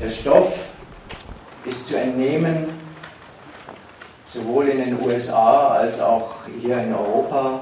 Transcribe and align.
Der 0.00 0.10
Stoff 0.10 0.70
ist 1.64 1.86
zu 1.86 1.96
entnehmen, 1.96 2.66
sowohl 4.32 4.68
in 4.68 4.78
den 4.78 5.00
USA 5.00 5.68
als 5.68 6.00
auch 6.00 6.46
hier 6.60 6.78
in 6.78 6.92
Europa, 6.92 7.60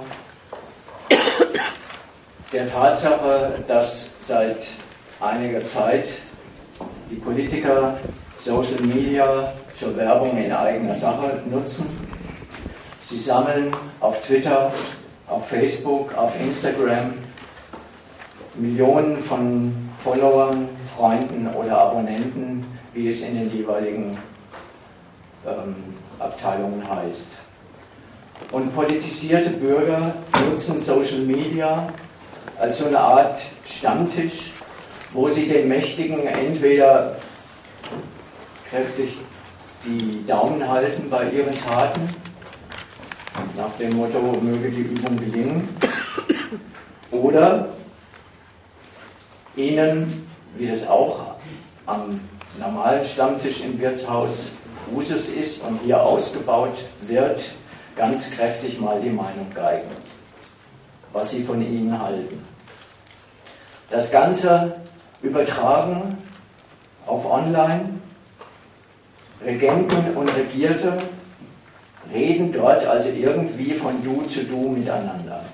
der 2.51 2.67
Tatsache, 2.67 3.63
dass 3.69 4.15
seit 4.21 4.67
einiger 5.21 5.63
Zeit 5.67 6.09
die 7.11 7.17
Politiker 7.17 7.99
Social 8.35 8.81
Media 8.81 9.53
zur 9.79 9.95
Werbung 9.99 10.39
in 10.39 10.53
eigener 10.53 10.95
Sache 10.95 11.43
nutzen. 11.45 11.87
Sie 13.03 13.19
sammeln 13.19 13.77
auf 14.01 14.23
Twitter, 14.23 14.73
auf 15.29 15.49
Facebook, 15.49 16.15
auf 16.17 16.41
Instagram 16.41 17.13
Millionen 18.55 19.19
von 19.19 19.92
Followern, 20.03 20.69
Freunden 20.97 21.49
oder 21.55 21.79
Abonnenten, 21.79 22.67
wie 22.93 23.09
es 23.09 23.23
in 23.23 23.39
den 23.39 23.57
jeweiligen 23.57 24.19
ähm, 25.47 25.77
Abteilungen 26.19 26.83
heißt. 26.89 27.39
Und 28.51 28.75
politisierte 28.75 29.51
Bürger 29.51 30.15
nutzen 30.51 30.79
Social 30.79 31.21
Media 31.21 31.89
als 32.59 32.79
so 32.79 32.87
eine 32.87 32.99
Art 32.99 33.45
Stammtisch, 33.65 34.51
wo 35.13 35.29
sie 35.29 35.47
den 35.47 35.69
Mächtigen 35.69 36.27
entweder 36.27 37.17
kräftig 38.69 39.19
die 39.85 40.25
Daumen 40.27 40.67
halten 40.69 41.09
bei 41.11 41.31
ihren 41.31 41.53
Taten, 41.53 42.09
nach 43.57 43.73
dem 43.79 43.97
Motto, 43.97 44.19
möge 44.41 44.71
die 44.71 44.83
Übung 44.83 45.17
gelingen, 45.17 45.69
oder 47.11 47.69
ihnen, 49.57 50.27
wie 50.57 50.67
das 50.67 50.87
auch 50.87 51.37
am 51.87 52.21
normalen 52.59 53.05
Stammtisch 53.05 53.61
im 53.61 53.79
Wirtshaus 53.79 54.53
Usus 54.95 55.29
ist 55.29 55.65
und 55.65 55.81
hier 55.85 56.03
ausgebaut 56.03 56.85
wird, 57.03 57.45
ganz 57.97 58.31
kräftig 58.31 58.81
mal 58.81 59.01
die 59.01 59.11
Meinung 59.11 59.53
geigen, 59.55 59.91
was 61.13 61.31
sie 61.31 61.43
von 61.43 61.63
ihnen 61.63 62.01
halten. 62.01 62.47
Das 63.91 64.11
Ganze 64.11 64.77
übertragen 65.23 66.19
auf 67.07 67.31
Online. 67.31 68.01
Regenten 69.45 70.17
und 70.17 70.29
Regierte 70.37 70.99
reden 72.13 72.53
dort 72.53 72.87
also 72.87 73.09
irgendwie 73.09 73.75
von 73.75 74.03
Du 74.03 74.23
zu 74.23 74.45
Du 74.45 74.71
miteinander. 74.71 75.45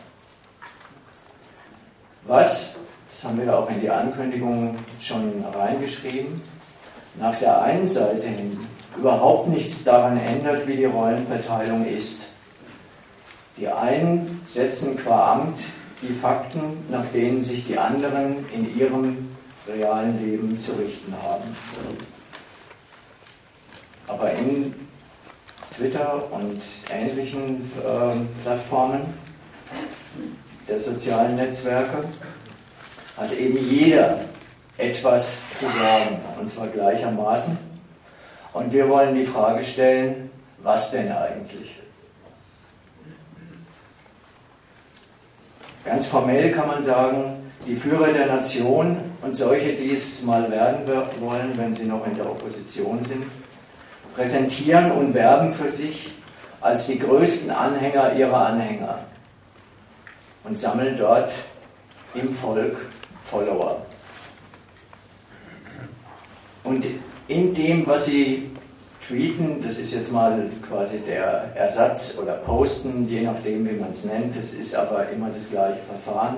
Was, 2.25 2.77
das 3.19 3.29
haben 3.29 3.45
wir 3.45 3.59
auch 3.59 3.69
in 3.69 3.81
die 3.81 3.91
Ankündigung 3.91 4.77
schon 5.01 5.45
reingeschrieben, 5.53 6.41
nach 7.19 7.35
der 7.35 7.63
einen 7.63 7.89
Seite 7.89 8.29
hin 8.29 8.57
überhaupt 8.97 9.49
nichts 9.49 9.83
daran 9.83 10.21
ändert, 10.21 10.69
wie 10.69 10.77
die 10.77 10.85
Rollenverteilung 10.85 11.85
ist. 11.85 12.27
Die 13.57 13.67
einen 13.67 14.41
setzen 14.45 14.97
qua 14.97 15.33
Amt 15.33 15.65
die 16.01 16.13
Fakten, 16.13 16.85
nach 16.91 17.07
denen 17.07 17.43
sich 17.43 17.67
die 17.67 17.77
anderen 17.77 18.47
in 18.55 18.79
ihrem 18.79 19.31
realen 19.67 20.25
Leben 20.25 20.57
zu 20.57 20.75
richten 20.75 21.13
haben. 21.21 21.57
Aber 24.07 24.31
in 24.31 24.75
Twitter 25.77 26.23
und 26.31 26.63
ähnlichen 26.89 27.69
äh, 27.85 28.45
Plattformen 28.45 29.13
der 30.69 30.79
sozialen 30.79 31.35
Netzwerke 31.35 32.05
hat 33.19 33.33
eben 33.33 33.59
jeder 33.69 34.21
etwas 34.77 35.39
zu 35.55 35.67
sagen, 35.67 36.21
und 36.39 36.49
zwar 36.49 36.69
gleichermaßen. 36.69 37.59
Und 38.53 38.73
wir 38.73 38.89
wollen 38.89 39.15
die 39.15 39.27
Frage 39.27 39.63
stellen, 39.65 40.31
was 40.59 40.91
denn 40.93 41.11
eigentlich? 41.13 41.75
Ganz 45.85 46.07
formell 46.07 46.53
kann 46.53 46.69
man 46.69 46.85
sagen, 46.85 47.51
die 47.67 47.75
Führer 47.75 48.13
der 48.13 48.27
Nation 48.27 48.97
und 49.23 49.35
solche, 49.35 49.73
die 49.73 49.93
es 49.93 50.23
mal 50.23 50.51
werden 50.51 50.87
wollen, 51.21 51.57
wenn 51.57 51.73
sie 51.73 51.85
noch 51.85 52.07
in 52.07 52.17
der 52.17 52.31
Opposition 52.31 53.03
sind, 53.03 53.25
präsentieren 54.15 54.93
und 54.93 55.15
werben 55.15 55.53
für 55.53 55.69
sich 55.69 56.13
als 56.61 56.87
die 56.87 56.99
größten 56.99 57.51
Anhänger 57.51 58.15
ihrer 58.15 58.47
Anhänger 58.47 59.01
und 60.45 60.59
sammeln 60.59 60.97
dort 60.99 61.33
im 62.15 62.33
Volk 62.33 62.77
Follower. 63.31 63.83
Und 66.65 66.87
in 67.29 67.55
dem, 67.55 67.87
was 67.87 68.07
sie 68.07 68.51
tweeten, 69.07 69.61
das 69.63 69.79
ist 69.79 69.95
jetzt 69.95 70.13
mal 70.13 70.51
quasi 70.67 70.99
der 70.99 71.55
Ersatz 71.55 72.19
oder 72.21 72.35
posten, 72.35 73.09
je 73.09 73.23
nachdem, 73.23 73.69
wie 73.69 73.75
man 73.75 73.91
es 73.91 74.05
nennt, 74.05 74.37
das 74.37 74.53
ist 74.53 74.75
aber 74.75 75.09
immer 75.11 75.31
das 75.31 75.51
gleiche 75.51 75.81
Verfahren, 75.81 76.37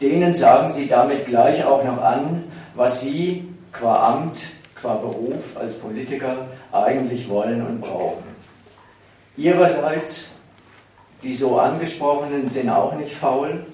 denen 0.00 0.34
sagen 0.34 0.70
sie 0.70 0.86
damit 0.86 1.26
gleich 1.26 1.64
auch 1.64 1.84
noch 1.84 2.00
an, 2.02 2.44
was 2.74 3.00
sie 3.00 3.48
qua 3.72 4.12
Amt, 4.12 4.40
qua 4.80 4.94
Beruf 4.94 5.56
als 5.56 5.78
Politiker 5.78 6.48
eigentlich 6.72 7.28
wollen 7.28 7.66
und 7.66 7.80
brauchen. 7.80 8.22
Ihrerseits, 9.36 10.30
die 11.22 11.34
so 11.34 11.58
angesprochenen 11.58 12.48
sind 12.48 12.70
auch 12.70 12.94
nicht 12.94 13.12
faul 13.12 13.64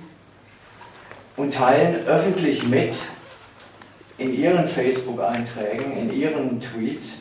und 1.36 1.54
teilen 1.54 2.06
öffentlich 2.06 2.66
mit, 2.66 2.96
in 4.18 4.34
ihren 4.34 4.66
Facebook-Einträgen, 4.66 5.96
in 5.96 6.12
ihren 6.12 6.60
Tweets, 6.60 7.18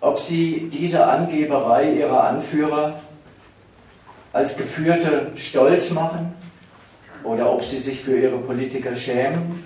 ob 0.00 0.18
sie 0.18 0.70
diese 0.72 1.06
Angeberei 1.06 1.92
ihrer 1.92 2.24
Anführer 2.24 3.00
als 4.32 4.56
Geführte 4.56 5.32
stolz 5.36 5.90
machen 5.90 6.34
oder 7.24 7.52
ob 7.52 7.62
sie 7.62 7.78
sich 7.78 8.00
für 8.00 8.16
ihre 8.16 8.38
Politiker 8.38 8.94
schämen 8.94 9.64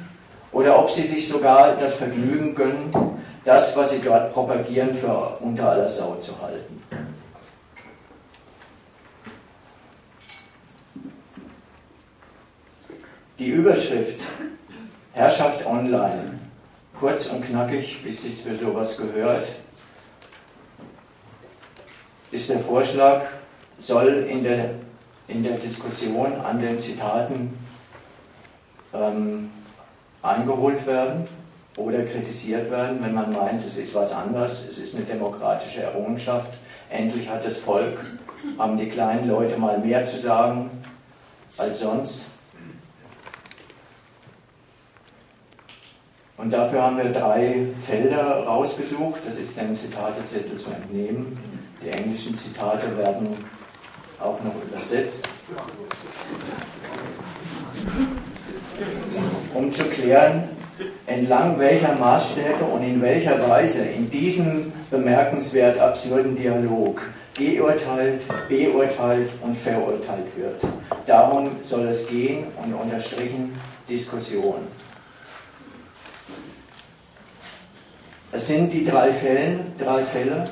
oder 0.50 0.78
ob 0.78 0.88
sie 0.88 1.02
sich 1.02 1.28
sogar 1.28 1.76
das 1.76 1.94
Vergnügen 1.94 2.54
gönnen, 2.54 2.90
das, 3.44 3.76
was 3.76 3.90
sie 3.90 4.00
dort 4.02 4.32
propagieren, 4.32 4.94
für 4.94 5.36
unter 5.40 5.70
aller 5.70 5.88
Sau 5.88 6.14
zu 6.16 6.40
halten. 6.40 6.82
Die 13.38 13.48
Überschrift 13.48 14.20
Herrschaft 15.12 15.66
online. 15.66 16.38
Kurz 16.98 17.26
und 17.26 17.44
knackig, 17.44 17.98
wie 18.04 18.10
es 18.10 18.22
sich 18.22 18.42
für 18.42 18.54
sowas 18.54 18.96
gehört, 18.96 19.48
ist 22.30 22.48
der 22.48 22.60
Vorschlag, 22.60 23.22
soll 23.80 24.26
in 24.28 24.44
der, 24.44 24.70
in 25.26 25.42
der 25.42 25.56
Diskussion 25.56 26.32
an 26.44 26.60
den 26.60 26.78
Zitaten 26.78 27.58
ähm, 28.92 29.50
eingeholt 30.22 30.86
werden 30.86 31.26
oder 31.76 32.04
kritisiert 32.04 32.70
werden, 32.70 32.98
wenn 33.02 33.14
man 33.14 33.32
meint, 33.32 33.64
es 33.64 33.76
ist 33.76 33.96
was 33.96 34.12
anderes, 34.12 34.68
es 34.68 34.78
ist 34.78 34.94
eine 34.94 35.04
demokratische 35.04 35.82
Errungenschaft. 35.82 36.54
Endlich 36.88 37.28
hat 37.28 37.44
das 37.44 37.56
Volk, 37.56 37.98
haben 38.58 38.76
die 38.76 38.88
kleinen 38.88 39.28
Leute 39.28 39.56
mal 39.56 39.78
mehr 39.78 40.04
zu 40.04 40.18
sagen 40.18 40.70
als 41.58 41.80
sonst. 41.80 42.33
Und 46.36 46.52
dafür 46.52 46.82
haben 46.82 46.96
wir 46.96 47.12
drei 47.12 47.68
Felder 47.80 48.44
rausgesucht. 48.44 49.20
Das 49.24 49.38
ist 49.38 49.56
dem 49.56 49.76
Zitatezettel 49.76 50.56
zu 50.56 50.70
entnehmen. 50.70 51.38
Die 51.82 51.90
englischen 51.90 52.34
Zitate 52.34 52.96
werden 52.98 53.36
auch 54.18 54.38
noch 54.42 54.54
übersetzt. 54.66 55.28
Um 59.54 59.70
zu 59.70 59.84
klären, 59.84 60.48
entlang 61.06 61.58
welcher 61.58 61.94
Maßstäbe 61.94 62.64
und 62.64 62.82
in 62.82 63.00
welcher 63.00 63.48
Weise 63.48 63.84
in 63.84 64.10
diesem 64.10 64.72
bemerkenswert 64.90 65.78
absurden 65.78 66.34
Dialog 66.34 67.00
geurteilt, 67.34 68.22
beurteilt 68.48 69.30
und 69.42 69.56
verurteilt 69.56 70.36
wird. 70.36 70.62
Darum 71.06 71.50
soll 71.62 71.86
es 71.88 72.06
gehen 72.06 72.46
und 72.62 72.74
unterstrichen 72.74 73.58
Diskussion. 73.88 74.66
Es 78.36 78.48
sind 78.48 78.72
die 78.72 78.84
drei 78.84 79.12
Fälle, 79.12 79.60
drei 79.78 80.02
Fälle. 80.02 80.48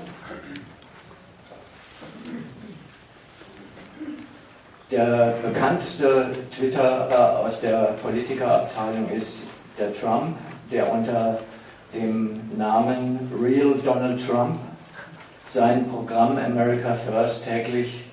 Der 4.88 5.34
bekannteste 5.42 6.30
Twitterer 6.56 7.40
aus 7.40 7.60
der 7.60 7.96
Politikerabteilung 8.00 9.10
ist 9.10 9.48
der 9.76 9.92
Trump, 9.92 10.36
der 10.70 10.92
unter 10.92 11.40
dem 11.92 12.56
Namen 12.56 13.32
Real 13.42 13.74
Donald 13.84 14.24
Trump 14.24 14.56
sein 15.44 15.88
Programm 15.88 16.38
America 16.38 16.94
First 16.94 17.46
täglich 17.46 18.04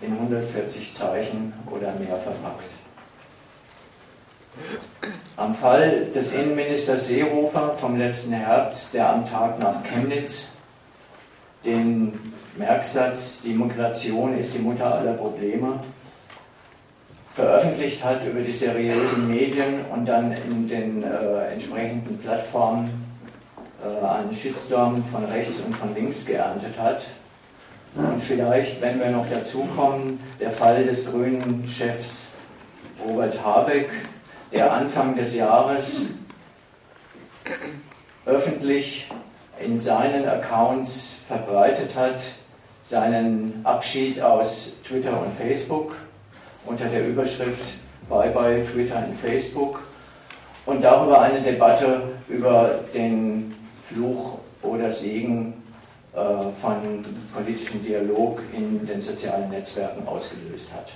in 0.00 0.14
140 0.14 0.92
Zeichen 0.92 1.52
oder 1.70 1.92
mehr 1.92 2.16
verpackt. 2.16 2.87
Am 5.36 5.54
Fall 5.54 6.06
des 6.14 6.32
Innenministers 6.32 7.06
Seehofer 7.06 7.74
vom 7.76 7.96
letzten 7.96 8.32
Herbst, 8.32 8.92
der 8.92 9.10
am 9.10 9.24
Tag 9.24 9.58
nach 9.58 9.84
Chemnitz 9.84 10.50
den 11.64 12.32
Merksatz, 12.56 13.42
die 13.42 13.54
Migration 13.54 14.36
ist 14.36 14.54
die 14.54 14.58
Mutter 14.58 14.94
aller 14.94 15.14
Probleme, 15.14 15.80
veröffentlicht 17.30 18.02
hat 18.02 18.24
über 18.24 18.40
die 18.40 18.52
seriösen 18.52 19.28
Medien 19.28 19.84
und 19.92 20.06
dann 20.06 20.32
in 20.32 20.66
den 20.66 21.04
äh, 21.04 21.52
entsprechenden 21.52 22.18
Plattformen 22.18 22.90
äh, 23.80 24.04
einen 24.04 24.32
Shitstorm 24.32 25.02
von 25.04 25.24
rechts 25.24 25.60
und 25.60 25.76
von 25.76 25.94
links 25.94 26.26
geerntet 26.26 26.76
hat. 26.78 27.06
Und 27.94 28.20
vielleicht, 28.20 28.80
wenn 28.80 28.98
wir 28.98 29.10
noch 29.10 29.26
dazu 29.30 29.68
kommen, 29.76 30.20
der 30.40 30.50
Fall 30.50 30.84
des 30.84 31.06
grünen 31.06 31.66
Chefs 31.68 32.26
Robert 33.06 33.42
Habeck, 33.44 33.88
der 34.52 34.72
Anfang 34.72 35.14
des 35.16 35.34
Jahres 35.34 36.08
öffentlich 38.26 39.10
in 39.60 39.80
seinen 39.80 40.28
Accounts 40.28 41.16
verbreitet 41.26 41.96
hat, 41.96 42.22
seinen 42.82 43.60
Abschied 43.64 44.20
aus 44.20 44.76
Twitter 44.82 45.20
und 45.20 45.32
Facebook 45.32 45.96
unter 46.64 46.86
der 46.86 47.06
Überschrift 47.08 47.74
Bye 48.08 48.30
bye 48.30 48.64
Twitter 48.64 49.04
und 49.06 49.14
Facebook 49.14 49.80
und 50.64 50.82
darüber 50.82 51.20
eine 51.20 51.42
Debatte 51.42 52.02
über 52.28 52.80
den 52.94 53.54
Fluch 53.82 54.38
oder 54.62 54.90
Segen 54.90 55.62
äh, 56.14 56.18
von 56.52 57.04
politischem 57.34 57.82
Dialog 57.82 58.40
in 58.54 58.86
den 58.86 59.00
sozialen 59.00 59.50
Netzwerken 59.50 60.08
ausgelöst 60.08 60.72
hat. 60.72 60.92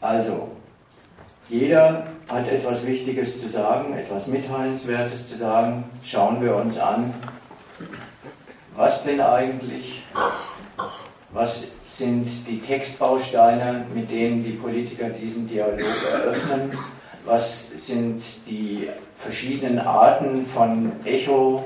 Also, 0.00 0.50
jeder 1.48 2.06
hat 2.28 2.48
etwas 2.48 2.86
Wichtiges 2.86 3.40
zu 3.40 3.48
sagen, 3.48 3.96
etwas 3.96 4.26
Mitteilenswertes 4.26 5.28
zu 5.28 5.36
sagen. 5.36 5.84
Schauen 6.04 6.42
wir 6.42 6.56
uns 6.56 6.78
an, 6.78 7.14
was 8.74 9.04
denn 9.04 9.20
eigentlich, 9.20 10.02
was 11.32 11.68
sind 11.84 12.26
die 12.48 12.60
Textbausteine, 12.60 13.86
mit 13.94 14.10
denen 14.10 14.42
die 14.42 14.52
Politiker 14.52 15.08
diesen 15.08 15.46
Dialog 15.46 15.80
eröffnen, 16.12 16.76
was 17.24 17.86
sind 17.86 18.22
die 18.48 18.88
verschiedenen 19.16 19.78
Arten 19.78 20.44
von 20.44 20.92
Echo, 21.04 21.64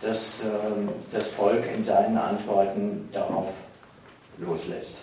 das 0.00 0.44
ähm, 0.44 0.88
das 1.10 1.28
Volk 1.28 1.64
in 1.74 1.82
seinen 1.82 2.18
Antworten 2.18 3.08
darauf 3.12 3.54
loslässt. 4.38 5.02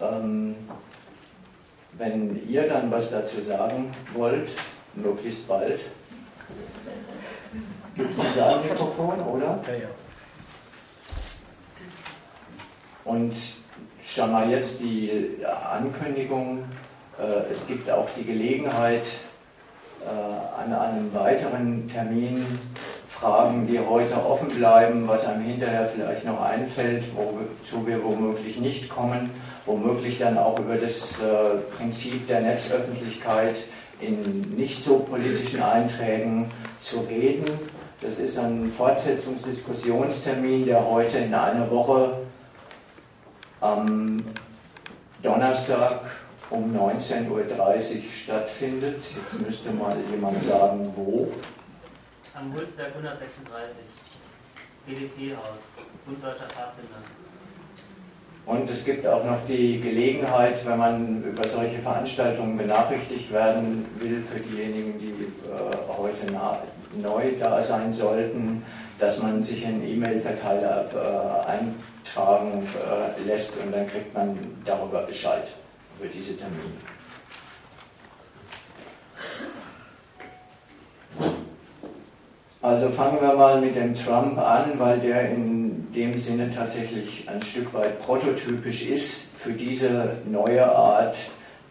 Ähm, 0.00 0.56
wenn 1.96 2.48
ihr 2.48 2.68
dann 2.68 2.90
was 2.90 3.10
dazu 3.10 3.40
sagen 3.40 3.92
wollt, 4.14 4.50
möglichst 4.94 5.46
bald, 5.46 5.80
gibt 7.94 8.10
es 8.10 8.20
ein 8.20 8.32
Saalmikrofon, 8.34 9.20
oder? 9.20 9.60
Ja, 9.68 9.74
ja. 9.74 9.88
Und 13.04 13.36
schon 14.04 14.32
mal 14.32 14.50
jetzt 14.50 14.80
die 14.80 15.44
Ankündigung, 15.44 16.64
äh, 17.18 17.50
es 17.50 17.66
gibt 17.66 17.88
auch 17.90 18.08
die 18.16 18.24
Gelegenheit, 18.24 19.06
äh, 20.04 20.62
an 20.62 20.72
einem 20.72 21.14
weiteren 21.14 21.88
Termin 21.88 22.58
Fragen, 23.06 23.66
die 23.66 23.78
heute 23.78 24.14
offen 24.16 24.48
bleiben, 24.48 25.06
was 25.06 25.26
einem 25.26 25.44
hinterher 25.44 25.86
vielleicht 25.86 26.24
noch 26.24 26.42
einfällt, 26.42 27.04
wozu 27.14 27.86
wir 27.86 28.02
womöglich 28.02 28.58
nicht 28.58 28.88
kommen, 28.88 29.30
womöglich 29.66 30.18
dann 30.18 30.36
auch 30.38 30.58
über 30.58 30.76
das 30.76 31.20
äh, 31.20 31.56
Prinzip 31.76 32.26
der 32.26 32.40
Netzöffentlichkeit 32.40 33.64
in 34.00 34.40
nicht 34.56 34.82
so 34.82 34.98
politischen 34.98 35.62
Einträgen 35.62 36.50
zu 36.80 37.00
reden. 37.00 37.44
Das 38.00 38.18
ist 38.18 38.38
ein 38.38 38.68
Fortsetzungsdiskussionstermin, 38.68 40.66
der 40.66 40.84
heute 40.84 41.18
in 41.18 41.34
einer 41.34 41.70
Woche 41.70 42.18
am 43.60 44.24
Donnerstag 45.22 46.00
um 46.50 46.76
19.30 46.76 47.30
Uhr 47.30 47.44
stattfindet. 48.12 49.02
Jetzt 49.16 49.40
müsste 49.40 49.70
mal 49.70 49.96
jemand 50.10 50.42
sagen, 50.42 50.92
wo. 50.94 51.32
Am 52.34 52.52
Hulsberg 52.52 52.88
136, 52.94 53.76
BDP-Haus, 54.86 55.58
Bund 56.04 56.22
Deutscher 56.22 56.48
Pfadfinder. 56.48 57.23
Und 58.46 58.68
es 58.68 58.84
gibt 58.84 59.06
auch 59.06 59.24
noch 59.24 59.38
die 59.48 59.80
Gelegenheit, 59.80 60.64
wenn 60.66 60.78
man 60.78 61.24
über 61.24 61.48
solche 61.48 61.78
Veranstaltungen 61.78 62.58
benachrichtigt 62.58 63.32
werden 63.32 63.86
will, 63.98 64.20
für 64.20 64.38
diejenigen, 64.38 64.98
die 64.98 65.12
äh, 65.12 65.96
heute 65.96 66.26
neu 67.00 67.32
da 67.38 67.60
sein 67.62 67.90
sollten, 67.90 68.62
dass 68.98 69.22
man 69.22 69.42
sich 69.42 69.64
in 69.64 69.82
E-Mail-Verteiler 69.86 70.84
äh, 70.94 71.50
eintragen 71.50 72.66
äh, 72.66 73.26
lässt 73.26 73.56
und 73.62 73.72
dann 73.72 73.86
kriegt 73.86 74.12
man 74.14 74.38
darüber 74.64 75.02
Bescheid, 75.02 75.50
über 75.98 76.08
diese 76.08 76.36
Termine. 76.36 76.93
Also 82.64 82.88
fangen 82.88 83.20
wir 83.20 83.34
mal 83.34 83.60
mit 83.60 83.76
dem 83.76 83.94
Trump 83.94 84.38
an, 84.38 84.78
weil 84.78 84.98
der 84.98 85.28
in 85.28 85.92
dem 85.92 86.16
Sinne 86.16 86.48
tatsächlich 86.48 87.28
ein 87.28 87.42
Stück 87.42 87.74
weit 87.74 88.00
prototypisch 88.00 88.86
ist 88.86 89.36
für 89.36 89.52
diese 89.52 90.16
neue 90.24 90.64
Art 90.64 91.18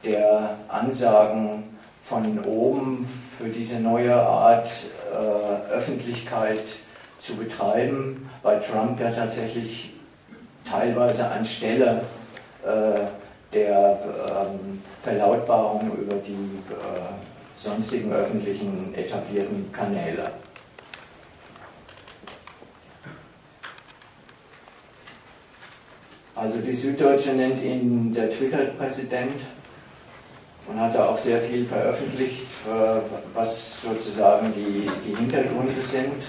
der 0.06 0.56
Ansagen 0.68 1.64
von 2.04 2.46
oben, 2.46 3.04
für 3.04 3.50
diese 3.50 3.80
neue 3.80 4.14
Art 4.14 4.70
äh, 5.12 5.74
Öffentlichkeit 5.74 6.62
zu 7.18 7.38
betreiben. 7.38 8.30
Bei 8.44 8.58
Trump 8.58 9.00
ja 9.00 9.10
tatsächlich 9.10 9.96
teilweise 10.64 11.28
anstelle 11.32 12.04
äh, 12.64 13.00
der 13.52 13.98
ähm, 14.30 14.80
Verlautbarung 15.02 15.92
über 16.00 16.18
die 16.18 16.34
äh, 16.34 17.58
sonstigen 17.58 18.14
öffentlichen 18.14 18.94
etablierten 18.94 19.72
Kanäle. 19.72 20.30
Also 26.36 26.60
die 26.60 26.74
Süddeutsche 26.74 27.34
nennt 27.34 27.62
ihn 27.62 28.14
der 28.14 28.30
Twitter-Präsident 28.30 29.42
und 30.68 30.80
hat 30.80 30.96
da 30.96 31.10
auch 31.10 31.18
sehr 31.18 31.40
viel 31.40 31.66
veröffentlicht, 31.66 32.46
was 33.34 33.82
sozusagen 33.82 34.52
die, 34.54 34.90
die 35.06 35.16
Hintergründe 35.16 35.82
sind, 35.82 36.26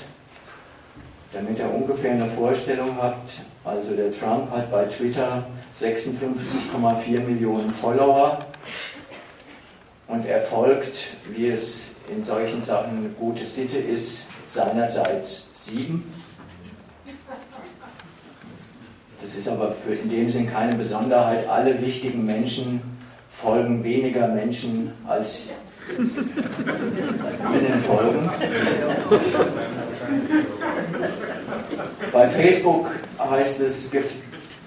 damit 1.33 1.59
er 1.59 1.73
ungefähr 1.73 2.13
eine 2.13 2.29
Vorstellung 2.29 3.01
hat. 3.01 3.17
Also 3.65 3.95
der 3.97 4.13
Trump 4.13 4.51
hat 4.51 4.71
bei 4.71 4.85
Twitter 4.85 5.47
56,4 5.75 7.21
Millionen 7.21 7.71
Follower 7.71 8.45
und 10.07 10.27
er 10.27 10.43
folgt, 10.43 10.99
wie 11.31 11.49
es 11.49 11.95
in 12.15 12.23
solchen 12.23 12.61
Sachen 12.61 12.99
eine 12.99 13.09
gute 13.09 13.47
Sitte 13.47 13.79
ist, 13.79 14.27
seinerseits 14.49 15.49
sieben. 15.55 16.13
Das 19.25 19.37
ist 19.37 19.49
aber 19.49 19.73
für 19.73 19.95
in 19.95 20.11
dem 20.11 20.29
Sinn 20.29 20.53
keine 20.53 20.77
Besonderheit. 20.77 21.49
Alle 21.49 21.81
wichtigen 21.81 22.27
Menschen 22.27 22.83
folgen 23.31 23.83
weniger 23.83 24.29
Menschen 24.29 24.93
als 25.09 25.49
ihnen 25.89 27.81
folgen. 27.81 28.29
Bei 32.13 32.29
Facebook 32.29 32.91
heißt 33.19 33.63
es, 33.63 33.91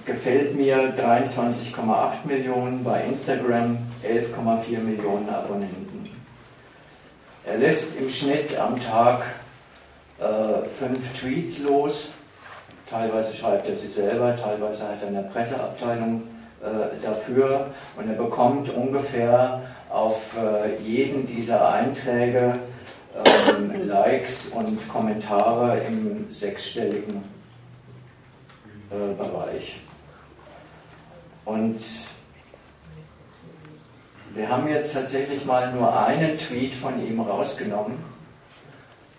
gefällt 0.06 0.56
mir 0.56 0.96
23,8 0.98 2.26
Millionen, 2.26 2.84
bei 2.84 3.04
Instagram 3.04 3.78
11,4 4.04 4.80
Millionen 4.80 5.30
Abonnenten. 5.30 6.10
Er 7.46 7.60
lässt 7.60 7.96
im 8.00 8.10
Schnitt 8.10 8.58
am 8.58 8.80
Tag 8.80 9.24
äh, 10.20 10.68
fünf 10.68 11.14
Tweets 11.14 11.60
los 11.60 12.10
Teilweise 12.90 13.36
schreibt 13.36 13.68
er 13.68 13.76
sie 13.76 13.88
selber, 13.88 14.36
teilweise 14.36 14.88
hat 14.88 15.02
er 15.02 15.10
eine 15.10 15.24
Presseabteilung 15.24 16.24
äh, 16.62 17.04
dafür 17.04 17.72
und 17.98 18.10
er 18.10 18.16
bekommt 18.16 18.70
ungefähr 18.70 19.62
auf 19.90 20.38
äh, 20.38 20.82
jeden 20.82 21.26
dieser 21.26 21.70
Einträge 21.70 22.60
ähm, 23.26 23.88
Likes 23.88 24.48
und 24.48 24.88
Kommentare 24.88 25.80
im 25.88 26.32
sechsstelligen 26.32 27.24
äh, 28.90 29.14
Bereich. 29.18 29.82
Und 31.44 31.82
wir 34.34 34.50
haben 34.50 34.68
jetzt 34.70 34.94
tatsächlich 34.94 35.46
mal 35.46 35.74
nur 35.74 36.00
einen 36.06 36.38
Tweet 36.38 36.74
von 36.74 37.06
ihm 37.06 37.20
rausgenommen, 37.20 37.98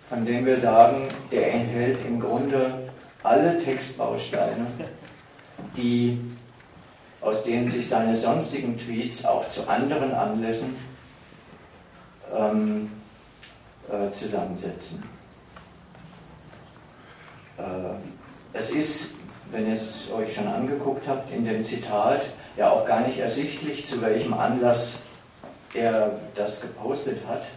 von 0.09 0.25
dem 0.25 0.45
wir 0.45 0.57
sagen, 0.57 1.07
der 1.31 1.53
enthält 1.53 1.99
im 2.05 2.19
Grunde 2.19 2.88
alle 3.23 3.57
Textbausteine, 3.57 4.65
die, 5.75 6.19
aus 7.21 7.43
denen 7.43 7.67
sich 7.67 7.87
seine 7.87 8.15
sonstigen 8.15 8.77
Tweets 8.77 9.25
auch 9.25 9.47
zu 9.47 9.67
anderen 9.67 10.13
Anlässen 10.13 10.75
ähm, 12.33 12.91
äh, 13.89 14.11
zusammensetzen. 14.11 15.03
Äh, 17.57 17.63
es 18.53 18.71
ist, 18.71 19.15
wenn 19.51 19.67
ihr 19.67 19.73
es 19.73 20.09
euch 20.11 20.33
schon 20.33 20.47
angeguckt 20.47 21.07
habt, 21.07 21.31
in 21.31 21.43
dem 21.43 21.63
Zitat 21.63 22.25
ja 22.55 22.69
auch 22.69 22.85
gar 22.85 23.01
nicht 23.01 23.19
ersichtlich, 23.19 23.85
zu 23.85 24.01
welchem 24.01 24.33
Anlass 24.33 25.07
er 25.73 26.19
das 26.35 26.61
gepostet 26.61 27.19
hat. 27.27 27.47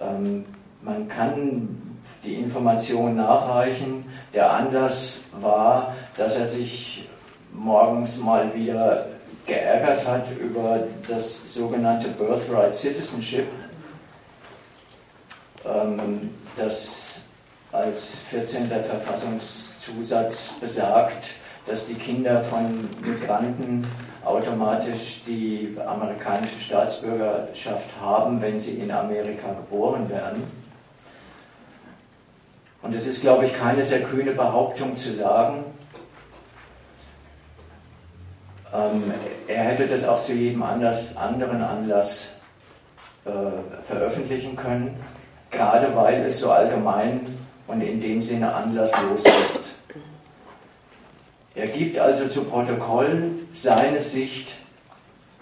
Ähm, 0.00 0.44
man 0.80 1.08
kann 1.08 1.91
die 2.24 2.34
Information 2.34 3.16
nachreichen. 3.16 4.04
Der 4.32 4.50
Anlass 4.52 5.24
war, 5.40 5.94
dass 6.16 6.36
er 6.36 6.46
sich 6.46 7.08
morgens 7.52 8.18
mal 8.18 8.54
wieder 8.54 9.06
geärgert 9.46 10.06
hat 10.06 10.26
über 10.38 10.84
das 11.08 11.52
sogenannte 11.52 12.08
Birthright 12.08 12.74
Citizenship, 12.74 13.46
ähm, 15.64 16.30
das 16.56 17.20
als 17.72 18.14
14. 18.30 18.68
Verfassungszusatz 18.68 20.54
besagt, 20.60 21.34
dass 21.66 21.86
die 21.86 21.94
Kinder 21.94 22.42
von 22.42 22.88
Migranten 23.02 23.86
automatisch 24.24 25.22
die 25.26 25.76
amerikanische 25.84 26.60
Staatsbürgerschaft 26.60 27.88
haben, 28.00 28.40
wenn 28.40 28.58
sie 28.58 28.74
in 28.74 28.90
Amerika 28.90 29.52
geboren 29.52 30.08
werden. 30.08 30.61
Und 32.82 32.94
es 32.94 33.06
ist, 33.06 33.20
glaube 33.20 33.46
ich, 33.46 33.56
keine 33.56 33.82
sehr 33.82 34.02
kühne 34.02 34.32
Behauptung 34.32 34.96
zu 34.96 35.12
sagen, 35.14 35.64
ähm, 38.74 39.12
er 39.46 39.64
hätte 39.64 39.86
das 39.86 40.06
auch 40.06 40.22
zu 40.22 40.32
jedem 40.32 40.62
Anlass, 40.62 41.16
anderen 41.16 41.62
Anlass 41.62 42.40
äh, 43.24 43.82
veröffentlichen 43.82 44.56
können, 44.56 44.98
gerade 45.50 45.94
weil 45.94 46.24
es 46.24 46.40
so 46.40 46.50
allgemein 46.50 47.38
und 47.66 47.80
in 47.82 48.00
dem 48.00 48.20
Sinne 48.20 48.52
anlasslos 48.52 49.22
ist. 49.42 49.74
Er 51.54 51.68
gibt 51.68 51.98
also 51.98 52.28
zu 52.28 52.44
Protokoll 52.44 53.30
seine 53.52 54.00
Sicht 54.00 54.54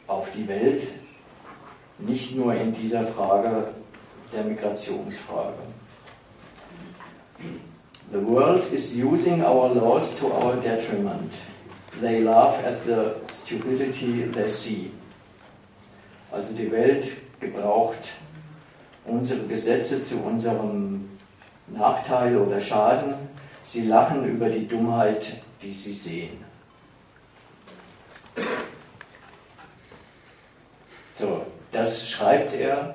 auf 0.09 0.31
die 0.33 0.49
Welt, 0.49 0.83
nicht 1.99 2.35
nur 2.35 2.55
in 2.55 2.73
dieser 2.73 3.05
Frage 3.05 3.69
der 4.33 4.45
Migrationsfrage. 4.45 5.70
The 8.13 8.21
world 8.21 8.67
is 8.73 8.99
using 8.99 9.43
our 9.43 9.69
laws 9.69 10.19
to 10.19 10.33
our 10.33 10.57
detriment. 10.57 11.33
They 12.01 12.23
laugh 12.23 12.65
at 12.65 12.85
the 12.85 13.15
stupidity 13.31 14.23
they 14.23 14.49
see. 14.49 14.91
Also 16.33 16.55
die 16.55 16.71
Welt 16.71 17.07
gebraucht 17.41 18.15
unsere 19.05 19.47
Gesetze 19.47 20.03
zu 20.03 20.19
unserem 20.19 21.09
Nachteil 21.69 22.37
oder 22.37 22.61
Schaden. 22.61 23.15
Sie 23.63 23.87
lachen 23.87 24.25
über 24.25 24.49
die 24.49 24.67
Dummheit, 24.67 25.37
die 25.63 25.73
sie 25.73 25.93
sehen. 25.93 26.45
So, 31.15 31.45
das 31.71 32.09
schreibt 32.09 32.55
er, 32.55 32.95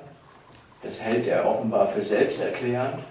das 0.82 1.00
hält 1.00 1.28
er 1.28 1.46
offenbar 1.46 1.88
für 1.88 2.02
selbsterklärend. 2.02 3.04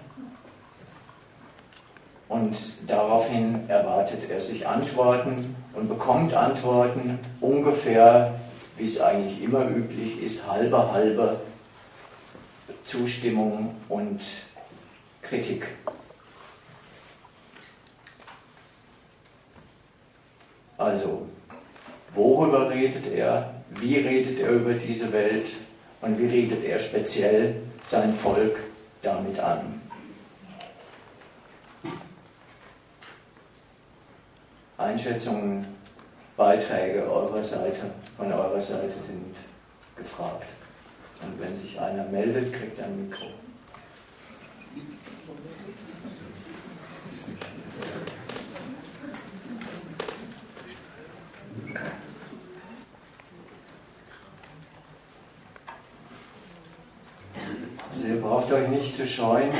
Und 2.34 2.58
daraufhin 2.88 3.60
erwartet 3.68 4.28
er 4.28 4.40
sich 4.40 4.66
Antworten 4.66 5.54
und 5.72 5.88
bekommt 5.88 6.34
Antworten 6.34 7.20
ungefähr, 7.40 8.40
wie 8.76 8.86
es 8.86 9.00
eigentlich 9.00 9.40
immer 9.40 9.68
üblich 9.68 10.20
ist, 10.20 10.44
halbe 10.50 10.90
halbe 10.90 11.38
Zustimmung 12.82 13.76
und 13.88 14.20
Kritik. 15.22 15.68
Also, 20.76 21.28
worüber 22.14 22.68
redet 22.68 23.06
er? 23.14 23.54
Wie 23.78 23.98
redet 23.98 24.40
er 24.40 24.50
über 24.50 24.72
diese 24.74 25.12
Welt? 25.12 25.50
Und 26.00 26.18
wie 26.18 26.26
redet 26.26 26.64
er 26.64 26.80
speziell 26.80 27.62
sein 27.84 28.12
Volk 28.12 28.58
damit 29.02 29.38
an? 29.38 29.73
Einschätzungen, 34.76 35.64
Beiträge 36.36 37.08
eurer 37.08 37.42
Seite, 37.42 37.82
von 38.16 38.32
eurer 38.32 38.60
Seite 38.60 38.94
sind 38.98 39.36
gefragt. 39.96 40.48
Und 41.22 41.40
wenn 41.40 41.56
sich 41.56 41.80
einer 41.80 42.04
meldet, 42.04 42.52
kriegt 42.52 42.78
er 42.78 42.86
ein 42.86 43.04
Mikro. 43.04 43.26
Also 57.92 58.06
ihr 58.08 58.20
braucht 58.20 58.52
euch 58.52 58.68
nicht 58.68 58.96
zu 58.96 59.06
scheuen, 59.06 59.52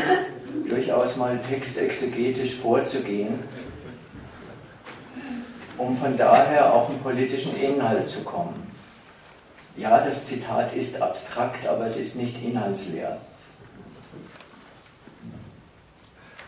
durchaus 0.68 1.16
mal 1.16 1.40
textexegetisch 1.40 2.56
vorzugehen 2.56 3.38
um 5.78 5.94
von 5.94 6.16
daher 6.16 6.72
auf 6.72 6.88
den 6.88 6.98
politischen 7.00 7.56
Inhalt 7.56 8.08
zu 8.08 8.22
kommen. 8.22 8.70
Ja, 9.76 10.00
das 10.00 10.24
Zitat 10.24 10.72
ist 10.72 11.02
abstrakt, 11.02 11.66
aber 11.66 11.84
es 11.84 11.96
ist 11.96 12.16
nicht 12.16 12.42
inhaltsleer. 12.42 13.18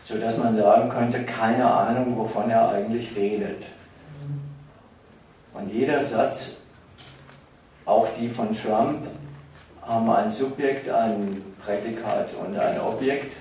Sodass 0.05 0.37
man 0.37 0.55
sagen 0.55 0.87
könnte, 0.87 1.23
keine 1.23 1.69
Ahnung, 1.69 2.17
wovon 2.17 2.49
er 2.49 2.69
eigentlich 2.69 3.13
redet. 3.15 3.65
Und 5.53 5.73
jeder 5.73 6.01
Satz, 6.01 6.61
auch 7.85 8.07
die 8.17 8.29
von 8.29 8.53
Trump, 8.53 9.07
haben 9.81 10.09
ein 10.09 10.29
Subjekt, 10.29 10.89
ein 10.89 11.41
Prädikat 11.63 12.29
und 12.35 12.57
ein 12.57 12.79
Objekt. 12.79 13.35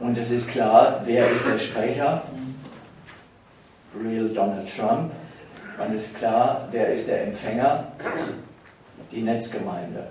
Und 0.00 0.16
es 0.16 0.30
ist 0.30 0.48
klar, 0.48 1.02
wer 1.04 1.30
ist 1.30 1.46
der 1.46 1.58
Sprecher? 1.58 2.22
Real 4.02 4.30
Donald 4.30 4.66
Trump. 4.74 5.12
Und 5.78 5.94
es 5.94 6.06
ist 6.06 6.16
klar, 6.16 6.68
wer 6.70 6.92
ist 6.92 7.06
der 7.06 7.24
Empfänger? 7.24 7.92
Die 9.12 9.22
Netzgemeinde. 9.22 10.08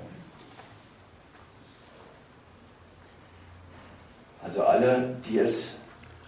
Also 4.43 4.63
alle, 4.63 5.15
die 5.27 5.39
es 5.39 5.79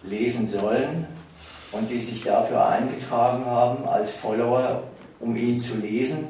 lesen 0.04 0.46
sollen 0.48 1.06
und 1.72 1.90
die 1.90 2.00
sich 2.00 2.24
dafür 2.24 2.68
eingetragen 2.68 3.46
haben 3.46 3.88
als 3.88 4.12
Follower, 4.12 4.84
um 5.20 5.36
ihn 5.36 5.60
zu 5.60 5.76
lesen 5.78 6.28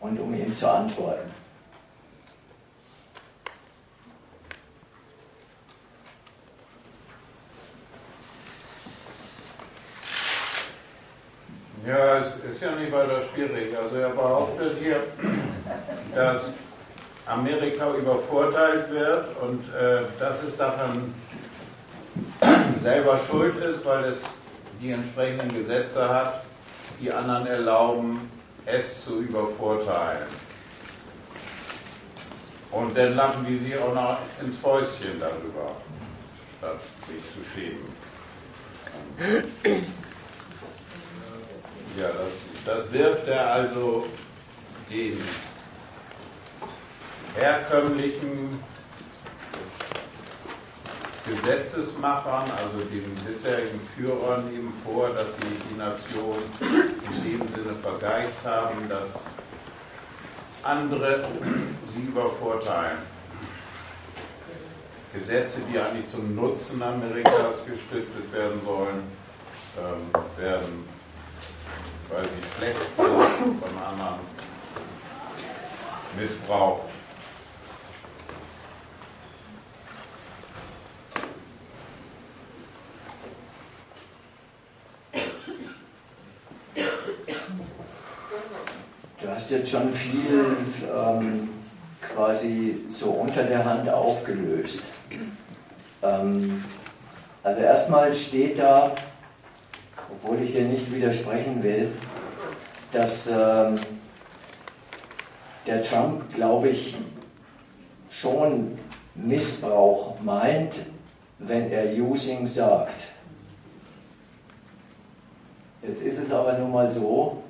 und 0.00 0.20
um 0.20 0.34
ihm 0.34 0.54
zu 0.54 0.70
antworten. 0.70 1.35
Ja, 11.86 12.18
es 12.18 12.34
ist 12.36 12.60
ja 12.60 12.72
nicht 12.72 12.90
weiter 12.90 13.22
schwierig. 13.32 13.76
Also 13.78 13.96
er 13.96 14.08
behauptet 14.08 14.76
hier, 14.80 15.04
dass 16.14 16.52
Amerika 17.26 17.94
übervorteilt 17.94 18.90
wird 18.90 19.36
und 19.40 19.62
äh, 19.72 20.02
dass 20.18 20.42
es 20.42 20.56
daran 20.56 21.14
selber 22.82 23.20
schuld 23.28 23.56
ist, 23.58 23.86
weil 23.86 24.04
es 24.04 24.18
die 24.80 24.90
entsprechenden 24.90 25.48
Gesetze 25.54 26.08
hat, 26.08 26.42
die 27.00 27.12
anderen 27.12 27.46
erlauben, 27.46 28.30
es 28.64 29.04
zu 29.04 29.20
übervorteilen. 29.20 30.26
Und 32.72 32.96
dann 32.96 33.14
lachen 33.14 33.46
die 33.46 33.58
sich 33.58 33.78
auch 33.78 33.94
noch 33.94 34.18
ins 34.42 34.58
Fäustchen 34.58 35.20
darüber, 35.20 35.70
statt 36.58 36.80
sich 37.06 37.22
zu 37.32 37.48
schämen. 37.54 37.94
Ja, 41.96 42.08
das, 42.08 42.28
das 42.66 42.92
wirft 42.92 43.26
er 43.26 43.52
also 43.52 44.06
den 44.90 45.18
herkömmlichen 47.34 48.62
Gesetzesmachern, 51.26 52.44
also 52.50 52.84
den 52.90 53.14
bisherigen 53.24 53.80
Führern 53.96 54.52
eben 54.52 54.72
vor, 54.84 55.08
dass 55.08 55.36
sie 55.36 55.58
die 55.70 55.78
Nation 55.78 56.36
in 56.60 57.22
dem 57.24 57.48
Sinne 57.48 57.74
vergeigt 57.82 58.44
haben, 58.44 58.88
dass 58.88 59.20
andere 60.62 61.24
sie 61.88 62.02
übervorteilen. 62.02 62.98
Gesetze, 65.14 65.60
die 65.72 65.78
eigentlich 65.78 66.10
zum 66.10 66.34
Nutzen 66.34 66.82
Amerikas 66.82 67.64
gestiftet 67.64 68.32
werden 68.32 68.60
sollen, 68.66 69.02
ähm, 69.78 70.42
werden, 70.42 70.95
weil 72.10 72.24
sie 72.24 72.56
schlecht 72.56 72.80
sind, 72.96 73.60
von 73.60 73.78
anderen 73.78 74.20
missbraucht. 76.18 76.82
Du 89.20 89.28
hast 89.28 89.50
jetzt 89.50 89.70
schon 89.70 89.92
viel 89.92 90.56
ähm, 90.94 91.48
quasi 92.00 92.84
so 92.88 93.10
unter 93.10 93.42
der 93.42 93.64
Hand 93.64 93.88
aufgelöst. 93.88 94.80
Ähm, 96.02 96.64
also 97.42 97.60
erstmal 97.60 98.14
steht 98.14 98.58
da, 98.58 98.94
obwohl 100.10 100.40
ich 100.42 100.52
dir 100.52 100.64
nicht 100.64 100.92
widersprechen 100.94 101.62
will, 101.62 101.90
dass 102.92 103.28
ähm, 103.28 103.76
der 105.66 105.82
Trump, 105.82 106.32
glaube 106.34 106.68
ich, 106.68 106.94
schon 108.10 108.78
Missbrauch 109.14 110.20
meint, 110.20 110.76
wenn 111.38 111.70
er 111.70 111.92
Using 111.92 112.46
sagt. 112.46 113.04
Jetzt 115.82 116.02
ist 116.02 116.18
es 116.18 116.30
aber 116.30 116.54
nun 116.54 116.72
mal 116.72 116.90
so, 116.90 117.42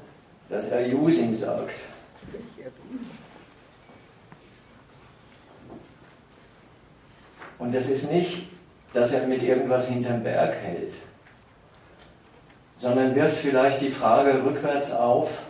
dass 0.49 0.69
er 0.69 0.87
Using 0.95 1.35
sagt. 1.35 1.75
Und 7.59 7.75
das 7.75 7.89
ist 7.89 8.13
nicht, 8.13 8.49
dass 8.93 9.13
er 9.13 9.27
mit 9.27 9.43
irgendwas 9.43 9.89
hinterm 9.89 10.23
Berg 10.23 10.55
hält, 10.57 10.95
sondern 12.79 13.15
wirft 13.15 13.37
vielleicht 13.37 13.81
die 13.81 13.91
Frage 13.91 14.45
rückwärts 14.45 14.93
auf, 14.93 15.43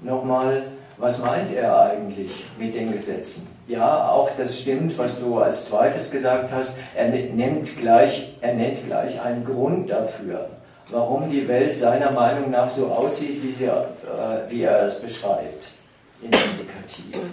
nochmal, 0.00 0.64
was 0.98 1.18
meint 1.18 1.52
er 1.52 1.78
eigentlich 1.80 2.44
mit 2.58 2.74
den 2.74 2.92
Gesetzen? 2.92 3.48
Ja, 3.68 4.08
auch 4.08 4.30
das 4.36 4.58
stimmt, 4.58 4.96
was 4.98 5.20
du 5.20 5.38
als 5.38 5.66
zweites 5.66 6.10
gesagt 6.10 6.52
hast, 6.52 6.72
er 6.94 7.08
nennt 7.08 7.76
gleich, 7.76 8.34
er 8.40 8.54
nennt 8.54 8.86
gleich 8.86 9.20
einen 9.20 9.44
Grund 9.44 9.90
dafür 9.90 10.48
warum 10.90 11.28
die 11.30 11.46
Welt 11.48 11.74
seiner 11.74 12.10
Meinung 12.10 12.50
nach 12.50 12.68
so 12.68 12.86
aussieht, 12.86 13.42
wie, 13.42 13.52
sie, 13.52 13.64
äh, 13.64 14.48
wie 14.48 14.62
er 14.62 14.82
es 14.82 15.00
beschreibt, 15.00 15.68
in 16.20 16.30
Indikativ. 16.30 17.30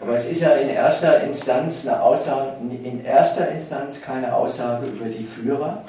Aber 0.00 0.12
es 0.14 0.26
ist 0.26 0.40
ja 0.40 0.50
in 0.52 0.68
erster 0.68 1.22
Instanz 1.22 1.86
eine 1.86 2.02
Aussage, 2.02 2.52
in 2.60 3.04
erster 3.04 3.48
Instanz 3.48 4.00
keine 4.00 4.34
Aussage 4.34 4.86
über 4.86 5.06
die 5.06 5.24
Führer, 5.24 5.82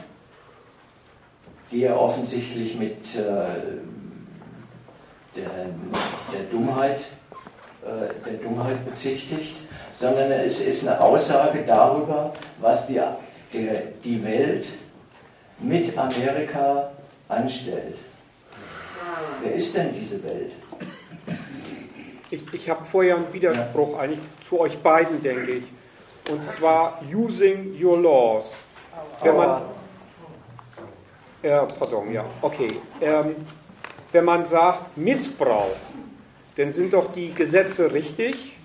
die 1.72 1.84
er 1.84 2.00
offensichtlich 2.00 2.76
mit 2.76 3.16
äh, 3.16 3.22
der, 5.36 5.50
der, 6.34 6.44
Dummheit, 6.52 7.06
äh, 7.84 8.14
der 8.26 8.34
Dummheit 8.42 8.86
bezichtigt, 8.86 9.56
sondern 9.92 10.32
es 10.32 10.62
ist 10.62 10.88
eine 10.88 11.00
Aussage 11.00 11.64
darüber, 11.66 12.32
was 12.60 12.88
die, 12.88 13.02
der, 13.54 13.84
die 14.04 14.24
Welt 14.24 14.70
mit 15.60 15.98
Amerika 15.98 16.92
anstellt. 17.28 17.98
Wer 19.42 19.54
ist 19.54 19.76
denn 19.76 19.92
diese 19.94 20.24
Welt? 20.24 20.54
Ich, 22.30 22.42
ich 22.54 22.70
habe 22.70 22.86
vorher 22.86 23.16
einen 23.16 23.34
Widerspruch 23.34 23.94
ja. 23.94 24.00
eigentlich 24.00 24.20
zu 24.48 24.60
euch 24.60 24.78
beiden, 24.80 25.24
denke 25.24 25.52
ich. 25.52 25.64
Und 26.30 26.46
zwar 26.46 27.02
using 27.10 27.74
your 27.82 28.02
laws. 28.02 28.46
Wenn 29.22 29.38
man, 29.38 29.62
äh, 31.42 31.60
pardon, 31.80 32.12
ja, 32.12 32.26
okay. 32.42 32.68
Ähm, 33.02 33.36
wenn 34.12 34.26
man 34.26 34.46
sagt 34.46 34.98
Missbrauch, 34.98 35.76
dann 36.56 36.74
sind 36.74 36.94
doch 36.94 37.14
die 37.14 37.34
Gesetze 37.34 37.94
richtig, 37.94 38.58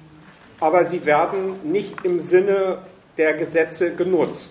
aber 0.61 0.85
sie 0.85 1.05
werden 1.05 1.57
nicht 1.65 2.05
im 2.05 2.21
Sinne 2.21 2.79
der 3.19 3.35
Gesetze 3.35 3.95
genutzt 3.95 4.51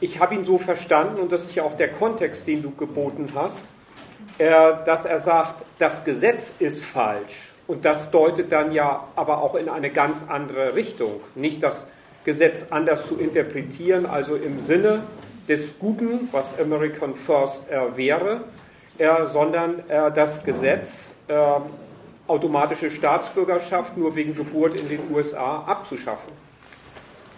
ich 0.00 0.18
habe 0.18 0.34
ihn 0.34 0.44
so 0.44 0.58
verstanden, 0.58 1.20
und 1.20 1.30
das 1.30 1.44
ist 1.44 1.54
ja 1.54 1.62
auch 1.62 1.76
der 1.76 1.88
Kontext, 1.88 2.46
den 2.46 2.62
du 2.62 2.70
geboten 2.70 3.28
hast, 3.34 3.58
dass 4.38 5.04
er 5.04 5.20
sagt, 5.20 5.62
das 5.78 6.04
Gesetz 6.04 6.52
ist 6.58 6.84
falsch. 6.84 7.52
Und 7.66 7.84
das 7.84 8.10
deutet 8.10 8.50
dann 8.50 8.72
ja 8.72 9.04
aber 9.14 9.42
auch 9.42 9.54
in 9.54 9.68
eine 9.68 9.90
ganz 9.90 10.24
andere 10.28 10.74
Richtung. 10.74 11.20
Nicht 11.34 11.62
das 11.62 11.84
Gesetz 12.24 12.66
anders 12.70 13.06
zu 13.06 13.16
interpretieren, 13.16 14.06
also 14.06 14.34
im 14.34 14.64
Sinne 14.66 15.02
des 15.50 15.76
Guten, 15.80 16.28
was 16.30 16.46
American 16.60 17.12
First 17.14 17.68
äh, 17.68 17.96
wäre, 17.96 18.44
äh, 18.98 19.26
sondern 19.32 19.80
äh, 19.88 20.12
das 20.12 20.44
Gesetz, 20.44 20.90
ähm, 21.28 21.62
automatische 22.28 22.88
Staatsbürgerschaft 22.88 23.96
nur 23.96 24.14
wegen 24.14 24.36
Geburt 24.36 24.78
in 24.78 24.88
den 24.88 25.00
USA 25.12 25.64
abzuschaffen. 25.66 26.32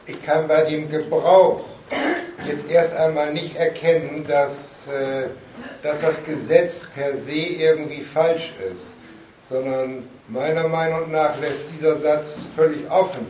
Ich 0.05 0.23
kann 0.27 0.47
bei 0.47 0.63
dem 0.65 0.91
Gebrauch 0.91 1.65
jetzt 2.47 2.71
erst 2.71 2.95
einmal 2.95 3.33
nicht 3.33 3.57
erkennen, 3.57 4.27
dass, 4.29 4.87
äh, 4.89 5.29
dass 5.83 6.03
das 6.03 6.23
Gesetz 6.23 6.83
per 6.95 7.17
se 7.17 7.33
irgendwie 7.33 8.03
falsch 8.03 8.53
ist, 8.71 8.95
sondern 9.49 10.05
meiner 10.29 10.69
Meinung 10.69 11.11
nach 11.11 11.41
lässt 11.41 11.63
dieser 11.79 11.97
Satz 11.97 12.41
völlig 12.55 12.91
offen, 12.91 13.27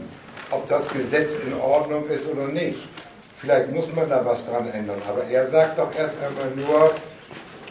ob 0.50 0.66
das 0.66 0.88
Gesetz 0.88 1.36
in 1.46 1.54
Ordnung 1.60 2.08
ist 2.08 2.26
oder 2.26 2.48
nicht. 2.48 2.80
Vielleicht 3.42 3.72
muss 3.72 3.92
man 3.92 4.08
da 4.08 4.24
was 4.24 4.46
dran 4.46 4.68
ändern, 4.68 5.02
aber 5.08 5.24
er 5.24 5.44
sagt 5.48 5.76
doch 5.76 5.92
erst 5.96 6.14
einmal 6.22 6.52
nur, 6.54 6.94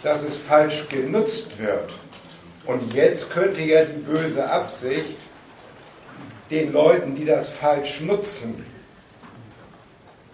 dass 0.03 0.21
es 0.21 0.35
falsch 0.35 0.85
genutzt 0.89 1.57
wird. 1.59 1.97
Und 2.65 2.93
jetzt 2.93 3.29
könnte 3.29 3.61
ja 3.61 3.85
die 3.85 3.99
böse 3.99 4.49
Absicht 4.49 5.15
den 6.49 6.73
Leuten, 6.73 7.15
die 7.15 7.23
das 7.23 7.47
falsch 7.47 8.01
nutzen, 8.01 8.65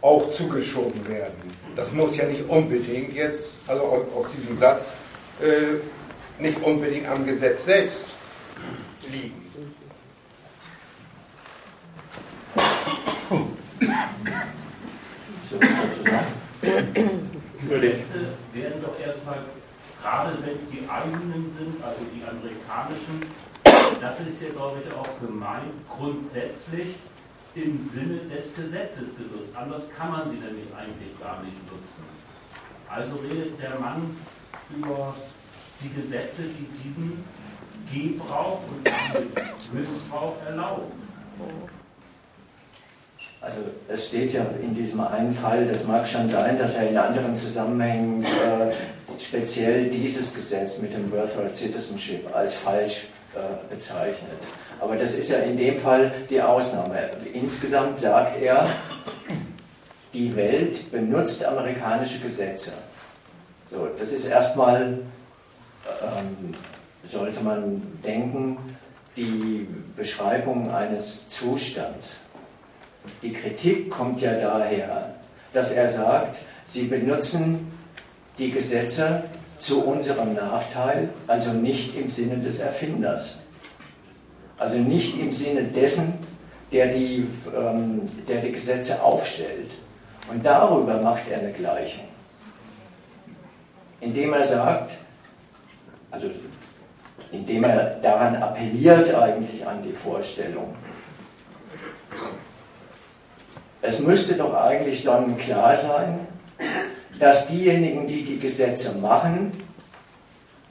auch 0.02 0.28
zugeschoben 0.32 1.08
werden. 1.08 1.54
Das 1.76 1.92
muss 1.92 2.18
ja 2.18 2.26
nicht 2.26 2.50
unbedingt 2.50 3.14
jetzt, 3.14 3.58
also 3.68 4.08
aus 4.16 4.30
diesem 4.36 4.58
Satz, 4.58 4.96
äh, 5.40 6.42
nicht 6.42 6.60
unbedingt 6.64 7.08
am 7.08 7.28
Gesetz 7.28 7.66
selbst 7.66 8.08
liegen. 9.08 9.47
Gesetze 17.70 18.20
werden 18.54 18.82
doch 18.82 19.00
erstmal, 19.00 19.40
gerade 20.02 20.38
wenn 20.42 20.56
es 20.56 20.70
die 20.70 20.90
eigenen 20.90 21.52
sind, 21.58 21.84
also 21.84 22.02
die 22.14 22.24
amerikanischen, 22.24 23.26
das 24.02 24.20
ist 24.22 24.42
ja, 24.42 24.50
glaube 24.50 24.82
ich, 24.86 24.94
auch 24.94 25.20
gemeint, 25.22 25.74
grundsätzlich 25.88 26.96
im 27.56 27.80
Sinne 27.90 28.20
des 28.30 28.54
Gesetzes 28.54 29.18
genutzt. 29.18 29.56
Anders 29.56 29.84
kann 29.98 30.12
man 30.12 30.30
sie 30.30 30.38
nämlich 30.38 30.68
eigentlich 30.76 31.18
gar 31.20 31.42
nicht 31.42 31.58
nutzen. 31.66 32.04
Also 32.90 33.16
redet 33.18 33.60
der 33.62 33.80
Mann 33.80 34.16
über 34.76 35.16
die 35.82 35.90
Gesetze, 35.94 36.44
die 36.44 36.68
diesen 36.84 37.24
Gebrauch 37.92 38.62
und 38.70 39.74
Missbrauch 39.74 40.36
erlauben. 40.46 40.92
Also 43.48 43.62
es 43.88 44.08
steht 44.08 44.34
ja 44.34 44.46
in 44.62 44.74
diesem 44.74 45.00
einen 45.00 45.34
Fall, 45.34 45.66
das 45.66 45.86
mag 45.86 46.06
schon 46.06 46.28
sein, 46.28 46.58
dass 46.58 46.76
er 46.76 46.90
in 46.90 46.98
anderen 46.98 47.34
Zusammenhängen 47.34 48.24
äh, 48.24 48.74
speziell 49.18 49.90
dieses 49.90 50.36
Gesetz 50.36 50.80
mit 50.80 50.94
dem 50.94 51.10
Birthright 51.10 51.56
Citizenship 51.56 52.36
als 52.36 52.56
falsch 52.56 53.08
äh, 53.34 53.74
bezeichnet. 53.74 54.38
Aber 54.82 54.98
das 54.98 55.14
ist 55.14 55.30
ja 55.30 55.38
in 55.38 55.56
dem 55.56 55.78
Fall 55.78 56.12
die 56.30 56.42
Ausnahme. 56.42 57.10
Insgesamt 57.34 57.98
sagt 57.98 58.42
er, 58.42 58.68
die 60.14 60.36
Welt 60.36 60.92
benutzt 60.92 61.46
amerikanische 61.46 62.20
Gesetze. 62.20 62.74
So, 63.72 63.88
das 63.98 64.12
ist 64.12 64.26
erstmal, 64.26 65.00
ähm, 66.02 66.54
sollte 67.06 67.40
man 67.40 67.82
denken, 68.06 68.58
die 69.16 69.68
Beschreibung 69.96 70.70
eines 70.70 71.30
Zustands. 71.30 72.18
Die 73.22 73.34
Kritik 73.34 73.90
kommt 73.90 74.22
ja 74.22 74.34
daher, 74.34 75.16
dass 75.54 75.72
er 75.72 75.88
sagt, 75.88 76.40
sie 76.66 76.84
benutzen 76.84 77.72
die 78.38 78.52
Gesetze 78.52 79.24
zu 79.58 79.84
unserem 79.84 80.34
Nachteil, 80.34 81.10
also 81.26 81.52
nicht 81.52 81.98
im 81.98 82.10
Sinne 82.10 82.38
des 82.38 82.60
Erfinders. 82.60 83.40
Also 84.58 84.78
nicht 84.78 85.20
im 85.20 85.32
Sinne 85.32 85.64
dessen, 85.64 86.26
der 86.72 86.88
die, 86.88 87.28
ähm, 87.56 88.02
der 88.28 88.42
die 88.42 88.52
Gesetze 88.52 89.02
aufstellt. 89.02 89.72
Und 90.30 90.46
darüber 90.46 91.00
macht 91.02 91.24
er 91.30 91.40
eine 91.40 91.52
Gleichung. 91.52 92.04
Indem 94.02 94.34
er 94.34 94.44
sagt, 94.44 94.98
also 96.12 96.30
indem 97.32 97.64
er 97.64 97.98
daran 98.02 98.36
appelliert 98.36 99.14
eigentlich 99.14 99.66
an 99.66 99.82
die 99.84 99.94
Vorstellung, 99.94 100.76
es 103.88 104.02
müsste 104.02 104.34
doch 104.34 104.54
eigentlich 104.54 105.02
sonnenklar 105.02 105.74
sein, 105.74 106.20
dass 107.20 107.48
diejenigen, 107.48 108.06
die 108.06 108.22
die 108.22 108.38
Gesetze 108.38 108.98
machen, 109.00 109.52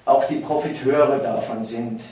auch 0.04 0.24
die 0.24 0.36
Profiteure 0.36 1.18
davon 1.18 1.64
sind, 1.64 2.02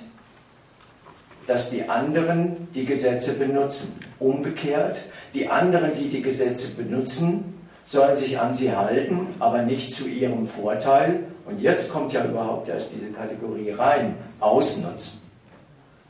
dass 1.47 1.71
die 1.71 1.87
anderen 1.87 2.69
die 2.75 2.87
Gesetze 2.87 3.35
benutzen. 3.35 4.01
Umgekehrt, 4.19 5.03
die 5.35 5.47
anderen, 5.47 5.93
die 5.93 6.09
die 6.09 6.23
Gesetze 6.23 6.71
benutzen, 6.71 7.63
sollen 7.85 8.17
sich 8.17 8.41
an 8.41 8.55
sie 8.55 8.75
halten, 8.75 9.27
aber 9.39 9.61
nicht 9.61 9.93
zu 9.93 10.09
ihrem 10.09 10.47
Vorteil. 10.47 11.21
Und 11.45 11.61
jetzt 11.61 11.93
kommt 11.93 12.15
ja 12.15 12.25
überhaupt 12.25 12.67
erst 12.71 12.93
diese 12.95 13.13
Kategorie 13.13 13.73
rein, 13.73 14.15
ausnutzen. 14.41 15.21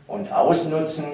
Und 0.06 0.32
ausnutzen, 0.32 1.06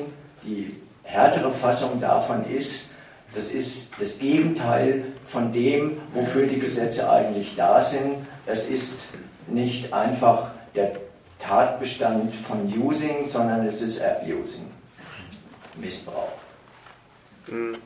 die 0.45 0.77
härtere 1.03 1.51
Fassung 1.51 1.99
davon 1.99 2.45
ist, 2.45 2.90
das 3.35 3.51
ist 3.51 3.93
das 3.99 4.19
Gegenteil 4.19 5.05
von 5.25 5.53
dem, 5.53 6.01
wofür 6.13 6.47
die 6.47 6.59
Gesetze 6.59 7.11
eigentlich 7.11 7.55
da 7.57 7.81
sind. 7.81 8.27
Es 8.47 8.69
ist 8.69 9.09
nicht 9.47 9.93
einfach 9.93 10.51
der 10.75 10.93
Tatbestand 11.39 12.35
von 12.35 12.67
Using, 12.67 13.25
sondern 13.27 13.67
es 13.67 13.81
ist 13.83 14.03
Abusing, 14.03 14.71
Missbrauch. 15.77 16.33
Mhm. 17.47 17.77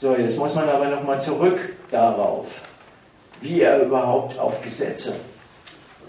So, 0.00 0.14
jetzt 0.14 0.38
muss 0.38 0.54
man 0.54 0.68
aber 0.68 0.88
nochmal 0.88 1.20
zurück 1.20 1.74
darauf, 1.90 2.62
wie 3.40 3.60
er 3.60 3.82
überhaupt 3.82 4.38
auf 4.38 4.62
Gesetze 4.62 5.16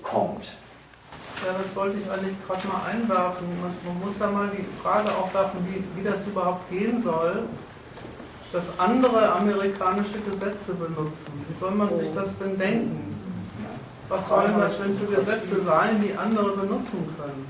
kommt. 0.03 0.51
Ja, 1.45 1.55
das 1.61 1.73
wollte 1.75 1.97
ich 1.97 2.11
eigentlich 2.11 2.35
gerade 2.45 2.67
mal 2.67 2.81
einwerfen. 2.91 3.47
Man, 3.61 3.71
man, 3.85 3.99
muss 4.05 4.19
ja 4.19 4.29
mal 4.29 4.49
die 4.51 4.65
Frage 4.81 5.09
aufwerfen, 5.15 5.59
wie, 5.67 5.83
wie 5.95 6.03
das 6.03 6.27
überhaupt 6.27 6.69
gehen 6.69 7.01
soll, 7.01 7.43
dass 8.51 8.63
andere 8.77 9.31
amerikanische 9.31 10.19
Gesetze 10.29 10.73
benutzen. 10.73 11.45
Wie 11.47 11.57
soll 11.57 11.71
man 11.71 11.97
sich 11.97 12.09
das 12.13 12.37
denn 12.39 12.57
denken? 12.57 13.15
Was 14.09 14.27
sollen 14.27 14.59
das 14.59 14.79
denn 14.79 14.97
für 14.97 15.05
Gesetze 15.05 15.61
sein, 15.63 16.03
die 16.03 16.17
andere 16.17 16.51
benutzen 16.57 17.15
können? 17.15 17.45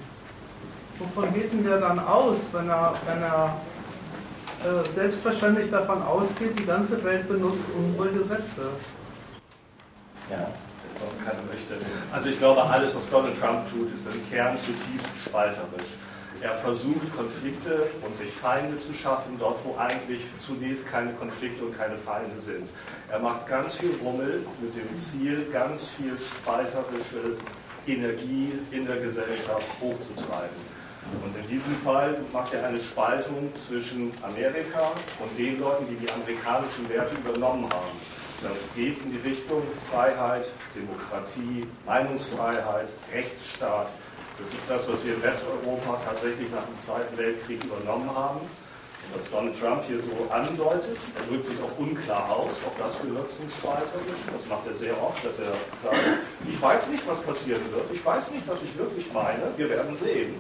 Wovon 0.99 1.33
geht 1.33 1.51
denn 1.53 1.63
der 1.63 1.79
dann 1.79 1.99
aus, 1.99 2.37
wenn 2.51 2.69
er, 2.69 2.93
wenn 3.07 3.23
er 3.23 3.55
äh, 4.65 4.93
selbstverständlich 4.93 5.71
davon 5.71 6.03
ausgeht, 6.03 6.59
die 6.59 6.65
ganze 6.65 7.01
Welt 7.03 7.29
benutzt 7.29 7.65
unsere 7.77 8.09
Gesetze. 8.09 8.67
Ja, 10.29 10.47
sonst 10.99 11.25
keiner 11.25 11.43
möchte. 11.43 11.75
Also 12.11 12.29
ich 12.29 12.37
glaube, 12.37 12.63
alles, 12.63 12.95
was 12.95 13.09
Donald 13.09 13.39
Trump 13.39 13.69
tut, 13.69 13.93
ist 13.93 14.07
im 14.07 14.29
Kern 14.29 14.57
zutiefst 14.57 15.09
spalterisch. 15.25 15.91
Er 16.41 16.53
versucht, 16.53 17.13
Konflikte 17.17 17.87
und 18.01 18.15
sich 18.15 18.31
Feinde 18.31 18.77
zu 18.77 18.93
schaffen, 18.93 19.35
dort, 19.37 19.59
wo 19.65 19.75
eigentlich 19.77 20.21
zunächst 20.37 20.87
keine 20.87 21.11
Konflikte 21.13 21.65
und 21.65 21.77
keine 21.77 21.97
Feinde 21.97 22.39
sind. 22.39 22.69
Er 23.11 23.19
macht 23.19 23.45
ganz 23.47 23.75
viel 23.75 23.93
Rummel 24.01 24.45
mit 24.61 24.73
dem 24.73 24.95
Ziel, 24.95 25.47
ganz 25.51 25.89
viel 25.89 26.17
spalterische 26.17 27.35
Energie 27.85 28.53
in 28.71 28.85
der 28.85 28.97
Gesellschaft 28.97 29.67
hochzutreiben. 29.81 30.79
Und 31.23 31.35
in 31.35 31.47
diesem 31.47 31.73
Fall 31.83 32.17
macht 32.31 32.53
er 32.53 32.67
eine 32.67 32.79
Spaltung 32.79 33.53
zwischen 33.53 34.13
Amerika 34.21 34.91
und 35.19 35.37
den 35.37 35.59
Leuten, 35.59 35.87
die 35.89 35.95
die 35.95 36.11
amerikanischen 36.11 36.87
Werte 36.87 37.15
übernommen 37.15 37.65
haben. 37.65 37.97
Das 38.41 38.57
geht 38.73 39.03
in 39.03 39.11
die 39.11 39.29
Richtung 39.29 39.63
Freiheit, 39.91 40.45
Demokratie, 40.73 41.67
Meinungsfreiheit, 41.85 42.87
Rechtsstaat. 43.11 43.87
Das 44.39 44.47
ist 44.47 44.63
das, 44.69 44.87
was 44.87 45.03
wir 45.03 45.15
in 45.15 45.23
Westeuropa 45.23 45.99
tatsächlich 46.05 46.49
nach 46.49 46.63
dem 46.63 46.77
Zweiten 46.77 47.17
Weltkrieg 47.17 47.61
übernommen 47.65 48.09
haben. 48.15 48.39
Was 49.13 49.29
Donald 49.29 49.59
Trump 49.59 49.83
hier 49.87 49.99
so 49.99 50.31
andeutet, 50.31 50.95
er 51.17 51.25
drückt 51.27 51.45
sich 51.45 51.57
auch 51.59 51.77
unklar 51.79 52.29
aus, 52.29 52.55
auch 52.63 52.77
das 52.77 53.01
gehört 53.01 53.27
zum 53.29 53.49
Spalterischen. 53.59 54.29
Das 54.31 54.45
macht 54.47 54.67
er 54.67 54.75
sehr 54.75 54.95
oft, 55.01 55.19
dass 55.25 55.39
er 55.39 55.51
sagt, 55.81 55.97
ich 56.47 56.61
weiß 56.61 56.89
nicht, 56.89 57.03
was 57.07 57.19
passieren 57.21 57.61
wird, 57.73 57.91
ich 57.91 58.05
weiß 58.05 58.31
nicht, 58.31 58.47
was 58.47 58.61
ich 58.61 58.77
wirklich 58.77 59.11
meine, 59.11 59.51
wir 59.57 59.69
werden 59.69 59.95
sehen. 59.95 60.35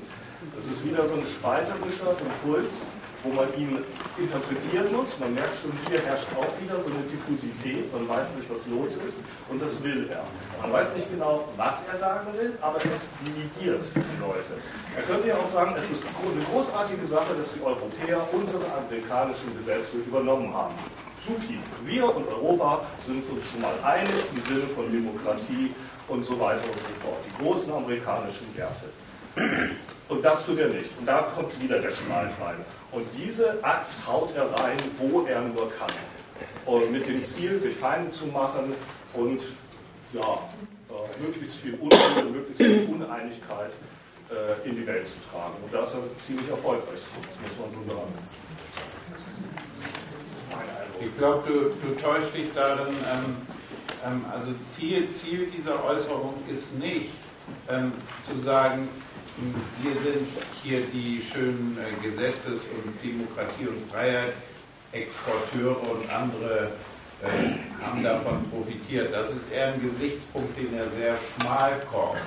Das 0.55 0.65
ist 0.65 0.85
wieder 0.85 1.03
so 1.09 1.15
ein 1.15 1.25
spalterischer 1.25 2.15
Impuls, 2.15 2.87
wo 3.23 3.29
man 3.33 3.47
ihn 3.57 3.83
interpretieren 4.17 4.95
muss. 4.95 5.19
Man 5.19 5.33
merkt 5.33 5.61
schon, 5.61 5.71
hier 5.87 6.01
herrscht 6.01 6.27
auch 6.37 6.53
wieder 6.61 6.79
so 6.79 6.89
eine 6.91 7.03
Diffusität, 7.11 7.91
man 7.93 8.07
weiß 8.07 8.35
nicht, 8.35 8.49
was 8.49 8.67
los 8.67 8.95
ist 8.97 9.19
und 9.49 9.61
das 9.61 9.83
will 9.83 10.09
er. 10.09 10.23
Man 10.61 10.71
weiß 10.71 10.95
nicht 10.95 11.09
genau, 11.11 11.47
was 11.57 11.83
er 11.91 11.97
sagen 11.97 12.27
will, 12.37 12.57
aber 12.61 12.79
es 12.85 13.11
limitiert 13.23 13.83
die 13.95 14.19
Leute. 14.19 14.59
Er 14.95 15.03
könnte 15.03 15.27
ja 15.27 15.35
auch 15.35 15.49
sagen, 15.49 15.75
es 15.77 15.89
ist 15.91 16.03
eine 16.05 16.43
großartige 16.45 17.05
Sache, 17.07 17.33
dass 17.35 17.53
die 17.53 17.61
Europäer 17.61 18.21
unsere 18.31 18.63
amerikanischen 18.71 19.57
Gesetze 19.57 19.97
übernommen 19.97 20.53
haben. 20.53 20.75
Supi, 21.21 21.59
wir 21.83 22.15
und 22.15 22.27
Europa 22.29 22.81
sind 23.05 23.29
uns 23.29 23.43
schon 23.51 23.61
mal 23.61 23.73
einig 23.83 24.23
im 24.33 24.41
Sinne 24.41 24.67
von 24.73 24.91
Demokratie 24.91 25.75
und 26.07 26.23
so 26.23 26.39
weiter 26.39 26.63
und 26.63 26.79
so 26.79 26.93
fort. 27.01 27.19
Die 27.27 27.43
großen 27.43 27.73
amerikanischen 27.73 28.47
Werte. 28.55 28.85
Und 30.09 30.25
das 30.25 30.45
tut 30.45 30.57
er 30.57 30.69
nicht. 30.69 30.89
Und 30.99 31.05
da 31.05 31.21
kommt 31.35 31.61
wieder 31.61 31.79
der 31.79 31.91
Schmal 31.91 32.25
rein. 32.41 32.57
Und 32.91 33.05
diese 33.15 33.63
Axt 33.63 34.05
haut 34.07 34.35
er 34.35 34.51
rein, 34.59 34.77
wo 34.97 35.21
er 35.21 35.41
nur 35.41 35.71
kann. 35.71 35.91
Und 36.65 36.91
mit 36.91 37.07
dem 37.07 37.23
Ziel, 37.23 37.59
sich 37.59 37.75
Feinde 37.75 38.09
zu 38.09 38.25
machen 38.27 38.73
und 39.13 39.41
ja, 40.13 40.39
äh, 40.89 41.21
möglichst 41.21 41.57
viel 41.57 41.75
Unruhe, 41.75 42.31
möglichst 42.31 42.61
viel 42.61 42.89
Uneinigkeit 42.91 43.71
äh, 44.31 44.67
in 44.67 44.75
die 44.75 44.87
Welt 44.87 45.07
zu 45.07 45.17
tragen. 45.31 45.53
Und 45.63 45.73
da 45.73 45.83
ist 45.83 46.25
ziemlich 46.25 46.49
erfolgreich. 46.49 46.99
Das 46.99 47.57
muss 47.57 47.59
man 47.59 47.85
so 47.85 47.93
sagen. 47.93 48.11
Ich 51.01 51.17
glaube, 51.17 51.47
du, 51.47 51.87
du 51.87 52.01
täuschst 52.01 52.33
dich 52.35 52.47
darin. 52.55 52.95
Ähm, 53.11 53.37
ähm, 54.05 54.25
also 54.31 54.51
Ziel, 54.67 55.11
Ziel 55.11 55.51
dieser 55.55 55.83
Äußerung 55.85 56.33
ist 56.51 56.73
nicht 56.79 57.11
ähm, 57.69 57.91
zu 58.23 58.39
sagen, 58.39 58.87
wir 59.81 59.93
sind 59.93 60.27
hier 60.63 60.81
die 60.93 61.23
schönen 61.31 61.77
äh, 61.77 62.05
Gesetzes- 62.05 62.67
und 62.73 62.93
Demokratie- 63.03 63.67
und 63.67 63.89
Freiheit-Exporteure 63.91 65.77
und 65.91 66.09
andere 66.09 66.71
äh, 67.21 67.83
haben 67.83 68.03
davon 68.03 68.49
profitiert. 68.49 69.13
Das 69.13 69.29
ist 69.29 69.51
eher 69.51 69.73
ein 69.73 69.81
Gesichtspunkt, 69.81 70.57
den 70.57 70.73
er 70.73 70.89
sehr 70.91 71.15
schmal 71.37 71.81
kommt, 71.91 72.19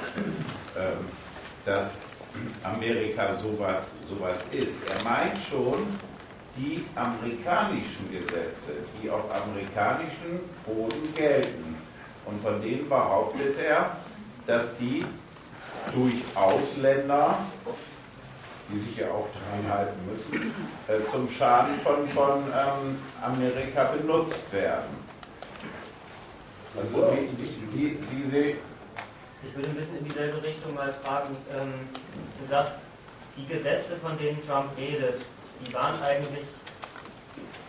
äh, 0.74 0.96
dass 1.64 1.98
Amerika 2.62 3.36
sowas, 3.36 3.92
sowas 4.08 4.44
ist. 4.50 4.78
Er 4.88 5.04
meint 5.04 5.38
schon, 5.50 5.86
die 6.56 6.84
amerikanischen 6.94 8.10
Gesetze, 8.10 8.72
die 9.02 9.10
auf 9.10 9.24
amerikanischen 9.34 10.40
Boden 10.66 11.14
gelten. 11.14 11.76
Und 12.26 12.42
von 12.42 12.60
denen 12.60 12.88
behauptet 12.88 13.56
er, 13.58 13.96
dass 14.46 14.76
die 14.76 15.04
durch 15.94 16.14
Ausländer, 16.34 17.38
die 18.68 18.78
sich 18.78 18.96
ja 18.96 19.08
auch 19.10 19.28
dran 19.32 19.72
halten 19.72 19.98
müssen, 20.10 20.54
äh, 20.88 21.10
zum 21.10 21.30
Schaden 21.30 21.78
von, 21.80 22.08
von 22.08 22.38
ähm, 22.46 22.98
Amerika 23.22 23.84
benutzt 23.84 24.52
werden. 24.52 24.96
Also 26.74 27.12
die, 27.12 27.76
die, 27.76 27.98
diese 28.10 28.56
ich 29.44 29.56
würde 29.56 29.70
ein 29.70 29.74
bisschen 29.74 29.98
in 29.98 30.04
dieselbe 30.04 30.42
Richtung 30.42 30.74
mal 30.74 30.92
fragen. 31.02 31.36
Ähm, 31.52 31.72
du 32.40 32.48
sagst, 32.48 32.76
die 33.36 33.46
Gesetze, 33.46 33.96
von 33.96 34.16
denen 34.16 34.40
Trump 34.46 34.70
redet, 34.76 35.22
die 35.60 35.72
waren 35.74 36.00
eigentlich, 36.02 36.46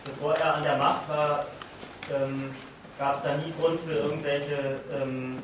bevor 0.04 0.34
er 0.36 0.54
an 0.54 0.62
der 0.62 0.76
Macht 0.76 1.08
war, 1.08 1.46
ähm, 2.14 2.54
gab 2.98 3.16
es 3.16 3.22
da 3.22 3.36
nie 3.36 3.52
Grund 3.58 3.80
für 3.80 3.94
irgendwelche 3.94 4.80
ähm, 4.92 5.42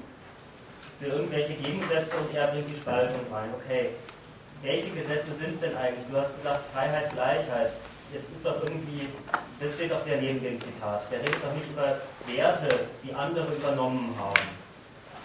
für 1.00 1.06
irgendwelche 1.06 1.54
Gegensätze 1.54 2.14
und 2.18 2.34
er 2.34 2.48
bringt 2.48 2.68
die 2.68 2.76
Spaltung 2.76 3.20
rein. 3.32 3.48
Okay, 3.56 3.90
welche 4.62 4.90
Gesetze 4.90 5.32
sind 5.40 5.54
es 5.54 5.60
denn 5.60 5.76
eigentlich? 5.76 6.04
Du 6.10 6.16
hast 6.18 6.36
gesagt 6.36 6.60
Freiheit, 6.72 7.12
Gleichheit. 7.14 7.72
Jetzt 8.12 8.28
ist 8.36 8.44
doch 8.44 8.62
irgendwie, 8.62 9.08
das 9.60 9.74
steht 9.74 9.90
doch 9.90 10.04
sehr 10.04 10.20
neben 10.20 10.42
dem 10.42 10.60
Zitat. 10.60 11.10
Der 11.10 11.20
redet 11.20 11.40
doch 11.42 11.54
nicht 11.54 11.70
über 11.70 11.96
Werte, 12.26 12.68
die 13.02 13.14
andere 13.14 13.54
übernommen 13.54 14.14
haben, 14.18 14.48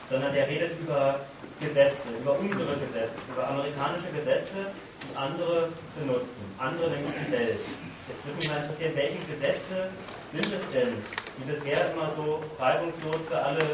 sondern 0.10 0.32
der 0.34 0.48
redet 0.48 0.80
über 0.80 1.20
Gesetze, 1.60 2.08
über 2.22 2.40
unsere 2.40 2.78
Gesetze, 2.78 3.20
über 3.28 3.48
amerikanische 3.50 4.08
Gesetze, 4.16 4.72
die 5.02 5.18
andere 5.18 5.70
benutzen. 6.00 6.46
Andere 6.58 6.90
nämlich 6.92 7.16
die 7.26 7.32
Welt. 7.32 7.60
Jetzt 8.08 8.24
würde 8.24 8.38
mich 8.38 8.50
mal 8.50 8.62
interessieren, 8.64 8.94
welche 8.96 9.20
Gesetze 9.28 9.90
sind 10.32 10.54
es 10.54 10.70
denn, 10.72 10.94
die 11.38 11.52
bisher 11.52 11.92
immer 11.92 12.12
so 12.16 12.40
reibungslos 12.60 13.26
für 13.28 13.40
alle 13.42 13.66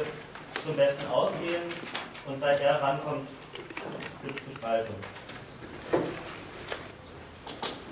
zum 0.65 0.76
Besten 0.76 1.08
ausgehen 1.12 1.63
und 2.28 2.39
seit 2.39 2.62
er 2.62 2.82
rankommt, 2.82 3.28
es 4.28 4.36
zu 4.36 4.56
Spaltung. 4.56 4.95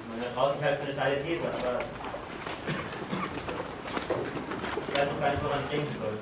Man 0.09 0.21
hat 0.21 0.35
draußen 0.35 0.61
halt 0.61 0.77
für 0.77 0.83
eine 0.83 0.93
steile 0.93 1.23
These, 1.23 1.41
aber 1.47 1.79
ich 4.87 4.99
weiß 4.99 5.11
noch 5.11 5.19
gar 5.19 5.31
nicht, 5.31 5.43
woran 5.43 5.59
ich 5.63 5.69
denken 5.69 5.95
soll. 5.99 6.17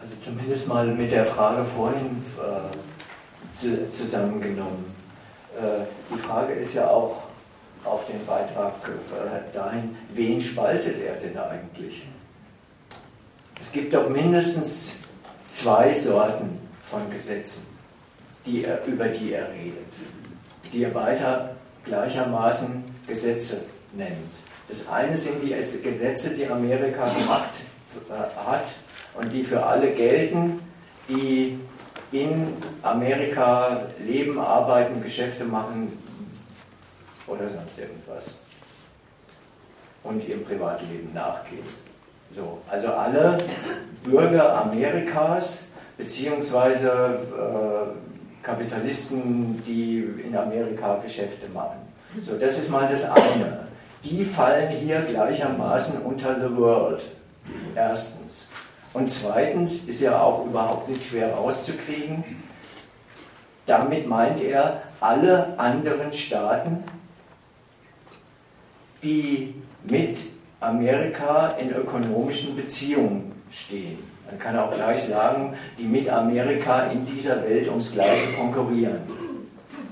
Also 0.00 0.14
zumindest 0.24 0.68
mal 0.68 0.86
mit 0.86 1.12
der 1.12 1.24
Frage 1.24 1.64
vorhin 1.64 2.22
äh, 2.38 3.58
zu, 3.58 3.92
zusammengenommen. 3.92 4.94
äh, 5.56 5.84
die 6.10 6.18
Frage 6.18 6.54
ist 6.54 6.74
ja 6.74 6.88
auch 6.88 7.24
auf 7.84 8.06
den 8.06 8.24
Beitrag 8.24 8.74
äh, 8.84 9.54
dahin, 9.54 9.96
wen 10.12 10.40
spaltet 10.40 10.98
er 10.98 11.14
denn 11.16 11.36
eigentlich? 11.36 12.06
Es 13.62 13.70
gibt 13.70 13.94
doch 13.94 14.08
mindestens 14.08 14.98
zwei 15.46 15.94
Sorten 15.94 16.58
von 16.82 17.08
Gesetzen, 17.10 17.68
die 18.44 18.64
er, 18.64 18.84
über 18.86 19.06
die 19.06 19.32
er 19.32 19.52
redet, 19.52 19.94
die 20.72 20.82
er 20.82 20.92
weiter 20.94 21.54
gleichermaßen 21.84 22.82
Gesetze 23.06 23.62
nennt. 23.92 24.34
Das 24.68 24.88
eine 24.88 25.16
sind 25.16 25.42
die 25.44 25.50
Gesetze, 25.50 26.34
die 26.34 26.46
Amerika 26.46 27.08
gemacht 27.08 27.52
äh, 28.10 28.12
hat 28.46 28.64
und 29.14 29.32
die 29.32 29.44
für 29.44 29.64
alle 29.64 29.92
gelten, 29.92 30.60
die 31.08 31.58
in 32.10 32.54
Amerika 32.82 33.86
leben, 34.04 34.40
arbeiten, 34.40 35.00
Geschäfte 35.02 35.44
machen 35.44 35.96
oder 37.28 37.48
sonst 37.48 37.78
irgendwas 37.78 38.34
und 40.02 40.28
ihrem 40.28 40.44
Privatleben 40.44 41.12
nachgehen. 41.14 41.91
So, 42.34 42.58
also 42.70 42.88
alle 42.88 43.38
Bürger 44.04 44.62
Amerikas 44.62 45.64
beziehungsweise 45.98 47.18
äh, 47.30 48.44
Kapitalisten, 48.44 49.62
die 49.64 49.98
in 50.24 50.36
Amerika 50.36 50.98
Geschäfte 51.02 51.48
machen. 51.48 51.78
So, 52.20 52.36
das 52.38 52.58
ist 52.58 52.70
mal 52.70 52.88
das 52.90 53.08
eine. 53.08 53.66
Die 54.04 54.24
fallen 54.24 54.70
hier 54.70 55.02
gleichermaßen 55.02 56.02
unter 56.02 56.40
the 56.40 56.56
world. 56.56 57.04
Erstens. 57.74 58.48
Und 58.92 59.08
zweitens 59.08 59.84
ist 59.84 60.00
ja 60.00 60.20
auch 60.20 60.44
überhaupt 60.46 60.88
nicht 60.88 61.06
schwer 61.06 61.32
rauszukriegen. 61.34 62.24
Damit 63.66 64.08
meint 64.08 64.42
er 64.42 64.82
alle 65.00 65.58
anderen 65.58 66.12
Staaten, 66.12 66.84
die 69.02 69.54
mit 69.84 70.18
Amerika 70.62 71.48
in 71.58 71.72
ökonomischen 71.72 72.56
Beziehungen 72.56 73.32
stehen. 73.50 73.98
Man 74.28 74.38
kann 74.38 74.58
auch 74.58 74.74
gleich 74.74 75.02
sagen, 75.02 75.54
die 75.78 75.84
mit 75.84 76.08
Amerika 76.08 76.84
in 76.86 77.04
dieser 77.04 77.42
Welt 77.42 77.68
ums 77.68 77.92
Gleiche 77.92 78.32
konkurrieren. 78.38 79.00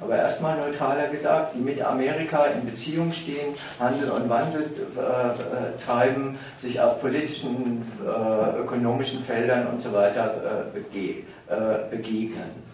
Aber 0.01 0.17
erstmal 0.17 0.57
neutraler 0.57 1.09
gesagt, 1.09 1.55
die 1.55 1.59
mit 1.59 1.83
Amerika 1.83 2.47
in 2.47 2.65
Beziehung 2.65 3.13
stehen, 3.13 3.55
Handel 3.79 4.11
und 4.11 4.31
Wandel 4.31 4.63
äh, 4.63 5.01
äh, 5.01 5.79
treiben, 5.85 6.39
sich 6.57 6.81
auf 6.81 7.01
politischen, 7.03 7.83
äh, 8.03 8.61
ökonomischen 8.61 9.23
Feldern 9.23 9.67
und 9.67 9.81
so 9.81 9.93
weiter 9.93 10.73
äh, 10.75 11.09
äh, 11.09 11.91
begegnen. 11.91 12.70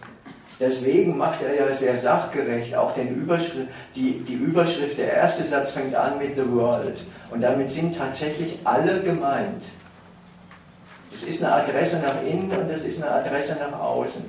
Deswegen 0.59 1.17
macht 1.17 1.43
er 1.43 1.53
ja 1.53 1.71
sehr 1.71 1.95
sachgerecht 1.95 2.75
auch 2.75 2.93
den 2.93 3.15
Überschrift, 3.15 3.67
die, 3.95 4.19
die 4.21 4.33
Überschrift, 4.33 4.97
der 4.97 5.13
erste 5.13 5.43
Satz 5.43 5.71
fängt 5.71 5.93
an 5.93 6.17
mit 6.17 6.35
The 6.35 6.49
World. 6.49 6.99
Und 7.29 7.41
damit 7.41 7.69
sind 7.69 7.95
tatsächlich 7.95 8.57
alle 8.63 9.01
gemeint. 9.01 9.65
Das 11.11 11.23
ist 11.23 11.43
eine 11.43 11.53
Adresse 11.53 11.99
nach 11.99 12.23
innen 12.23 12.51
und 12.51 12.69
das 12.69 12.83
ist 12.85 13.01
eine 13.01 13.11
Adresse 13.11 13.57
nach 13.59 13.79
außen. 13.79 14.25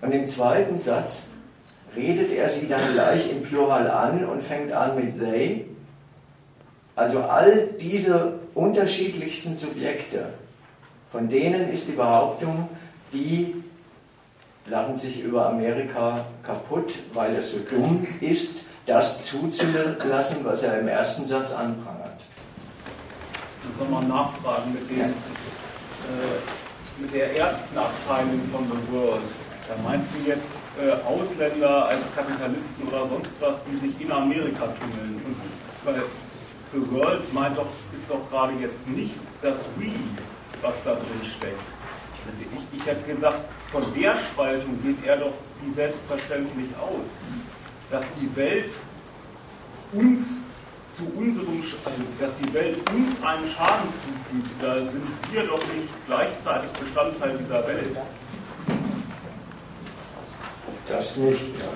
Und 0.00 0.12
im 0.12 0.26
zweiten 0.26 0.78
Satz 0.78 1.28
redet 1.94 2.32
er 2.32 2.48
sie 2.48 2.66
dann 2.66 2.80
gleich 2.94 3.30
im 3.30 3.42
Plural 3.42 3.90
an 3.90 4.24
und 4.24 4.42
fängt 4.42 4.72
an 4.72 4.96
mit 4.96 5.18
they. 5.18 5.66
Also 6.96 7.20
all 7.20 7.68
diese 7.80 8.34
unterschiedlichsten 8.54 9.56
Subjekte, 9.56 10.26
von 11.10 11.28
denen 11.28 11.70
ist 11.70 11.88
die 11.88 11.92
Behauptung, 11.92 12.68
die 13.12 13.61
lachen 14.66 14.96
sich 14.96 15.22
über 15.22 15.48
Amerika 15.48 16.24
kaputt, 16.42 16.94
weil 17.12 17.34
es 17.34 17.52
so 17.52 17.58
dumm 17.58 18.06
ist, 18.20 18.66
das 18.86 19.24
zuzulassen, 19.24 20.44
was 20.44 20.62
er 20.62 20.80
im 20.80 20.88
ersten 20.88 21.26
Satz 21.26 21.52
anprangert. 21.52 22.20
Ich 23.62 23.68
muss 23.68 23.88
nochmal 23.88 24.08
nachfragen 24.08 24.72
mit, 24.72 24.90
dem, 24.90 24.98
ja. 24.98 25.04
äh, 25.06 25.10
mit 27.00 27.14
der 27.14 27.36
ersten 27.38 27.76
Abteilung 27.78 28.40
von 28.50 28.64
The 28.66 28.92
World. 28.92 29.22
Da 29.68 29.88
meinst 29.88 30.08
du 30.12 30.28
jetzt 30.28 30.42
äh, 30.80 30.92
Ausländer 31.06 31.86
als 31.86 32.00
Kapitalisten 32.14 32.88
oder 32.88 33.06
sonst 33.08 33.34
was, 33.40 33.54
die 33.70 33.86
sich 33.86 34.00
in 34.00 34.10
Amerika 34.10 34.66
tummeln? 34.66 35.22
Und 35.24 35.36
weil 35.84 36.02
The 36.72 36.90
World 36.90 37.32
meint 37.32 37.56
doch, 37.56 37.66
ist 37.94 38.10
doch 38.10 38.28
gerade 38.30 38.54
jetzt 38.60 38.86
nicht 38.88 39.14
das 39.42 39.58
We, 39.76 39.92
was 40.60 40.74
da 40.84 40.94
drin 40.94 41.30
steckt. 41.36 41.60
Ich, 42.40 42.80
ich 42.80 42.86
hätte 42.86 43.14
gesagt, 43.14 43.38
von 43.72 43.82
der 43.94 44.14
Spaltung 44.16 44.78
geht 44.82 45.04
er 45.06 45.16
doch 45.16 45.32
wie 45.62 45.72
selbstverständlich 45.72 46.68
aus, 46.78 47.08
dass 47.90 48.04
die 48.20 48.36
Welt 48.36 48.70
uns 49.92 50.42
zu 50.92 51.04
unserem, 51.16 51.62
also 51.84 52.02
dass 52.20 52.30
die 52.36 52.52
Welt 52.52 52.76
uns 52.90 53.24
einen 53.24 53.48
Schaden 53.48 53.88
zufügt, 53.88 54.62
da 54.62 54.76
sind 54.76 55.08
wir 55.30 55.44
doch 55.44 55.62
nicht 55.74 55.88
gleichzeitig 56.06 56.70
Bestandteil 56.72 57.38
dieser 57.38 57.66
Welt. 57.66 57.96
Das 60.86 61.16
nicht, 61.16 61.40
ja. 61.40 61.68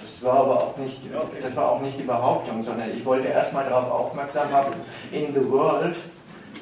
Das 0.00 0.22
war 0.22 0.40
aber 0.40 0.62
auch 0.62 0.76
nicht, 0.78 0.98
das 1.42 1.56
war 1.56 1.72
auch 1.72 1.80
nicht 1.82 1.98
die 1.98 2.04
Behauptung, 2.04 2.62
sondern 2.62 2.90
ich 2.96 3.04
wollte 3.04 3.28
erstmal 3.28 3.68
darauf 3.68 3.90
aufmerksam 3.90 4.50
machen, 4.50 4.74
in 5.12 5.34
the 5.34 5.50
world 5.50 5.96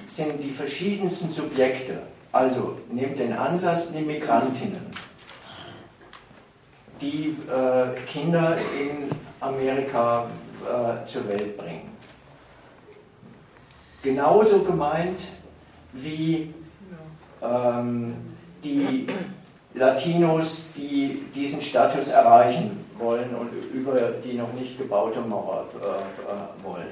sind 0.07 0.43
die 0.43 0.51
verschiedensten 0.51 1.31
Subjekte, 1.31 2.03
also 2.33 2.77
nehmt 2.91 3.19
den 3.19 3.33
Anlass 3.33 3.93
die 3.93 4.03
Migrantinnen, 4.03 4.87
die 7.01 7.37
äh, 7.51 7.95
Kinder 8.07 8.57
in 8.57 9.11
Amerika 9.41 10.27
äh, 10.65 11.07
zur 11.07 11.29
Welt 11.29 11.57
bringen. 11.57 11.97
Genauso 14.03 14.61
gemeint 14.61 15.21
wie 15.93 16.55
ähm, 17.43 18.15
die 18.63 19.07
Latinos, 19.75 20.73
die 20.77 21.25
diesen 21.35 21.63
Status 21.63 22.09
erreichen 22.09 22.85
wollen 22.97 23.35
und 23.35 23.51
über 23.73 23.97
die 24.25 24.35
noch 24.35 24.53
nicht 24.53 24.79
gebaute 24.79 25.21
Mauer 25.21 25.67
äh, 25.75 25.87
äh 25.87 26.65
wollen. 26.65 26.89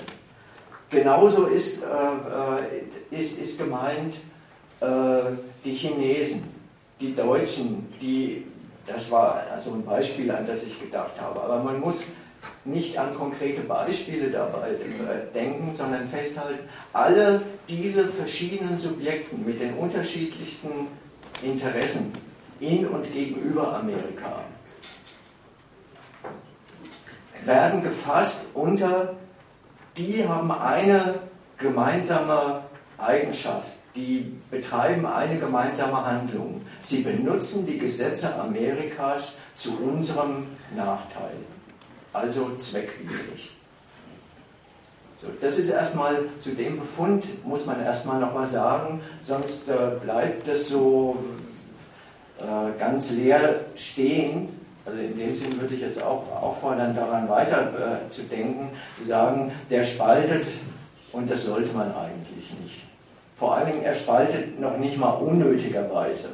Genauso 0.91 1.47
ist, 1.47 1.83
äh, 1.83 1.87
äh, 1.87 3.19
ist, 3.19 3.39
ist 3.39 3.59
gemeint, 3.59 4.17
äh, 4.81 4.87
die 5.65 5.75
Chinesen, 5.75 6.45
die 7.01 7.15
Deutschen, 7.15 7.93
die, 8.01 8.47
das 8.87 9.11
war 9.11 9.43
also 9.53 9.73
ein 9.73 9.85
Beispiel, 9.85 10.31
an 10.31 10.47
das 10.47 10.65
ich 10.65 10.81
gedacht 10.81 11.21
habe, 11.21 11.41
aber 11.43 11.63
man 11.63 11.81
muss 11.81 12.05
nicht 12.65 12.99
an 12.99 13.15
konkrete 13.15 13.63
Beispiele 13.63 14.31
dabei 14.31 14.71
äh, 14.71 15.33
denken, 15.35 15.75
sondern 15.75 16.07
festhalten, 16.09 16.69
alle 16.93 17.43
diese 17.69 18.07
verschiedenen 18.07 18.79
Subjekten 18.79 19.45
mit 19.45 19.61
den 19.61 19.75
unterschiedlichsten 19.75 20.89
Interessen 21.43 22.13
in 22.61 22.87
und 22.87 23.13
gegenüber 23.13 23.77
Amerika 23.77 24.43
werden 27.45 27.83
gefasst 27.83 28.49
unter, 28.55 29.15
die 29.97 30.27
haben 30.27 30.51
eine 30.51 31.21
gemeinsame 31.59 32.63
Eigenschaft, 32.99 33.73
die 33.97 34.33
betreiben 34.51 35.07
eine 35.07 35.39
gemeinsame 35.39 36.05
Handlung. 36.05 36.63
Sie 36.79 37.03
benutzen 37.03 37.67
die 37.67 37.79
Gesetze 37.79 38.35
Amerikas 38.39 39.39
zu 39.55 39.77
unserem 39.79 40.49
Nachteil, 40.77 41.37
also 42.13 42.55
zweckwidrig. 42.57 43.53
So, 45.21 45.29
das 45.41 45.59
ist 45.59 45.71
erstmal 45.71 46.27
zu 46.41 46.51
dem 46.51 46.79
Befund, 46.79 47.45
muss 47.47 47.65
man 47.65 47.83
erstmal 47.83 48.21
nochmal 48.21 48.45
sagen, 48.45 49.01
sonst 49.23 49.69
äh, 49.69 49.93
bleibt 50.03 50.47
es 50.47 50.69
so 50.69 51.17
äh, 52.39 52.79
ganz 52.79 53.13
leer 53.13 53.65
stehen. 53.75 54.51
Also 54.85 55.01
in 55.01 55.17
dem 55.17 55.35
Sinn 55.35 55.59
würde 55.59 55.75
ich 55.75 55.81
jetzt 55.81 56.01
auch 56.01 56.31
auffordern, 56.31 56.95
daran 56.95 57.29
weiter 57.31 58.03
äh, 58.07 58.11
zu 58.11 58.23
denken, 58.25 58.69
zu 58.99 59.05
sagen, 59.05 59.53
der 59.71 59.83
spaltet 59.85 60.47
und 61.13 61.31
das 61.31 61.45
sollte 61.45 61.73
man 61.73 61.95
eigentlich 61.95 62.53
nicht. 62.63 62.83
Vor 63.37 63.61
Dingen, 63.67 63.83
er 63.83 63.93
spaltet 63.93 64.59
noch 64.59 64.79
nicht 64.79 64.97
mal 64.97 65.11
unnötigerweise. 65.11 66.31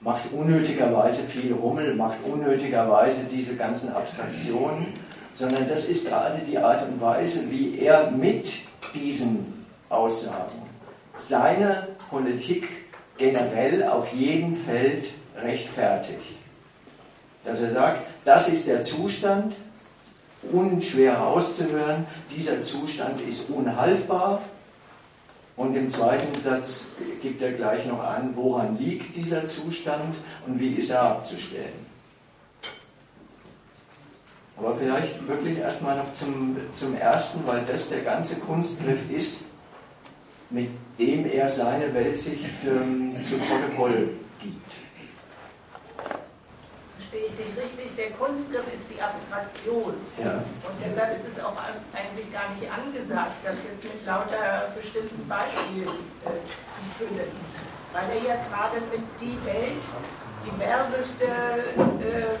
Macht 0.00 0.32
unnötigerweise 0.32 1.22
viel 1.22 1.52
Rummel, 1.52 1.94
macht 1.94 2.18
unnötigerweise 2.24 3.22
diese 3.30 3.54
ganzen 3.54 3.92
Abstraktionen, 3.92 4.88
sondern 5.32 5.68
das 5.68 5.88
ist 5.88 6.08
gerade 6.08 6.40
die 6.40 6.58
Art 6.58 6.82
und 6.88 7.00
Weise, 7.00 7.48
wie 7.52 7.78
er 7.78 8.10
mit 8.10 8.50
diesen 8.96 9.64
Aussagen 9.88 10.60
seine 11.16 11.86
Politik 12.10 12.66
generell 13.16 13.84
auf 13.84 14.12
jedem 14.12 14.56
Feld 14.56 15.10
rechtfertigt. 15.40 16.36
Dass 17.44 17.60
er 17.60 17.70
sagt, 17.70 18.02
das 18.24 18.48
ist 18.48 18.66
der 18.66 18.82
Zustand, 18.82 19.54
unschwer 20.50 21.12
herauszuhören, 21.12 22.06
dieser 22.36 22.60
Zustand 22.60 23.20
ist 23.20 23.48
unhaltbar, 23.50 24.42
und 25.62 25.76
im 25.76 25.88
zweiten 25.88 26.38
Satz 26.38 26.92
gibt 27.20 27.40
er 27.40 27.52
gleich 27.52 27.86
noch 27.86 28.02
an, 28.02 28.34
woran 28.34 28.76
liegt 28.78 29.14
dieser 29.16 29.46
Zustand 29.46 30.16
und 30.46 30.58
wie 30.58 30.72
ist 30.72 30.90
er 30.90 31.02
abzustellen. 31.02 31.86
Aber 34.56 34.74
vielleicht 34.74 35.26
wirklich 35.28 35.58
erstmal 35.58 35.96
noch 35.96 36.12
zum, 36.12 36.56
zum 36.74 36.96
ersten, 36.96 37.46
weil 37.46 37.64
das 37.64 37.88
der 37.88 38.00
ganze 38.00 38.40
Kunstgriff 38.40 39.08
ist, 39.10 39.44
mit 40.50 40.68
dem 40.98 41.30
er 41.30 41.48
seine 41.48 41.94
Weltsicht 41.94 42.50
ähm, 42.66 43.16
zu 43.22 43.38
Protokoll 43.38 44.10
gibt. 44.40 44.81
Verstehe 47.12 47.28
ich 47.28 47.36
dich 47.36 47.62
richtig? 47.62 47.96
Der 47.96 48.10
Kunstgriff 48.12 48.64
ist 48.72 48.88
die 48.88 48.96
Abstraktion. 48.96 49.92
Ja. 50.16 50.40
Und 50.64 50.76
deshalb 50.80 51.14
ist 51.14 51.28
es 51.28 51.44
auch 51.44 51.52
eigentlich 51.92 52.32
gar 52.32 52.48
nicht 52.56 52.64
angesagt, 52.72 53.36
das 53.44 53.56
jetzt 53.68 53.84
mit 53.84 54.06
lauter 54.06 54.72
bestimmten 54.74 55.28
Beispielen 55.28 55.92
äh, 56.24 56.40
zu 56.72 56.80
füllen. 56.96 57.28
Weil 57.92 58.16
er 58.16 58.22
ja 58.24 58.36
gerade 58.48 58.80
mit 58.88 59.04
die 59.20 59.36
Welt 59.44 59.84
diverseste 60.40 61.28
äh, 62.00 62.40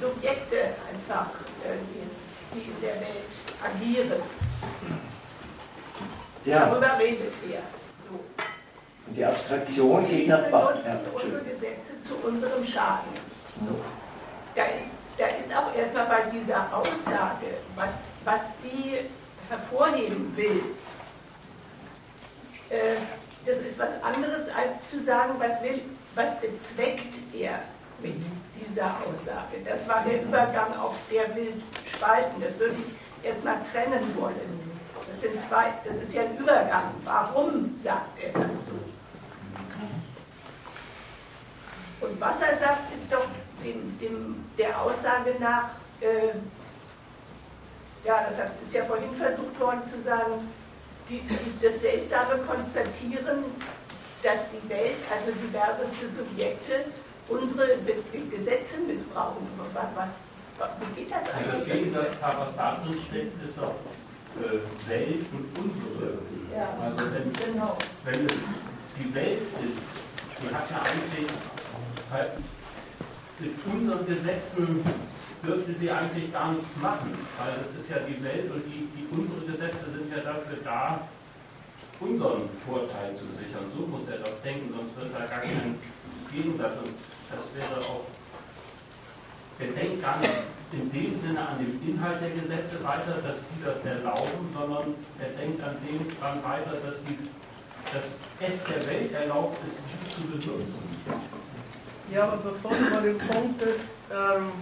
Subjekte 0.00 0.72
einfach 0.88 1.28
äh, 1.60 1.76
die 1.92 2.64
in 2.64 2.80
der 2.80 2.96
Welt 2.96 3.32
agieren. 3.60 4.22
Ja. 6.46 6.64
Darüber 6.64 6.98
redet 6.98 7.34
er. 7.52 7.60
So. 8.00 8.18
Und 9.06 9.14
die 9.14 9.24
Abstraktion 9.26 10.08
geht 10.08 10.28
nach 10.28 10.44
Wir 10.44 10.50
Bad. 10.50 10.82
benutzen 10.82 11.00
Ja, 11.04 11.22
unsere 11.22 11.44
Gesetze 11.44 11.98
zu 12.02 12.14
unserem 12.26 12.64
Schaden. 12.64 13.12
So. 13.60 14.05
Da, 14.56 14.64
ist, 14.64 14.86
da 15.18 15.26
ist 15.26 15.54
auch 15.54 15.76
erstmal 15.76 16.06
bei 16.06 16.22
dieser 16.30 16.74
Aussage, 16.74 17.58
was, 17.74 17.90
was 18.24 18.40
die 18.64 19.00
hervorheben 19.50 20.34
will, 20.34 20.62
äh, 22.70 22.96
das 23.44 23.58
ist 23.58 23.78
was 23.78 24.02
anderes 24.02 24.48
als 24.48 24.90
zu 24.90 25.04
sagen, 25.04 25.34
was, 25.38 25.62
will, 25.62 25.82
was 26.14 26.40
bezweckt 26.40 27.14
er 27.34 27.60
mit 28.00 28.22
dieser 28.58 28.86
Aussage. 29.06 29.58
Das 29.64 29.86
war 29.86 30.02
der 30.04 30.22
Übergang 30.22 30.74
auf 30.76 30.96
der 31.10 31.34
will 31.36 31.52
spalten. 31.86 32.42
Das 32.42 32.58
würde 32.58 32.76
ich 32.76 33.26
erstmal 33.26 33.56
trennen 33.72 34.16
wollen. 34.18 34.74
Das, 35.06 35.20
sind 35.20 35.40
zwei, 35.48 35.66
das 35.84 35.96
ist 35.96 36.14
ja 36.14 36.22
ein 36.22 36.36
Übergang. 36.38 36.94
Warum 37.04 37.76
sagt 37.76 38.18
er 38.20 38.40
das 38.40 38.66
so? 38.66 38.72
Und 42.00 42.20
was 42.20 42.42
er 42.42 42.58
sagt, 42.58 42.94
ist 42.94 43.12
doch 43.12 43.26
dem, 43.62 43.98
dem, 43.98 44.44
der 44.58 44.80
Aussage 44.80 45.34
nach, 45.40 45.70
äh, 46.00 46.36
ja, 48.04 48.26
das 48.28 48.66
ist 48.66 48.74
ja 48.74 48.84
vorhin 48.84 49.14
versucht 49.14 49.58
worden 49.58 49.82
zu 49.84 50.02
sagen, 50.02 50.48
die, 51.08 51.20
die, 51.20 51.66
das 51.66 51.80
seltsame 51.80 52.38
Konstatieren, 52.42 53.44
dass 54.22 54.50
die 54.50 54.68
Welt, 54.68 54.96
also 55.10 55.32
diverseste 55.32 56.08
Subjekte, 56.08 56.86
unsere 57.28 57.76
Gesetze 58.30 58.78
missbrauchen. 58.86 59.46
Was, 59.94 60.28
wie 60.80 61.00
geht 61.00 61.12
das 61.12 61.32
eigentlich? 61.32 61.46
Ja, 61.46 61.52
das 61.52 61.64
Gegensatz, 61.64 62.10
was 62.20 62.56
da 62.56 62.80
drin 62.84 63.00
steckt, 63.08 63.44
ist 63.44 63.58
doch 63.58 63.74
äh, 64.40 64.88
Welt 64.88 65.26
und 65.32 65.58
unsere. 65.58 66.18
Ja, 66.54 66.68
also 66.82 66.98
wenn, 67.12 67.32
genau. 67.32 67.76
wenn 68.04 68.26
es 68.26 68.34
die 68.98 69.14
Welt 69.14 69.42
ist, 69.60 69.78
die 70.40 70.54
hat 70.54 70.70
ja 70.70 70.78
eigentlich 70.78 71.30
halt 72.10 72.30
mit 73.38 73.52
unseren 73.66 74.06
Gesetzen 74.06 74.80
dürfte 75.42 75.74
sie 75.78 75.90
eigentlich 75.90 76.32
gar 76.32 76.52
nichts 76.52 76.76
machen, 76.80 77.12
weil 77.38 77.54
es 77.60 77.80
ist 77.80 77.90
ja 77.90 77.98
die 78.00 78.22
Welt 78.24 78.50
und 78.50 78.64
die, 78.64 78.88
die 78.96 79.06
unsere 79.12 79.44
Gesetze 79.44 79.92
sind 79.92 80.10
ja 80.10 80.24
dafür 80.24 80.58
da, 80.64 81.06
unseren 82.00 82.48
Vorteil 82.64 83.12
zu 83.12 83.28
sichern. 83.36 83.68
So 83.76 83.86
muss 83.86 84.08
er 84.08 84.18
doch 84.18 84.40
denken, 84.44 84.72
sonst 84.72 84.96
wird 84.96 85.12
da 85.14 85.26
gar 85.26 85.40
kein 85.40 85.76
Gegensatz. 86.32 86.76
Und 86.80 86.96
das 87.28 87.44
wäre 87.52 87.76
auch, 87.80 88.04
er 89.58 89.72
denkt 89.72 90.02
gar 90.02 90.18
nicht 90.20 90.56
in 90.72 90.90
dem 90.90 91.20
Sinne 91.20 91.40
an 91.40 91.58
den 91.60 91.80
Inhalt 91.88 92.20
der 92.20 92.30
Gesetze 92.30 92.82
weiter, 92.82 93.22
dass 93.22 93.38
die 93.48 93.60
das 93.64 93.84
erlauben, 93.84 94.50
sondern 94.52 94.94
er 95.20 95.30
denkt 95.40 95.62
an 95.62 95.76
dem 95.84 96.04
dran 96.18 96.42
weiter, 96.42 96.76
dass, 96.84 96.96
die, 97.04 97.16
dass 97.92 98.04
es 98.40 98.64
der 98.64 98.86
Welt 98.88 99.12
erlaubt 99.12 99.56
ist, 99.64 99.76
sie 99.76 100.10
zu 100.10 100.26
benutzen. 100.26 101.35
Ja, 102.12 102.24
aber 102.24 102.36
bevor 102.36 102.70
du 102.70 102.94
bei 102.94 103.02
dem 103.02 103.18
Punkt 103.18 103.58
bist, 103.58 103.98
ähm, 104.10 104.52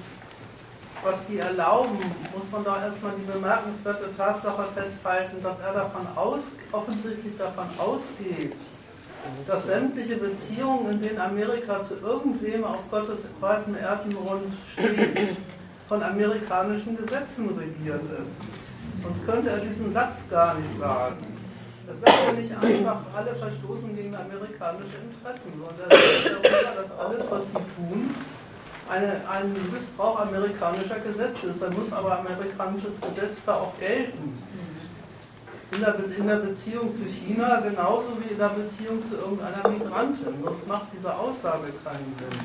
was 1.02 1.26
sie 1.26 1.38
erlauben, 1.38 1.98
muss 2.34 2.50
man 2.50 2.64
da 2.64 2.82
erstmal 2.82 3.12
die 3.18 3.30
bemerkenswerte 3.30 4.16
Tatsache 4.16 4.64
festhalten, 4.74 5.42
dass 5.42 5.60
er 5.60 5.74
davon 5.74 6.06
aus, 6.16 6.40
offensichtlich 6.72 7.36
davon 7.36 7.66
ausgeht, 7.76 8.54
dass 9.46 9.66
sämtliche 9.66 10.16
Beziehungen, 10.16 10.92
in 10.92 11.02
denen 11.02 11.20
Amerika 11.20 11.82
zu 11.82 11.94
irgendwem 11.96 12.64
auf 12.64 12.90
Gottes 12.90 13.18
breiten 13.40 13.74
Erdenrund 13.74 14.54
steht, 14.72 15.36
von 15.88 16.02
amerikanischen 16.02 16.96
Gesetzen 16.96 17.48
regiert 17.58 18.02
ist. 18.24 18.40
Sonst 19.02 19.26
könnte 19.26 19.50
er 19.50 19.58
diesen 19.58 19.92
Satz 19.92 20.30
gar 20.30 20.54
nicht 20.54 20.78
sagen. 20.78 21.33
Er 21.86 21.96
sagt 21.96 22.26
ja 22.26 22.32
nicht 22.32 22.52
einfach, 22.52 23.00
alle 23.14 23.34
verstoßen 23.34 23.94
gegen 23.94 24.14
amerikanische 24.14 24.96
Interessen, 25.04 25.52
sondern 25.52 25.90
er 25.90 25.96
sagt 25.96 26.42
darüber, 26.42 26.82
dass 26.82 26.98
alles, 26.98 27.30
was 27.30 27.44
die 27.44 27.52
tun, 27.76 28.14
eine, 28.88 29.20
ein 29.28 29.52
Missbrauch 29.72 30.20
amerikanischer 30.20 31.00
Gesetze 31.00 31.48
ist. 31.48 31.62
Dann 31.62 31.74
muss 31.74 31.92
aber 31.92 32.18
amerikanisches 32.20 33.00
Gesetz 33.00 33.44
da 33.44 33.54
auch 33.54 33.78
gelten. 33.78 34.38
In 35.72 35.80
der, 35.80 35.94
in 36.16 36.26
der 36.26 36.36
Beziehung 36.36 36.94
zu 36.94 37.04
China 37.04 37.60
genauso 37.60 38.16
wie 38.22 38.32
in 38.32 38.38
der 38.38 38.54
Beziehung 38.54 39.02
zu 39.02 39.16
irgendeiner 39.16 39.68
Migrantin. 39.68 40.38
Sonst 40.42 40.68
macht 40.68 40.86
diese 40.96 41.12
Aussage 41.12 41.72
keinen 41.82 42.14
Sinn. 42.16 42.38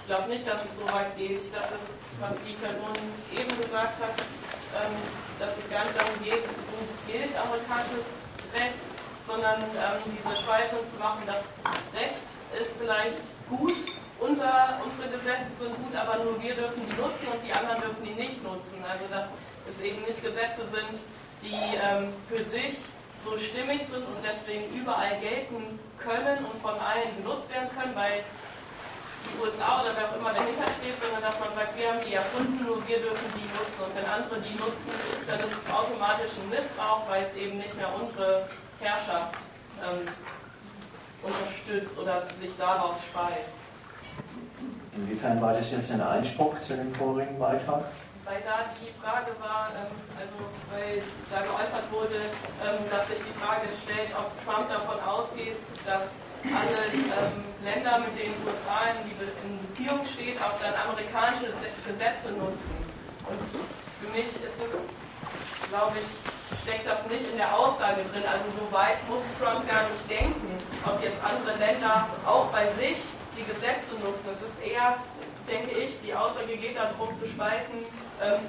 Ich 0.00 0.06
glaube 0.08 0.28
nicht, 0.28 0.48
dass 0.48 0.64
es 0.64 0.78
so 0.80 0.84
weit 0.92 1.16
geht. 1.16 1.38
Ich 1.44 1.52
glaube, 1.52 1.68
das 1.70 1.84
ist, 1.94 2.04
was 2.18 2.34
die 2.42 2.56
Person 2.56 2.96
eben 3.30 3.52
gesagt 3.60 4.02
hat, 4.02 4.16
ähm, 4.18 4.96
dass 5.38 5.52
es 5.62 5.70
gar 5.70 5.84
nicht 5.84 5.94
darum 5.94 6.16
geht, 6.24 6.42
so 6.42 6.78
gilt 7.06 7.32
amerikanisches 7.38 8.17
Recht, 8.54 8.78
sondern 9.26 9.60
ähm, 9.62 10.00
diese 10.06 10.36
Spaltung 10.40 10.80
zu 10.88 10.98
machen, 10.98 11.22
das 11.26 11.44
Recht 11.92 12.16
ist 12.60 12.76
vielleicht 12.78 13.18
gut, 13.48 13.76
unser, 14.20 14.80
unsere 14.84 15.08
Gesetze 15.08 15.50
sind 15.58 15.76
gut, 15.76 15.94
aber 15.94 16.24
nur 16.24 16.40
wir 16.42 16.54
dürfen 16.54 16.82
die 16.88 16.96
nutzen 16.96 17.28
und 17.28 17.40
die 17.44 17.52
anderen 17.52 17.80
dürfen 17.80 18.02
die 18.04 18.14
nicht 18.14 18.42
nutzen. 18.42 18.82
Also 18.82 19.04
dass 19.10 19.30
es 19.70 19.80
eben 19.80 20.02
nicht 20.02 20.22
Gesetze 20.22 20.62
sind, 20.72 20.98
die 21.42 21.76
ähm, 21.76 22.12
für 22.28 22.44
sich 22.44 22.78
so 23.24 23.36
stimmig 23.38 23.82
sind 23.86 24.02
und 24.02 24.18
deswegen 24.24 24.64
überall 24.74 25.18
gelten 25.20 25.78
können 25.98 26.44
und 26.44 26.60
von 26.62 26.74
allen 26.78 27.16
genutzt 27.16 27.50
werden 27.50 27.68
können, 27.76 27.94
weil 27.94 28.24
die 29.24 29.34
USA 29.40 29.82
oder 29.82 29.94
wer 29.96 30.08
auch 30.08 30.16
immer 30.16 30.32
dahinter 30.32 30.68
steht, 30.78 30.98
sondern 31.00 31.22
dass 31.22 31.38
man 31.40 31.50
sagt, 31.54 31.76
wir 31.76 31.88
haben 31.88 32.02
die 32.06 32.14
erfunden, 32.14 32.58
nur 32.64 32.78
wir 32.86 32.98
dürfen 32.98 33.28
die 33.34 33.48
nutzen 33.50 33.80
und 33.82 33.92
wenn 33.96 34.06
andere 34.06 34.38
die 34.40 34.54
nutzen, 34.54 34.92
dann 35.26 35.40
ist 35.40 35.54
es 35.54 35.64
automatisch 35.70 36.32
ein 36.38 36.48
Missbrauch, 36.50 37.08
weil 37.08 37.24
es 37.24 37.34
eben 37.34 37.58
nicht 37.58 37.74
mehr 37.76 37.90
unsere 37.94 38.46
Herrschaft 38.80 39.34
ähm, 39.82 40.06
unterstützt 41.22 41.98
oder 41.98 42.26
sich 42.38 42.50
daraus 42.58 42.96
speist. 43.10 43.54
Inwiefern 44.94 45.40
war 45.40 45.52
das 45.54 45.70
jetzt 45.70 45.90
ein 45.92 46.00
Einspruch 46.00 46.60
zu 46.60 46.76
dem 46.76 46.90
vorigen 46.92 47.38
Beitrag? 47.38 47.84
Weil 48.24 48.42
da 48.42 48.66
die 48.76 48.92
Frage 49.00 49.32
war, 49.40 49.70
ähm, 49.72 49.94
also 50.18 50.36
weil 50.74 51.02
da 51.30 51.40
geäußert 51.40 51.86
wurde, 51.90 52.28
ähm, 52.60 52.82
dass 52.90 53.08
sich 53.08 53.18
die 53.18 53.36
Frage 53.38 53.68
stellt, 53.84 54.10
ob 54.18 54.28
Trump 54.44 54.68
davon 54.68 55.00
ausgeht, 55.00 55.56
dass 55.86 56.10
alle 56.44 56.86
ähm, 56.94 57.42
Länder, 57.64 57.98
mit 57.98 58.14
denen 58.18 58.34
die 58.34 58.44
USA 58.46 58.94
in, 58.94 59.10
in 59.10 59.58
Beziehung 59.66 60.00
steht, 60.06 60.38
auch 60.38 60.54
dann 60.62 60.74
amerikanische 60.74 61.50
Gesetze 61.82 62.30
nutzen. 62.38 62.76
Und 63.26 63.40
für 63.98 64.08
mich 64.14 64.28
ist 64.28 64.56
das, 64.56 64.78
glaube 65.68 65.96
ich, 65.98 66.08
steckt 66.62 66.86
das 66.86 67.04
nicht 67.06 67.26
in 67.28 67.36
der 67.36 67.50
Aussage 67.52 68.04
drin. 68.12 68.24
Also 68.24 68.46
so 68.54 68.64
weit 68.72 69.02
muss 69.08 69.24
Trump 69.40 69.66
gar 69.68 69.88
nicht 69.90 70.04
denken, 70.08 70.62
ob 70.86 71.02
jetzt 71.02 71.18
andere 71.20 71.56
Länder 71.58 72.06
auch 72.24 72.48
bei 72.54 72.70
sich 72.78 72.98
die 73.36 73.44
Gesetze 73.44 73.98
nutzen. 74.00 74.28
Es 74.32 74.42
ist 74.42 74.62
eher, 74.62 74.96
denke 75.48 75.70
ich, 75.76 75.98
die 76.04 76.14
Aussage 76.14 76.56
geht 76.56 76.76
darum 76.76 77.10
zu 77.18 77.26
spalten, 77.28 77.84
ähm, 78.22 78.42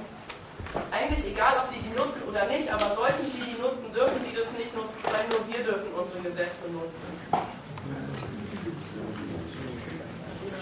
eigentlich 0.92 1.26
egal, 1.26 1.66
ob 1.66 1.74
die 1.74 1.82
die 1.82 1.96
nutzen 1.96 2.22
oder 2.28 2.46
nicht, 2.46 2.70
aber 2.70 2.94
sollten 2.94 3.26
die 3.26 3.40
die 3.40 3.62
nutzen, 3.62 3.92
dürfen 3.94 4.22
die 4.22 4.36
das 4.36 4.52
nicht 4.54 4.76
nutzen, 4.76 5.00
weil 5.04 5.26
nur 5.32 5.42
wir 5.48 5.64
dürfen 5.64 5.90
unsere 5.94 6.22
Gesetze 6.22 6.70
nutzen. 6.70 7.59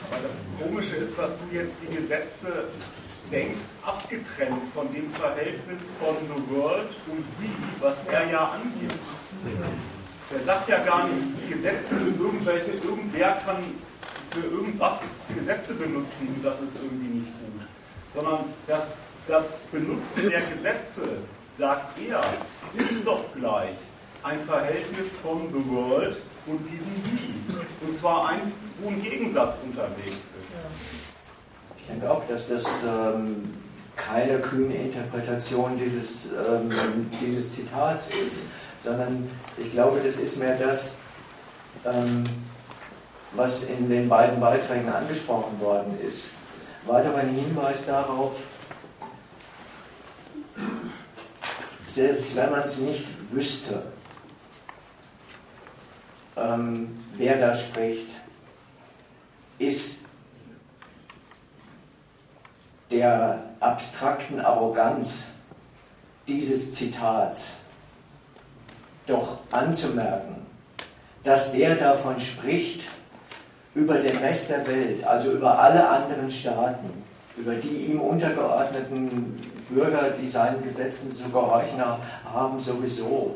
Aber 0.09 0.21
das 0.21 0.38
Komische 0.61 0.95
ist, 0.95 1.17
dass 1.17 1.32
du 1.32 1.55
jetzt 1.55 1.73
die 1.82 1.95
Gesetze 1.95 2.65
denkst, 3.32 3.59
abgetrennt 3.84 4.73
von 4.73 4.91
dem 4.93 5.11
Verhältnis 5.11 5.82
von 5.99 6.15
The 6.28 6.55
World 6.55 6.89
und 7.07 7.25
We, 7.39 7.49
was 7.80 7.97
er 8.07 8.30
ja 8.32 8.51
angibt. 8.55 8.93
Er 10.34 10.43
sagt 10.43 10.69
ja 10.69 10.84
gar 10.84 11.07
nicht, 11.07 11.23
die 11.43 11.53
Gesetze 11.53 11.97
sind 11.97 12.19
irgendwelche, 12.19 12.71
irgendwer 12.84 13.38
kann 13.45 13.63
für 14.32 14.45
irgendwas 14.47 14.99
Gesetze 15.34 15.73
benutzen 15.73 16.39
das 16.43 16.59
ist 16.61 16.75
irgendwie 16.75 17.19
nicht 17.19 17.32
gut. 17.39 17.67
Sondern 18.13 18.53
das, 18.67 18.88
das 19.28 19.61
Benutzen 19.71 20.30
der 20.30 20.41
Gesetze, 20.41 21.19
sagt 21.57 21.97
er, 21.99 22.21
ist 22.78 23.05
doch 23.05 23.23
gleich 23.36 23.75
ein 24.23 24.39
Verhältnis 24.41 25.07
von 25.23 25.47
The 25.53 25.69
World 25.69 26.17
und 26.48 26.60
diesem 26.66 26.95
We. 27.04 27.88
Und 27.88 27.98
zwar 27.98 28.30
eins, 28.30 28.54
wo 28.82 28.89
ein 28.89 29.02
Gegensatz 29.02 29.56
unterwegs 29.64 30.12
ist. 30.12 30.54
Ich 31.78 31.86
denke 31.86 32.10
auch, 32.10 32.28
dass 32.28 32.50
das 32.50 32.84
ähm, 32.84 33.54
keine 33.95 34.39
kühne 34.39 34.76
Interpretation 34.76 35.78
dieses, 35.78 36.34
ähm, 36.34 36.72
dieses 37.22 37.52
Zitats 37.52 38.10
ist, 38.10 38.52
sondern 38.82 39.30
ich 39.58 39.72
glaube, 39.72 40.00
das 40.04 40.18
ist 40.18 40.38
mehr 40.38 40.58
das, 40.58 41.00
ähm, 41.86 42.24
was 43.34 43.66
in 43.66 43.89
den 43.89 44.08
beiden 44.08 44.39
Beiträgen 44.39 44.89
angesprochen 44.89 45.60
worden 45.60 45.98
ist. 46.06 46.32
Weiter 46.86 47.14
ein 47.16 47.30
Hinweis 47.30 47.86
darauf, 47.86 48.43
selbst 51.86 52.36
wenn 52.36 52.52
man 52.52 52.62
es 52.62 52.80
nicht 52.80 53.06
wüsste, 53.32 53.84
ähm, 56.38 56.99
wer 57.15 57.38
da 57.38 57.55
spricht, 57.55 58.07
ist 59.59 60.09
der 62.91 63.39
abstrakten 63.59 64.39
Arroganz 64.39 65.33
dieses 66.27 66.73
Zitats 66.73 67.55
doch 69.05 69.39
anzumerken, 69.51 70.35
dass 71.23 71.53
der 71.53 71.75
davon 71.75 72.19
spricht, 72.19 72.83
über 73.77 73.99
den 73.99 74.17
Rest 74.17 74.49
der 74.49 74.65
Welt, 74.67 75.03
also 75.05 75.31
über 75.33 75.59
alle 75.59 75.88
anderen 75.88 76.31
Staaten, 76.31 76.89
über 77.38 77.53
die 77.53 77.91
ihm 77.91 78.01
untergeordneten 78.01 79.39
Bürger, 79.69 80.09
die 80.19 80.27
seinen 80.27 80.63
Gesetzen 80.63 81.13
zu 81.13 81.29
gehorchen 81.29 81.79
haben, 82.25 82.59
sowieso. 82.59 83.35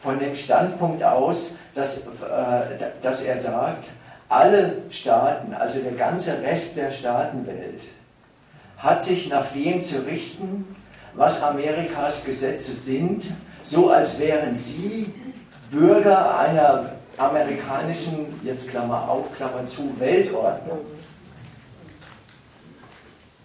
Von 0.00 0.18
dem 0.18 0.34
Standpunkt 0.34 1.04
aus, 1.04 1.52
dass, 1.74 1.98
äh, 1.98 2.90
dass 3.02 3.22
er 3.22 3.40
sagt, 3.40 3.86
alle 4.28 4.82
Staaten, 4.90 5.54
also 5.54 5.80
der 5.80 5.92
ganze 5.92 6.42
Rest 6.42 6.76
der 6.76 6.90
Staatenwelt, 6.90 7.82
hat 8.78 9.02
sich 9.02 9.28
nach 9.28 9.48
dem 9.52 9.82
zu 9.82 10.06
richten, 10.06 10.76
was 11.14 11.42
Amerikas 11.42 12.24
Gesetze 12.24 12.72
sind, 12.72 13.24
so 13.62 13.90
als 13.90 14.18
wären 14.18 14.54
sie 14.54 15.12
Bürger 15.70 16.38
einer 16.38 16.92
amerikanischen, 17.16 18.40
jetzt 18.42 18.68
Klammer 18.68 19.08
auf, 19.08 19.34
Klammer 19.36 19.64
zu, 19.66 19.98
Weltordnung. 19.98 20.80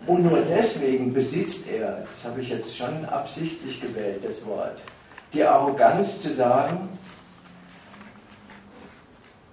Und 0.07 0.23
nur 0.23 0.41
deswegen 0.41 1.13
besitzt 1.13 1.69
er, 1.71 1.99
das 2.11 2.25
habe 2.25 2.41
ich 2.41 2.49
jetzt 2.49 2.75
schon 2.75 3.05
absichtlich 3.05 3.79
gewählt, 3.79 4.23
das 4.23 4.45
Wort, 4.45 4.81
die 5.33 5.43
Arroganz 5.43 6.21
zu 6.21 6.33
sagen, 6.33 6.89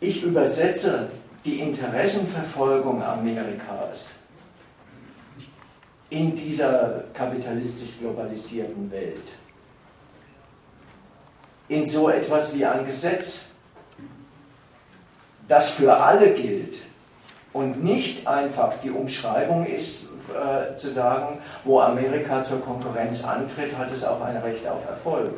ich 0.00 0.22
übersetze 0.22 1.10
die 1.44 1.60
Interessenverfolgung 1.60 3.02
Amerikas 3.02 4.12
in 6.10 6.34
dieser 6.34 7.04
kapitalistisch 7.14 7.98
globalisierten 7.98 8.90
Welt 8.90 9.32
in 11.68 11.86
so 11.86 12.08
etwas 12.08 12.54
wie 12.54 12.64
ein 12.64 12.86
Gesetz, 12.86 13.46
das 15.48 15.70
für 15.70 15.96
alle 15.96 16.32
gilt 16.32 16.76
und 17.52 17.82
nicht 17.82 18.26
einfach 18.26 18.74
die 18.82 18.90
Umschreibung 18.90 19.66
ist, 19.66 20.10
äh, 20.30 20.76
zu 20.76 20.90
sagen, 20.90 21.38
wo 21.64 21.80
Amerika 21.80 22.42
zur 22.42 22.60
Konkurrenz 22.60 23.24
antritt, 23.24 23.76
hat 23.76 23.90
es 23.90 24.04
auch 24.04 24.20
ein 24.20 24.36
Recht 24.36 24.66
auf 24.68 24.86
Erfolg. 24.88 25.32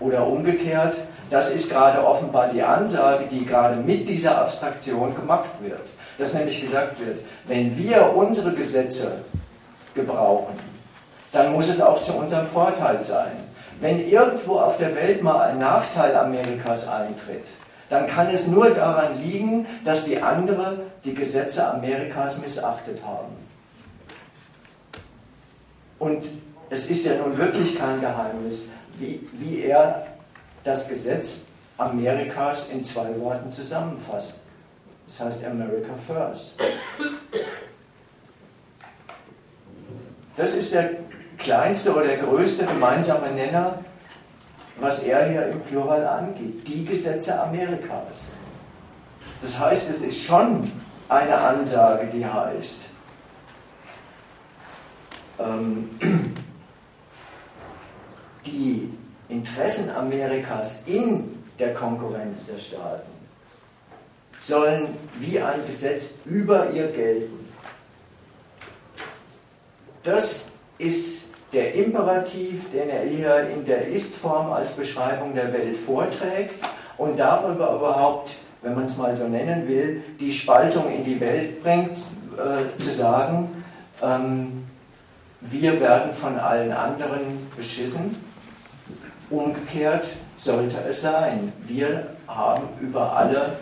Oder 0.00 0.26
umgekehrt, 0.26 0.96
das 1.32 1.50
ist 1.54 1.70
gerade 1.70 2.06
offenbar 2.06 2.48
die 2.48 2.62
Ansage, 2.62 3.24
die 3.26 3.46
gerade 3.46 3.76
mit 3.76 4.06
dieser 4.06 4.38
Abstraktion 4.38 5.14
gemacht 5.14 5.50
wird. 5.60 5.80
Dass 6.18 6.34
nämlich 6.34 6.60
gesagt 6.60 7.00
wird, 7.00 7.20
wenn 7.46 7.76
wir 7.76 8.14
unsere 8.14 8.52
Gesetze 8.52 9.22
gebrauchen, 9.94 10.54
dann 11.32 11.52
muss 11.52 11.70
es 11.70 11.80
auch 11.80 12.02
zu 12.02 12.12
unserem 12.12 12.46
Vorteil 12.46 13.02
sein. 13.02 13.32
Wenn 13.80 14.06
irgendwo 14.06 14.58
auf 14.58 14.76
der 14.76 14.94
Welt 14.94 15.22
mal 15.22 15.40
ein 15.40 15.58
Nachteil 15.58 16.14
Amerikas 16.14 16.86
eintritt, 16.86 17.48
dann 17.88 18.06
kann 18.06 18.28
es 18.28 18.46
nur 18.46 18.68
daran 18.70 19.18
liegen, 19.22 19.66
dass 19.86 20.04
die 20.04 20.20
anderen 20.20 20.80
die 21.02 21.14
Gesetze 21.14 21.66
Amerikas 21.66 22.42
missachtet 22.42 23.02
haben. 23.02 23.32
Und 25.98 26.26
es 26.68 26.90
ist 26.90 27.06
ja 27.06 27.14
nun 27.16 27.38
wirklich 27.38 27.78
kein 27.78 28.00
Geheimnis, 28.00 28.68
wie, 28.98 29.26
wie 29.32 29.62
er 29.62 30.06
das 30.64 30.88
Gesetz 30.88 31.42
Amerikas 31.78 32.70
in 32.70 32.84
zwei 32.84 33.18
Worten 33.20 33.50
zusammenfasst. 33.50 34.36
Das 35.06 35.20
heißt 35.20 35.44
America 35.44 35.94
First. 35.94 36.54
Das 40.36 40.54
ist 40.54 40.72
der 40.72 40.90
kleinste 41.38 41.94
oder 41.94 42.06
der 42.06 42.18
größte 42.18 42.64
gemeinsame 42.64 43.30
Nenner, 43.32 43.78
was 44.80 45.02
er 45.02 45.28
hier 45.28 45.48
im 45.48 45.60
Plural 45.60 46.06
angeht. 46.06 46.66
Die 46.66 46.84
Gesetze 46.84 47.40
Amerikas. 47.40 48.26
Das 49.40 49.58
heißt, 49.58 49.90
es 49.90 50.02
ist 50.02 50.22
schon 50.22 50.70
eine 51.08 51.36
Ansage, 51.36 52.06
die 52.06 52.24
heißt, 52.24 52.82
ähm, 55.38 55.90
die 58.46 58.96
Interessen 59.28 59.90
Amerikas 59.90 60.82
in 60.86 61.42
der 61.58 61.74
Konkurrenz 61.74 62.46
der 62.46 62.58
Staaten 62.58 63.12
sollen 64.38 64.88
wie 65.18 65.40
ein 65.40 65.64
Gesetz 65.66 66.14
über 66.24 66.70
ihr 66.70 66.88
gelten. 66.88 67.48
Das 70.02 70.52
ist 70.78 71.26
der 71.52 71.74
Imperativ, 71.74 72.70
den 72.72 72.88
er 72.88 73.04
hier 73.04 73.50
in 73.50 73.64
der 73.64 73.88
Ist-Form 73.88 74.52
als 74.52 74.72
Beschreibung 74.72 75.34
der 75.34 75.52
Welt 75.52 75.76
vorträgt 75.76 76.54
und 76.98 77.18
darüber 77.18 77.76
überhaupt, 77.76 78.36
wenn 78.62 78.74
man 78.74 78.86
es 78.86 78.96
mal 78.96 79.16
so 79.16 79.28
nennen 79.28 79.68
will, 79.68 80.02
die 80.18 80.32
Spaltung 80.32 80.90
in 80.90 81.04
die 81.04 81.20
Welt 81.20 81.62
bringt, 81.62 81.98
äh, 82.36 82.78
zu 82.78 82.94
sagen, 82.94 83.64
ähm, 84.02 84.64
wir 85.40 85.80
werden 85.80 86.12
von 86.12 86.38
allen 86.38 86.72
anderen 86.72 87.48
beschissen. 87.56 88.16
Umgekehrt 89.32 90.08
sollte 90.36 90.76
es 90.86 91.00
sein, 91.00 91.54
wir 91.64 92.06
haben 92.28 92.68
über 92.82 93.16
alle 93.16 93.56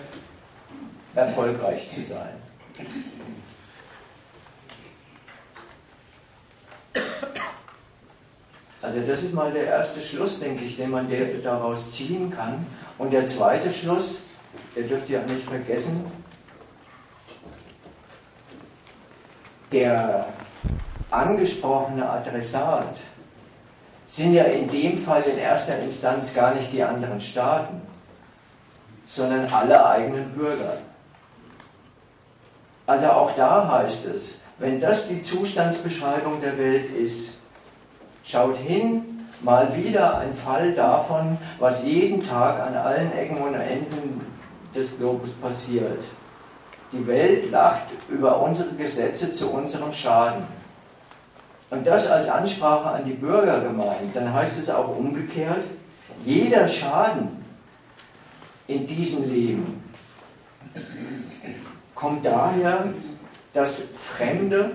erfolgreich 1.15 1.89
zu 1.89 2.03
sein. 2.03 2.35
Also 8.83 9.01
das 9.07 9.23
ist 9.23 9.33
mal 9.33 9.53
der 9.53 9.67
erste 9.67 10.01
Schluss, 10.01 10.41
denke 10.41 10.65
ich, 10.65 10.77
den 10.77 10.91
man 10.91 11.07
daraus 11.45 11.93
ziehen 11.93 12.33
kann. 12.33 12.67
Und 12.99 13.13
der 13.13 13.27
zweite 13.27 13.71
Schluss, 13.71 14.23
ihr 14.75 14.89
dürft 14.89 15.09
ja 15.09 15.23
nicht 15.23 15.45
vergessen, 15.45 16.11
der 19.71 20.27
angesprochene 21.13 22.11
Adressat 22.11 22.97
sind 24.11 24.35
ja 24.35 24.45
in 24.45 24.69
dem 24.69 24.99
Fall 24.99 25.23
in 25.23 25.39
erster 25.39 25.79
Instanz 25.79 26.35
gar 26.35 26.55
nicht 26.55 26.73
die 26.73 26.83
anderen 26.83 27.21
Staaten, 27.21 27.81
sondern 29.07 29.47
alle 29.53 29.87
eigenen 29.87 30.33
Bürger. 30.33 30.79
Also 32.87 33.07
auch 33.07 33.33
da 33.33 33.71
heißt 33.71 34.07
es, 34.07 34.43
wenn 34.59 34.81
das 34.81 35.09
die 35.09 35.23
Zustandsbeschreibung 35.23 36.41
der 36.41 36.59
Welt 36.59 36.91
ist, 36.91 37.35
Schaut 38.25 38.59
hin, 38.59 39.27
mal 39.41 39.75
wieder 39.77 40.19
ein 40.19 40.35
Fall 40.35 40.73
davon, 40.73 41.39
was 41.59 41.85
jeden 41.85 42.23
Tag 42.23 42.61
an 42.61 42.77
allen 42.77 43.13
Ecken 43.13 43.39
und 43.39 43.55
Enden 43.55 44.21
des 44.75 44.99
Globus 44.99 45.33
passiert. 45.33 46.05
Die 46.93 47.07
Welt 47.07 47.51
lacht 47.51 47.85
über 48.09 48.41
unsere 48.41 48.71
Gesetze 48.75 49.33
zu 49.33 49.51
unserem 49.51 49.93
Schaden. 49.93 50.45
Und 51.71 51.87
das 51.87 52.11
als 52.11 52.29
Ansprache 52.29 52.91
an 52.91 53.05
die 53.05 53.13
Bürger 53.13 53.61
gemeint, 53.61 54.15
dann 54.15 54.33
heißt 54.33 54.59
es 54.59 54.71
auch 54.71 54.97
umgekehrt, 54.97 55.65
jeder 56.25 56.69
Schaden 56.69 57.29
in 58.67 58.87
diesem 58.87 59.31
Leben 59.33 59.83
kommt 61.95 62.27
daher, 62.27 62.93
dass 63.53 63.83
Fremde 63.97 64.73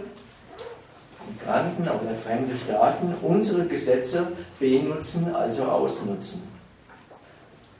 Migranten 1.28 1.84
oder 1.84 2.16
fremde 2.16 2.56
Staaten 2.58 3.16
unsere 3.22 3.66
Gesetze 3.66 4.28
benutzen, 4.60 5.36
also 5.36 5.64
ausnutzen. 5.64 6.44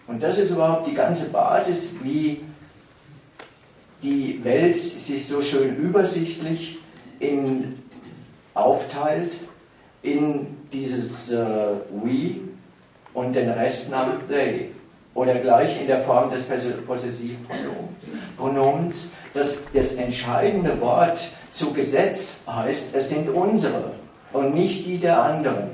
Und 0.08 0.22
das 0.22 0.38
ist 0.38 0.52
überhaupt 0.52 0.88
die 0.88 0.94
ganze 0.94 1.30
Basis, 1.30 1.94
wie 2.04 2.42
die 4.04 4.44
Welt 4.44 4.76
sich 4.76 5.28
so 5.28 5.42
schön 5.42 5.78
übersichtlich 5.78 6.80
in, 7.20 7.82
aufteilt 8.56 9.36
in 10.02 10.58
dieses 10.74 11.32
äh, 11.32 11.46
We 12.04 12.38
und 13.14 13.36
den 13.36 13.52
Rest 13.52 13.92
namens 13.92 14.22
They. 14.28 14.72
oder 15.14 15.36
gleich 15.36 15.80
in 15.80 15.88
der 15.88 16.00
Form 16.00 16.32
des 16.32 16.48
Possessivpronomens. 16.86 19.12
Das, 19.34 19.66
das 19.74 19.94
entscheidende 19.96 20.80
Wort 20.82 21.20
zu 21.50 21.74
Gesetz 21.74 22.42
heißt, 22.48 22.94
es 22.94 23.10
sind 23.10 23.30
unsere 23.30 23.92
und 24.34 24.54
nicht 24.54 24.86
die 24.86 24.98
der 24.98 25.22
anderen. 25.22 25.72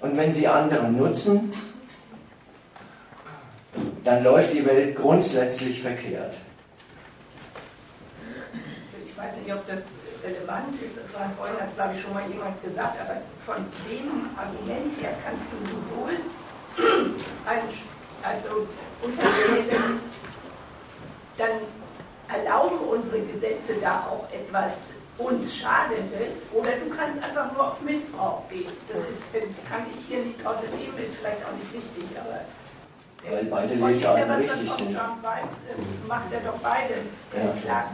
Und 0.00 0.16
wenn 0.16 0.32
sie 0.32 0.46
anderen 0.46 0.96
nutzen, 0.96 1.52
dann 4.04 4.22
läuft 4.22 4.52
die 4.52 4.64
Welt 4.66 4.94
grundsätzlich 4.94 5.80
verkehrt. 5.80 6.34
Ich 9.06 9.16
weiß 9.16 9.38
nicht, 9.38 9.52
ob 9.52 9.66
das 9.66 9.84
relevant 10.24 10.74
ist. 10.82 10.98
Vorhin 11.36 11.60
hat 11.60 11.68
es, 11.68 11.74
glaube 11.74 11.94
ich, 11.94 12.00
schon 12.00 12.14
mal 12.14 12.28
jemand 12.28 12.62
gesagt, 12.62 12.96
aber 13.00 13.20
von 13.40 13.56
dem 13.88 14.30
Argument 14.36 14.90
her 15.00 15.14
kannst 15.24 15.44
du 15.52 15.56
sowohl 15.68 16.16
ein, 17.46 17.60
also 18.22 18.66
unterstellen, 19.02 20.00
dann 21.36 21.50
erlauben 22.28 22.78
unsere 22.78 23.20
Gesetze 23.20 23.74
da 23.80 24.08
auch 24.08 24.26
etwas 24.32 24.94
uns 25.16 25.54
Schadendes 25.54 26.42
oder 26.52 26.72
du 26.72 26.90
kannst 26.90 27.22
einfach 27.22 27.52
nur 27.52 27.68
auf 27.68 27.80
Missbrauch 27.82 28.48
gehen. 28.48 28.72
Das 28.88 28.98
ist, 29.08 29.32
kann 29.68 29.86
ich 29.94 30.06
hier 30.08 30.24
nicht 30.24 30.44
außerdem, 30.44 30.98
ist 31.02 31.16
vielleicht 31.16 31.44
auch 31.44 31.52
nicht 31.52 31.72
richtig, 31.72 32.18
aber 32.18 32.40
weil 33.30 33.44
beide 33.46 33.74
Lesarten 33.74 34.30
richtig 34.32 34.70
sind. 34.70 34.94
Trump 34.94 35.22
weiß, 35.22 35.44
äh, 35.44 36.06
macht 36.08 36.32
er 36.32 36.40
doch 36.40 36.58
beides 36.58 37.20
ja. 37.32 37.60
klar. 37.62 37.90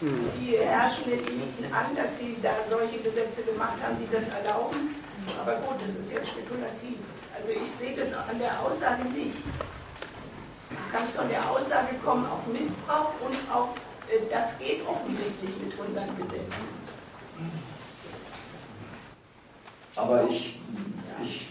Die 0.00 0.56
herrschenden 0.56 1.18
Eliten 1.18 1.64
an, 1.74 1.96
dass 1.96 2.18
sie 2.18 2.36
da 2.40 2.50
solche 2.70 2.98
Gesetze 2.98 3.42
gemacht 3.42 3.78
haben, 3.82 3.96
die 3.98 4.06
das 4.14 4.28
erlauben. 4.32 4.94
Aber 5.40 5.56
gut, 5.56 5.76
das 5.82 5.96
ist 5.96 6.12
ja 6.12 6.24
spekulativ. 6.24 6.98
Also 7.34 7.50
ich 7.50 7.68
sehe 7.68 7.96
das 7.96 8.14
an 8.14 8.38
der 8.38 8.60
Aussage 8.62 9.04
nicht. 9.08 9.36
Du 10.70 10.76
kannst 10.92 11.16
von 11.16 11.28
der 11.28 11.50
Aussage 11.50 11.94
kommen 12.04 12.26
auf 12.26 12.46
Missbrauch 12.46 13.12
und 13.24 13.36
auf, 13.52 13.70
äh, 14.08 14.30
das 14.30 14.58
geht 14.58 14.86
offensichtlich 14.86 15.54
mit 15.64 15.78
unseren 15.78 16.16
Gesetzen. 16.16 16.68
Aber 19.96 20.28
ich, 20.30 20.60
ich 21.22 21.48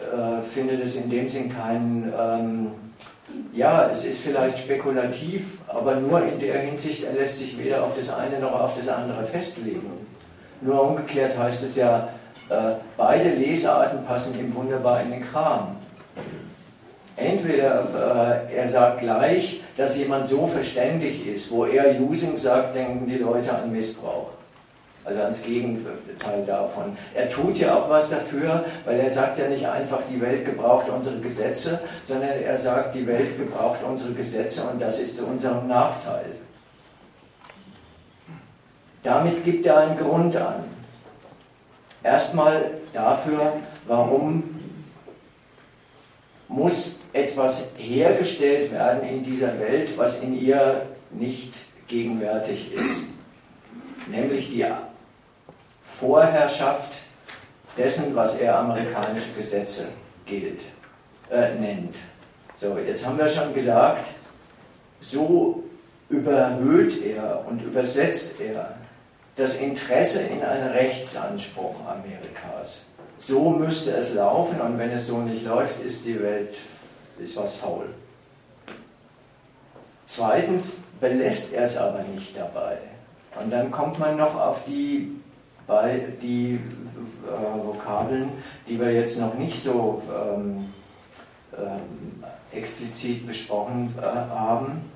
äh, 0.00 0.40
finde 0.40 0.78
das 0.78 0.94
in 0.94 1.10
dem 1.10 1.28
Sinn 1.28 1.54
kein, 1.54 2.12
ähm, 2.16 2.72
ja, 3.52 3.88
es 3.90 4.04
ist 4.04 4.20
vielleicht 4.20 4.58
spekulativ, 4.58 5.58
aber 5.66 5.96
nur 5.96 6.22
in 6.22 6.38
der 6.38 6.60
Hinsicht, 6.60 7.04
er 7.04 7.12
lässt 7.12 7.38
sich 7.38 7.58
weder 7.58 7.82
auf 7.84 7.96
das 7.96 8.12
eine 8.12 8.38
noch 8.38 8.58
auf 8.58 8.76
das 8.76 8.88
andere 8.88 9.24
festlegen. 9.24 9.90
Nur 10.60 10.82
umgekehrt 10.82 11.36
heißt 11.36 11.64
es 11.64 11.76
ja, 11.76 12.10
äh, 12.48 12.74
beide 12.96 13.30
Lesarten 13.30 14.04
passen 14.04 14.38
ihm 14.38 14.54
wunderbar 14.54 15.02
in 15.02 15.10
den 15.10 15.22
Kram. 15.22 15.76
Entweder 17.16 18.46
äh, 18.50 18.56
er 18.56 18.66
sagt 18.66 19.00
gleich, 19.00 19.60
dass 19.76 19.96
jemand 19.96 20.26
so 20.26 20.46
verständig 20.46 21.26
ist, 21.26 21.50
wo 21.50 21.64
er 21.66 22.00
Using 22.00 22.36
sagt, 22.36 22.74
denken 22.74 23.06
die 23.06 23.18
Leute 23.18 23.54
an 23.54 23.70
Missbrauch. 23.70 24.30
Also 25.04 25.20
ans 25.20 25.42
Gegenteil 25.42 26.44
davon. 26.46 26.96
Er 27.14 27.28
tut 27.28 27.56
ja 27.56 27.74
auch 27.74 27.88
was 27.88 28.10
dafür, 28.10 28.64
weil 28.84 29.00
er 29.00 29.10
sagt 29.10 29.38
ja 29.38 29.48
nicht 29.48 29.66
einfach, 29.66 30.00
die 30.10 30.20
Welt 30.20 30.44
gebraucht 30.44 30.88
unsere 30.90 31.18
Gesetze, 31.20 31.80
sondern 32.02 32.30
er 32.30 32.56
sagt, 32.56 32.94
die 32.94 33.06
Welt 33.06 33.38
gebraucht 33.38 33.80
unsere 33.82 34.12
Gesetze 34.12 34.62
und 34.70 34.80
das 34.80 35.00
ist 35.00 35.16
zu 35.16 35.26
unserem 35.26 35.66
Nachteil. 35.68 36.26
Damit 39.02 39.42
gibt 39.44 39.64
er 39.64 39.78
einen 39.78 39.96
Grund 39.96 40.36
an. 40.36 40.64
Erstmal 42.02 42.72
dafür, 42.92 43.54
warum 43.86 44.42
muss 46.48 47.00
etwas 47.12 47.68
hergestellt 47.76 48.72
werden 48.72 49.08
in 49.08 49.22
dieser 49.22 49.58
Welt, 49.58 49.96
was 49.96 50.20
in 50.20 50.38
ihr 50.38 50.86
nicht 51.10 51.54
gegenwärtig 51.88 52.72
ist. 52.72 53.04
Nämlich 54.08 54.50
die 54.50 54.64
Vorherrschaft 56.00 57.02
dessen, 57.76 58.16
was 58.16 58.38
er 58.38 58.58
amerikanische 58.58 59.32
Gesetze 59.36 59.88
gilt, 60.24 60.62
äh, 61.30 61.54
nennt. 61.54 61.96
So, 62.56 62.78
jetzt 62.78 63.06
haben 63.06 63.18
wir 63.18 63.28
schon 63.28 63.52
gesagt, 63.52 64.06
so 65.00 65.62
überhöht 66.08 67.04
er 67.04 67.44
und 67.46 67.62
übersetzt 67.62 68.40
er 68.40 68.76
das 69.36 69.56
Interesse 69.56 70.22
in 70.22 70.42
einen 70.42 70.70
Rechtsanspruch 70.70 71.76
Amerikas. 71.86 72.86
So 73.18 73.50
müsste 73.50 73.92
es 73.92 74.14
laufen 74.14 74.60
und 74.60 74.78
wenn 74.78 74.90
es 74.90 75.06
so 75.06 75.18
nicht 75.18 75.44
läuft, 75.44 75.80
ist 75.84 76.06
die 76.06 76.20
Welt, 76.20 76.56
ist 77.18 77.36
was 77.36 77.54
faul. 77.56 77.86
Zweitens 80.06 80.78
belässt 80.98 81.52
er 81.52 81.62
es 81.62 81.76
aber 81.76 82.02
nicht 82.02 82.36
dabei. 82.36 82.78
Und 83.40 83.50
dann 83.50 83.70
kommt 83.70 83.98
man 83.98 84.16
noch 84.16 84.34
auf 84.34 84.64
die 84.64 85.19
weil 85.70 86.14
die 86.20 86.54
äh, 86.54 87.64
Vokabeln, 87.64 88.30
die 88.66 88.78
wir 88.78 88.92
jetzt 88.92 89.20
noch 89.20 89.34
nicht 89.34 89.62
so 89.62 90.02
ähm, 90.10 90.72
äh, 91.52 92.56
explizit 92.56 93.24
besprochen 93.24 93.94
äh, 93.96 94.04
haben, 94.04 94.90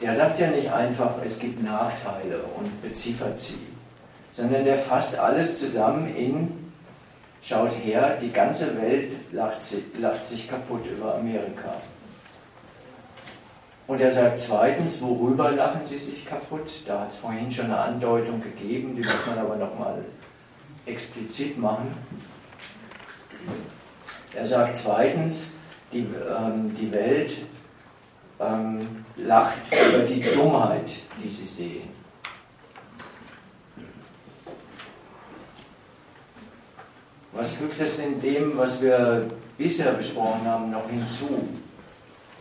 der 0.00 0.14
sagt 0.14 0.38
ja 0.38 0.48
nicht 0.48 0.70
einfach, 0.70 1.14
es 1.24 1.40
gibt 1.40 1.64
Nachteile 1.64 2.38
und 2.56 2.80
beziffert 2.80 3.40
sie, 3.40 3.58
sondern 4.30 4.64
der 4.64 4.78
fasst 4.78 5.18
alles 5.18 5.58
zusammen 5.58 6.14
in, 6.14 6.72
schaut 7.42 7.72
her, 7.82 8.18
die 8.20 8.30
ganze 8.30 8.80
Welt 8.80 9.16
lacht 9.32 9.60
sich, 9.60 9.82
lacht 9.98 10.24
sich 10.24 10.48
kaputt 10.48 10.86
über 10.86 11.16
Amerika. 11.16 11.74
Und 13.86 14.00
er 14.00 14.10
sagt 14.10 14.38
zweitens, 14.40 15.00
worüber 15.00 15.52
lachen 15.52 15.86
sie 15.86 15.98
sich 15.98 16.26
kaputt? 16.26 16.82
Da 16.86 17.02
hat 17.02 17.10
es 17.10 17.16
vorhin 17.16 17.50
schon 17.50 17.66
eine 17.66 17.78
Andeutung 17.78 18.40
gegeben, 18.40 18.96
die 18.96 19.02
muss 19.02 19.26
man 19.26 19.38
aber 19.38 19.56
nochmal 19.56 20.04
explizit 20.86 21.56
machen. 21.58 21.94
Er 24.34 24.46
sagt 24.46 24.76
zweitens, 24.76 25.52
die, 25.92 26.00
ähm, 26.00 26.74
die 26.74 26.90
Welt 26.90 27.36
ähm, 28.40 29.04
lacht 29.16 29.58
über 29.70 30.00
die 30.00 30.20
Dummheit, 30.20 30.90
die 31.22 31.28
sie 31.28 31.46
sehen. 31.46 31.88
Was 37.32 37.52
fügt 37.52 37.80
das 37.80 37.98
denn 37.98 38.20
dem, 38.20 38.56
was 38.56 38.82
wir 38.82 39.28
bisher 39.58 39.92
besprochen 39.92 40.44
haben, 40.44 40.70
noch 40.70 40.88
hinzu? 40.88 41.46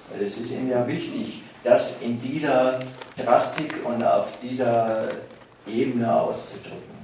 Weil 0.10 0.24
es 0.24 0.38
ist 0.38 0.51
ihm 0.51 0.70
ja 0.70 0.88
wichtig, 0.88 1.41
das 1.64 2.01
in 2.01 2.22
dieser 2.22 2.80
Drastik 3.18 3.86
und 3.86 4.03
auf 4.03 4.39
dieser 4.39 5.10
Ebene 5.68 6.14
auszudrücken. 6.14 6.95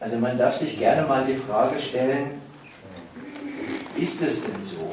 Also 0.00 0.18
man 0.18 0.36
darf 0.36 0.56
sich 0.56 0.76
gerne 0.78 1.06
mal 1.06 1.24
die 1.24 1.36
Frage 1.36 1.78
stellen, 1.78 2.42
ist 3.96 4.20
es 4.20 4.42
denn 4.42 4.60
so? 4.60 4.92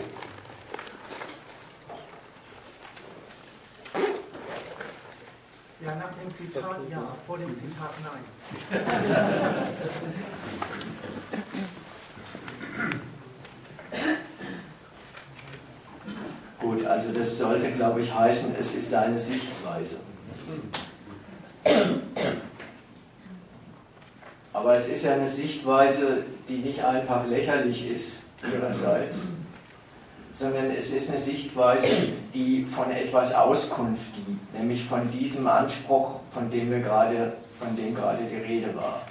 Ja, 5.83 5.95
nach 5.95 6.13
dem 6.13 6.31
Zitat 6.35 6.63
ja, 6.91 7.15
vor 7.25 7.39
dem 7.39 7.55
Zitat 7.55 7.93
nein. 8.03 8.23
Gut, 16.59 16.85
also 17.09 17.19
das 17.19 17.37
sollte, 17.39 17.71
glaube 17.71 18.01
ich, 18.01 18.13
heißen, 18.13 18.55
es 18.59 18.75
ist 18.75 18.91
seine 18.91 19.17
Sichtweise. 19.17 19.97
Aber 24.53 24.75
es 24.75 24.87
ist 24.87 25.03
ja 25.03 25.13
eine 25.13 25.27
Sichtweise, 25.27 26.23
die 26.47 26.57
nicht 26.57 26.83
einfach 26.83 27.25
lächerlich 27.25 27.89
ist 27.89 28.17
ihrerseits, 28.43 29.21
sondern 30.31 30.69
es 30.71 30.91
ist 30.91 31.09
eine 31.09 31.19
Sichtweise, 31.19 31.87
die 32.33 32.63
von 32.65 32.91
etwas 32.91 33.33
Auskunft 33.33 34.13
gibt, 34.13 34.53
nämlich 34.53 34.83
von 34.83 35.09
diesem 35.09 35.47
Anspruch, 35.47 36.19
von 36.29 36.51
dem 36.51 36.69
wir 36.69 36.81
gerade, 36.81 37.33
von 37.57 37.75
dem 37.75 37.95
gerade 37.95 38.23
die 38.25 38.37
Rede 38.37 38.75
war. 38.75 39.01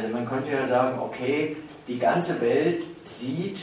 Also 0.00 0.14
man 0.14 0.26
könnte 0.26 0.50
ja 0.52 0.66
sagen, 0.66 0.98
okay, 0.98 1.58
die 1.86 1.98
ganze 1.98 2.40
Welt 2.40 2.84
sieht, 3.04 3.60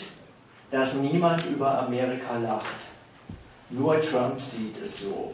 dass 0.70 1.02
niemand 1.02 1.44
über 1.48 1.80
Amerika 1.80 2.38
lacht. 2.38 2.76
Nur 3.72 4.00
Trump 4.00 4.40
sieht 4.40 4.76
es 4.86 5.02
so. 5.02 5.34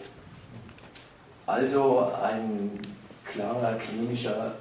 Also 1.46 2.10
ein 2.24 2.80
klarer 3.26 3.74
klinischer 3.74 4.54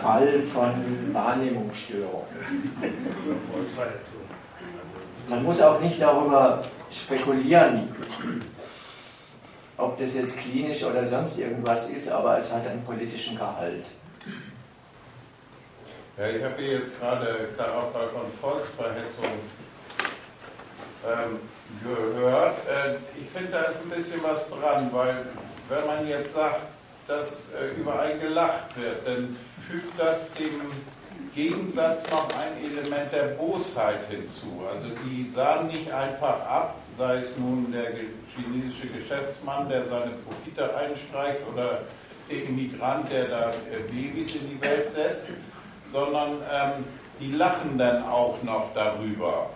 Fall 0.00 0.40
von 0.40 0.72
Wahrnehmungsstörung. 1.12 2.24
Man 5.28 5.42
muss 5.42 5.60
auch 5.60 5.78
nicht 5.80 6.00
darüber 6.00 6.62
spekulieren, 6.90 7.94
ob 9.76 9.98
das 9.98 10.14
jetzt 10.14 10.38
klinisch 10.38 10.82
oder 10.84 11.04
sonst 11.04 11.38
irgendwas 11.38 11.90
ist, 11.90 12.08
aber 12.08 12.38
es 12.38 12.50
hat 12.50 12.66
einen 12.66 12.82
politischen 12.82 13.36
Gehalt. 13.36 13.84
Ja, 16.18 16.30
ich 16.30 16.42
habe 16.42 16.54
hier 16.56 16.78
jetzt 16.78 16.98
gerade 16.98 17.50
klarer 17.56 17.90
Fall 17.92 18.08
von 18.08 18.32
Volksverhetzung 18.40 19.32
ähm, 21.04 21.40
gehört. 21.84 22.56
Äh, 22.66 22.94
ich 23.20 23.28
finde, 23.28 23.52
da 23.52 23.62
ist 23.64 23.82
ein 23.82 23.90
bisschen 23.90 24.22
was 24.22 24.48
dran, 24.48 24.88
weil 24.92 25.26
wenn 25.68 25.86
man 25.86 26.08
jetzt 26.08 26.32
sagt, 26.32 26.62
dass 27.06 27.50
äh, 27.52 27.78
überall 27.78 28.18
gelacht 28.18 28.74
wird, 28.80 29.06
dann 29.06 29.36
fügt 29.68 30.00
das 30.00 30.32
dem 30.38 30.62
Gegensatz 31.34 32.10
noch 32.10 32.30
ein 32.30 32.64
Element 32.64 33.12
der 33.12 33.34
Bosheit 33.36 34.08
hinzu. 34.08 34.64
Also 34.72 34.88
die 35.04 35.30
sahen 35.34 35.66
nicht 35.66 35.92
einfach 35.92 36.40
ab, 36.46 36.76
sei 36.96 37.18
es 37.18 37.36
nun 37.36 37.70
der 37.70 37.92
chinesische 38.34 38.86
Geschäftsmann, 38.86 39.68
der 39.68 39.84
seine 39.84 40.12
Profite 40.24 40.74
einstreicht 40.74 41.40
oder 41.52 41.82
der 42.30 42.44
Immigrant, 42.44 43.12
der 43.12 43.26
da 43.26 43.50
äh, 43.50 43.82
Babys 43.90 44.36
in 44.36 44.48
die 44.48 44.60
Welt 44.62 44.94
setzt, 44.94 45.32
sondern 45.96 46.32
ähm, 46.52 46.84
die 47.18 47.32
lachen 47.32 47.78
dann 47.78 48.04
auch 48.04 48.42
noch 48.42 48.66
darüber. 48.74 49.48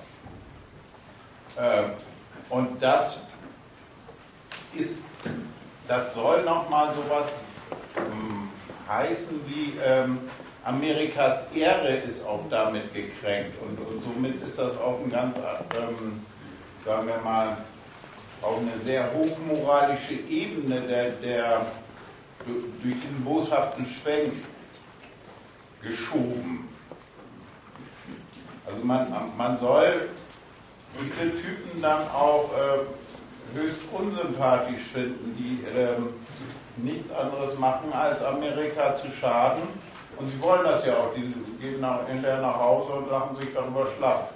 Äh, 1.57 1.83
und 2.49 2.83
das 2.83 3.21
ist, 4.75 5.01
das 5.87 6.15
soll 6.15 6.43
nochmal 6.45 6.95
sowas 6.95 7.31
ähm, 7.99 8.49
heißen 8.89 9.39
wie 9.47 9.75
ähm, 9.87 10.19
Amerikas 10.65 11.45
Ehre 11.55 11.97
ist 11.97 12.27
auch 12.27 12.45
damit 12.49 12.95
gekränkt 12.95 13.61
und, 13.63 13.79
und 13.79 14.03
somit 14.03 14.43
ist 14.43 14.59
das 14.59 14.79
auch 14.79 14.99
ein 15.05 15.11
ganz, 15.11 15.37
ähm, 15.37 16.25
sagen 16.87 17.07
wir 17.07 17.19
mal, 17.19 17.59
auf 18.41 18.59
eine 18.59 18.83
sehr 18.85 19.05
hochmoralische 19.13 20.15
Ebene 20.15 20.81
der, 20.81 21.11
der 21.11 21.67
durch 22.47 22.95
diesen 23.01 23.25
boshaften 23.25 23.87
Schwenk 23.87 24.33
geschoben. 25.83 26.69
Also 28.67 28.85
man, 28.85 29.13
man 29.37 29.59
soll 29.59 30.09
diese 30.99 31.31
Typen 31.41 31.83
dann 31.83 32.09
auch 32.09 32.51
äh, 32.53 33.59
höchst 33.59 33.81
unsympathisch 33.93 34.83
finden, 34.93 35.37
die 35.37 35.65
ähm, 35.79 36.15
nichts 36.77 37.13
anderes 37.13 37.59
machen, 37.59 37.93
als 37.93 38.23
Amerika 38.23 38.97
zu 38.97 39.11
schaden. 39.11 39.63
Und 40.17 40.31
sie 40.31 40.43
wollen 40.43 40.65
das 40.65 40.85
ja 40.85 40.95
auch. 40.95 41.15
Die 41.15 41.33
gehen 41.61 41.81
nach, 41.81 42.07
hinterher 42.07 42.43
nach 42.43 42.59
Hause 42.59 42.93
und 42.93 43.11
lachen 43.11 43.37
sich 43.37 43.53
darüber 43.55 43.87
schlapp. 43.97 44.33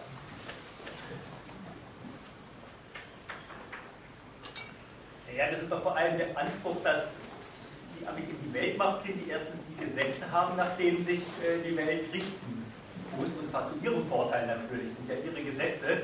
Ja, 5.36 5.50
das 5.50 5.62
ist 5.62 5.72
doch 5.72 5.82
vor 5.82 5.96
allem 5.96 6.16
der 6.16 6.38
Anspruch, 6.38 6.76
dass 6.84 7.10
Amis 8.06 8.24
in 8.28 8.38
die 8.44 8.54
Weltmacht 8.54 9.04
sind, 9.04 9.20
die 9.24 9.30
erstens 9.30 9.58
die 9.68 9.84
Gesetze 9.84 10.30
haben, 10.30 10.56
nach 10.56 10.76
denen 10.76 11.04
sich 11.04 11.20
äh, 11.42 11.62
die 11.64 11.76
Welt 11.76 12.12
richten 12.12 12.64
muss, 13.16 13.30
und 13.38 13.48
zwar 13.50 13.66
zu 13.66 13.74
ihrem 13.82 14.06
Vorteil 14.08 14.46
natürlich, 14.46 14.90
sind 14.92 15.08
ja 15.08 15.16
ihre 15.16 15.42
Gesetze. 15.42 16.02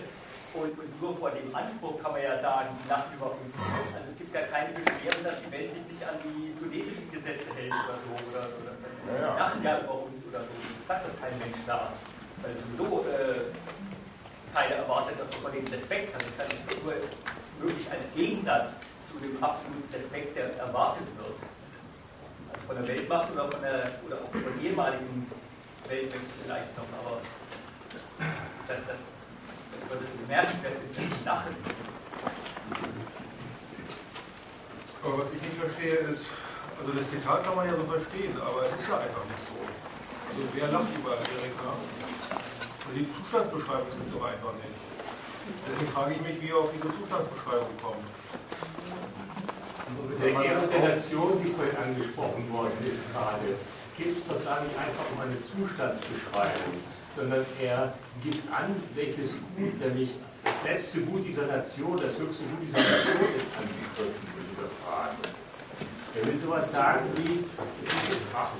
Und, 0.52 0.74
und, 0.74 0.90
nur 1.00 1.16
vor 1.16 1.30
dem 1.30 1.46
Anspruch 1.54 2.02
kann 2.02 2.10
man 2.10 2.22
ja 2.22 2.34
sagen, 2.40 2.74
die 2.82 2.88
lachen 2.90 3.14
über 3.14 3.30
uns 3.30 3.54
Also 3.94 4.10
es 4.10 4.18
gibt 4.18 4.34
ja 4.34 4.42
keine 4.50 4.74
Beschwerden, 4.74 5.22
dass 5.22 5.38
die 5.46 5.50
Welt 5.54 5.70
sich 5.70 5.84
nicht 5.86 6.02
an 6.02 6.18
die 6.26 6.50
tunesischen 6.58 7.06
Gesetze 7.06 7.54
hält 7.54 7.70
oder 7.70 7.94
so. 8.02 8.10
Oder, 8.18 8.50
oder 8.58 8.74
ja, 9.14 9.14
ja. 9.14 9.38
lachen 9.38 9.62
ja 9.62 9.78
über 9.78 9.94
uns 10.10 10.18
oder 10.26 10.42
so. 10.42 10.50
Das 10.50 10.86
sagt 10.86 11.06
doch 11.06 11.14
kein 11.22 11.38
Mensch 11.38 11.62
da. 11.66 11.94
Weil 12.42 12.58
sowieso 12.58 13.06
äh, 13.06 13.54
keiner 14.50 14.82
erwartet, 14.82 15.22
dass 15.22 15.30
man 15.30 15.38
von 15.38 15.52
denen 15.54 15.68
Respekt 15.70 16.14
hat. 16.14 16.22
Das 16.22 16.34
kann 16.34 16.50
nur 16.82 16.98
möglich 17.62 17.86
als 17.86 18.04
Gegensatz 18.16 18.74
zu 19.06 19.22
dem 19.22 19.38
absoluten 19.38 19.86
Respekt, 19.94 20.34
der 20.34 20.58
erwartet 20.58 21.06
wird. 21.14 21.38
Von 22.66 22.76
der 22.76 22.86
Weltmacht 22.86 23.32
oder 23.32 23.50
von 23.50 23.60
der 23.62 23.90
oder 24.06 24.16
auch 24.16 24.30
von 24.30 24.60
ehemaligen 24.62 25.30
Weltmächten 25.88 26.30
vielleicht 26.44 26.76
noch, 26.76 26.86
aber 27.04 27.20
das, 28.68 28.78
das 28.86 29.12
das 29.98 30.08
bemerkenswert 30.22 30.78
ist, 30.86 30.98
dass 30.98 31.18
die 31.18 31.24
Sachen. 31.24 31.56
Aber 35.02 35.18
was 35.18 35.32
ich 35.34 35.42
nicht 35.42 35.58
verstehe 35.58 35.96
ist, 36.12 36.26
also 36.78 36.92
das 36.92 37.10
Zitat 37.10 37.44
kann 37.44 37.56
man 37.56 37.66
ja 37.66 37.74
so 37.74 37.84
verstehen, 37.84 38.36
aber 38.40 38.66
es 38.66 38.72
ist 38.78 38.88
ja 38.88 38.98
einfach 38.98 39.24
nicht 39.24 39.42
so. 39.48 39.56
Also 39.60 40.42
wer 40.54 40.68
lacht 40.68 40.92
über 40.94 41.16
Amerika? 41.16 41.74
Also 41.74 42.94
die 42.94 43.08
Zustandsbeschreibung 43.12 43.88
ist 43.88 44.12
so 44.12 44.22
einfach 44.22 44.54
nicht. 44.60 44.78
Deswegen 45.66 45.90
frage 45.90 46.14
ich 46.14 46.20
mich, 46.20 46.40
wie 46.40 46.50
er 46.50 46.58
auf 46.58 46.70
diese 46.70 46.88
Zustandsbeschreibung 46.94 47.74
kommt. 47.82 48.06
Der 50.20 50.44
Ehre 50.44 50.66
der 50.68 50.96
Nation, 50.96 51.40
die 51.42 51.50
vorhin 51.50 51.76
angesprochen 51.76 52.44
worden 52.52 52.76
ist 52.84 53.00
gerade, 53.12 53.56
geht 53.96 54.16
es 54.16 54.26
doch 54.26 54.42
gar 54.44 54.62
nicht 54.62 54.76
einfach 54.76 55.06
um 55.12 55.20
eine 55.20 55.36
Zustandsbeschreibung, 55.40 56.76
sondern 57.16 57.44
er 57.60 57.92
gibt 58.22 58.44
an, 58.52 58.76
welches 58.94 59.36
Gut, 59.56 59.80
nämlich 59.80 60.10
das 60.44 60.62
letzte 60.64 61.00
Gut 61.02 61.26
dieser 61.26 61.46
Nation, 61.46 61.96
das 61.96 62.16
höchste 62.18 62.44
Gut 62.48 62.60
dieser 62.64 62.78
Nation 62.78 63.28
ist 63.36 63.48
angegriffen 63.56 64.24
in 64.36 64.44
dieser 64.52 64.68
Frage. 64.80 65.40
Er 66.12 66.26
will 66.26 66.38
sowas 66.40 66.72
sagen 66.72 67.06
wie, 67.16 67.44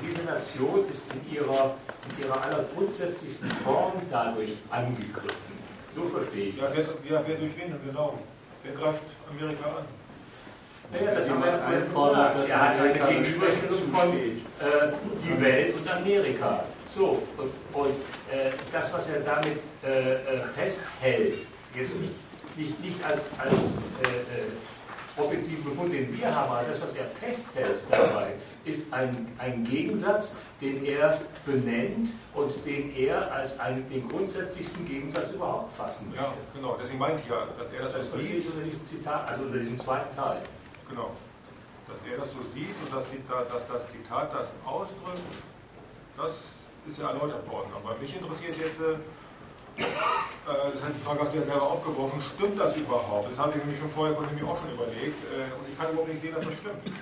diese 0.00 0.22
Nation 0.24 0.84
ist 0.90 1.02
in 1.12 1.34
ihrer, 1.34 1.74
in 2.08 2.24
ihrer 2.24 2.42
allergrundsätzlichsten 2.42 3.50
Form 3.64 3.92
dadurch 4.10 4.52
angegriffen. 4.70 5.58
So 5.94 6.04
verstehe 6.04 6.48
ich 6.48 6.56
ja, 6.56 6.70
wer, 6.72 6.84
ja, 6.84 7.22
wer 7.26 7.36
durch 7.36 7.56
wen, 7.56 7.74
genau. 7.84 8.18
Wer 8.62 8.72
greift 8.74 9.02
Amerika 9.28 9.66
an? 9.66 9.99
Naja, 10.93 11.14
das 11.14 11.28
ja 11.28 11.34
einfordert, 11.66 12.36
dass 12.36 12.49
er 12.49 12.61
Amerika 12.62 13.01
hat 13.01 13.09
eine 13.09 13.22
Gegenüberstellung 13.22 13.95
von 13.95 14.12
äh, 14.12 14.93
die 15.24 15.41
Welt 15.41 15.74
und 15.76 15.91
Amerika. 15.91 16.64
So, 16.95 17.22
und, 17.36 17.53
und 17.72 17.95
äh, 18.30 18.51
das, 18.72 18.93
was 18.93 19.09
er 19.09 19.20
damit 19.20 19.59
äh, 19.84 20.14
äh, 20.14 20.43
festhält, 20.57 21.47
jetzt 21.74 21.95
nicht, 21.95 22.14
nicht, 22.57 22.80
nicht 22.80 23.05
als, 23.05 23.20
als 23.38 23.53
äh, 23.53 24.41
äh, 24.41 25.22
objektiven 25.22 25.64
Befund, 25.64 25.93
den 25.93 26.12
wir 26.18 26.34
haben, 26.34 26.51
aber 26.51 26.64
das, 26.68 26.80
was 26.80 26.97
er 26.97 27.05
festhält 27.20 27.78
dabei, 27.88 28.32
ist 28.64 28.93
ein, 28.93 29.28
ein 29.38 29.64
Gegensatz, 29.64 30.34
den 30.61 30.84
er 30.84 31.20
benennt 31.47 32.11
und 32.34 32.66
den 32.66 32.97
er 32.97 33.32
als 33.32 33.59
einen, 33.61 33.88
den 33.88 34.09
grundsätzlichsten 34.09 34.86
Gegensatz 34.86 35.30
überhaupt 35.32 35.76
fassen 35.76 36.09
möchte. 36.09 36.24
Ja, 36.24 36.32
genau, 36.55 36.76
deswegen 36.80 36.99
meinte 36.99 37.22
ich 37.22 37.30
ja, 37.30 37.47
dass 37.57 37.72
er 37.72 37.82
das, 37.82 37.93
das 37.93 38.20
sieht. 38.20 38.47
unter 38.47 38.64
diesem 38.64 38.86
Zitat, 38.88 39.28
also 39.28 39.45
unter 39.45 39.59
diesem 39.59 39.78
zweiten 39.78 40.16
Teil. 40.16 40.41
Genau. 40.91 41.11
Dass 41.86 42.03
er 42.07 42.18
das 42.18 42.30
so 42.32 42.43
sieht 42.53 42.74
und 42.84 42.93
dass, 42.95 43.05
dass 43.07 43.66
das 43.66 43.88
Zitat 43.91 44.34
das 44.34 44.53
ausdrückt, 44.64 45.22
das 46.16 46.32
ist 46.86 46.99
ja 46.99 47.11
erläutert 47.11 47.49
worden. 47.49 47.70
Aber 47.74 47.97
mich 47.99 48.14
interessiert 48.14 48.57
jetzt, 48.59 48.80
äh, 48.80 48.95
das 50.72 50.82
hat 50.82 50.93
die 50.95 51.01
Frage, 51.01 51.20
hast 51.20 51.32
du 51.32 51.38
ja 51.38 51.43
selber 51.45 51.62
aufgeworfen, 51.62 52.22
stimmt 52.34 52.61
das 52.61 52.76
überhaupt? 52.76 53.30
Das 53.30 53.38
habe 53.38 53.55
ich 53.57 53.64
mir 53.64 53.76
schon 53.76 53.91
vorher 53.91 54.14
von 54.14 54.26
mir 54.34 54.45
auch 54.47 54.59
schon 54.61 54.72
überlegt 54.72 55.18
äh, 55.30 55.55
und 55.55 55.68
ich 55.70 55.78
kann 55.78 55.91
überhaupt 55.91 56.11
nicht 56.11 56.20
sehen, 56.20 56.34
dass 56.34 56.45
das 56.45 56.55
stimmt. 56.55 56.97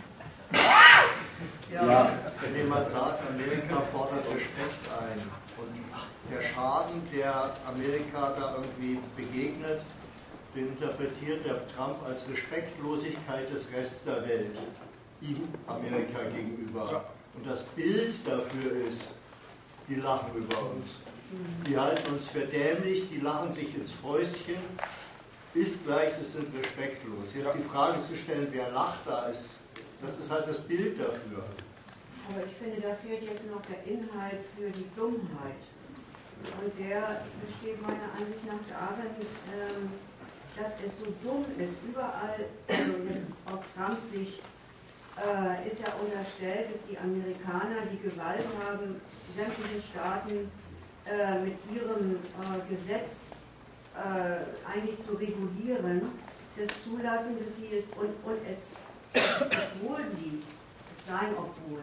Ja, 1.73 1.87
ja. 1.87 2.11
wenn 2.41 2.57
jemand 2.57 2.89
sagt, 2.89 3.21
Amerika 3.29 3.81
fordert 3.93 4.25
Respekt 4.35 4.81
ein 5.01 5.21
und 5.59 6.33
der 6.33 6.43
Schaden, 6.43 7.03
der 7.13 7.53
Amerika 7.69 8.33
da 8.39 8.57
irgendwie 8.57 8.99
begegnet, 9.17 9.83
interpretiert 10.61 11.45
der 11.45 11.67
Trump 11.69 12.03
als 12.07 12.29
Respektlosigkeit 12.29 13.53
des 13.53 13.73
Rests 13.73 14.05
der 14.05 14.27
Welt 14.29 14.59
ihm 15.21 15.49
Amerika 15.67 16.23
gegenüber. 16.35 16.93
Ja. 16.93 17.05
Und 17.35 17.47
das 17.47 17.65
Bild 17.65 18.15
dafür 18.27 18.87
ist, 18.87 19.09
die 19.89 19.97
lachen 19.97 20.35
über 20.37 20.59
uns. 20.73 20.97
Die 21.67 21.79
halten 21.79 22.13
uns 22.13 22.27
für 22.27 22.47
dämlich, 22.47 23.09
die 23.09 23.19
lachen 23.19 23.51
sich 23.51 23.77
ins 23.77 23.93
Fäustchen, 23.93 24.57
ist 25.55 25.85
gleich, 25.85 26.13
sie 26.13 26.25
sind 26.25 26.47
respektlos. 26.59 27.35
Jetzt 27.35 27.55
die 27.55 27.63
Frage 27.63 28.03
zu 28.03 28.17
stellen, 28.17 28.49
wer 28.51 28.71
lacht 28.71 29.07
da, 29.07 29.27
ist, 29.27 29.61
das 30.01 30.19
ist 30.19 30.31
halt 30.31 30.49
das 30.49 30.59
Bild 30.59 30.99
dafür. 30.99 31.45
Aber 32.29 32.45
ich 32.45 32.53
finde, 32.57 32.81
da 32.81 32.95
fehlt 32.95 33.23
jetzt 33.23 33.47
noch 33.51 33.63
der 33.67 33.85
Inhalt 33.85 34.41
für 34.57 34.71
die 34.71 34.87
Dummheit. 34.97 35.65
Und 36.63 36.79
der 36.79 37.23
besteht 37.45 37.83
meiner 37.83 38.13
Ansicht 38.17 38.47
nach 38.47 38.63
darin, 38.69 39.27
ähm, 39.53 39.91
dass 40.59 40.73
es 40.85 40.99
so 40.99 41.07
dumm 41.23 41.45
ist. 41.59 41.79
Überall, 41.89 42.47
also 42.69 43.55
aus 43.55 43.61
Trumps 43.75 44.11
Sicht, 44.13 44.43
äh, 45.19 45.69
ist 45.69 45.81
ja 45.81 45.93
unterstellt, 45.95 46.75
dass 46.75 46.81
die 46.89 46.99
Amerikaner 46.99 47.87
die 47.93 47.99
Gewalt 47.99 48.45
haben, 48.65 49.01
sämtliche 49.35 49.83
Staaten 49.91 50.51
äh, 51.07 51.39
mit 51.41 51.59
ihrem 51.75 52.17
äh, 52.17 52.75
Gesetz 52.75 53.31
äh, 53.95 54.71
eigentlich 54.71 55.01
zu 55.05 55.15
regulieren, 55.15 56.03
das 56.57 56.69
Zulassen, 56.85 57.39
dass 57.39 57.57
sie 57.57 57.79
es 57.79 57.87
und, 57.97 58.15
und 58.25 58.39
es, 58.47 58.59
obwohl 59.15 60.05
sie, 60.11 60.43
es 60.97 61.07
sein 61.07 61.33
obwohl, 61.37 61.83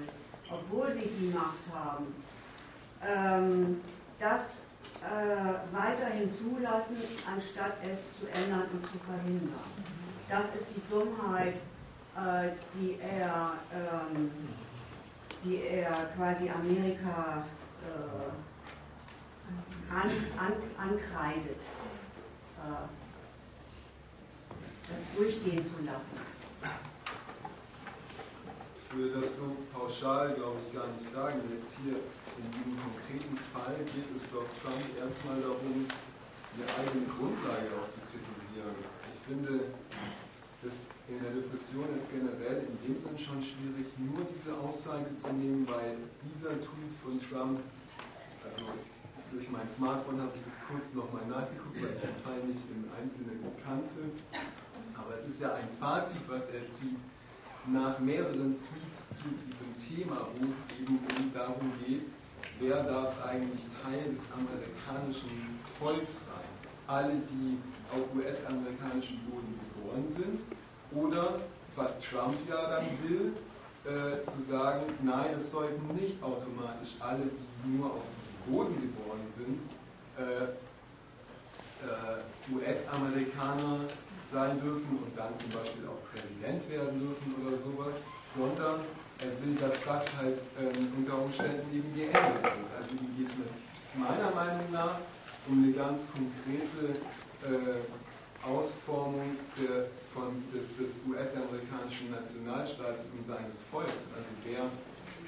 obwohl 0.50 0.94
sie 0.94 1.10
die 1.20 1.34
Macht 1.34 1.64
haben, 1.74 2.16
ähm, 3.06 3.82
das 4.20 4.65
äh, 5.06 5.76
weiterhin 5.76 6.34
zulassen, 6.34 6.98
anstatt 7.32 7.78
es 7.84 8.20
zu 8.20 8.28
ändern 8.28 8.66
und 8.74 8.86
zu 8.86 8.98
verhindern. 9.00 9.70
Das 10.28 10.46
ist 10.60 10.70
die 10.76 10.82
Dummheit 10.90 11.56
äh, 12.16 12.52
die 12.74 12.98
er, 13.02 13.56
ähm, 13.74 14.32
die 15.44 15.62
er 15.64 15.92
quasi 16.16 16.50
Amerika 16.50 17.46
äh, 17.84 18.32
an, 19.94 20.10
an, 20.38 20.54
ankreidet, 20.78 21.60
äh, 22.58 22.88
das 24.90 25.16
durchgehen 25.18 25.66
zu 25.66 25.84
lassen. 25.84 26.18
Ich 28.80 28.96
würde 28.96 29.20
das 29.20 29.38
so 29.38 29.58
pauschal, 29.74 30.34
glaube 30.36 30.60
ich, 30.66 30.74
gar 30.74 30.88
nicht 30.88 31.12
sagen. 31.12 31.42
Jetzt 31.54 31.76
hier 31.84 31.98
in 32.38 32.48
diesem 32.52 32.76
konkreten 32.76 33.38
Fall 33.52 33.80
geht 33.88 34.12
es 34.12 34.28
doch 34.32 34.48
Trump 34.60 34.84
erstmal 35.00 35.40
darum, 35.40 35.88
die 35.88 36.66
eigene 36.68 37.08
Grundlage 37.08 37.72
auch 37.80 37.88
zu 37.88 38.04
kritisieren. 38.12 38.76
Ich 39.12 39.20
finde 39.24 39.72
das 40.64 40.88
in 41.08 41.22
der 41.22 41.32
Diskussion 41.32 41.96
jetzt 41.96 42.10
generell 42.12 42.68
in 42.68 42.76
dem 42.82 42.96
Sinn 43.00 43.18
schon 43.18 43.40
schwierig, 43.40 43.88
nur 44.00 44.28
diese 44.28 44.56
Aussage 44.58 45.16
zu 45.16 45.32
nehmen, 45.32 45.68
weil 45.68 45.96
dieser 46.24 46.60
Tweet 46.60 46.92
von 47.00 47.16
Trump, 47.20 47.60
also 48.44 48.74
durch 49.32 49.50
mein 49.50 49.68
Smartphone 49.68 50.22
habe 50.22 50.32
ich 50.36 50.44
das 50.44 50.60
kurz 50.68 50.92
nochmal 50.96 51.28
nachgeguckt, 51.28 51.76
weil 51.80 51.96
ich 51.96 52.02
den 52.02 52.20
Fall 52.24 52.40
nicht 52.44 52.66
im 52.72 52.88
Einzelnen 52.92 53.40
kannte. 53.64 54.12
Aber 54.96 55.12
es 55.16 55.28
ist 55.28 55.42
ja 55.42 55.54
ein 55.56 55.70
Fazit, 55.80 56.24
was 56.28 56.50
er 56.50 56.68
zieht 56.70 57.00
nach 57.68 58.00
mehreren 58.00 58.56
Tweets 58.56 59.10
zu 59.12 59.28
diesem 59.44 59.72
Thema, 59.76 60.28
wo 60.38 60.46
es 60.48 60.62
eben 60.80 61.00
darum 61.34 61.72
geht, 61.86 62.06
wer 62.60 62.84
darf 62.84 63.14
eigentlich 63.26 63.62
Teil 63.82 64.12
des 64.12 64.22
amerikanischen 64.32 65.60
Volks 65.80 66.26
sein? 66.26 66.46
Alle, 66.88 67.14
die 67.30 67.58
auf 67.92 68.16
US-amerikanischem 68.16 69.20
Boden 69.30 69.60
geboren 69.60 70.06
sind? 70.08 70.40
Oder, 70.92 71.40
was 71.76 72.00
Trump 72.00 72.36
ja 72.48 72.70
dann 72.70 72.86
will, 73.04 73.34
äh, 73.86 74.26
zu 74.26 74.42
sagen, 74.42 74.86
nein, 75.04 75.36
es 75.38 75.52
sollten 75.52 75.94
nicht 75.96 76.22
automatisch 76.22 76.96
alle, 77.00 77.24
die 77.64 77.78
nur 77.78 77.88
auf 77.88 78.04
diesem 78.18 78.54
Boden 78.54 78.76
geboren 78.82 79.26
sind, 79.36 79.60
äh, 80.18 80.46
äh, 81.86 82.54
US-Amerikaner 82.54 83.82
sein 84.32 84.60
dürfen 84.62 85.00
und 85.04 85.18
dann 85.18 85.38
zum 85.38 85.50
Beispiel 85.50 85.86
auch 85.88 86.02
Präsident 86.12 86.70
werden 86.70 87.00
dürfen 87.00 87.36
oder 87.46 87.58
sowas, 87.58 87.96
sondern 88.36 88.80
er 88.80 89.05
will, 89.20 89.56
dass 89.56 89.82
das 89.84 90.06
halt 90.18 90.40
ähm, 90.60 90.92
unter 90.98 91.22
Umständen 91.22 91.68
eben 91.74 91.94
geändert 91.96 92.44
wird. 92.44 92.72
Also 92.76 92.92
hier 93.00 93.12
geht 93.18 93.30
es 93.30 93.36
meiner 93.96 94.32
Meinung 94.32 94.72
nach 94.72 95.00
um 95.48 95.64
eine 95.64 95.72
ganz 95.72 96.08
konkrete 96.12 97.00
äh, 97.46 97.86
Ausformung 98.46 99.38
der, 99.58 99.88
von, 100.14 100.44
des, 100.54 100.76
des 100.78 101.02
US-amerikanischen 101.08 102.12
Nationalstaats 102.12 103.10
und 103.16 103.26
seines 103.26 103.62
Volks. 103.72 104.14
Also 104.14 104.32
wer 104.44 104.70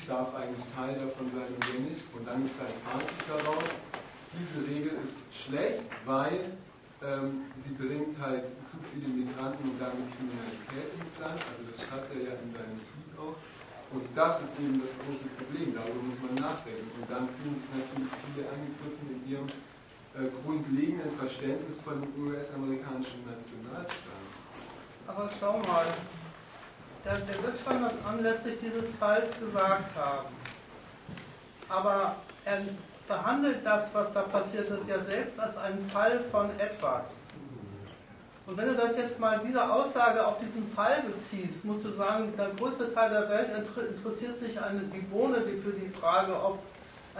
darf 0.05 0.35
eigentlich 0.35 0.65
Teil 0.75 0.95
davon 0.95 1.31
sein 1.31 1.49
und 1.49 1.61
wer 1.73 1.79
nicht. 1.81 2.03
Und 2.13 2.27
dann 2.27 2.43
ist 2.43 2.57
sein 2.57 2.73
Fazit 2.85 3.25
daraus, 3.27 3.65
diese 4.37 4.67
Regel 4.67 4.99
ist 5.01 5.17
schlecht, 5.31 5.83
weil 6.05 6.57
ähm, 7.01 7.49
sie 7.57 7.73
bringt 7.73 8.17
halt 8.19 8.45
zu 8.65 8.77
viele 8.81 9.07
Migranten 9.09 9.69
und 9.69 9.77
damit 9.79 10.05
Kriminalität 10.17 10.93
ins 10.97 11.13
Land. 11.19 11.39
Also 11.41 11.61
das 11.69 11.77
schreibt 11.85 12.09
er 12.13 12.21
ja 12.21 12.33
in 12.37 12.49
seinem 12.53 12.77
Tweet 12.81 13.11
auch. 13.17 13.37
Und 13.91 14.03
das 14.15 14.41
ist 14.41 14.59
eben 14.59 14.81
das 14.81 14.91
große 14.99 15.27
Problem, 15.37 15.73
darüber 15.73 16.03
muss 16.03 16.19
man 16.19 16.35
nachdenken. 16.35 16.91
Und 16.99 17.09
dann 17.09 17.27
fühlen 17.29 17.55
sich 17.55 17.71
natürlich 17.71 18.11
viele 18.27 18.43
angegriffen 18.51 19.07
in 19.15 19.21
ihrem 19.31 19.47
äh, 19.47 20.27
grundlegenden 20.43 21.11
Verständnis 21.15 21.79
von 21.81 22.03
US-amerikanischen 22.19 23.23
Nationalstaat. 23.23 24.27
Aber 25.07 25.29
schau 25.39 25.59
mal, 25.59 25.87
der, 27.05 27.15
der 27.19 27.43
wird 27.43 27.55
schon 27.63 27.81
was 27.81 27.93
anlässlich 28.03 28.59
dieses 28.59 28.93
Falls 28.99 29.31
gesagt 29.39 29.95
haben. 29.95 30.35
Aber 31.69 32.17
er 32.43 32.63
behandelt 33.07 33.65
das, 33.65 33.93
was 33.93 34.11
da 34.11 34.23
passiert 34.23 34.69
ist, 34.69 34.87
ja 34.89 34.99
selbst 34.99 35.39
als 35.39 35.57
einen 35.57 35.89
Fall 35.89 36.25
von 36.29 36.49
etwas. 36.59 37.26
Und 38.47 38.55
wenn 38.55 38.67
du 38.69 38.75
das 38.75 38.95
jetzt 38.95 39.19
mal, 39.19 39.41
diese 39.45 39.69
Aussage 39.69 40.25
auf 40.25 40.39
diesen 40.39 40.71
Fall 40.71 41.03
beziehst, 41.03 41.65
musst 41.65 41.83
du 41.83 41.91
sagen, 41.91 42.33
der 42.37 42.49
größte 42.57 42.93
Teil 42.93 43.09
der 43.09 43.29
Welt 43.29 43.49
interessiert 43.49 44.37
sich 44.37 44.61
eine, 44.61 44.79
die 44.83 45.01
Bohne 45.01 45.41
für 45.41 45.73
die 45.73 45.89
Frage, 45.89 46.33
ob 46.33 46.59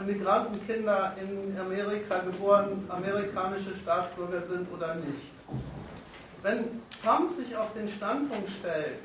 Migrantenkinder 0.05 1.15
in 1.19 1.59
Amerika 1.59 2.19
geboren 2.19 2.85
amerikanische 2.87 3.75
Staatsbürger 3.75 4.41
sind 4.41 4.71
oder 4.71 4.95
nicht. 4.95 5.33
Wenn 6.43 6.81
Trump 7.03 7.29
sich 7.29 7.57
auf 7.57 7.73
den 7.73 7.89
Standpunkt 7.89 8.49
stellt, 8.49 9.03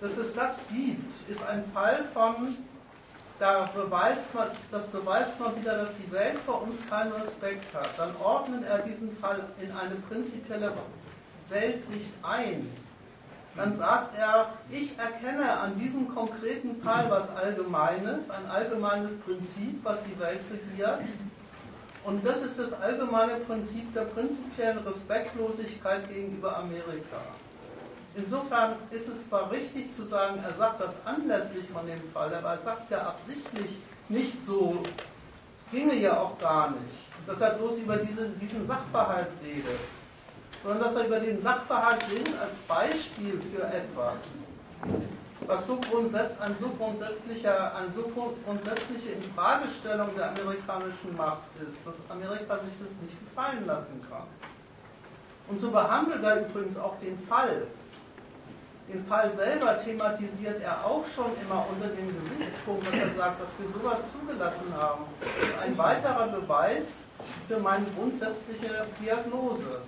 dass 0.00 0.16
es 0.16 0.34
das 0.34 0.60
gibt, 0.68 1.28
ist 1.28 1.44
ein 1.44 1.64
Fall 1.72 2.04
von, 2.14 2.56
da 3.40 3.68
beweist 3.74 4.32
man, 4.32 4.48
das 4.70 4.86
beweist 4.86 5.40
man 5.40 5.58
wieder, 5.60 5.76
dass 5.78 5.90
die 5.94 6.12
Welt 6.12 6.38
vor 6.46 6.62
uns 6.62 6.76
keinen 6.88 7.10
Respekt 7.12 7.74
hat. 7.74 7.90
Dann 7.96 8.14
ordnet 8.22 8.64
er 8.64 8.78
diesen 8.80 9.16
Fall 9.16 9.40
in 9.60 9.72
eine 9.72 9.96
prinzipielle 10.08 10.70
Weltsicht 11.48 12.12
ein, 12.22 12.68
dann 13.58 13.74
sagt 13.74 14.16
er, 14.16 14.50
ich 14.70 14.96
erkenne 14.96 15.58
an 15.58 15.76
diesem 15.78 16.14
konkreten 16.14 16.80
Fall 16.80 17.10
was 17.10 17.28
Allgemeines, 17.30 18.30
ein 18.30 18.46
allgemeines 18.48 19.18
Prinzip, 19.18 19.80
was 19.82 19.98
die 20.04 20.18
Welt 20.20 20.42
regiert. 20.50 21.00
Und 22.04 22.24
das 22.24 22.42
ist 22.42 22.58
das 22.58 22.72
allgemeine 22.80 23.34
Prinzip 23.40 23.92
der 23.92 24.02
prinzipiellen 24.02 24.78
Respektlosigkeit 24.78 26.08
gegenüber 26.08 26.56
Amerika. 26.56 27.18
Insofern 28.14 28.76
ist 28.90 29.08
es 29.08 29.28
zwar 29.28 29.50
richtig 29.50 29.92
zu 29.92 30.04
sagen, 30.04 30.38
er 30.42 30.54
sagt 30.54 30.80
das 30.80 30.94
anlässlich 31.04 31.68
von 31.68 31.84
dem 31.86 32.00
Fall, 32.12 32.32
aber 32.34 32.50
er 32.50 32.58
sagt 32.58 32.84
es 32.84 32.90
ja 32.90 33.08
absichtlich 33.08 33.78
nicht 34.08 34.40
so, 34.40 34.82
ginge 35.72 35.96
ja 35.96 36.16
auch 36.16 36.38
gar 36.38 36.70
nicht, 36.70 37.26
dass 37.26 37.40
er 37.40 37.50
bloß 37.50 37.78
über 37.78 37.96
diese, 37.96 38.28
diesen 38.40 38.64
Sachverhalt 38.64 39.28
redet 39.44 39.80
sondern 40.62 40.82
dass 40.82 40.94
er 40.96 41.06
über 41.06 41.20
den 41.20 41.40
Sachverhalt 41.40 42.04
redet 42.10 42.38
als 42.40 42.54
Beispiel 42.66 43.40
für 43.40 43.62
etwas, 43.64 44.18
was 45.46 45.66
so 45.66 45.78
grundsätzlich, 45.90 46.40
ein 46.40 46.56
so 46.60 46.68
grundsätzlicher, 46.68 47.74
eine 47.74 47.90
so 47.90 48.12
grundsätzliche 48.44 49.10
Infragestellung 49.10 50.08
der 50.16 50.30
amerikanischen 50.30 51.16
Macht 51.16 51.42
ist, 51.66 51.86
dass 51.86 51.96
Amerika 52.10 52.58
sich 52.58 52.74
das 52.82 52.90
nicht 53.00 53.16
gefallen 53.24 53.66
lassen 53.66 54.04
kann. 54.10 54.26
Und 55.48 55.58
so 55.58 55.70
behandelt 55.70 56.22
er 56.22 56.46
übrigens 56.46 56.78
auch 56.78 56.98
den 57.00 57.18
Fall. 57.26 57.66
Den 58.92 59.04
Fall 59.04 59.32
selber 59.32 59.78
thematisiert 59.78 60.62
er 60.62 60.84
auch 60.84 61.04
schon 61.14 61.30
immer 61.42 61.66
unter 61.70 61.88
dem 61.88 62.08
Gesichtspunkt, 62.38 62.86
dass 62.86 62.94
er 62.94 63.14
sagt, 63.14 63.40
dass 63.42 63.48
wir 63.58 63.68
sowas 63.68 64.00
zugelassen 64.12 64.72
haben. 64.74 65.04
Ist 65.42 65.58
ein 65.58 65.76
weiterer 65.76 66.28
Beweis 66.28 67.04
für 67.46 67.58
meine 67.58 67.86
grundsätzliche 67.96 68.86
Diagnose. 69.02 69.82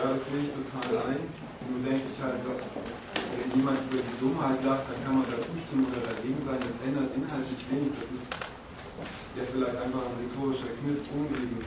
Ja, 0.00 0.16
das 0.16 0.32
sehe 0.32 0.48
ich 0.48 0.52
total 0.56 1.12
ein. 1.12 1.28
Nur 1.68 1.84
denke 1.84 2.08
ich 2.08 2.16
halt, 2.24 2.40
dass 2.48 2.72
wenn 2.72 3.52
jemand 3.52 3.84
über 3.92 4.00
die 4.00 4.16
Dummheit 4.16 4.64
lacht, 4.64 4.88
dann 4.88 4.96
kann 5.04 5.20
man 5.20 5.28
da 5.28 5.36
zustimmen 5.44 5.92
oder 5.92 6.00
dagegen 6.08 6.40
sein. 6.40 6.56
Das 6.56 6.80
ändert 6.80 7.12
inhaltlich 7.12 7.60
wenig. 7.68 7.92
Das 8.00 8.08
ist 8.08 8.32
ja 9.36 9.44
vielleicht 9.44 9.76
einfach 9.76 10.08
ein 10.08 10.16
rhetorischer 10.24 10.72
Kniff, 10.80 11.04
um 11.12 11.28
eben 11.28 11.60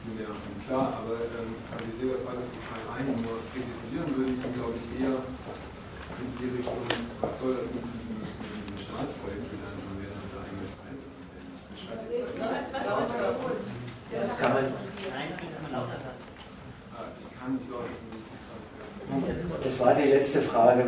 zu 0.00 0.16
nerven. 0.16 0.52
Klar, 0.64 1.04
aber 1.04 1.28
ähm, 1.28 1.52
also 1.76 1.84
ich 1.92 1.96
sehe 2.00 2.16
das 2.16 2.24
alles 2.24 2.48
total 2.56 2.82
ein. 2.96 3.20
Nur 3.20 3.44
kritisieren 3.52 4.08
würde 4.16 4.32
ich 4.32 4.40
ihn, 4.40 4.56
glaube 4.56 4.72
ich, 4.80 4.88
eher 4.96 5.20
in 5.20 6.28
die 6.40 6.56
Richtung, 6.56 6.88
was 7.20 7.36
soll 7.36 7.60
das 7.60 7.68
mit 7.76 7.84
diesem, 8.00 8.16
mit 8.16 8.64
diesem 8.64 8.80
Staatsvolk 8.80 9.36
sein 9.36 9.60
und 9.60 10.00
wer 10.00 10.08
dann 10.08 10.24
da 10.32 10.40
eigentlich 10.40 10.72
teil 10.80 10.96
was, 12.48 12.64
was, 12.72 12.88
was, 12.96 13.12
was, 13.12 14.40
kann 14.40 14.56
man. 14.56 14.72
Nein, 17.30 17.40
kann 17.40 17.54
man 17.54 17.70
lauter 17.70 17.88
das 19.62 19.80
war 19.80 19.94
die 19.94 20.08
letzte 20.08 20.40
Frage, 20.40 20.84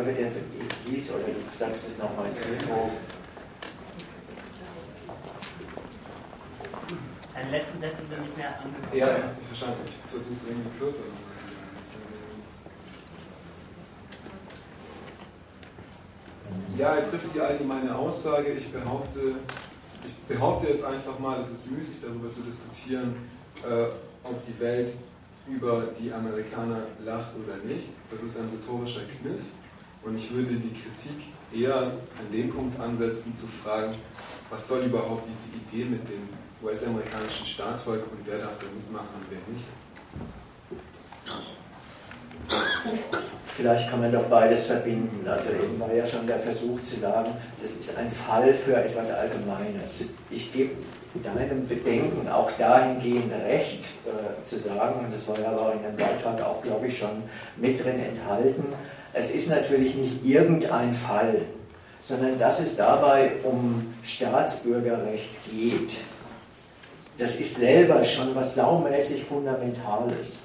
Lies, 0.87 1.09
oder 1.11 1.25
du 1.25 1.57
sagst 1.57 1.87
es 1.87 1.97
nochmal 1.97 2.27
ins 2.27 2.41
Mikro. 2.47 2.89
Deine 7.33 7.51
letzten 7.51 7.79
Sätze 7.79 7.97
sind 8.09 8.21
nicht 8.21 8.37
mehr 8.37 8.47
angekommen. 8.47 8.87
Ja, 8.93 9.17
ich 9.39 9.47
verstanden. 9.47 9.79
Ich 9.85 9.95
versuche 10.09 10.33
es 10.33 10.47
irgendwie 10.47 10.79
kürzer. 10.79 11.01
Ja, 16.77 16.95
er 16.95 17.09
trifft 17.09 17.35
die 17.35 17.39
allgemeine 17.39 17.95
Aussage. 17.95 18.51
Ich 18.51 18.71
behaupte, 18.71 19.35
ich 20.05 20.35
behaupte 20.35 20.67
jetzt 20.67 20.83
einfach 20.83 21.19
mal, 21.19 21.41
es 21.41 21.49
ist 21.49 21.71
müßig 21.71 21.97
darüber 22.01 22.31
zu 22.31 22.41
diskutieren, 22.41 23.15
äh, 23.63 23.85
ob 24.23 24.45
die 24.45 24.59
Welt 24.59 24.91
über 25.47 25.89
die 25.99 26.11
Amerikaner 26.11 26.83
lacht 27.03 27.31
oder 27.35 27.57
nicht. 27.57 27.87
Das 28.09 28.23
ist 28.23 28.37
ein 28.37 28.49
rhetorischer 28.49 29.01
Kniff. 29.21 29.41
Und 30.03 30.15
ich 30.15 30.31
würde 30.31 30.53
die 30.53 30.71
Kritik 30.71 31.29
eher 31.51 31.75
an 31.77 32.31
dem 32.31 32.49
Punkt 32.51 32.79
ansetzen, 32.79 33.35
zu 33.35 33.47
fragen, 33.47 33.95
was 34.49 34.67
soll 34.67 34.83
überhaupt 34.83 35.27
diese 35.27 35.49
Idee 35.55 35.89
mit 35.89 36.07
dem 36.07 36.29
US-amerikanischen 36.63 37.45
Staatsvolk 37.45 38.03
und 38.03 38.19
wer 38.25 38.37
darf 38.37 38.59
da 38.59 38.65
mitmachen 38.65 39.07
und 39.15 39.25
wer 39.29 39.39
nicht. 39.51 39.65
vielleicht 43.55 43.89
kann 43.89 44.01
man 44.01 44.11
doch 44.11 44.25
beides 44.25 44.65
verbinden. 44.65 45.27
Also 45.27 45.49
eben 45.49 45.79
war 45.79 45.93
ja 45.93 46.05
schon 46.05 46.27
der 46.27 46.39
Versuch 46.39 46.81
zu 46.83 46.97
sagen, 46.97 47.31
das 47.59 47.73
ist 47.73 47.97
ein 47.97 48.11
Fall 48.11 48.53
für 48.53 48.75
etwas 48.75 49.11
Allgemeines. 49.11 50.13
Ich 50.29 50.51
gebe 50.53 50.75
deinem 51.23 51.67
Bedenken 51.67 52.27
auch 52.27 52.51
dahingehend 52.51 53.31
recht 53.47 53.83
äh, 54.05 54.45
zu 54.45 54.57
sagen, 54.59 55.05
und 55.05 55.13
das 55.13 55.27
war 55.27 55.39
ja 55.39 55.51
aber 55.51 55.73
in 55.73 55.83
dem 55.83 55.95
Beitrag 55.95 56.41
auch, 56.41 56.61
glaube 56.61 56.87
ich, 56.87 56.97
schon 56.97 57.23
mit 57.57 57.83
drin 57.83 57.99
enthalten, 57.99 58.65
es 59.13 59.33
ist 59.33 59.49
natürlich 59.49 59.95
nicht 59.95 60.25
irgendein 60.25 60.93
Fall, 60.93 61.43
sondern 62.01 62.37
dass 62.37 62.59
es 62.59 62.75
dabei 62.75 63.31
um 63.43 63.93
Staatsbürgerrecht 64.03 65.31
geht. 65.49 65.91
Das 67.17 67.39
ist 67.39 67.55
selber 67.55 68.03
schon 68.03 68.35
was 68.35 68.55
saumäßig 68.55 69.23
Fundamentales. 69.23 70.43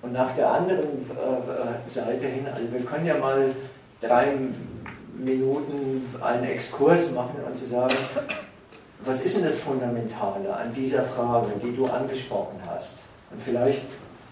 Und 0.00 0.12
nach 0.12 0.32
der 0.32 0.50
anderen 0.50 0.84
äh, 0.84 1.88
Seite 1.88 2.26
hin, 2.26 2.46
also 2.52 2.72
wir 2.72 2.80
können 2.80 3.06
ja 3.06 3.18
mal 3.18 3.54
drei 4.00 4.32
Minuten 5.16 6.02
einen 6.20 6.44
Exkurs 6.44 7.12
machen 7.12 7.36
und 7.46 7.56
zu 7.56 7.66
sagen, 7.66 7.94
was 9.00 9.22
ist 9.22 9.36
denn 9.36 9.44
das 9.44 9.58
Fundamentale 9.58 10.54
an 10.54 10.72
dieser 10.72 11.02
Frage, 11.02 11.52
die 11.62 11.74
du 11.74 11.86
angesprochen 11.86 12.60
hast? 12.66 12.94
Und 13.30 13.42
vielleicht 13.42 13.82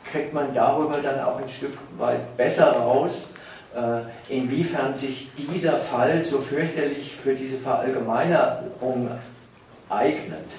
kriegt 0.05 0.33
man 0.33 0.55
darüber 0.55 0.99
dann 0.99 1.21
auch 1.21 1.39
ein 1.39 1.49
Stück 1.49 1.77
weit 1.99 2.37
besser 2.37 2.73
raus, 2.73 3.35
äh, 3.75 4.35
inwiefern 4.35 4.95
sich 4.95 5.31
dieser 5.37 5.77
Fall 5.77 6.23
so 6.23 6.39
fürchterlich 6.39 7.17
für 7.17 7.35
diese 7.35 7.59
Verallgemeinerung 7.59 9.11
eignet. 9.89 10.51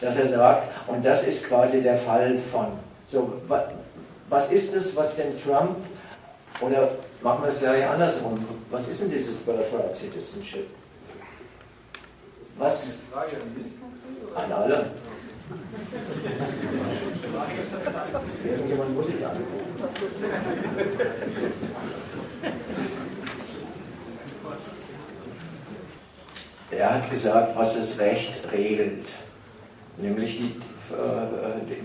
Dass 0.00 0.18
er 0.18 0.28
sagt, 0.28 0.68
und 0.86 1.04
das 1.04 1.26
ist 1.26 1.46
quasi 1.46 1.82
der 1.82 1.96
Fall 1.96 2.36
von. 2.36 2.66
So, 3.06 3.40
was 4.28 4.52
ist 4.52 4.74
es, 4.74 4.96
was 4.96 5.16
denn 5.16 5.36
Trump, 5.36 5.76
oder 6.60 6.90
machen 7.22 7.42
wir 7.42 7.48
es 7.48 7.60
gleich 7.60 7.86
andersrum, 7.86 8.46
was 8.70 8.88
ist 8.88 9.02
denn 9.02 9.10
dieses 9.10 9.38
Birthright 9.40 9.94
Citizenship? 9.94 10.66
Was? 12.58 13.02
An 14.34 14.52
alle. 14.52 14.90
Irgendjemand 18.44 18.94
muss 18.94 19.06
sich 19.06 19.26
angucken. 19.26 19.74
Er 26.70 26.94
hat 26.94 27.10
gesagt, 27.10 27.56
was 27.56 27.76
das 27.76 27.98
Recht 27.98 28.40
regelt. 28.52 29.04
Nämlich 29.96 30.38
die, 30.38 30.46
äh, 30.94 31.66
die 31.68 31.82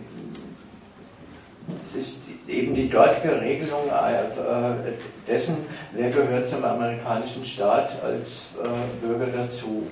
es 1.83 1.95
ist 1.95 2.21
eben 2.47 2.73
die 2.73 2.89
dortige 2.89 3.39
Regelung 3.41 3.87
äh, 3.87 4.93
dessen, 5.27 5.57
wer 5.93 6.09
gehört 6.09 6.47
zum 6.47 6.63
amerikanischen 6.63 7.45
Staat 7.45 8.03
als 8.03 8.55
äh, 8.63 9.05
Bürger 9.05 9.27
dazu. 9.27 9.87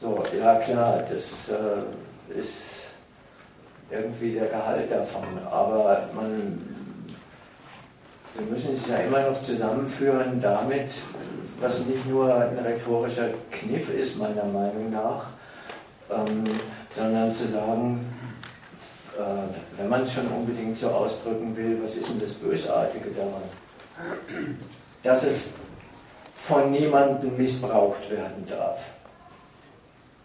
So, 0.00 0.22
ja 0.38 0.56
klar, 0.56 1.02
das 1.10 1.48
äh, 1.48 2.38
ist 2.38 2.86
irgendwie 3.90 4.34
der 4.34 4.46
Gehalt 4.46 4.90
davon, 4.90 5.24
aber 5.50 6.08
man, 6.14 6.60
wir 8.34 8.46
müssen 8.46 8.74
es 8.74 8.88
ja 8.88 8.96
immer 8.96 9.30
noch 9.30 9.40
zusammenführen 9.40 10.40
damit, 10.40 10.92
was 11.60 11.86
nicht 11.86 12.06
nur 12.06 12.34
ein 12.34 12.58
rhetorischer 12.58 13.30
Kniff 13.50 13.94
ist, 13.94 14.18
meiner 14.18 14.44
Meinung 14.44 14.90
nach, 14.90 15.28
ähm, 16.10 16.44
sondern 16.90 17.32
zu 17.32 17.46
sagen, 17.46 18.04
äh, 19.16 19.78
wenn 19.78 19.88
man 19.88 20.02
es 20.02 20.12
schon 20.12 20.26
unbedingt 20.28 20.76
so 20.76 20.90
ausdrücken 20.90 21.56
will, 21.56 21.78
was 21.80 21.96
ist 21.96 22.10
denn 22.10 22.20
das 22.20 22.34
Bösartige 22.34 23.10
daran? 23.10 23.42
Dass 25.02 25.24
es 25.24 25.50
von 26.34 26.70
niemandem 26.70 27.34
missbraucht 27.36 28.10
werden 28.10 28.46
darf. 28.46 28.95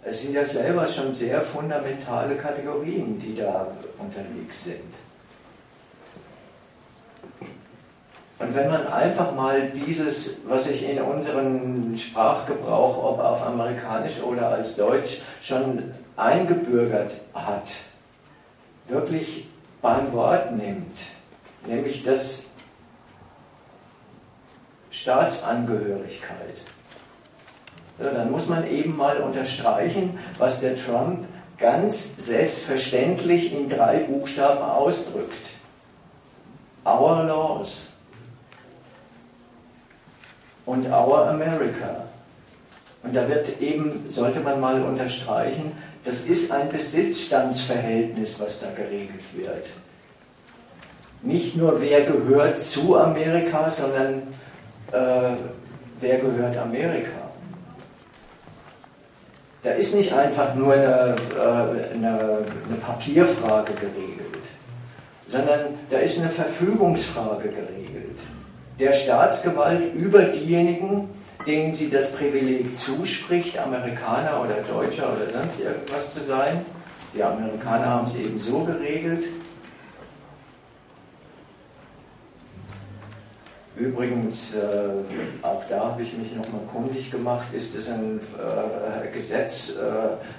Es 0.04 0.24
sind 0.24 0.34
ja 0.34 0.44
selber 0.44 0.88
schon 0.88 1.12
sehr 1.12 1.42
fundamentale 1.42 2.36
Kategorien, 2.36 3.20
die 3.20 3.36
da 3.36 3.68
unterwegs 4.00 4.66
sind. 4.66 4.96
Und 8.40 8.56
wenn 8.56 8.72
man 8.72 8.88
einfach 8.88 9.36
mal 9.36 9.70
dieses, 9.70 10.42
was 10.48 10.66
sich 10.66 10.90
in 10.90 11.00
unserem 11.00 11.96
Sprachgebrauch, 11.96 12.98
ob 12.98 13.20
auf 13.20 13.46
amerikanisch 13.46 14.20
oder 14.24 14.50
als 14.50 14.76
Deutsch, 14.76 15.22
schon 15.42 15.94
eingebürgert 16.18 17.18
hat, 17.36 17.74
wirklich 18.88 19.48
beim 19.82 20.12
Wort 20.14 20.52
nimmt, 20.54 20.98
nämlich 21.68 22.04
das 22.04 22.48
Staatsangehörigkeit, 24.90 26.58
dann 28.10 28.32
muss 28.32 28.48
man 28.48 28.68
eben 28.68 28.98
mal 28.98 29.18
unterstreichen, 29.18 30.18
was 30.38 30.62
der 30.62 30.76
Trump 30.76 31.26
ganz 31.58 32.16
selbstverständlich 32.18 33.54
in 33.54 33.70
drei 33.70 34.00
Buchstaben 34.00 34.62
ausdrückt. 34.64 35.52
Our 36.84 37.24
laws 37.24 37.94
und 40.66 40.88
Our 40.88 41.28
America. 41.28 42.06
Und 43.04 43.16
da 43.16 43.28
wird 43.28 43.62
eben, 43.62 44.10
sollte 44.10 44.40
man 44.40 44.60
mal 44.60 44.82
unterstreichen, 44.82 45.72
das 46.04 46.22
ist 46.22 46.52
ein 46.52 46.70
Besitzstandsverhältnis, 46.70 48.40
was 48.40 48.60
da 48.60 48.72
geregelt 48.72 49.22
wird. 49.34 49.68
Nicht 51.22 51.56
nur 51.56 51.80
wer 51.80 52.02
gehört 52.02 52.62
zu 52.62 52.98
Amerika, 52.98 53.70
sondern 53.70 54.24
äh, 54.92 55.36
wer 56.00 56.18
gehört 56.18 56.58
Amerika. 56.58 57.21
Da 59.64 59.72
ist 59.72 59.94
nicht 59.94 60.12
einfach 60.12 60.56
nur 60.56 60.74
eine, 60.74 61.16
äh, 61.38 61.94
eine, 61.94 62.10
eine 62.18 62.78
Papierfrage 62.84 63.74
geregelt, 63.74 64.46
sondern 65.28 65.76
da 65.90 66.00
ist 66.00 66.20
eine 66.20 66.30
Verfügungsfrage 66.30 67.50
geregelt. 67.50 68.20
Der 68.80 68.92
Staatsgewalt 68.92 69.94
über 69.94 70.24
diejenigen, 70.24 71.10
denen 71.46 71.74
sie 71.74 71.92
das 71.92 72.16
Privileg 72.16 72.76
zuspricht, 72.76 73.60
Amerikaner 73.60 74.42
oder 74.44 74.56
Deutscher 74.62 75.14
oder 75.14 75.30
sonst 75.30 75.62
irgendwas 75.62 76.10
zu 76.10 76.22
sein. 76.22 76.66
Die 77.14 77.24
Amerikaner 77.24 77.86
haben 77.86 78.06
es 78.06 78.18
eben 78.18 78.40
so 78.40 78.64
geregelt. 78.64 79.26
Übrigens, 83.76 84.56
äh, 84.56 84.60
auch 85.42 85.64
da 85.70 85.92
habe 85.92 86.02
ich 86.02 86.18
mich 86.18 86.36
nochmal 86.36 86.62
kundig 86.74 87.10
gemacht, 87.10 87.48
ist 87.54 87.74
es 87.76 87.90
ein 87.90 88.20
äh, 88.20 89.14
Gesetz, 89.14 89.78
äh, 89.78 89.82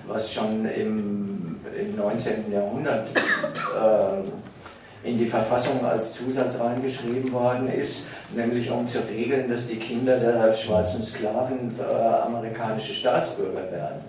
was 0.06 0.30
schon 0.30 0.66
im, 0.66 1.56
im 1.78 1.96
19. 1.96 2.52
Jahrhundert 2.52 3.08
äh, 3.08 5.08
in 5.08 5.16
die 5.16 5.26
Verfassung 5.26 5.84
als 5.84 6.12
Zusatz 6.12 6.60
reingeschrieben 6.60 7.32
worden 7.32 7.68
ist, 7.68 8.08
nämlich 8.34 8.70
um 8.70 8.86
zu 8.86 8.98
regeln, 9.08 9.48
dass 9.48 9.66
die 9.66 9.76
Kinder 9.76 10.20
der 10.20 10.52
schwarzen 10.52 11.00
Sklaven 11.00 11.74
äh, 11.80 11.82
amerikanische 11.82 12.92
Staatsbürger 12.92 13.72
werden. 13.72 14.02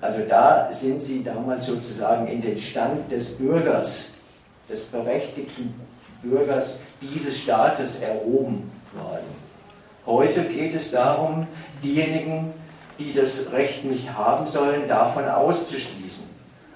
Also 0.00 0.20
da 0.28 0.68
sind 0.70 1.00
sie 1.00 1.22
damals 1.22 1.66
sozusagen 1.66 2.26
in 2.26 2.40
den 2.40 2.58
Stand 2.58 3.12
des 3.12 3.38
Bürgers, 3.38 4.14
des 4.68 4.86
berechtigten 4.86 5.74
Bürgers 6.24 6.80
dieses 7.00 7.38
Staates 7.38 8.00
erhoben 8.00 8.70
worden. 8.92 9.44
Heute 10.06 10.44
geht 10.44 10.74
es 10.74 10.90
darum, 10.90 11.46
diejenigen, 11.82 12.52
die 12.98 13.12
das 13.12 13.52
Recht 13.52 13.84
nicht 13.84 14.12
haben 14.12 14.46
sollen, 14.46 14.86
davon 14.88 15.28
auszuschließen 15.28 16.34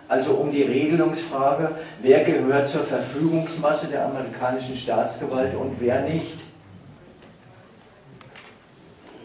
also 0.09 0.33
um 0.33 0.51
die 0.51 0.63
Regelungsfrage, 0.63 1.73
wer 2.01 2.25
gehört 2.25 2.67
zur 2.67 2.83
Verfügungsmasse 2.83 3.89
der 3.89 4.07
amerikanischen 4.07 4.75
Staatsgewalt 4.75 5.55
und 5.55 5.77
wer 5.81 6.01
nicht. 6.03 6.39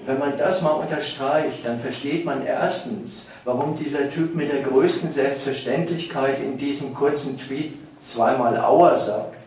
Wenn 0.05 0.19
man 0.19 0.37
das 0.37 0.61
mal 0.61 0.71
unterstreicht, 0.71 1.65
dann 1.65 1.79
versteht 1.79 2.25
man 2.25 2.45
erstens, 2.45 3.29
warum 3.45 3.77
dieser 3.77 4.09
Typ 4.09 4.35
mit 4.35 4.51
der 4.51 4.61
größten 4.61 5.09
Selbstverständlichkeit 5.09 6.39
in 6.41 6.57
diesem 6.57 6.93
kurzen 6.93 7.37
Tweet 7.37 7.75
zweimal 8.01 8.59
Auer 8.59 8.97
sagt. 8.97 9.37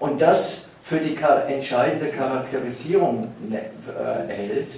Und 0.00 0.20
das 0.20 0.68
für 0.82 0.98
die 0.98 1.16
entscheidende 1.16 2.08
Charakterisierung 2.08 3.32
ne, 3.48 3.60
äh, 3.60 4.32
hält. 4.32 4.68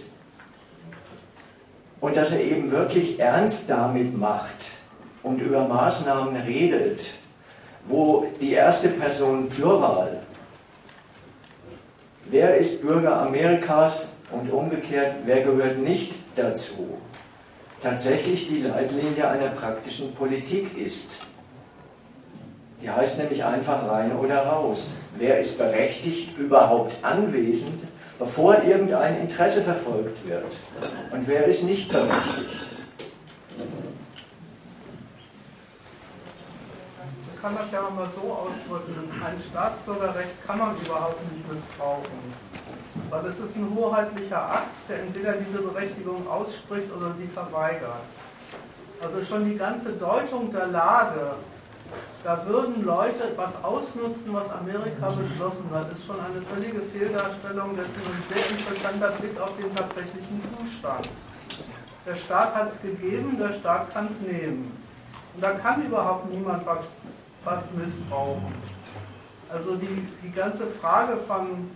Und 2.01 2.17
dass 2.17 2.33
er 2.33 2.43
eben 2.43 2.71
wirklich 2.71 3.19
ernst 3.19 3.71
damit 3.71 4.17
macht, 4.17 4.73
und 5.23 5.41
über 5.41 5.67
Maßnahmen 5.67 6.37
redet, 6.43 7.03
wo 7.87 8.27
die 8.41 8.53
erste 8.53 8.89
Person 8.89 9.49
Plural, 9.49 10.21
wer 12.27 12.57
ist 12.57 12.83
Bürger 12.83 13.21
Amerikas 13.21 14.17
und 14.31 14.51
umgekehrt, 14.53 15.15
wer 15.25 15.43
gehört 15.43 15.79
nicht 15.79 16.15
dazu, 16.37 16.99
tatsächlich 17.81 18.49
die 18.49 18.63
Leitlinie 18.63 19.29
einer 19.29 19.49
praktischen 19.49 20.15
Politik 20.15 20.77
ist. 20.77 21.21
Die 22.83 22.91
heißt 22.91 23.19
nämlich 23.19 23.45
einfach 23.45 23.89
rein 23.89 24.17
oder 24.17 24.45
raus. 24.45 24.99
Wer 25.17 25.39
ist 25.39 25.57
berechtigt, 25.57 26.37
überhaupt 26.37 26.93
anwesend, 27.03 27.85
bevor 28.19 28.63
irgendein 28.63 29.21
Interesse 29.21 29.63
verfolgt 29.63 30.27
wird? 30.27 30.53
Und 31.13 31.29
wer 31.29 31.45
ist 31.47 31.63
nicht 31.63 31.93
berechtigt? 31.93 32.73
kann 37.43 37.57
das 37.57 37.73
ja 37.73 37.83
mal 37.91 38.07
so 38.15 38.33
ausdrücken. 38.33 39.11
Ein 39.21 39.43
Staatsbürgerrecht 39.51 40.47
kann 40.47 40.59
man 40.61 40.77
überhaupt 40.77 41.21
nicht 41.33 41.51
missbrauchen. 41.51 42.33
Weil 43.11 43.27
es 43.27 43.41
ist 43.41 43.57
ein 43.57 43.75
hoheitlicher 43.75 44.39
Akt, 44.39 44.89
der 44.89 45.01
entweder 45.01 45.33
diese 45.33 45.59
Berechtigung 45.59 46.29
ausspricht 46.29 46.87
oder 46.97 47.13
sie 47.19 47.27
verweigert. 47.27 48.07
Also 49.03 49.25
schon 49.25 49.51
die 49.51 49.57
ganze 49.57 49.93
Deutung 49.95 50.53
der 50.53 50.69
Lage, 50.69 51.33
da 52.25 52.47
würden 52.47 52.85
Leute 52.85 53.33
was 53.37 53.63
ausnutzen, 53.65 54.33
was 54.33 54.51
Amerika 54.51 55.11
beschlossen 55.11 55.69
hat, 55.73 55.91
ist 55.93 56.07
schon 56.07 56.17
eine 56.21 56.43
völlige 56.43 56.81
Fehldarstellung 56.81 57.77
dessen 57.77 58.01
ein 58.07 58.23
sehr 58.29 58.51
interessanter 58.51 59.11
Blick 59.13 59.41
auf 59.41 59.57
den 59.57 59.75
tatsächlichen 59.75 60.41
Zustand. 60.43 61.09
Der 62.07 62.17
Staat 62.17 62.55
hat 62.55 62.69
es 62.71 62.81
gegeben, 62.83 63.39
der 63.39 63.53
Staat 63.55 63.93
kann 63.93 64.09
es 64.11 64.21
nehmen. 64.21 64.77
Und 65.35 65.43
da 65.43 65.53
kann 65.53 65.85
überhaupt 65.85 66.31
niemand 66.31 66.67
was 66.67 66.89
was 67.45 67.71
missbrauchen. 67.73 68.55
Also 69.53 69.77
die, 69.77 70.09
die 70.23 70.33
ganze 70.33 70.67
Frage 70.67 71.19
von 71.27 71.71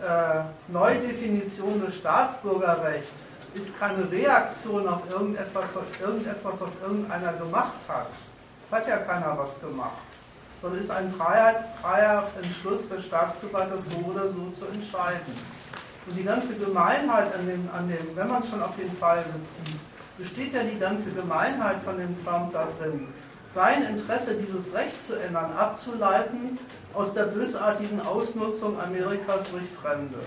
äh, 0.00 0.42
Neudefinition 0.68 1.84
des 1.84 1.96
Staatsbürgerrechts 1.96 3.32
ist 3.54 3.78
keine 3.78 4.08
Reaktion 4.10 4.86
auf 4.86 5.00
irgendetwas, 5.10 5.70
irgendetwas, 6.00 6.60
was 6.60 6.70
irgendeiner 6.82 7.32
gemacht 7.32 7.78
hat. 7.88 8.06
Hat 8.70 8.86
ja 8.86 8.98
keiner 8.98 9.36
was 9.38 9.60
gemacht. 9.60 10.02
Sondern 10.60 10.80
ist 10.80 10.90
ein 10.90 11.12
freier, 11.12 11.64
freier 11.80 12.26
Entschluss 12.42 12.88
des 12.88 13.04
Staatsgewaltes, 13.04 13.90
so 13.90 13.98
oder 13.98 14.24
so 14.28 14.50
zu 14.58 14.66
entscheiden. 14.72 15.32
Und 16.06 16.16
die 16.16 16.24
ganze 16.24 16.54
Gemeinheit 16.54 17.34
an 17.34 17.46
dem, 17.46 17.68
an 17.72 17.88
dem 17.88 18.16
wenn 18.16 18.28
man 18.28 18.42
schon 18.42 18.62
auf 18.62 18.74
den 18.76 18.94
Fall 18.96 19.22
bezieht, 19.22 19.80
besteht 20.16 20.52
ja 20.52 20.62
die 20.62 20.78
ganze 20.78 21.10
Gemeinheit 21.10 21.82
von 21.82 21.96
dem 21.96 22.16
Trump 22.24 22.52
da 22.52 22.66
drin 22.78 23.08
sein 23.54 23.82
Interesse, 23.82 24.34
dieses 24.34 24.74
Recht 24.74 25.04
zu 25.06 25.14
ändern, 25.16 25.52
abzuleiten 25.52 26.58
aus 26.94 27.14
der 27.14 27.24
bösartigen 27.24 28.00
Ausnutzung 28.00 28.78
Amerikas 28.80 29.48
durch 29.50 29.64
Fremde. 29.80 30.18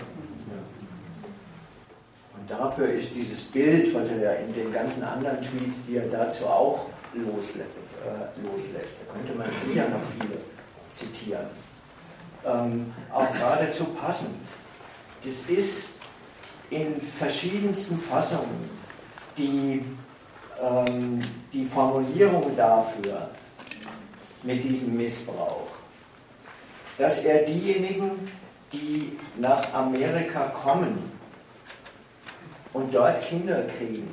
Und 2.36 2.50
dafür 2.50 2.88
ist 2.88 3.14
dieses 3.14 3.42
Bild, 3.42 3.94
was 3.94 4.10
er 4.10 4.18
ja 4.18 4.32
in 4.32 4.52
den 4.52 4.72
ganzen 4.72 5.04
anderen 5.04 5.40
Tweets, 5.40 5.86
die 5.86 5.96
er 5.96 6.08
dazu 6.08 6.46
auch 6.46 6.86
loslä 7.14 7.64
äh, 8.04 8.46
loslässt, 8.46 8.96
da 9.00 9.14
könnte 9.14 9.34
man 9.34 9.48
sicher 9.64 9.88
noch 9.88 10.02
viele 10.18 10.38
zitieren, 10.90 11.46
ähm, 12.44 12.92
auch 13.12 13.32
geradezu 13.32 13.84
passend. 13.84 14.40
Das 15.24 15.46
ist 15.48 15.90
in 16.70 17.00
verschiedensten 17.00 17.98
Fassungen 17.98 18.70
die 19.38 19.82
ähm, 20.62 21.20
die 21.52 21.64
Formulierung 21.64 22.56
dafür 22.56 23.30
mit 24.42 24.62
diesem 24.62 24.96
Missbrauch, 24.96 25.68
dass 26.98 27.24
er 27.24 27.44
diejenigen, 27.44 28.10
die 28.72 29.18
nach 29.38 29.72
Amerika 29.74 30.46
kommen 30.48 31.10
und 32.72 32.94
dort 32.94 33.22
Kinder 33.22 33.64
kriegen, 33.64 34.08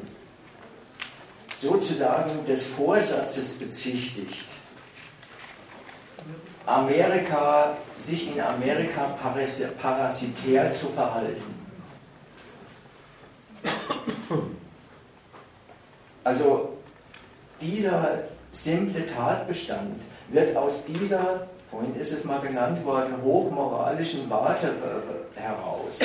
sozusagen 1.59 2.45
des 2.45 2.65
Vorsatzes 2.65 3.59
bezichtigt, 3.59 4.45
Amerika, 6.65 7.75
sich 7.97 8.33
in 8.33 8.39
Amerika 8.39 9.17
parasitär 9.81 10.71
zu 10.71 10.87
verhalten. 10.87 11.55
Also 16.23 16.77
dieser 17.59 18.19
simple 18.51 19.07
Tatbestand 19.07 19.99
wird 20.29 20.55
aus 20.55 20.85
dieser, 20.85 21.47
vorhin 21.69 21.95
ist 21.95 22.13
es 22.13 22.23
mal 22.23 22.39
genannt 22.39 22.85
worden, 22.85 23.15
hochmoralischen 23.23 24.29
Warte 24.29 24.75
heraus 25.35 26.01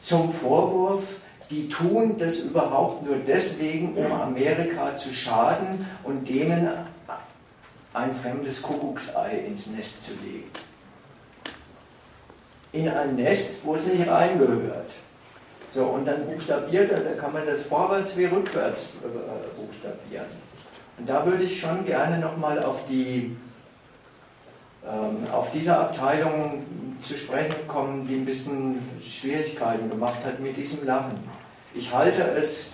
zum 0.00 0.30
Vorwurf, 0.30 1.16
die 1.50 1.68
tun 1.68 2.16
das 2.18 2.38
überhaupt 2.38 3.04
nur 3.04 3.16
deswegen, 3.16 3.94
um 3.94 4.12
Amerika 4.12 4.94
zu 4.94 5.14
schaden 5.14 5.86
und 6.02 6.28
denen 6.28 6.68
ein 7.92 8.12
fremdes 8.12 8.62
Kuckucksei 8.62 9.44
ins 9.46 9.68
Nest 9.68 10.04
zu 10.04 10.12
legen. 10.24 10.50
In 12.72 12.88
ein 12.88 13.16
Nest, 13.16 13.64
wo 13.64 13.74
es 13.74 13.86
nicht 13.86 14.06
reingehört. 14.06 14.94
So, 15.70 15.84
und 15.84 16.04
dann 16.04 16.26
buchstabiert 16.26 16.90
er, 16.90 17.00
da 17.00 17.12
kann 17.12 17.32
man 17.32 17.46
das 17.46 17.62
vorwärts 17.62 18.16
wie 18.16 18.26
rückwärts 18.26 18.94
äh, 19.02 19.60
buchstabieren. 19.60 20.26
Und 20.98 21.08
da 21.08 21.24
würde 21.24 21.44
ich 21.44 21.60
schon 21.60 21.84
gerne 21.84 22.18
nochmal 22.18 22.62
auf 22.62 22.86
die 22.88 23.36
ähm, 24.86 25.28
auf 25.32 25.50
diese 25.50 25.76
Abteilung 25.76 26.64
zu 27.00 27.16
sprechen 27.16 27.66
kommen, 27.66 28.06
die 28.06 28.14
ein 28.14 28.24
bisschen 28.24 28.78
Schwierigkeiten 29.02 29.90
gemacht 29.90 30.24
hat 30.24 30.38
mit 30.38 30.56
diesem 30.56 30.86
Lachen. 30.86 31.18
Ich 31.76 31.92
halte 31.92 32.22
es 32.22 32.72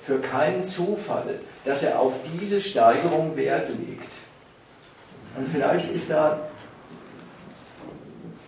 für 0.00 0.18
keinen 0.18 0.64
Zufall, 0.64 1.40
dass 1.64 1.82
er 1.82 1.98
auf 1.98 2.14
diese 2.38 2.60
Steigerung 2.60 3.36
Wert 3.36 3.68
legt. 3.68 4.12
Und 5.36 5.48
vielleicht 5.48 5.90
ist 5.92 6.10
da 6.10 6.38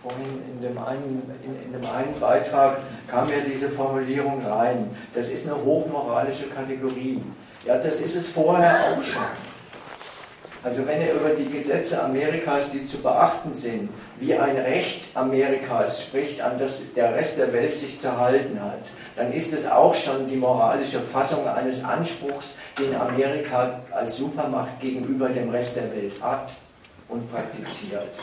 vorhin 0.01 0.41
in 0.49 0.61
dem 0.61 0.77
einen, 0.77 1.21
in, 1.43 1.73
in, 1.73 1.73
dem 1.73 1.91
einen 1.91 2.17
Beitrag 2.19 2.77
kam 3.07 3.29
ja 3.29 3.41
diese 3.45 3.69
Formulierung 3.69 4.45
rein. 4.45 4.89
Das 5.13 5.29
ist 5.29 5.45
eine 5.45 5.61
hochmoralische 5.61 6.47
Kategorie. 6.47 7.21
Ja, 7.65 7.75
das 7.75 7.99
ist 7.99 8.15
es 8.15 8.29
vorher 8.29 8.75
auch 8.75 9.03
schon. 9.03 9.48
Also 10.61 10.85
wenn 10.85 11.01
er 11.01 11.13
über 11.13 11.29
die 11.29 11.49
Gesetze 11.49 12.03
Amerikas, 12.03 12.71
die 12.71 12.85
zu 12.85 12.97
beachten 12.97 13.53
sind, 13.53 13.89
wie 14.19 14.35
ein 14.35 14.57
Recht 14.57 15.15
Amerikas 15.15 16.03
spricht, 16.03 16.41
an 16.41 16.57
das 16.57 16.93
der 16.93 17.15
Rest 17.15 17.37
der 17.37 17.53
Welt 17.53 17.73
sich 17.73 17.97
zu 17.97 18.17
halten 18.17 18.59
hat, 18.61 18.79
dann 19.15 19.31
ist 19.31 19.53
es 19.53 19.69
auch 19.69 19.95
schon 19.95 20.27
die 20.27 20.35
moralische 20.35 20.99
Fassung 20.99 21.47
eines 21.47 21.83
Anspruchs, 21.85 22.59
den 22.77 22.93
Amerika 22.95 23.79
als 23.91 24.17
Supermacht 24.17 24.79
gegenüber 24.81 25.29
dem 25.29 25.49
Rest 25.49 25.77
der 25.77 25.91
Welt 25.93 26.21
hat 26.21 26.53
und 27.07 27.31
praktiziert. 27.31 28.19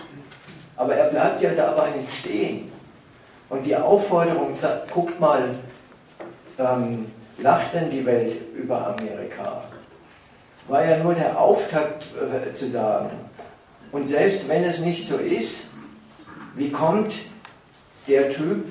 Aber 0.76 0.94
er 0.94 1.08
bleibt 1.08 1.40
ja 1.40 1.50
dabei 1.54 1.88
nicht 1.90 2.14
stehen. 2.20 2.70
Und 3.48 3.64
die 3.64 3.76
Aufforderung 3.76 4.54
sagt, 4.54 4.90
guckt 4.90 5.18
mal, 5.18 5.54
ähm, 6.58 7.06
lacht 7.38 7.72
denn 7.72 7.88
die 7.88 8.04
Welt 8.04 8.34
über 8.54 8.88
Amerika? 8.88 9.62
War 10.68 10.84
ja 10.84 10.98
nur 10.98 11.14
der 11.14 11.40
Auftakt 11.40 12.04
äh, 12.14 12.52
zu 12.52 12.68
sagen. 12.68 13.10
Und 13.92 14.06
selbst 14.06 14.48
wenn 14.48 14.64
es 14.64 14.80
nicht 14.80 15.06
so 15.06 15.16
ist, 15.16 15.68
wie 16.54 16.70
kommt 16.70 17.14
der 18.08 18.28
Typ 18.30 18.64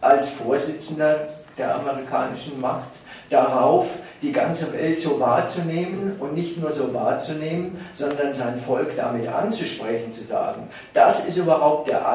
als 0.00 0.28
Vorsitzender 0.30 1.28
der 1.56 1.74
amerikanischen 1.74 2.60
Macht 2.60 2.90
darauf, 3.30 3.98
die 4.22 4.32
ganze 4.32 4.72
Welt 4.72 4.98
so 4.98 5.20
wahrzunehmen 5.20 6.16
und 6.18 6.34
nicht 6.34 6.58
nur 6.58 6.70
so 6.70 6.92
wahrzunehmen, 6.92 7.78
sondern 7.92 8.34
sein 8.34 8.56
Volk 8.56 8.96
damit 8.96 9.28
anzusprechen, 9.28 10.10
zu 10.10 10.24
sagen, 10.24 10.68
das 10.94 11.28
ist 11.28 11.36
überhaupt 11.36 11.88
der 11.88 12.06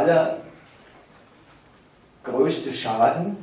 allergrößte 2.23 2.73
Schaden, 2.73 3.37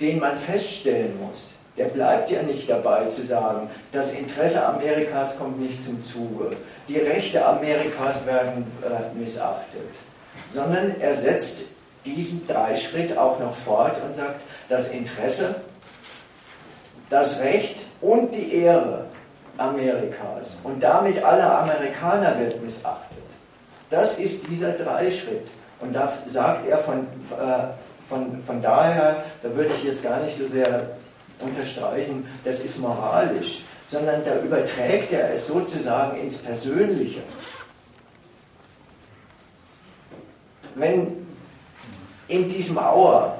den 0.00 0.18
man 0.20 0.38
feststellen 0.38 1.18
muss. 1.20 1.57
Der 1.78 1.86
bleibt 1.86 2.30
ja 2.30 2.42
nicht 2.42 2.68
dabei 2.68 3.06
zu 3.06 3.24
sagen, 3.24 3.70
das 3.92 4.12
Interesse 4.12 4.66
Amerikas 4.66 5.38
kommt 5.38 5.60
nicht 5.60 5.82
zum 5.82 6.02
Zuge, 6.02 6.56
die 6.88 6.98
Rechte 6.98 7.44
Amerikas 7.44 8.26
werden 8.26 8.66
äh, 8.82 9.16
missachtet, 9.16 9.94
sondern 10.48 11.00
er 11.00 11.14
setzt 11.14 11.66
diesen 12.04 12.46
Dreischritt 12.46 13.16
auch 13.16 13.38
noch 13.38 13.54
fort 13.54 13.96
und 14.04 14.14
sagt, 14.14 14.40
das 14.68 14.88
Interesse 14.88 15.56
das 17.10 17.40
Recht 17.40 17.86
und 18.00 18.34
die 18.34 18.54
Ehre 18.54 19.06
Amerikas 19.56 20.60
und 20.62 20.82
damit 20.82 21.22
aller 21.22 21.60
Amerikaner 21.60 22.38
wird 22.38 22.62
missachtet. 22.62 23.18
Das 23.90 24.18
ist 24.18 24.46
dieser 24.48 24.72
Dreischritt. 24.72 25.48
Und 25.80 25.94
da 25.94 26.12
sagt 26.26 26.68
er 26.68 26.78
von, 26.78 26.98
äh, 27.00 28.08
von, 28.08 28.42
von 28.42 28.60
daher, 28.60 29.24
da 29.42 29.54
würde 29.54 29.70
ich 29.74 29.84
jetzt 29.84 30.02
gar 30.02 30.20
nicht 30.20 30.36
so 30.36 30.46
sehr 30.48 30.90
unterstreichen, 31.40 32.26
das 32.44 32.60
ist 32.60 32.80
moralisch, 32.80 33.64
sondern 33.86 34.24
da 34.24 34.38
überträgt 34.38 35.12
er 35.12 35.32
es 35.32 35.46
sozusagen 35.46 36.20
ins 36.20 36.38
Persönliche. 36.42 37.20
Wenn 40.74 41.26
in 42.28 42.48
diesem 42.48 42.78
Auer 42.78 43.38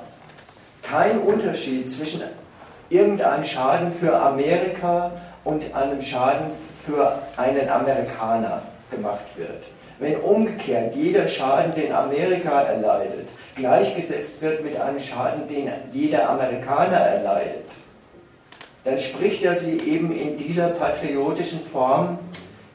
kein 0.82 1.20
Unterschied 1.20 1.90
zwischen 1.90 2.22
irgendein 2.88 3.44
Schaden 3.44 3.92
für 3.92 4.16
Amerika 4.16 5.12
und 5.44 5.74
einem 5.74 6.00
Schaden 6.00 6.50
für 6.84 7.18
einen 7.36 7.68
Amerikaner 7.68 8.62
gemacht 8.90 9.26
wird. 9.36 9.64
Wenn 9.98 10.16
umgekehrt 10.20 10.94
jeder 10.94 11.26
Schaden, 11.28 11.74
den 11.74 11.92
Amerika 11.92 12.62
erleidet, 12.62 13.28
gleichgesetzt 13.56 14.40
wird 14.40 14.62
mit 14.62 14.80
einem 14.80 15.00
Schaden, 15.00 15.46
den 15.46 15.70
jeder 15.90 16.30
Amerikaner 16.30 16.98
erleidet, 16.98 17.66
dann 18.84 18.98
spricht 18.98 19.42
er 19.44 19.54
sie 19.54 19.78
eben 19.80 20.12
in 20.12 20.36
dieser 20.36 20.68
patriotischen 20.68 21.60
Form 21.60 22.18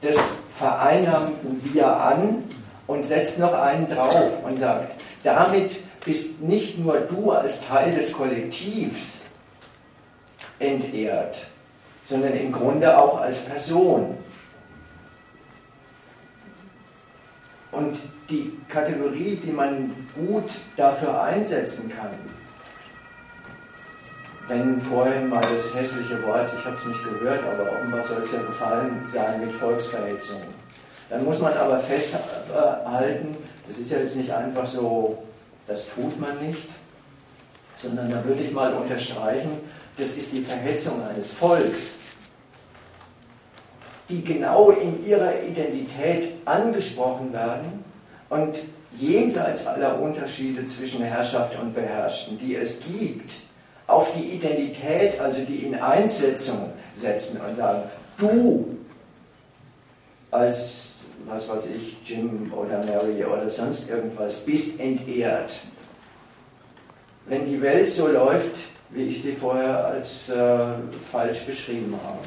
des 0.02 0.44
vereinnahmten 0.56 1.62
Wir 1.74 1.88
an 1.88 2.44
und 2.88 3.04
setzt 3.04 3.40
noch 3.40 3.54
einen 3.54 3.90
drauf 3.90 4.44
und 4.44 4.60
sagt, 4.60 4.94
damit 5.24 5.78
bist 6.06 6.42
nicht 6.42 6.80
nur 6.80 7.00
du 7.00 7.32
als 7.32 7.66
Teil 7.66 7.96
des 7.96 8.12
Kollektivs 8.12 9.22
entehrt, 10.60 11.48
sondern 12.06 12.34
im 12.34 12.52
Grunde 12.52 12.98
auch 12.98 13.22
als 13.22 13.40
Person. 13.40 14.18
Und 17.72 17.98
die 18.30 18.52
Kategorie, 18.70 19.40
die 19.44 19.52
man 19.52 20.08
gut 20.16 20.52
dafür 20.78 21.22
einsetzen 21.24 21.90
kann, 21.90 22.12
wenn 24.48 24.80
vorhin 24.80 25.30
mal 25.30 25.42
das 25.42 25.74
hässliche 25.74 26.22
Wort, 26.24 26.52
ich 26.58 26.66
habe 26.66 26.76
es 26.76 26.86
nicht 26.86 27.04
gehört, 27.04 27.44
aber 27.44 27.72
offenbar 27.72 28.04
soll 28.04 28.22
es 28.24 28.32
ja 28.32 28.42
gefallen 28.42 29.04
sein 29.06 29.42
mit 29.42 29.52
Volksverhetzung. 29.52 30.42
Dann 31.10 31.24
muss 31.24 31.40
man 31.40 31.54
aber 31.54 31.80
festhalten, 31.80 33.38
das 33.68 33.78
ist 33.78 33.92
ja 33.92 34.00
jetzt 34.00 34.16
nicht 34.16 34.32
einfach 34.32 34.68
so, 34.68 35.24
das 35.68 35.88
tut 35.94 36.20
man 36.20 36.46
nicht, 36.46 36.68
sondern 37.76 38.12
da 38.12 38.24
würde 38.26 38.44
ich 38.44 38.52
mal 38.52 38.74
unterstreichen, 38.74 39.52
das 39.98 40.18
ist 40.18 40.32
die 40.32 40.42
Verhetzung 40.42 41.06
eines 41.08 41.32
Volks, 41.32 41.96
die 44.10 44.24
genau 44.24 44.72
in 44.72 45.06
ihrer 45.06 45.42
Identität 45.42 46.34
angesprochen 46.46 47.32
werden 47.32 47.84
und 48.30 48.60
jenseits 48.98 49.66
aller 49.68 50.00
Unterschiede 50.00 50.66
zwischen 50.66 51.04
Herrschaft 51.04 51.58
und 51.60 51.74
Beherrschten, 51.74 52.38
die 52.38 52.56
es 52.56 52.82
gibt, 52.82 53.32
auf 53.88 54.14
die 54.14 54.36
Identität, 54.36 55.20
also 55.20 55.42
die 55.42 55.66
in 55.66 55.76
Einsetzung 55.76 56.74
setzen 56.94 57.42
und 57.42 57.56
sagen, 57.56 57.84
du 58.18 58.78
als, 60.32 60.96
was 61.26 61.48
weiß 61.48 61.68
ich, 61.68 61.98
Jim 62.06 62.52
oder 62.54 62.84
Mary 62.84 63.24
oder 63.24 63.48
sonst 63.48 63.90
irgendwas, 63.90 64.38
bist 64.38 64.80
entehrt. 64.80 65.58
Wenn 67.26 67.46
die 67.46 67.62
Welt 67.62 67.88
so 67.88 68.08
läuft, 68.08 68.58
wie 68.90 69.04
ich 69.04 69.22
sie 69.22 69.34
vorher 69.34 69.86
als 69.86 70.30
äh, 70.30 70.66
falsch 71.00 71.46
beschrieben 71.46 71.98
habe. 72.04 72.20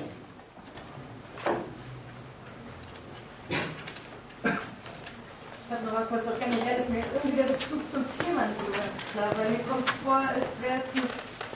Ich 5.68 5.74
habe 5.74 5.84
noch 5.84 5.92
mal 5.94 6.07
kurz 6.07 6.24
was 6.26 6.38
Generelles. 6.38 6.88
Mir 6.88 7.00
ist 7.00 7.09
irgendwie 7.12 7.36
der 7.36 7.52
Bezug 7.52 7.82
zum 7.92 8.04
Thema 8.18 8.46
nicht 8.46 8.61
so 8.64 8.72
ganz 8.72 8.94
klar, 9.12 9.30
weil 9.36 9.50
mir 9.50 9.64
kommt 9.68 9.90
vor, 10.04 10.16
als 10.16 10.46
wäre 10.62 10.78
es 10.78 10.94
ein 10.94 11.09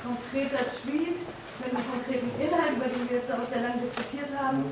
konkreter 0.02 0.64
Tweet 0.80 1.18
mit 1.60 1.70
einem 1.70 1.84
konkreten 1.84 2.30
Inhalt, 2.40 2.72
über 2.76 2.88
den 2.88 3.04
wir 3.08 3.16
jetzt 3.20 3.30
auch 3.32 3.44
sehr 3.48 3.62
lange 3.62 3.84
diskutiert 3.84 4.32
haben. 4.36 4.64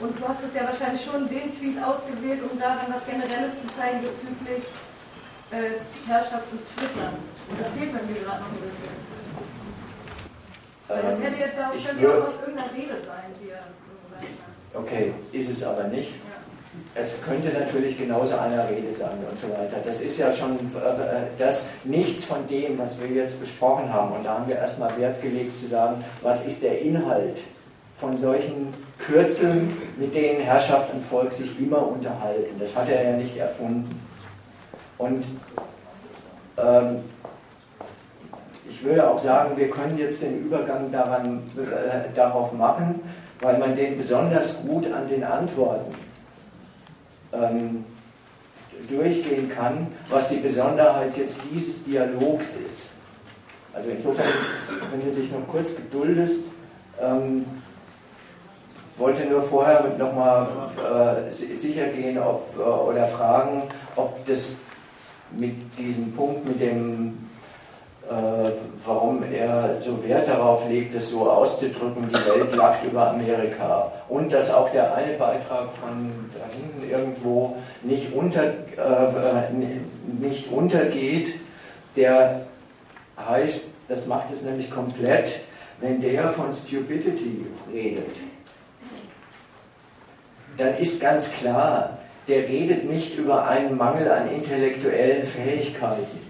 Und 0.00 0.12
du 0.18 0.22
hast 0.28 0.44
es 0.44 0.54
ja 0.54 0.66
wahrscheinlich 0.66 1.04
schon 1.04 1.28
den 1.28 1.48
Tweet 1.48 1.78
ausgewählt, 1.80 2.40
um 2.44 2.58
da 2.58 2.76
dann 2.76 2.92
was 2.92 3.06
Generelles 3.06 3.60
zu 3.60 3.68
zeigen 3.72 4.00
bezüglich 4.02 4.64
äh, 5.52 5.80
Herrschaft 6.08 6.48
und 6.52 6.60
Twitter. 6.74 7.16
Und 7.48 7.56
das 7.60 7.68
fehlt 7.72 7.92
mir 7.92 8.00
gerade 8.00 8.40
noch 8.42 8.52
ein 8.52 8.62
bisschen. 8.66 8.94
Weil 10.88 11.02
das 11.02 11.20
hätte 11.20 11.38
jetzt 11.38 11.58
auch 11.58 11.72
schon 11.72 11.96
aus 12.22 12.40
irgendeiner 12.40 12.72
Rede 12.74 12.96
sein 13.00 13.30
hier. 13.40 13.60
Okay, 14.74 15.14
ist 15.32 15.50
es 15.50 15.62
aber 15.62 15.84
nicht. 15.84 16.12
Ja 16.12 16.41
es 16.94 17.14
könnte 17.22 17.48
natürlich 17.48 17.96
genauso 17.96 18.36
einer 18.36 18.68
Rede 18.68 18.94
sein 18.94 19.18
und 19.28 19.38
so 19.38 19.48
weiter. 19.48 19.76
Das 19.82 20.00
ist 20.00 20.18
ja 20.18 20.32
schon 20.32 20.52
äh, 20.52 21.28
das 21.38 21.68
nichts 21.84 22.24
von 22.24 22.46
dem, 22.48 22.78
was 22.78 23.00
wir 23.00 23.08
jetzt 23.08 23.40
besprochen 23.40 23.92
haben. 23.92 24.12
Und 24.16 24.24
da 24.24 24.34
haben 24.34 24.48
wir 24.48 24.56
erstmal 24.56 24.96
Wert 24.98 25.22
gelegt 25.22 25.56
zu 25.56 25.66
sagen, 25.68 26.04
was 26.22 26.46
ist 26.46 26.62
der 26.62 26.80
Inhalt 26.80 27.40
von 27.96 28.18
solchen 28.18 28.74
Kürzeln, 28.98 29.74
mit 29.96 30.14
denen 30.14 30.42
Herrschaft 30.42 30.92
und 30.92 31.00
Volk 31.00 31.32
sich 31.32 31.58
immer 31.58 31.86
unterhalten. 31.86 32.58
Das 32.58 32.76
hat 32.76 32.88
er 32.90 33.10
ja 33.10 33.16
nicht 33.16 33.38
erfunden. 33.38 33.98
Und 34.98 35.24
ähm, 36.58 36.96
ich 38.68 38.84
würde 38.84 39.08
auch 39.08 39.18
sagen, 39.18 39.56
wir 39.56 39.70
können 39.70 39.96
jetzt 39.96 40.22
den 40.22 40.44
Übergang 40.44 40.92
daran, 40.92 41.42
äh, 41.56 42.14
darauf 42.14 42.52
machen, 42.52 43.00
weil 43.40 43.58
man 43.58 43.74
den 43.74 43.96
besonders 43.96 44.62
gut 44.66 44.92
an 44.92 45.08
den 45.08 45.24
Antworten 45.24 45.94
ähm, 47.32 47.84
durchgehen 48.88 49.48
kann, 49.48 49.88
was 50.08 50.28
die 50.28 50.36
Besonderheit 50.36 51.16
jetzt 51.16 51.40
dieses 51.50 51.84
Dialogs 51.84 52.52
ist. 52.66 52.88
Also 53.72 53.88
insofern, 53.88 54.26
wenn 54.90 55.00
du 55.04 55.20
dich 55.20 55.30
noch 55.30 55.46
kurz 55.48 55.74
geduldest, 55.74 56.44
ähm, 57.00 57.44
wollte 58.98 59.24
nur 59.26 59.42
vorher 59.42 59.96
nochmal 59.98 60.46
äh, 61.26 61.30
sicher 61.30 61.86
gehen 61.86 62.18
ob, 62.18 62.54
äh, 62.58 62.62
oder 62.62 63.06
fragen, 63.06 63.62
ob 63.96 64.24
das 64.26 64.58
mit 65.30 65.78
diesem 65.78 66.12
Punkt, 66.12 66.44
mit 66.46 66.60
dem 66.60 67.21
warum 68.84 69.22
er 69.22 69.76
so 69.80 70.02
Wert 70.04 70.28
darauf 70.28 70.68
legt, 70.68 70.94
es 70.94 71.10
so 71.10 71.30
auszudrücken, 71.30 72.08
die 72.08 72.14
Welt 72.14 72.54
lacht 72.54 72.84
über 72.84 73.10
Amerika. 73.10 73.92
Und 74.08 74.32
dass 74.32 74.52
auch 74.52 74.70
der 74.70 74.94
eine 74.94 75.14
Beitrag 75.14 75.72
von 75.72 76.10
da 76.34 76.44
hinten 76.54 76.90
irgendwo 76.90 77.56
nicht, 77.82 78.12
unter, 78.12 78.44
äh, 78.44 79.52
nicht 80.20 80.50
untergeht, 80.50 81.34
der 81.96 82.46
heißt, 83.28 83.68
das 83.88 84.06
macht 84.06 84.30
es 84.30 84.42
nämlich 84.42 84.70
komplett, 84.70 85.40
wenn 85.80 86.00
der 86.00 86.28
von 86.30 86.52
Stupidity 86.52 87.46
redet. 87.72 88.20
Dann 90.56 90.76
ist 90.76 91.00
ganz 91.00 91.32
klar, 91.32 91.98
der 92.28 92.48
redet 92.48 92.88
nicht 92.88 93.16
über 93.16 93.46
einen 93.46 93.76
Mangel 93.76 94.10
an 94.10 94.30
intellektuellen 94.30 95.24
Fähigkeiten 95.24 96.21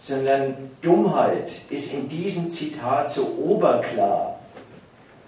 sondern 0.00 0.56
Dummheit 0.80 1.60
ist 1.68 1.92
in 1.92 2.08
diesem 2.08 2.50
Zitat 2.50 3.10
so 3.10 3.36
oberklar 3.38 4.40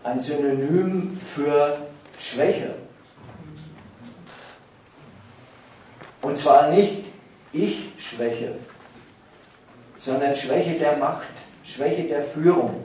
ein 0.02 0.18
Synonym 0.18 1.20
für 1.20 1.76
Schwäche. 2.18 2.74
Und 6.22 6.38
zwar 6.38 6.70
nicht 6.70 7.04
Ich-Schwäche, 7.52 8.54
sondern 9.99 10.34
Schwäche 10.34 10.78
der 10.78 10.96
Macht, 10.96 11.28
Schwäche 11.64 12.04
der 12.04 12.22
Führung. 12.22 12.82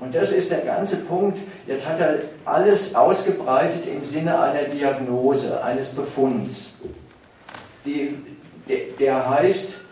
Und 0.00 0.16
das 0.16 0.32
ist 0.32 0.50
der 0.50 0.62
ganze 0.62 0.96
Punkt. 0.96 1.38
Jetzt 1.68 1.88
hat 1.88 2.00
er 2.00 2.18
alles 2.44 2.96
ausgebreitet 2.96 3.86
im 3.86 4.02
Sinne 4.02 4.40
einer 4.40 4.64
Diagnose, 4.64 5.62
eines 5.62 5.90
Befunds. 5.90 6.72
Die, 7.86 8.18
der 8.98 9.30
heißt, 9.30 9.83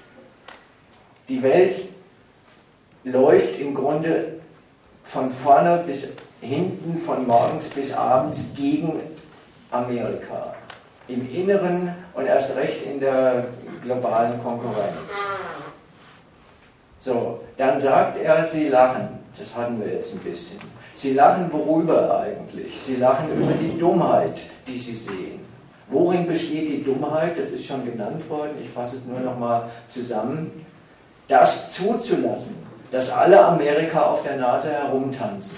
die 1.33 1.43
Welt 1.43 1.89
läuft 3.05 3.59
im 3.59 3.75
Grunde 3.75 4.35
von 5.03 5.31
vorne 5.31 5.83
bis 5.87 6.15
hinten, 6.43 6.99
von 6.99 7.27
morgens 7.27 7.71
bis 7.71 7.95
abends 7.95 8.53
gegen 8.55 9.01
Amerika. 9.71 10.55
Im 11.09 11.29
Inneren 11.35 11.95
und 12.13 12.27
erst 12.27 12.55
recht 12.55 12.85
in 12.85 13.01
der 13.01 13.47
globalen 13.83 14.43
Konkurrenz. 14.43 15.21
So, 17.01 17.41
dann 17.57 17.81
sagt 17.81 18.19
er, 18.19 18.47
sie 18.47 18.69
lachen. 18.69 19.09
Das 19.37 19.57
hatten 19.57 19.81
wir 19.81 19.91
jetzt 19.91 20.15
ein 20.15 20.21
bisschen. 20.21 20.59
Sie 20.93 21.15
lachen 21.15 21.51
worüber 21.51 22.21
eigentlich? 22.21 22.79
Sie 22.79 22.97
lachen 22.97 23.33
über 23.35 23.53
die 23.53 23.79
Dummheit, 23.79 24.43
die 24.67 24.77
sie 24.77 24.95
sehen. 24.95 25.41
Worin 25.89 26.27
besteht 26.27 26.69
die 26.69 26.85
Dummheit? 26.85 27.39
Das 27.39 27.51
ist 27.51 27.65
schon 27.65 27.85
genannt 27.87 28.29
worden. 28.29 28.53
Ich 28.61 28.69
fasse 28.69 28.97
es 28.97 29.07
nur 29.07 29.21
noch 29.21 29.39
mal 29.39 29.71
zusammen 29.89 30.67
das 31.29 31.73
zuzulassen, 31.73 32.57
dass 32.91 33.11
alle 33.11 33.43
Amerika 33.45 34.03
auf 34.03 34.23
der 34.23 34.37
Nase 34.37 34.71
herumtanzen. 34.71 35.57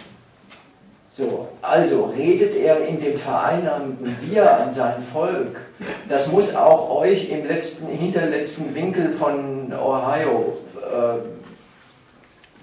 So, 1.11 1.49
also 1.63 2.07
redet 2.07 2.57
er 2.57 2.85
in 2.87 2.99
dem 2.99 3.17
vereinnahmten 3.17 4.17
Wir 4.21 4.53
an 4.53 4.73
sein 4.73 5.01
Volk. 5.01 5.61
Das 6.09 6.27
muss 6.27 6.57
auch 6.57 6.91
euch 6.91 7.31
im 7.31 7.47
letzten, 7.47 7.87
hinterletzten 7.87 8.75
Winkel 8.75 9.13
von 9.13 9.73
Ohio 9.73 10.59
äh, 10.77 11.19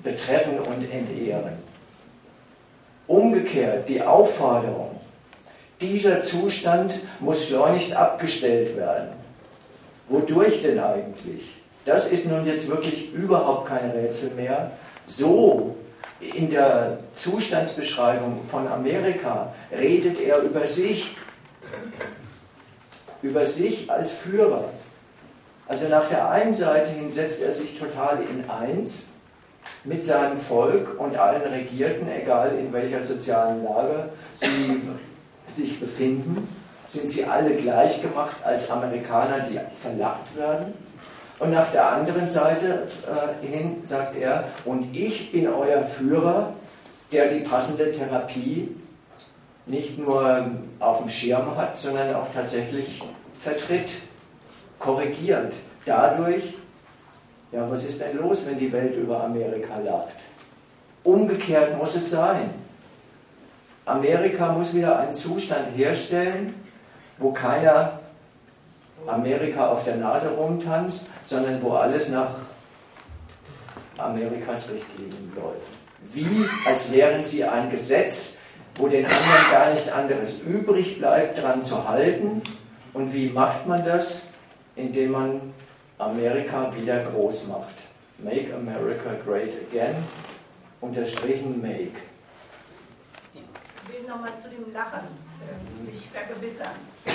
betreffen 0.03 0.59
und 0.59 0.91
entehren. 0.91 1.53
Umgekehrt 3.07 3.87
die 3.87 4.01
Aufforderung, 4.01 4.99
dieser 5.79 6.19
Zustand 6.19 6.99
muss 7.21 7.45
schleunigst 7.45 7.95
abgestellt 7.95 8.75
werden. 8.75 9.09
Wodurch 10.09 10.61
denn 10.61 10.79
eigentlich? 10.79 11.60
Das 11.85 12.11
ist 12.11 12.27
nun 12.27 12.45
jetzt 12.45 12.67
wirklich 12.67 13.13
überhaupt 13.13 13.67
kein 13.67 13.91
Rätsel 13.91 14.31
mehr, 14.31 14.71
so 15.07 15.75
in 16.19 16.49
der 16.51 16.99
Zustandsbeschreibung 17.15 18.43
von 18.49 18.67
Amerika 18.67 19.53
redet 19.71 20.19
er 20.19 20.39
über 20.41 20.65
sich, 20.67 21.15
über 23.21 23.43
sich 23.43 23.89
als 23.89 24.11
Führer. 24.11 24.69
Also 25.67 25.87
nach 25.87 26.07
der 26.07 26.29
einen 26.29 26.53
Seite 26.53 26.91
hin 26.91 27.09
setzt 27.09 27.43
er 27.43 27.51
sich 27.51 27.79
total 27.79 28.19
in 28.21 28.49
eins 28.49 29.07
mit 29.83 30.05
seinem 30.05 30.37
Volk 30.37 30.99
und 30.99 31.17
allen 31.17 31.41
Regierten, 31.41 32.07
egal 32.11 32.55
in 32.59 32.71
welcher 32.71 33.03
sozialen 33.03 33.63
Lage 33.63 34.09
sie 34.35 34.81
sich 35.47 35.79
befinden, 35.79 36.47
sind 36.87 37.09
sie 37.09 37.25
alle 37.25 37.51
gleich 37.55 38.01
gemacht 38.01 38.35
als 38.43 38.69
Amerikaner, 38.69 39.39
die 39.39 39.59
verlacht 39.81 40.35
werden. 40.35 40.73
Und 41.41 41.49
nach 41.49 41.71
der 41.71 41.91
anderen 41.91 42.29
Seite 42.29 42.87
äh, 43.07 43.47
hin 43.47 43.77
sagt 43.83 44.15
er, 44.15 44.43
und 44.63 44.95
ich 44.95 45.31
bin 45.31 45.47
euer 45.47 45.81
Führer, 45.81 46.53
der 47.11 47.29
die 47.29 47.39
passende 47.39 47.91
Therapie 47.91 48.75
nicht 49.65 49.97
nur 49.97 50.51
auf 50.77 50.99
dem 50.99 51.09
Schirm 51.09 51.57
hat, 51.57 51.75
sondern 51.75 52.13
auch 52.13 52.31
tatsächlich 52.31 53.01
vertritt, 53.39 53.91
korrigiert. 54.77 55.53
Dadurch, 55.83 56.43
ja, 57.51 57.67
was 57.71 57.85
ist 57.85 57.99
denn 57.99 58.17
los, 58.17 58.43
wenn 58.45 58.59
die 58.59 58.71
Welt 58.71 58.95
über 58.95 59.23
Amerika 59.23 59.79
lacht? 59.79 60.17
Umgekehrt 61.03 61.75
muss 61.75 61.95
es 61.95 62.11
sein. 62.11 62.51
Amerika 63.85 64.51
muss 64.51 64.75
wieder 64.75 64.99
einen 64.99 65.13
Zustand 65.13 65.75
herstellen, 65.75 66.53
wo 67.17 67.31
keiner 67.31 68.00
Amerika 69.07 69.67
auf 69.69 69.83
der 69.83 69.95
Nase 69.95 70.29
rumtanzt, 70.29 71.09
sondern 71.25 71.61
wo 71.61 71.73
alles 71.73 72.09
nach 72.09 72.35
Amerikas 73.97 74.69
Richtlinien 74.69 75.31
läuft. 75.35 75.71
Wie, 76.13 76.47
als 76.65 76.91
wären 76.91 77.23
sie 77.23 77.43
ein 77.43 77.69
Gesetz, 77.69 78.39
wo 78.75 78.87
den 78.87 79.05
anderen 79.05 79.51
gar 79.51 79.71
nichts 79.71 79.91
anderes 79.91 80.39
übrig 80.41 80.97
bleibt, 80.97 81.37
daran 81.37 81.61
zu 81.61 81.87
halten. 81.87 82.41
Und 82.93 83.13
wie 83.13 83.29
macht 83.29 83.67
man 83.67 83.83
das? 83.85 84.29
Indem 84.75 85.11
man 85.11 85.53
Amerika 85.97 86.73
wieder 86.75 87.03
groß 87.03 87.47
macht. 87.47 87.75
Make 88.17 88.53
America 88.53 89.11
Great 89.25 89.53
Again, 89.69 89.95
unterstrichen 90.79 91.61
Make. 91.61 91.99
Ich 93.33 93.41
will 93.87 94.07
nochmal 94.07 94.31
zu 94.37 94.49
dem 94.49 94.73
Lachen 94.73 95.07
äh, 95.41 95.89
mich 95.89 96.07
vergewissern. 96.09 96.75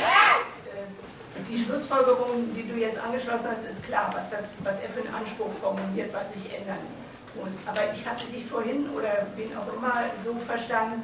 Äh, 0.66 1.15
die 1.48 1.58
Schlussfolgerung, 1.64 2.54
die 2.54 2.66
du 2.66 2.78
jetzt 2.78 2.98
angeschlossen 2.98 3.48
hast, 3.50 3.68
ist 3.68 3.82
klar, 3.84 4.10
was, 4.14 4.30
das, 4.30 4.44
was 4.64 4.80
er 4.80 4.90
für 4.90 5.00
einen 5.00 5.14
Anspruch 5.14 5.52
formuliert, 5.60 6.12
was 6.12 6.32
sich 6.32 6.52
ändern 6.52 6.78
muss. 7.34 7.52
Aber 7.66 7.80
ich 7.92 8.06
hatte 8.06 8.26
dich 8.26 8.46
vorhin 8.46 8.88
oder 8.90 9.26
wen 9.36 9.56
auch 9.56 9.72
immer 9.72 10.04
so 10.24 10.34
verstanden, 10.38 11.02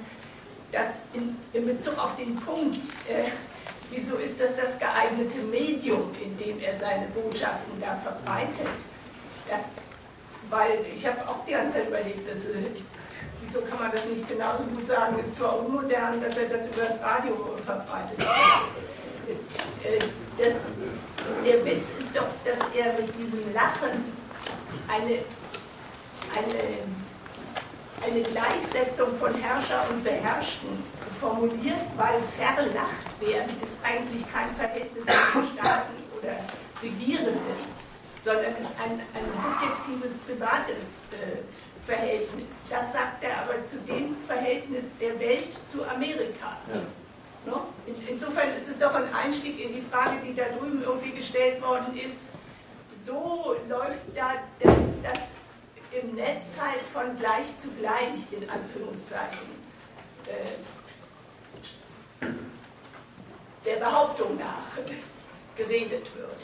dass 0.73 0.97
in, 1.13 1.37
in 1.53 1.67
Bezug 1.67 1.99
auf 1.99 2.17
den 2.17 2.35
Punkt, 2.37 2.87
äh, 3.09 3.31
wieso 3.91 4.17
ist 4.17 4.41
das 4.41 4.57
das 4.57 4.79
geeignete 4.79 5.39
Medium, 5.51 6.11
in 6.23 6.37
dem 6.39 6.59
er 6.61 6.79
seine 6.79 7.07
Botschaften 7.09 7.81
da 7.81 7.97
verbreitet, 7.97 8.73
das, 9.49 9.61
weil 10.49 10.85
ich 10.95 11.07
habe 11.07 11.29
auch 11.29 11.45
die 11.47 11.53
ganze 11.53 11.75
Zeit 11.75 11.89
überlegt, 11.89 12.27
dass, 12.27 12.47
äh, 12.47 12.73
wieso 13.45 13.61
kann 13.61 13.79
man 13.79 13.93
das 13.93 14.07
nicht 14.07 14.27
genauso 14.29 14.65
gut 14.65 14.87
sagen, 14.87 15.19
ist 15.19 15.37
zwar 15.37 15.59
unmodern, 15.61 16.23
dass 16.23 16.37
er 16.39 16.49
das 16.49 16.67
über 16.69 16.87
das 16.87 17.01
Radio 17.03 17.37
verbreitet. 17.65 18.27
Äh, 19.85 19.99
das, 20.39 20.55
der 21.45 21.65
Witz 21.65 21.89
ist 22.01 22.17
doch, 22.17 22.29
dass 22.45 22.59
er 22.75 22.93
mit 22.95 23.15
diesem 23.17 23.53
Lachen 23.53 24.05
eine, 24.89 25.19
eine, 26.37 26.61
eine 28.05 28.23
Gleichsetzung 28.23 29.15
von 29.19 29.35
Herrscher 29.35 29.87
und 29.91 30.03
Beherrschten 30.03 30.83
formuliert, 31.21 31.79
weil 31.97 32.21
verlacht 32.37 33.21
werden 33.21 33.63
ist 33.63 33.79
eigentlich 33.85 34.25
kein 34.33 34.55
Verhältnis 34.57 35.05
zwischen 35.05 35.57
Staaten 35.57 35.95
oder 36.19 36.35
Regierenden, 36.83 37.39
sondern 38.25 38.57
ist 38.57 38.73
ein, 38.83 39.01
ein 39.15 39.27
subjektives, 39.39 40.19
privates 40.27 41.07
äh, 41.13 41.43
Verhältnis. 41.87 42.65
Das 42.71 42.93
sagt 42.93 43.23
er 43.23 43.43
aber 43.43 43.63
zu 43.63 43.77
dem 43.79 44.17
Verhältnis 44.27 44.97
der 44.99 45.19
Welt 45.21 45.53
zu 45.67 45.85
Amerika. 45.85 46.57
Ja. 46.73 46.81
No? 47.45 47.67
insofern 48.09 48.55
ist 48.55 48.69
es 48.69 48.79
doch 48.79 48.95
ein 48.95 49.13
Einstieg 49.13 49.59
in 49.59 49.75
die 49.75 49.83
Frage, 49.83 50.19
die 50.25 50.33
da 50.35 50.45
drüben 50.45 50.81
irgendwie 50.83 51.11
gestellt 51.11 51.61
worden 51.61 51.97
ist. 51.97 52.29
So 53.05 53.57
läuft 53.69 54.15
da 54.15 54.35
das, 54.61 54.79
das 55.03 55.19
im 55.91 56.15
Netz 56.15 56.57
halt 56.61 56.83
von 56.93 57.19
gleich 57.19 57.59
zu 57.59 57.73
gleich, 57.73 58.31
in 58.31 58.49
Anführungszeichen, 58.49 59.49
äh, 60.27 60.61
der 63.65 63.77
Behauptung 63.77 64.37
nach 64.39 64.79
geredet 65.57 66.15
wird. 66.17 66.43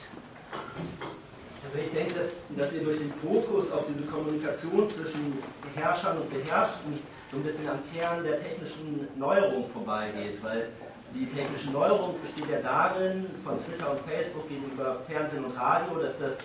Also 1.68 1.80
ich 1.80 1.92
denke, 1.92 2.14
dass, 2.14 2.30
dass 2.56 2.72
ihr 2.72 2.82
durch 2.82 2.96
den 2.96 3.12
Fokus 3.12 3.70
auf 3.72 3.84
diese 3.86 4.08
Kommunikation 4.08 4.88
zwischen 4.88 5.36
Herrschern 5.74 6.16
und 6.16 6.30
Beherrschten 6.30 6.98
so 7.30 7.36
ein 7.36 7.42
bisschen 7.42 7.68
am 7.68 7.78
Kern 7.92 8.24
der 8.24 8.38
technischen 8.38 9.06
Neuerung 9.18 9.68
vorbeigeht, 9.70 10.42
weil 10.42 10.70
die 11.12 11.26
technische 11.26 11.70
Neuerung 11.70 12.14
besteht 12.22 12.50
ja 12.50 12.60
darin, 12.62 13.26
von 13.44 13.62
Twitter 13.62 13.90
und 13.90 14.00
Facebook 14.00 14.48
gegenüber 14.48 14.96
Fernsehen 15.06 15.44
und 15.44 15.54
Radio, 15.58 15.98
dass 15.98 16.18
das 16.18 16.38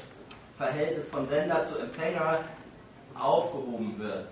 Verhältnis 0.57 1.07
von 1.07 1.25
Sender 1.25 1.63
zu 1.63 1.79
Empfänger 1.79 2.39
aufgehoben 3.17 3.95
wird. 3.99 4.27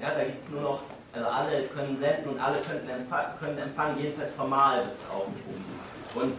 Ja, 0.00 0.14
da 0.14 0.24
gibt 0.24 0.42
es 0.42 0.48
nur 0.48 0.62
noch, 0.62 0.80
also 1.12 1.26
alle 1.26 1.64
können 1.64 1.94
senden 1.98 2.30
und 2.30 2.40
alle 2.40 2.60
können, 2.60 2.88
empfang, 2.88 3.26
können 3.38 3.58
empfangen, 3.58 3.98
jedenfalls 3.98 4.32
formal 4.32 4.86
wird 4.86 4.94
es 4.94 5.04
aufgehoben. 5.10 5.64
Und 6.14 6.34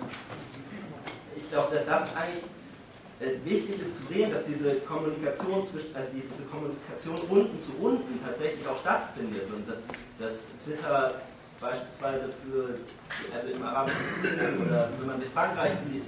ich 1.36 1.52
glaube, 1.52 1.76
dass 1.76 1.86
das 1.86 2.15
eigentlich 2.15 2.44
wichtig 3.43 3.81
ist 3.81 3.98
zu 3.99 4.14
sehen, 4.14 4.31
dass 4.31 4.45
diese 4.45 4.81
Kommunikation 4.81 5.65
zwischen, 5.65 5.95
also 5.95 6.10
diese 6.14 6.43
Kommunikation 6.49 7.18
unten 7.30 7.60
zu 7.60 7.72
unten 7.80 8.19
tatsächlich 8.26 8.68
auch 8.68 8.80
stattfindet 8.80 9.45
und 9.53 9.69
dass, 9.69 9.84
dass 10.18 10.45
Twitter 10.65 11.22
beispielsweise 11.60 12.34
für, 12.41 12.80
also 13.34 13.48
im 13.53 13.61
arabischen 13.64 14.02
Frühling 14.19 14.65
oder 14.65 14.89
wenn 14.98 15.07
man 15.07 15.22
sich 15.22 15.30
Frankreich 15.30 15.73
die 15.85 16.02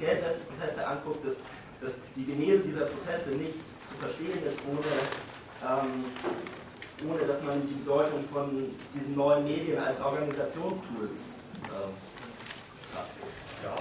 Geldwäsche-Proteste 0.00 0.86
anguckt, 0.86 1.26
dass, 1.26 1.36
dass 1.82 1.92
die 2.16 2.24
Genese 2.24 2.62
dieser 2.62 2.86
Proteste 2.86 3.30
nicht 3.30 3.54
zu 3.84 3.94
verstehen 4.00 4.40
ist, 4.46 4.58
ohne, 4.64 4.88
ähm, 5.60 6.04
ohne 7.04 7.26
dass 7.26 7.42
man 7.42 7.60
die 7.68 7.74
Bedeutung 7.74 8.24
von 8.32 8.72
diesen 8.94 9.14
neuen 9.14 9.44
Medien 9.44 9.78
als 9.78 10.00
Organisationstools 10.00 11.44
ähm, 11.64 11.92
hat. 12.96 13.08
Ja, 13.62 13.74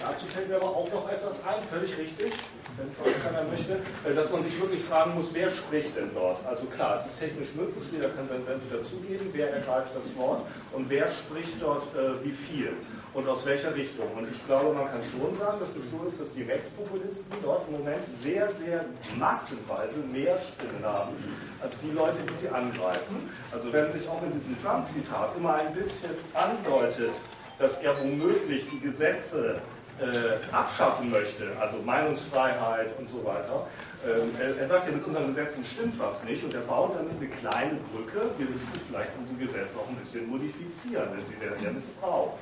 dazu 0.00 0.26
fällt 0.26 0.48
mir 0.48 0.56
aber 0.56 0.68
auch 0.68 0.90
noch 0.92 1.10
etwas 1.10 1.44
ein, 1.46 1.62
völlig 1.70 1.96
richtig 1.98 2.32
wenn 2.78 3.22
keiner 3.22 3.44
möchte, 3.50 3.72
äh, 3.72 4.14
dass 4.14 4.30
man 4.30 4.42
sich 4.42 4.60
wirklich 4.60 4.82
fragen 4.82 5.14
muss, 5.14 5.34
wer 5.34 5.50
spricht 5.50 5.96
denn 5.96 6.10
dort? 6.14 6.44
Also 6.46 6.66
klar, 6.66 6.96
es 6.96 7.06
ist 7.06 7.18
technisch 7.18 7.48
möglich, 7.54 7.84
jeder 7.90 8.08
kann 8.10 8.28
seinen 8.28 8.44
Senf 8.44 8.62
dazugeben, 8.70 9.26
wer 9.32 9.52
ergreift 9.52 9.90
das 9.94 10.16
Wort 10.16 10.46
und 10.72 10.88
wer 10.88 11.08
spricht 11.10 11.60
dort 11.60 11.84
äh, 11.94 12.24
wie 12.24 12.32
viel 12.32 12.72
und 13.14 13.28
aus 13.28 13.44
welcher 13.46 13.74
Richtung. 13.74 14.06
Und 14.16 14.30
ich 14.30 14.46
glaube, 14.46 14.74
man 14.74 14.86
kann 14.86 15.00
schon 15.10 15.34
sagen, 15.34 15.58
dass 15.60 15.74
es 15.74 15.90
so 15.90 16.04
ist, 16.06 16.20
dass 16.20 16.34
die 16.34 16.42
Rechtspopulisten 16.42 17.36
dort 17.42 17.66
im 17.68 17.78
Moment 17.78 18.04
sehr, 18.22 18.50
sehr 18.52 18.84
massenweise 19.18 20.00
mehr 20.12 20.38
Stimmen 20.54 20.84
haben 20.84 21.16
als 21.60 21.80
die 21.80 21.90
Leute, 21.90 22.18
die 22.30 22.34
sie 22.34 22.48
angreifen. 22.48 23.28
Also 23.52 23.72
wenn 23.72 23.90
sich 23.90 24.08
auch 24.08 24.22
in 24.22 24.32
diesem 24.32 24.60
Trump-Zitat 24.62 25.36
immer 25.36 25.54
ein 25.54 25.74
bisschen 25.74 26.10
andeutet, 26.34 27.12
dass 27.58 27.82
er 27.82 27.98
womöglich 27.98 28.68
die 28.70 28.78
Gesetze 28.78 29.60
äh, 30.00 30.54
abschaffen 30.54 31.10
möchte, 31.10 31.48
also 31.60 31.78
Meinungsfreiheit 31.78 32.98
und 32.98 33.08
so 33.08 33.24
weiter. 33.24 33.66
Ähm, 34.06 34.30
er, 34.38 34.56
er, 34.56 34.66
sagt 34.66 34.88
ja, 34.88 34.94
mit 34.94 35.04
unseren 35.04 35.26
Gesetzen 35.26 35.64
stimmt 35.64 35.98
was 35.98 36.22
nicht 36.24 36.44
und 36.44 36.54
er 36.54 36.60
baut 36.60 36.94
dann 36.94 37.06
eine 37.10 37.28
kleine 37.28 37.78
Brücke. 37.92 38.30
Wir 38.38 38.46
müssen 38.46 38.80
vielleicht 38.88 39.10
unsere 39.18 39.38
Gesetze 39.38 39.78
auch 39.78 39.88
ein 39.88 39.96
bisschen 39.96 40.28
modifizieren, 40.28 41.08
denn 41.10 41.24
sie 41.28 41.40
werden 41.44 41.64
ja 41.64 41.70
missbraucht. 41.70 42.38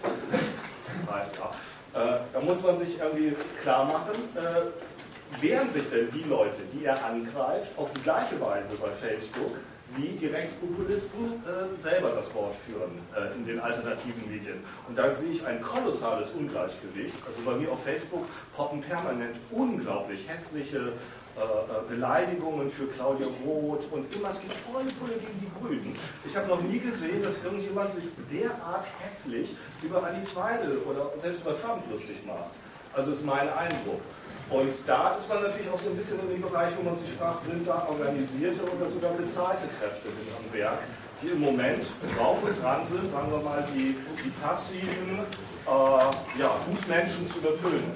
äh, 1.95 2.19
da 2.33 2.41
muss 2.41 2.63
man 2.63 2.79
sich 2.79 2.99
irgendwie 2.99 3.35
klar 3.63 3.87
machen, 3.87 4.17
äh, 4.37 5.41
wehren 5.41 5.71
sich 5.71 5.89
denn 5.91 6.11
die 6.11 6.25
Leute, 6.29 6.61
die 6.73 6.85
er 6.85 7.03
angreift, 7.05 7.73
auf 7.77 7.91
die 7.95 8.03
gleiche 8.03 8.39
Weise 8.41 8.77
bei 8.77 8.91
Facebook 8.91 9.57
wie 9.97 10.09
die 10.09 10.27
Rechtspopulisten 10.27 11.25
äh, 11.45 11.81
selber 11.81 12.11
das 12.11 12.33
Wort 12.35 12.55
führen 12.55 12.99
äh, 13.15 13.35
in 13.37 13.47
den 13.47 13.61
alternativen 13.61 14.31
Medien. 14.31 14.59
Und 14.89 14.97
da 14.97 15.13
sehe 15.13 15.33
ich 15.33 15.47
ein 15.47 15.63
kolossales 15.63 16.33
Ungleichgewicht. 16.33 17.15
Also 17.27 17.43
bei 17.45 17.57
mir 17.57 17.73
auf 17.73 17.83
Facebook 17.83 18.27
poppen 18.55 18.81
permanent 18.81 19.37
unglaublich 19.51 20.29
hässliche 20.29 20.93
äh, 21.37 21.41
äh 21.41 21.89
Beleidigungen 21.89 22.71
für 22.71 22.87
Claudia 22.87 23.27
Roth 23.45 23.91
und 23.91 24.15
immer, 24.15 24.31
es 24.31 24.41
geht 24.41 24.53
voll 24.53 24.85
Pulle 24.99 25.15
gegen 25.15 25.41
die 25.41 25.51
Grünen. 25.61 25.97
Ich 26.27 26.37
habe 26.37 26.49
noch 26.49 26.63
nie 26.63 26.79
gesehen, 26.79 27.23
dass 27.23 27.43
irgendjemand 27.45 27.93
sich 27.93 28.05
derart 28.31 28.87
hässlich 29.01 29.55
über 29.83 30.03
Alice 30.03 30.35
Weidel 30.37 30.79
oder 30.79 31.13
selbst 31.21 31.43
über 31.43 31.61
Trump 31.61 31.83
lustig 31.91 32.25
macht. 32.27 32.51
Also 32.93 33.13
ist 33.13 33.25
mein 33.25 33.49
Eindruck. 33.49 34.01
Und 34.49 34.73
da 34.87 35.11
ist 35.15 35.29
man 35.29 35.43
natürlich 35.43 35.71
auch 35.71 35.81
so 35.81 35.91
ein 35.91 35.97
bisschen 35.97 36.21
in 36.21 36.39
dem 36.39 36.43
Bereich, 36.43 36.71
wo 36.79 36.83
man 36.83 36.97
sich 36.97 37.11
fragt, 37.19 37.43
sind 37.43 37.67
da 37.67 37.87
organisierte 37.89 38.63
oder 38.63 38.89
sogar 38.89 39.11
bezahlte 39.13 39.67
Kräfte 39.79 40.07
mit 40.07 40.31
am 40.31 40.47
Werk, 40.55 40.79
die 41.21 41.29
im 41.35 41.41
Moment 41.41 41.83
drauf 42.15 42.39
und 42.45 42.55
dran 42.63 42.87
sind, 42.87 43.11
sagen 43.11 43.31
wir 43.33 43.43
mal, 43.43 43.67
die, 43.75 43.97
die 44.23 44.31
passiven 44.39 45.27
äh, 45.67 46.39
ja, 46.39 46.51
Gutmenschen 46.65 47.27
zu 47.27 47.39
übertönen. 47.39 47.91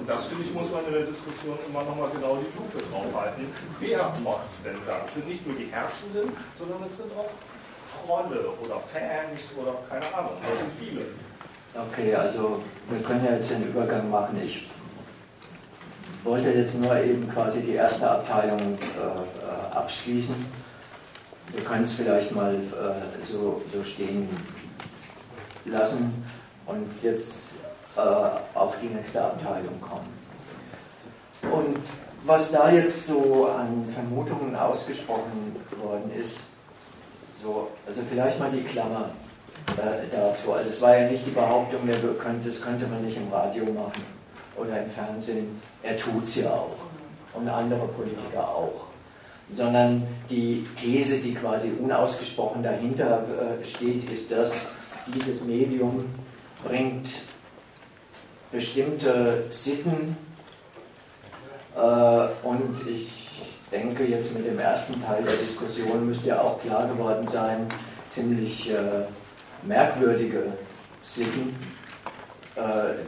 Und 0.00 0.10
das, 0.10 0.26
finde 0.26 0.42
ich, 0.42 0.52
muss 0.52 0.66
man 0.72 0.84
in 0.86 0.94
der 0.94 1.06
Diskussion 1.06 1.56
immer 1.68 1.84
nochmal 1.84 2.10
genau 2.10 2.42
die 2.42 2.50
Lupe 2.58 2.82
draufhalten. 2.90 3.46
Wer 3.78 4.12
motzt 4.18 4.66
denn 4.66 4.78
da? 4.84 5.06
Es 5.06 5.14
sind 5.14 5.28
nicht 5.28 5.46
nur 5.46 5.54
die 5.54 5.70
Herrschenden, 5.70 6.34
sondern 6.58 6.82
es 6.82 6.96
sind 6.96 7.12
auch 7.14 7.30
Trolle 8.02 8.50
oder 8.64 8.80
Fans 8.80 9.54
oder 9.56 9.78
keine 9.88 10.12
Ahnung, 10.12 10.34
das 10.42 10.58
sind 10.58 10.72
viele. 10.74 11.06
Okay, 11.74 12.14
also 12.14 12.62
wir 12.88 13.00
können 13.02 13.24
ja 13.24 13.32
jetzt 13.32 13.50
den 13.50 13.68
Übergang 13.68 14.10
machen. 14.10 14.40
Ich 14.42 14.66
wollte 16.24 16.50
jetzt 16.50 16.78
nur 16.80 16.96
eben 16.96 17.28
quasi 17.30 17.60
die 17.60 17.74
erste 17.74 18.10
Abteilung 18.10 18.78
äh, 18.78 19.76
abschließen. 19.76 20.34
Wir 21.52 21.64
können 21.64 21.84
es 21.84 21.92
vielleicht 21.92 22.34
mal 22.34 22.54
äh, 22.54 23.24
so, 23.24 23.62
so 23.72 23.84
stehen 23.84 24.28
lassen 25.66 26.24
und 26.66 26.88
jetzt 27.02 27.52
äh, 27.96 28.00
auf 28.54 28.76
die 28.80 28.86
nächste 28.86 29.22
Abteilung 29.22 29.80
kommen. 29.80 30.08
Und 31.42 31.80
was 32.24 32.50
da 32.50 32.70
jetzt 32.70 33.06
so 33.06 33.48
an 33.48 33.84
Vermutungen 33.86 34.56
ausgesprochen 34.56 35.54
worden 35.82 36.10
ist, 36.18 36.44
so, 37.42 37.68
also 37.86 38.00
vielleicht 38.08 38.38
mal 38.38 38.50
die 38.50 38.62
Klammer 38.62 39.10
äh, 39.76 40.10
dazu. 40.10 40.54
Also 40.54 40.70
es 40.70 40.80
war 40.80 40.96
ja 40.96 41.10
nicht 41.10 41.26
die 41.26 41.32
Behauptung, 41.32 41.80
das 42.42 42.60
könnte 42.62 42.86
man 42.86 43.04
nicht 43.04 43.18
im 43.18 43.30
Radio 43.30 43.66
machen 43.66 44.13
oder 44.56 44.82
im 44.82 44.88
Fernsehen. 44.88 45.60
Er 45.82 45.96
tut 45.96 46.24
es 46.24 46.36
ja 46.36 46.50
auch 46.50 46.76
und 47.34 47.48
andere 47.48 47.86
Politiker 47.88 48.48
auch. 48.48 48.86
Sondern 49.52 50.02
die 50.30 50.66
These, 50.76 51.18
die 51.18 51.34
quasi 51.34 51.72
unausgesprochen 51.78 52.62
dahinter 52.62 53.22
äh, 53.22 53.64
steht, 53.64 54.10
ist, 54.10 54.32
dass 54.32 54.68
dieses 55.14 55.44
Medium 55.44 56.06
bringt 56.64 57.08
bestimmte 58.50 59.44
Sitten 59.50 60.16
äh, 61.76 62.46
und 62.46 62.88
ich 62.88 63.10
denke, 63.70 64.06
jetzt 64.06 64.34
mit 64.34 64.46
dem 64.46 64.58
ersten 64.58 65.02
Teil 65.02 65.24
der 65.24 65.36
Diskussion 65.36 66.06
müsste 66.06 66.28
ja 66.28 66.40
auch 66.40 66.60
klar 66.60 66.86
geworden 66.86 67.26
sein, 67.26 67.66
ziemlich 68.06 68.70
äh, 68.70 68.76
merkwürdige 69.64 70.52
Sitten 71.02 71.54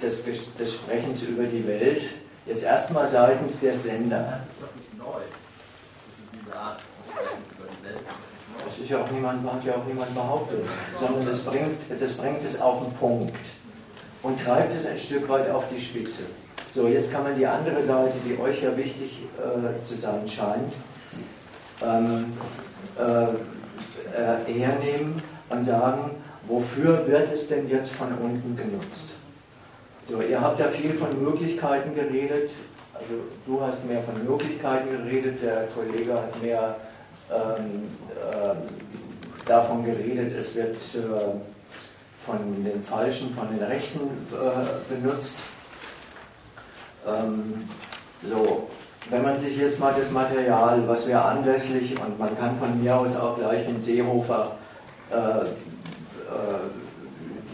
des, 0.03 0.25
des 0.25 0.75
Sprechens 0.75 1.23
über 1.23 1.45
die 1.45 1.67
Welt. 1.67 2.03
Jetzt 2.47 2.65
erstmal 2.65 3.07
seitens 3.07 3.61
der 3.61 3.75
Sender. 3.75 4.41
Das 4.41 4.41
ist 4.41 4.63
doch 4.63 4.75
nicht 4.75 4.99
neu. 4.99 5.21
Das 8.65 8.79
ist 8.79 8.91
ja 8.91 9.03
auch 9.03 9.11
niemand, 9.11 9.53
hat 9.53 9.65
ja 9.65 9.75
auch 9.75 9.85
niemand 9.85 10.15
behauptet, 10.15 10.61
sondern 10.95 11.27
das 11.27 11.41
bringt, 11.41 11.79
das 11.99 12.15
bringt 12.15 12.43
es 12.43 12.61
auf 12.61 12.83
den 12.83 12.93
Punkt 12.95 13.37
und 14.23 14.41
treibt 14.41 14.75
es 14.75 14.87
ein 14.87 14.99
Stück 14.99 15.29
weit 15.29 15.49
auf 15.51 15.65
die 15.71 15.81
Spitze. 15.81 16.25
So, 16.75 16.89
jetzt 16.89 17.11
kann 17.13 17.23
man 17.23 17.37
die 17.37 17.47
andere 17.47 17.83
Seite, 17.85 18.15
die 18.25 18.39
euch 18.39 18.63
ja 18.63 18.77
wichtig 18.77 19.23
äh, 19.39 19.83
zu 19.83 19.95
sein 19.95 20.29
scheint, 20.29 20.75
ähm, 21.83 22.33
äh, 22.99 23.25
äh, 24.15 24.53
hernehmen 24.53 25.23
und 25.49 25.65
sagen, 25.65 26.11
wofür 26.47 27.07
wird 27.07 27.33
es 27.33 27.49
denn 27.49 27.69
jetzt 27.69 27.91
von 27.91 28.09
unten 28.19 28.57
genutzt? 28.57 29.16
So, 30.09 30.21
ihr 30.21 30.41
habt 30.41 30.61
da 30.61 30.69
viel 30.69 30.93
von 30.93 31.21
Möglichkeiten 31.23 31.95
geredet. 31.95 32.51
Also 32.95 33.15
du 33.45 33.61
hast 33.61 33.85
mehr 33.85 34.01
von 34.01 34.25
Möglichkeiten 34.25 34.91
geredet, 34.91 35.43
der 35.43 35.67
Kollege 35.67 36.15
hat 36.15 36.41
mehr 36.41 36.77
ähm, 37.31 37.91
äh, 38.15 38.55
davon 39.47 39.85
geredet, 39.85 40.33
es 40.39 40.55
wird 40.55 40.77
äh, 40.77 41.01
von 42.21 42.65
den 42.65 42.83
Falschen, 42.83 43.35
von 43.35 43.49
den 43.51 43.63
Rechten 43.63 44.01
äh, 44.33 44.95
benutzt. 44.95 45.41
Ähm, 47.07 47.69
so, 48.23 48.71
wenn 49.11 49.23
man 49.23 49.39
sich 49.39 49.59
jetzt 49.59 49.79
mal 49.79 49.95
das 49.97 50.11
Material, 50.11 50.83
was 50.87 51.07
wir 51.07 51.23
anlässlich, 51.23 51.95
und 52.01 52.19
man 52.19 52.37
kann 52.39 52.57
von 52.57 52.81
mir 52.81 52.97
aus 52.97 53.17
auch 53.17 53.37
gleich 53.37 53.67
den 53.67 53.79
Seehofer 53.79 54.53
äh, 55.11 55.47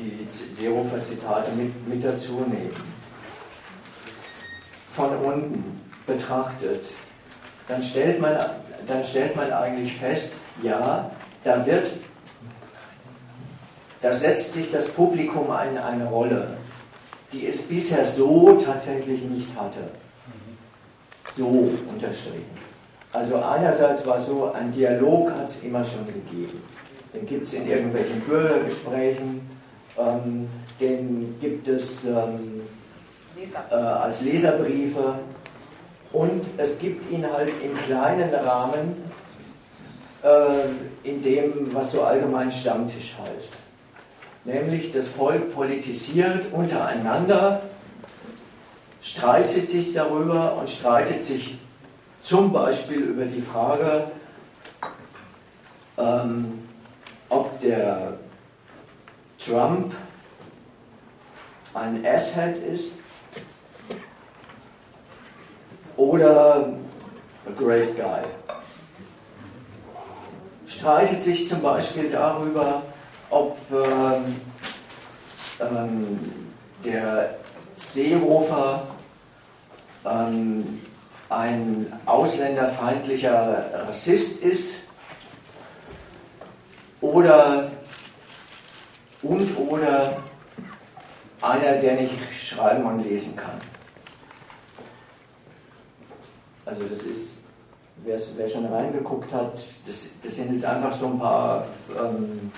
die 0.02 0.26
Seehofer-Zitate 0.30 1.52
mit, 1.52 1.88
mit 1.88 2.04
dazu 2.04 2.44
nehmen. 2.48 2.76
Von 4.90 5.16
unten 5.18 5.80
betrachtet, 6.06 6.86
dann 7.68 7.82
stellt, 7.82 8.20
man, 8.20 8.36
dann 8.86 9.04
stellt 9.04 9.36
man 9.36 9.52
eigentlich 9.52 9.96
fest, 9.96 10.34
ja, 10.62 11.10
da 11.44 11.66
wird, 11.66 11.90
da 14.00 14.12
setzt 14.12 14.54
sich 14.54 14.70
das 14.70 14.88
Publikum 14.88 15.46
in 15.46 15.78
eine 15.78 16.06
Rolle, 16.06 16.56
die 17.32 17.46
es 17.46 17.62
bisher 17.62 18.04
so 18.04 18.60
tatsächlich 18.62 19.22
nicht 19.22 19.48
hatte. 19.56 19.80
So 21.26 21.72
unterstrichen. 21.88 22.62
Also 23.12 23.36
einerseits 23.36 24.06
war 24.06 24.18
so, 24.18 24.52
ein 24.52 24.72
Dialog 24.72 25.30
hat 25.32 25.48
es 25.48 25.62
immer 25.62 25.84
schon 25.84 26.04
gegeben. 26.06 26.62
Den 27.14 27.26
gibt 27.26 27.44
es 27.44 27.54
in 27.54 27.68
irgendwelchen 27.68 28.20
Bürgergesprächen, 28.20 29.40
ähm, 29.98 30.48
den 30.80 31.36
gibt 31.40 31.68
es 31.68 32.04
ähm, 32.04 32.62
äh, 33.70 33.74
als 33.74 34.22
Leserbriefe 34.22 35.14
und 36.12 36.44
es 36.56 36.78
gibt 36.78 37.10
ihn 37.10 37.26
halt 37.30 37.50
im 37.62 37.74
kleinen 37.74 38.34
Rahmen, 38.34 39.10
äh, 40.22 41.08
in 41.08 41.22
dem, 41.22 41.74
was 41.74 41.92
so 41.92 42.02
allgemein 42.02 42.52
Stammtisch 42.52 43.14
heißt. 43.18 43.54
Nämlich 44.44 44.92
das 44.92 45.08
Volk 45.08 45.54
politisiert 45.54 46.52
untereinander, 46.52 47.62
streitet 49.00 49.70
sich 49.70 49.92
darüber 49.92 50.56
und 50.56 50.68
streitet 50.68 51.24
sich 51.24 51.58
zum 52.22 52.52
Beispiel 52.52 53.00
über 53.00 53.24
die 53.24 53.40
Frage, 53.40 54.04
ähm, 55.98 56.60
ob 57.28 57.60
der 57.60 58.14
Trump 59.44 59.94
ein 61.74 62.04
Asshead 62.06 62.58
ist 62.58 62.92
oder 65.96 66.72
a 67.46 67.50
great 67.56 67.96
guy. 67.96 68.22
Streitet 70.66 71.22
sich 71.22 71.48
zum 71.48 71.62
Beispiel 71.62 72.10
darüber, 72.10 72.82
ob 73.30 73.58
ähm, 73.70 74.36
ähm, 75.60 76.20
der 76.84 77.36
Seehofer 77.76 78.86
ähm, 80.04 80.80
ein 81.28 81.92
ausländerfeindlicher 82.04 83.86
Rassist 83.86 84.42
ist 84.42 84.88
oder 87.00 87.70
und 89.22 89.56
oder 89.56 90.22
einer, 91.40 91.78
der 91.80 92.00
nicht 92.00 92.14
schreiben 92.32 92.84
und 92.84 93.04
lesen 93.04 93.36
kann. 93.36 93.58
Also 96.64 96.82
das 96.84 97.02
ist, 97.02 97.38
wer 98.04 98.48
schon 98.48 98.66
reingeguckt 98.66 99.32
hat, 99.32 99.54
das, 99.86 100.10
das, 100.22 100.36
sind 100.36 100.52
jetzt 100.52 100.64
einfach 100.64 100.92
so 100.92 101.06
ein 101.06 101.18
paar 101.18 101.66
ähm, 101.98 102.52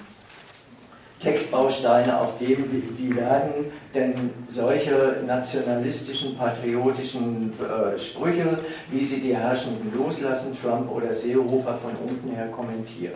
Textbausteine, 1.21 2.21
auf 2.21 2.37
dem, 2.39 2.71
wie, 2.71 2.99
wie, 2.99 3.17
werden 3.17 3.73
denn 3.95 4.31
solche 4.47 5.23
nationalistischen, 5.27 6.37
patriotischen 6.37 7.53
äh, 7.59 7.99
Sprüche, 7.99 8.59
wie 8.91 9.05
sie 9.05 9.23
die 9.23 9.35
Herrschenden 9.35 9.91
loslassen, 9.97 10.55
Trump 10.61 10.91
oder 10.91 11.13
Seehofer 11.13 11.75
von 11.75 11.93
unten 12.07 12.31
her 12.31 12.49
kommentiert. 12.49 13.15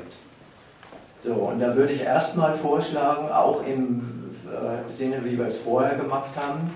So, 1.25 1.33
und 1.33 1.61
da 1.61 1.75
würde 1.75 1.93
ich 1.93 2.03
erstmal 2.03 2.55
vorschlagen, 2.55 3.29
auch 3.31 3.65
im 3.67 3.99
äh, 4.47 4.91
Sinne, 4.91 5.25
wie 5.25 5.37
wir 5.37 5.47
es 5.47 5.59
vorher 5.59 5.97
gemacht 5.97 6.31
haben, 6.37 6.71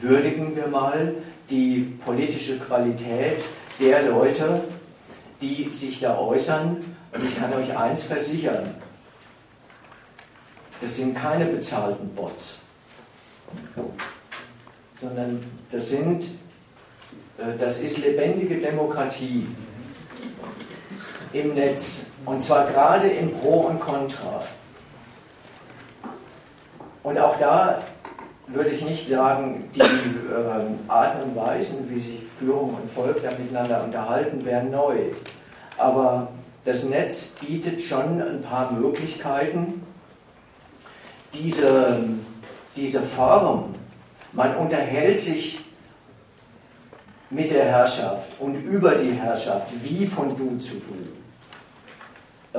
würdigen 0.00 0.54
wir 0.54 0.68
mal 0.68 1.14
die 1.50 1.98
politische 2.04 2.58
Qualität 2.58 3.42
der 3.80 4.02
Leute, 4.02 4.62
die 5.40 5.70
sich 5.70 6.00
da 6.00 6.18
äußern. 6.18 6.84
Und 7.12 7.24
ich 7.24 7.36
kann 7.38 7.52
euch 7.54 7.76
eins 7.76 8.02
versichern, 8.02 8.74
das 10.80 10.96
sind 10.96 11.16
keine 11.16 11.46
bezahlten 11.46 12.08
Bots, 12.14 12.60
sondern 15.00 15.42
das 15.72 15.88
sind, 15.88 16.24
äh, 17.38 17.56
das 17.58 17.80
ist 17.80 17.98
lebendige 17.98 18.58
Demokratie 18.58 19.46
im 21.32 21.54
Netz. 21.54 22.07
Und 22.28 22.42
zwar 22.42 22.66
gerade 22.66 23.08
in 23.08 23.34
Pro 23.38 23.60
und 23.60 23.80
Contra. 23.80 24.42
Und 27.02 27.18
auch 27.18 27.38
da 27.38 27.82
würde 28.48 28.68
ich 28.68 28.84
nicht 28.84 29.08
sagen, 29.08 29.70
die 29.74 29.80
äh, 29.80 29.86
Arten 30.88 31.22
und 31.22 31.36
Weisen, 31.36 31.88
wie 31.88 31.98
sich 31.98 32.20
Führung 32.38 32.74
und 32.74 32.90
Volk 32.90 33.22
da 33.22 33.30
miteinander 33.30 33.82
unterhalten, 33.82 34.44
wären 34.44 34.70
neu. 34.70 34.96
Aber 35.78 36.28
das 36.66 36.84
Netz 36.84 37.34
bietet 37.40 37.80
schon 37.80 38.20
ein 38.20 38.42
paar 38.42 38.72
Möglichkeiten, 38.72 39.86
diese, 41.32 42.00
diese 42.76 43.00
Form, 43.00 43.74
man 44.34 44.54
unterhält 44.56 45.18
sich 45.18 45.60
mit 47.30 47.50
der 47.52 47.64
Herrschaft 47.64 48.38
und 48.38 48.54
über 48.54 48.96
die 48.96 49.12
Herrschaft, 49.12 49.68
wie 49.82 50.06
von 50.06 50.36
du 50.36 50.58
zu 50.58 50.74
du, 50.74 51.17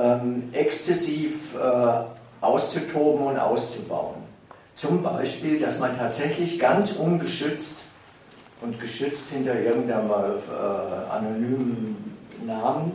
ähm, 0.00 0.48
exzessiv 0.52 1.56
äh, 1.56 2.44
auszutoben 2.44 3.26
und 3.26 3.38
auszubauen. 3.38 4.16
Zum 4.74 5.02
Beispiel, 5.02 5.60
dass 5.60 5.78
man 5.78 5.96
tatsächlich 5.96 6.58
ganz 6.58 6.92
ungeschützt 6.92 7.82
und 8.62 8.80
geschützt 8.80 9.30
hinter 9.30 9.58
irgendeinem 9.58 10.10
äh, 10.10 11.12
anonymen 11.12 12.16
Namen 12.46 12.92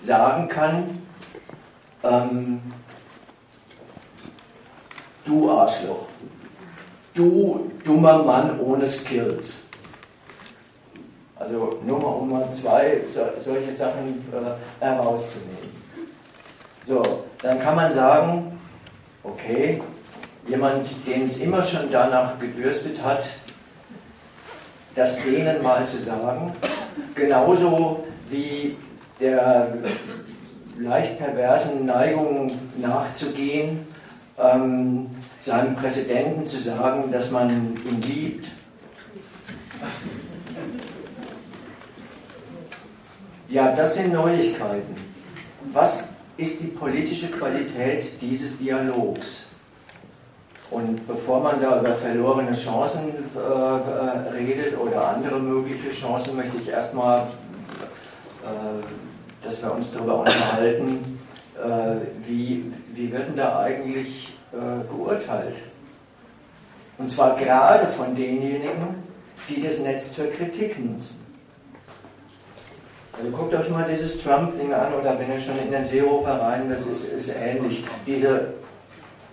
sagen 0.00 0.48
kann, 0.48 1.02
ähm, 2.02 2.60
du 5.24 5.50
Arschloch, 5.50 6.06
du 7.14 7.70
dummer 7.84 8.22
Mann 8.22 8.58
ohne 8.60 8.86
Skills. 8.86 9.62
Also 11.36 11.78
nur 11.86 12.00
mal 12.00 12.08
um 12.08 12.30
mal 12.30 12.50
zwei 12.52 13.00
so, 13.08 13.20
solche 13.38 13.72
Sachen 13.72 14.24
äh, 14.32 14.84
herauszunehmen. 14.84 15.67
So, 16.88 17.02
dann 17.42 17.60
kann 17.60 17.76
man 17.76 17.92
sagen, 17.92 18.58
okay, 19.22 19.82
jemand, 20.46 20.86
den 21.06 21.24
es 21.24 21.36
immer 21.36 21.62
schon 21.62 21.90
danach 21.90 22.38
gedürstet 22.38 23.04
hat, 23.04 23.28
das 24.94 25.22
denen 25.22 25.62
mal 25.62 25.84
zu 25.84 25.98
sagen, 25.98 26.54
genauso 27.14 28.06
wie 28.30 28.74
der 29.20 29.74
leicht 30.78 31.18
perversen 31.18 31.84
Neigung 31.84 32.52
nachzugehen, 32.78 33.86
ähm, 34.38 35.10
seinem 35.40 35.76
Präsidenten 35.76 36.46
zu 36.46 36.58
sagen, 36.58 37.12
dass 37.12 37.30
man 37.30 37.76
ihn 37.84 38.00
liebt. 38.00 38.48
Ja, 43.50 43.72
das 43.72 43.96
sind 43.96 44.14
Neuigkeiten. 44.14 44.94
Was 45.70 46.14
ist 46.38 46.62
die 46.62 46.68
politische 46.68 47.30
Qualität 47.30 48.22
dieses 48.22 48.56
Dialogs? 48.58 49.48
Und 50.70 51.06
bevor 51.06 51.40
man 51.40 51.60
da 51.60 51.80
über 51.80 51.94
verlorene 51.94 52.52
Chancen 52.52 53.12
äh, 53.34 53.38
äh, 53.38 54.28
redet 54.34 54.78
oder 54.78 55.08
andere 55.08 55.40
mögliche 55.40 55.90
Chancen, 55.90 56.36
möchte 56.36 56.58
ich 56.58 56.68
erstmal, 56.68 57.20
äh, 57.20 57.22
dass 59.42 59.62
wir 59.62 59.72
uns 59.72 59.86
darüber 59.92 60.20
unterhalten, 60.20 61.18
äh, 61.56 62.26
wie, 62.26 62.70
wie 62.92 63.10
wird 63.10 63.28
denn 63.28 63.36
da 63.36 63.60
eigentlich 63.60 64.34
äh, 64.52 64.94
geurteilt? 64.94 65.56
Und 66.98 67.10
zwar 67.10 67.34
gerade 67.36 67.86
von 67.86 68.14
denjenigen, 68.14 69.02
die 69.48 69.62
das 69.62 69.80
Netz 69.80 70.12
zur 70.12 70.26
Kritik 70.26 70.78
nutzen. 70.78 71.27
Also 73.18 73.30
guckt 73.32 73.54
euch 73.54 73.68
mal 73.68 73.86
dieses 73.90 74.22
Trump-Ding 74.22 74.72
an 74.72 74.94
oder 74.94 75.18
wenn 75.18 75.32
ihr 75.32 75.40
schon 75.40 75.58
in 75.58 75.72
den 75.72 75.84
Seehofer 75.84 76.40
rein, 76.40 76.70
das 76.70 76.86
ist, 76.86 77.12
ist 77.12 77.34
ähnlich. 77.36 77.84
Diese 78.06 78.54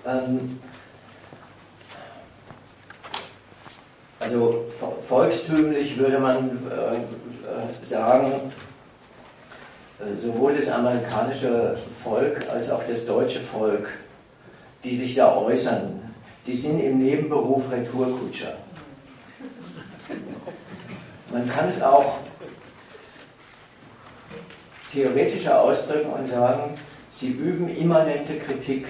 ähm, 0.05 0.59
Also 4.25 4.65
volkstümlich 5.07 5.97
würde 5.99 6.17
man 6.17 6.49
äh, 6.49 7.85
sagen, 7.85 8.51
äh, 9.99 10.19
sowohl 10.19 10.55
das 10.55 10.69
amerikanische 10.69 11.77
Volk 12.03 12.49
als 12.49 12.71
auch 12.71 12.81
das 12.87 13.05
deutsche 13.05 13.39
Volk, 13.39 13.89
die 14.83 14.95
sich 14.95 15.13
da 15.13 15.35
äußern, 15.35 16.01
die 16.47 16.55
sind 16.55 16.79
im 16.79 16.99
Nebenberuf 16.99 17.71
Retourkutscher. 17.71 18.55
Man 21.31 21.47
kann 21.47 21.67
es 21.67 21.83
auch 21.83 22.17
theoretischer 24.91 25.61
ausdrücken 25.61 26.09
und 26.09 26.27
sagen, 26.27 26.77
sie 27.09 27.31
üben 27.31 27.69
immanente 27.75 28.37
Kritik 28.39 28.87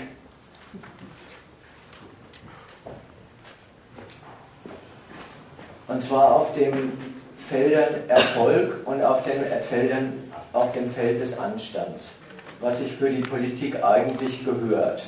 Und 5.88 6.02
zwar 6.02 6.36
auf 6.36 6.54
den 6.56 6.92
Feldern 7.38 8.10
Erfolg 8.10 8.86
und 8.86 9.04
auf 9.04 9.24
den 9.24 9.46
Feldern, 9.62 10.32
auf 10.52 10.72
dem 10.74 10.90
Feld 10.90 11.22
des 11.22 11.38
Anstands, 11.38 12.12
was 12.60 12.80
sich 12.80 12.92
für 12.92 13.10
die 13.10 13.22
Politik 13.22 13.84
eigentlich 13.84 14.44
gehört. 14.44 15.06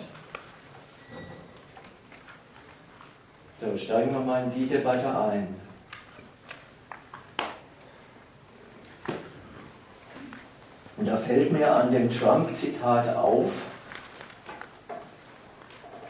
So, 3.60 3.76
steigen 3.76 4.14
wir 4.14 4.20
mal 4.20 4.44
in 4.44 4.52
die 4.52 4.68
Debatte 4.68 5.08
ein. 5.08 5.67
Und 10.98 11.06
da 11.06 11.16
fällt 11.16 11.52
mir 11.52 11.74
an 11.74 11.92
dem 11.92 12.10
Trump-Zitat 12.10 13.16
auf, 13.16 13.68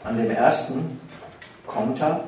an 0.02 0.16
dem 0.16 0.30
ersten 0.30 0.98
Konter, 1.66 2.24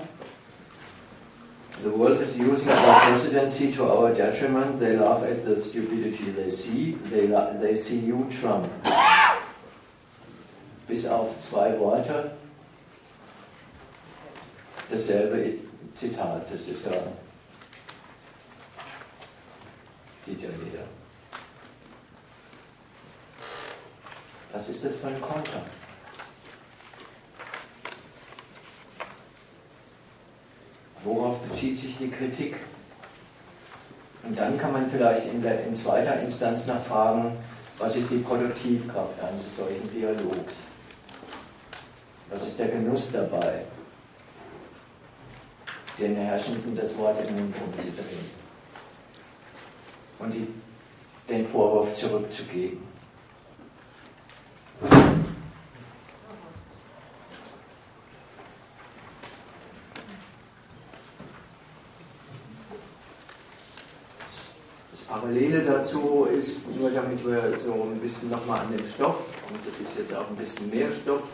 The 1.82 1.88
world 1.88 2.20
is 2.20 2.38
using 2.38 2.68
our 2.68 3.00
presidency 3.00 3.72
to 3.72 3.84
our 3.84 4.12
detriment. 4.12 4.78
They 4.78 4.98
laugh 4.98 5.22
at 5.22 5.46
the 5.46 5.58
stupidity 5.58 6.30
they 6.30 6.50
see. 6.50 6.92
They, 7.08 7.28
they 7.58 7.74
see 7.74 8.00
you, 8.00 8.28
Trump. 8.30 8.68
Bis 10.86 11.06
auf 11.06 11.40
zwei 11.40 11.78
Worte. 11.78 12.32
Dasselbe 14.90 15.54
Zitat. 15.94 16.52
Das 16.52 16.60
ist 16.68 16.84
ja. 16.84 16.92
Sieht 20.22 20.42
ja 20.42 20.48
jeder. 20.50 20.69
Was 24.52 24.68
ist 24.68 24.84
das 24.84 24.96
für 24.96 25.06
ein 25.06 25.20
Konter? 25.20 25.62
Worauf 31.04 31.40
bezieht 31.40 31.78
sich 31.78 31.96
die 31.96 32.10
Kritik? 32.10 32.56
Und 34.22 34.38
dann 34.38 34.58
kann 34.58 34.72
man 34.72 34.86
vielleicht 34.86 35.26
in, 35.26 35.40
der, 35.42 35.64
in 35.64 35.74
zweiter 35.74 36.18
Instanz 36.20 36.66
nachfragen, 36.66 37.36
was 37.78 37.96
ist 37.96 38.10
die 38.10 38.18
Produktivkraft 38.18 39.18
eines 39.22 39.56
solchen 39.56 39.90
Dialogs? 39.90 40.54
Was 42.28 42.46
ist 42.46 42.58
der 42.58 42.68
Genuss 42.68 43.10
dabei, 43.12 43.62
den 45.98 46.16
Herrschenden 46.16 46.76
das 46.76 46.96
Wort 46.98 47.18
in 47.20 47.34
den 47.34 47.50
Mund 47.50 47.80
zu 47.80 47.88
drehen 47.90 48.30
und 50.18 50.34
die, 50.34 50.46
den 51.28 51.44
Vorwurf 51.44 51.94
zurückzugeben? 51.94 52.89
Parallele 65.10 65.62
dazu 65.62 66.26
ist, 66.26 66.74
nur 66.76 66.90
damit 66.90 67.26
wir 67.26 67.58
so 67.58 67.72
ein 67.72 67.98
bisschen 68.00 68.30
nochmal 68.30 68.60
an 68.60 68.76
dem 68.76 68.86
Stoff, 68.86 69.34
und 69.48 69.58
das 69.66 69.80
ist 69.80 69.98
jetzt 69.98 70.14
auch 70.14 70.28
ein 70.28 70.36
bisschen 70.36 70.70
mehr 70.70 70.88
Stoff, 70.92 71.32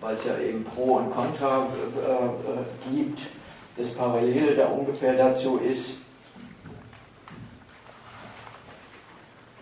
weil 0.00 0.14
es 0.14 0.24
ja 0.24 0.38
eben 0.38 0.62
Pro 0.64 0.96
und 0.96 1.10
Contra 1.10 1.66
äh, 1.66 2.92
äh, 2.92 2.94
gibt, 2.94 3.20
das 3.76 3.90
Parallele 3.90 4.54
da 4.54 4.66
ungefähr 4.66 5.14
dazu 5.14 5.58
ist, 5.58 6.00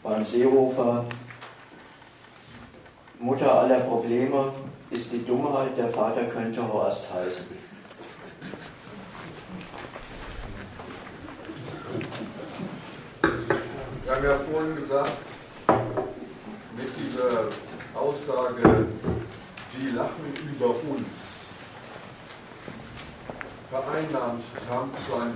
beim 0.03 0.25
Seehofer, 0.25 1.05
Mutter 3.27 3.53
aller 3.53 3.81
Probleme 3.81 4.53
ist 4.89 5.13
die 5.13 5.25
Dummheit, 5.25 5.77
der 5.77 5.89
Vater 5.89 6.27
könnte 6.27 6.63
Horst 6.73 7.13
heißen. 7.13 7.47
Wir 14.05 14.15
haben 14.15 14.25
ja 14.25 14.39
vorhin 14.39 14.77
gesagt, 14.77 15.11
mit 16.77 16.89
dieser 16.97 17.49
Aussage, 18.01 18.87
die 19.75 19.89
lachen 19.89 20.33
über 20.49 20.67
uns, 20.67 21.47
vereinnahmt 23.69 24.45
Trump 24.69 24.95
sein 25.11 25.35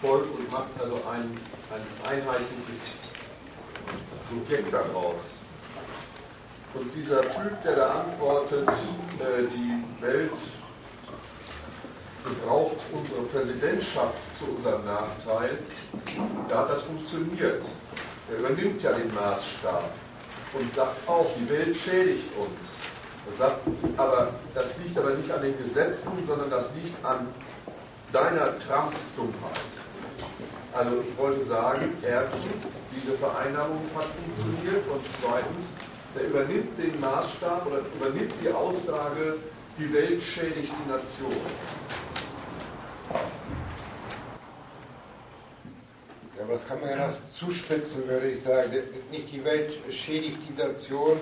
Volk 0.00 0.24
und 0.38 0.50
macht 0.50 0.70
also 0.80 0.94
ein, 1.12 1.36
ein 1.70 2.12
einheitliches 2.16 2.80
Subjekt 4.30 4.72
daraus. 4.72 5.33
Und 6.74 6.90
dieser 6.94 7.22
Typ, 7.22 7.62
der 7.62 7.76
da 7.76 7.90
antwortet, 8.00 8.68
äh, 8.68 9.42
die 9.42 10.02
Welt 10.04 10.30
gebraucht 12.24 12.76
unsere 12.92 13.22
Präsidentschaft 13.22 14.18
zu 14.36 14.46
unserem 14.56 14.84
Nachteil. 14.84 15.58
Da 16.48 16.60
hat 16.60 16.70
das 16.70 16.82
funktioniert. 16.82 17.64
Er 18.30 18.38
übernimmt 18.38 18.82
ja 18.82 18.92
den 18.92 19.12
Maßstab 19.14 19.84
und 20.54 20.72
sagt 20.72 21.08
auch, 21.08 21.26
die 21.38 21.48
Welt 21.48 21.76
schädigt 21.76 22.26
uns. 22.36 22.80
Er 23.26 23.32
sagt, 23.32 23.60
aber 23.96 24.30
das 24.54 24.76
liegt 24.78 24.98
aber 24.98 25.10
nicht 25.10 25.30
an 25.30 25.42
den 25.42 25.56
Gesetzen, 25.62 26.12
sondern 26.26 26.50
das 26.50 26.70
liegt 26.74 27.04
an 27.04 27.28
deiner 28.12 28.58
Trumps 28.58 29.14
Dummheit. 29.16 29.72
Also 30.72 31.02
ich 31.06 31.16
wollte 31.18 31.44
sagen, 31.44 31.96
erstens, 32.02 32.62
diese 32.94 33.16
Vereinnahmung 33.16 33.82
hat 33.94 34.06
funktioniert 34.06 34.88
und 34.88 35.02
zweitens, 35.20 35.72
er 36.16 36.26
übernimmt 36.28 36.78
den 36.78 36.98
Maßstab 37.00 37.66
oder 37.66 37.80
übernimmt 37.94 38.32
die 38.42 38.48
Aussage, 38.48 39.36
die 39.78 39.92
Welt 39.92 40.22
schädigt 40.22 40.72
die 40.84 40.90
Nation. 40.90 41.32
Ja, 46.36 46.42
aber 46.44 46.54
das 46.54 46.66
kann 46.66 46.80
man 46.80 46.90
ja 46.90 47.08
noch 47.08 47.14
zuspitzen, 47.34 48.08
würde 48.08 48.30
ich 48.30 48.42
sagen. 48.42 48.72
Nicht 49.10 49.32
die 49.32 49.44
Welt 49.44 49.72
schädigt 49.90 50.38
die 50.48 50.60
Nation, 50.60 51.18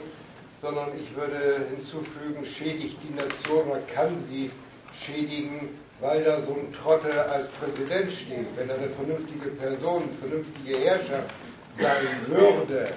sondern 0.61 0.91
ich 0.97 1.15
würde 1.17 1.67
hinzufügen, 1.75 2.45
schädigt 2.45 2.97
die 3.03 3.15
Nation, 3.15 3.69
man 3.69 3.87
kann 3.87 4.17
sie 4.19 4.51
schädigen, 4.93 5.71
weil 6.01 6.23
da 6.23 6.41
so 6.41 6.53
ein 6.53 6.73
Trottel 6.73 7.19
als 7.19 7.49
Präsident 7.49 8.13
steht. 8.13 8.47
Wenn 8.57 8.69
da 8.69 8.75
eine 8.75 8.89
vernünftige 8.89 9.49
Person, 9.49 10.03
eine 10.03 10.13
vernünftige 10.13 10.79
Herrschaft 10.79 11.31
sein 11.77 12.07
würde, 12.27 12.89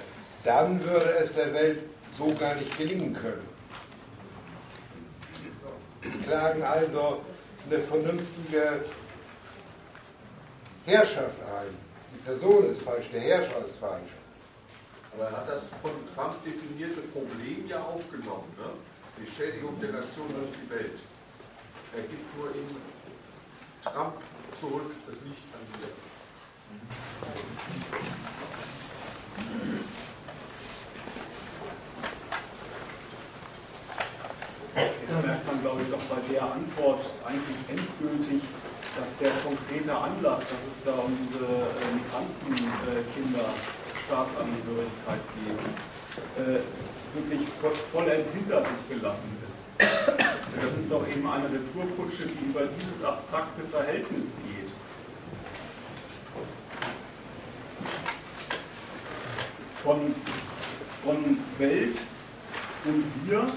dann 0.46 0.82
würde 0.82 1.12
es 1.18 1.34
der 1.34 1.52
Welt 1.52 1.80
so 2.16 2.32
gar 2.34 2.54
nicht 2.54 2.78
gelingen 2.78 3.12
können. 3.12 3.46
Die 6.04 6.18
klagen 6.22 6.62
also 6.62 7.22
eine 7.68 7.80
vernünftige 7.80 8.84
Herrschaft 10.86 11.40
ein. 11.42 11.76
Die 12.14 12.18
Person 12.24 12.70
ist 12.70 12.82
falsch, 12.82 13.10
der 13.12 13.20
Herrscher 13.20 13.66
ist 13.66 13.78
falsch. 13.78 14.10
Aber 15.12 15.24
er 15.24 15.36
hat 15.36 15.48
das 15.48 15.64
von 15.82 15.90
Trump 16.14 16.44
definierte 16.44 17.00
Problem 17.00 17.66
ja 17.66 17.82
aufgenommen, 17.82 18.54
ne? 18.56 18.70
die 19.18 19.30
Schädigung 19.32 19.80
der 19.80 19.92
Nation 19.92 20.28
durch 20.28 20.50
die 20.62 20.70
Welt. 20.70 20.98
Er 21.96 22.02
gibt 22.02 22.36
nur 22.36 22.54
in 22.54 22.68
Trump 23.82 24.14
zurück, 24.60 24.92
das 25.06 25.16
liegt 25.24 25.42
an 25.54 25.60
dir. 25.80 25.88
Jetzt 34.76 35.24
merkt 35.24 35.46
man, 35.46 35.62
glaube 35.62 35.80
ich, 35.80 35.88
doch 35.88 36.04
bei 36.04 36.20
der 36.30 36.42
Antwort 36.42 37.00
eigentlich 37.24 37.60
endgültig, 37.64 38.42
dass 38.92 39.08
der 39.16 39.32
konkrete 39.40 39.88
Anlass, 39.88 40.44
dass 40.44 40.62
es 40.68 40.84
da 40.84 40.92
um 41.00 41.16
diese 41.16 41.44
äh, 41.48 41.96
Migrantenkinder 41.96 43.48
Staatsangehörigkeit 44.04 45.24
geht, 45.40 45.64
äh, 46.36 46.60
wirklich 47.16 47.48
vollends 47.90 48.32
hinter 48.32 48.60
sich 48.60 48.98
gelassen 48.98 49.32
ist. 49.48 49.56
Das 49.78 50.80
ist 50.80 50.92
doch 50.92 51.06
eben 51.08 51.26
eine 51.26 51.44
Retourkutsche, 51.44 52.26
die 52.26 52.50
über 52.50 52.62
dieses 52.66 53.02
abstrakte 53.02 53.62
Verhältnis 53.70 54.26
geht. 54.44 54.70
Von, 59.82 60.14
von 61.02 61.38
Welt 61.58 61.96
und 62.84 63.04
wir 63.24 63.48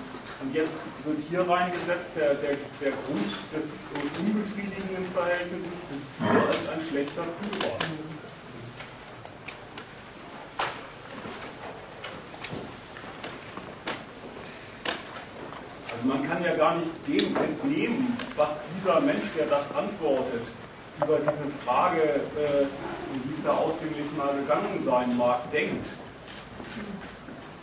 und 0.42 0.56
jetzt 0.56 0.88
wird 1.04 1.18
hier 1.30 1.42
reingesetzt 1.48 2.16
der, 2.16 2.36
der, 2.36 2.56
der 2.82 2.92
Grund 2.92 3.32
des 3.54 3.84
unbefriedigenden 4.18 5.06
Verhältnisses 5.14 5.68
bis 5.90 6.02
wir 6.20 6.48
als 6.48 6.70
ein 6.70 6.82
schlechter 6.90 7.24
Führer. 7.24 7.76
Also 15.92 16.08
man 16.08 16.30
kann 16.30 16.44
ja 16.44 16.56
gar 16.56 16.78
nicht 16.78 16.92
dem 17.08 17.36
entnehmen, 17.36 18.18
was 18.38 18.50
dieser 18.78 19.02
Mensch, 19.02 19.28
der 19.38 19.48
das 19.48 19.66
antwortet, 19.76 20.44
über 21.04 21.18
diese 21.20 21.50
Frage, 21.66 22.02
äh, 22.02 22.66
wie 23.24 23.34
es 23.34 23.44
da 23.44 23.52
ausdringlich 23.52 24.12
mal 24.18 24.34
gegangen 24.36 24.84
sein 24.86 25.18
mag, 25.18 25.52
denkt. 25.52 25.88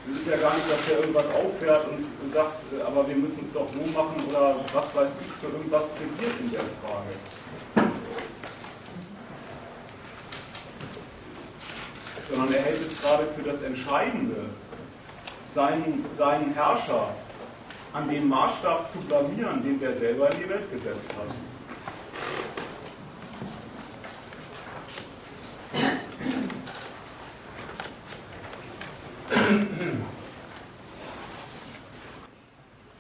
Es 0.08 0.20
ist 0.20 0.28
ja 0.28 0.36
gar 0.36 0.54
nicht, 0.54 0.70
dass 0.70 0.88
er 0.88 1.00
irgendwas 1.00 1.26
auffährt 1.26 1.86
und 1.88 2.32
sagt, 2.32 2.62
äh, 2.72 2.82
aber 2.82 3.08
wir 3.08 3.16
müssen 3.16 3.44
es 3.44 3.52
doch 3.52 3.66
so 3.72 3.82
machen 3.90 4.16
oder 4.28 4.56
was 4.72 4.94
weiß 4.94 5.08
ich, 5.24 5.32
für 5.40 5.52
irgendwas 5.52 5.84
plädiert 5.96 6.40
in 6.40 6.50
der 6.52 6.60
Frage. 6.80 7.12
Sondern 12.30 12.54
er 12.54 12.62
hält 12.62 12.80
es 12.80 13.00
gerade 13.00 13.24
für 13.36 13.42
das 13.42 13.62
Entscheidende, 13.62 14.50
seinen, 15.54 16.04
seinen 16.16 16.54
Herrscher 16.54 17.08
an 17.92 18.08
den 18.08 18.28
Maßstab 18.28 18.92
zu 18.92 18.98
blamieren, 18.98 19.62
den 19.62 19.80
der 19.80 19.96
selber 19.96 20.30
in 20.32 20.38
die 20.38 20.48
Welt 20.48 20.70
gesetzt 20.70 21.08
hat. 21.16 21.34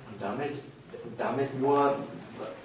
Und 0.08 0.20
damit, 0.20 0.56
damit 1.18 1.60
nur 1.60 1.96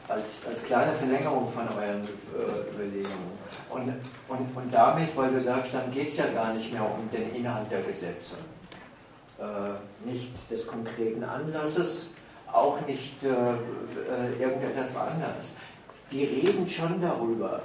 als, 0.08 0.46
als 0.48 0.64
kleine 0.64 0.94
Verlängerung 0.94 1.50
von 1.50 1.68
euren 1.68 2.04
äh, 2.04 2.74
Überlegungen. 2.74 3.32
Und, 3.70 3.94
und, 4.28 4.56
und 4.56 4.71
damit, 4.82 5.16
weil 5.16 5.32
du 5.32 5.40
sagst, 5.40 5.74
dann 5.74 5.92
geht 5.92 6.10
es 6.10 6.18
ja 6.18 6.28
gar 6.28 6.54
nicht 6.54 6.72
mehr 6.72 6.84
um 6.84 7.10
den 7.12 7.36
Inhalt 7.36 7.72
der 7.72 7.82
Gesetze. 7.82 8.36
Äh, 9.40 10.08
nicht 10.10 10.50
des 10.50 10.66
konkreten 10.66 11.24
Anlasses, 11.24 12.14
auch 12.52 12.82
nicht 12.88 13.24
äh, 13.24 13.30
äh 13.30 14.42
irgendetwas 14.42 14.96
anderes. 14.96 15.52
Die 16.12 16.26
reden 16.26 16.68
schon 16.68 17.00
darüber. 17.02 17.62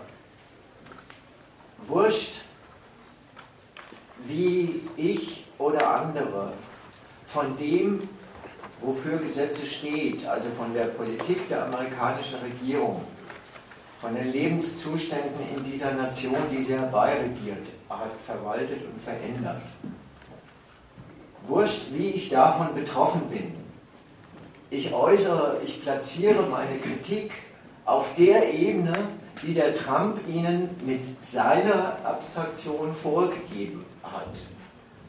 Wurscht, 1.86 2.42
wie 4.26 4.82
ich 4.96 5.44
oder 5.58 5.88
andere 6.00 6.52
von 7.26 7.56
dem, 7.56 8.08
wofür 8.80 9.18
Gesetze 9.18 9.66
steht, 9.66 10.26
also 10.26 10.48
von 10.50 10.72
der 10.74 10.86
Politik 10.86 11.48
der 11.48 11.64
amerikanischen 11.64 12.38
Regierung, 12.40 13.02
von 14.00 14.14
den 14.14 14.30
Lebenszuständen 14.30 15.40
in 15.56 15.64
dieser 15.64 15.92
Nation, 15.92 16.36
die 16.50 16.62
sie 16.62 16.74
herbeiregiert 16.74 17.66
hat, 17.88 18.10
verwaltet 18.24 18.82
und 18.82 19.00
verändert. 19.02 19.62
Wurscht, 21.46 21.92
wie 21.92 22.10
ich 22.10 22.28
davon 22.28 22.74
betroffen 22.74 23.22
bin. 23.30 23.54
Ich 24.68 24.92
äußere, 24.92 25.60
ich 25.64 25.80
platziere 25.82 26.42
meine 26.42 26.78
Kritik 26.78 27.32
auf 27.84 28.14
der 28.16 28.52
Ebene, 28.52 28.94
die 29.42 29.54
der 29.54 29.74
Trump 29.74 30.26
ihnen 30.26 30.70
mit 30.84 31.00
seiner 31.24 32.04
Abstraktion 32.04 32.92
vorgegeben 32.92 33.84
hat. 34.02 34.36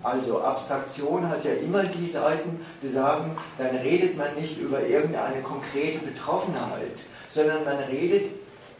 Also 0.03 0.41
Abstraktion 0.41 1.27
hat 1.27 1.43
ja 1.43 1.53
immer 1.53 1.83
die 1.83 2.05
Seiten 2.05 2.63
zu 2.79 2.87
sagen, 2.87 3.35
dann 3.57 3.75
redet 3.77 4.15
man 4.15 4.35
nicht 4.35 4.59
über 4.59 4.85
irgendeine 4.85 5.41
konkrete 5.41 5.97
Betroffenheit, 5.99 6.99
sondern 7.27 7.65
man 7.65 7.77
redet 7.77 8.29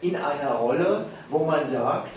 in 0.00 0.16
einer 0.16 0.52
Rolle, 0.52 1.06
wo 1.28 1.44
man 1.44 1.66
sagt, 1.66 2.16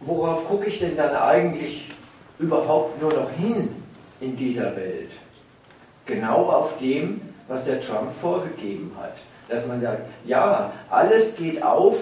worauf 0.00 0.46
gucke 0.48 0.66
ich 0.66 0.80
denn 0.80 0.96
dann 0.96 1.14
eigentlich 1.14 1.88
überhaupt 2.38 3.00
nur 3.00 3.12
noch 3.12 3.30
hin 3.30 3.82
in 4.20 4.36
dieser 4.36 4.74
Welt? 4.76 5.12
Genau 6.06 6.50
auf 6.50 6.78
dem, 6.78 7.20
was 7.46 7.64
der 7.64 7.80
Trump 7.80 8.12
vorgegeben 8.12 8.92
hat. 9.00 9.18
Dass 9.48 9.66
man 9.66 9.80
sagt, 9.80 10.02
ja, 10.24 10.72
alles 10.88 11.36
geht 11.36 11.62
auf 11.62 11.98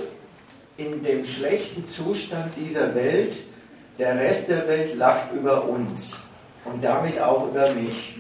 in 0.77 1.03
dem 1.03 1.25
schlechten 1.25 1.85
Zustand 1.85 2.53
dieser 2.57 2.95
Welt, 2.95 3.37
der 3.99 4.15
Rest 4.15 4.49
der 4.49 4.69
Welt 4.69 4.95
lacht 4.95 5.33
über 5.33 5.65
uns 5.65 6.23
und 6.65 6.83
damit 6.83 7.21
auch 7.21 7.49
über 7.49 7.73
mich. 7.73 8.19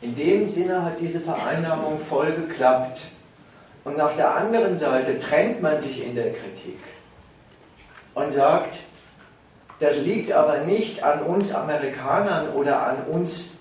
In 0.00 0.14
dem 0.14 0.48
Sinne 0.48 0.84
hat 0.84 1.00
diese 1.00 1.20
Vereinnahmung 1.20 1.98
voll 1.98 2.32
geklappt. 2.32 3.02
Und 3.84 4.00
auf 4.00 4.16
der 4.16 4.34
anderen 4.34 4.76
Seite 4.76 5.18
trennt 5.18 5.62
man 5.62 5.78
sich 5.78 6.04
in 6.04 6.14
der 6.16 6.32
Kritik 6.32 6.78
und 8.14 8.32
sagt, 8.32 8.80
das 9.78 10.02
liegt 10.02 10.32
aber 10.32 10.58
nicht 10.60 11.04
an 11.04 11.22
uns 11.22 11.54
Amerikanern 11.54 12.48
oder 12.54 12.82
an 12.82 13.04
uns 13.10 13.52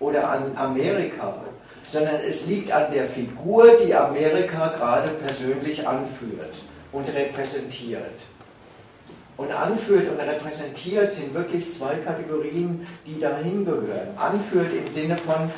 oder 0.00 0.30
an 0.30 0.56
Amerika, 0.56 1.34
sondern 1.82 2.20
es 2.26 2.46
liegt 2.46 2.72
an 2.72 2.92
der 2.92 3.06
Figur, 3.06 3.76
die 3.76 3.94
Amerika 3.94 4.68
gerade 4.68 5.08
persönlich 5.10 5.86
anführt 5.86 6.60
und 6.92 7.08
repräsentiert. 7.08 8.20
Und 9.38 9.52
anführt 9.52 10.10
und 10.10 10.18
repräsentiert 10.18 11.12
sind 11.12 11.32
wirklich 11.32 11.70
zwei 11.70 11.94
Kategorien, 11.94 12.86
die 13.06 13.20
dahin 13.20 13.64
gehören. 13.64 14.08
Anführt 14.16 14.74
im 14.74 14.90
Sinne 14.90 15.16
von, 15.16 15.48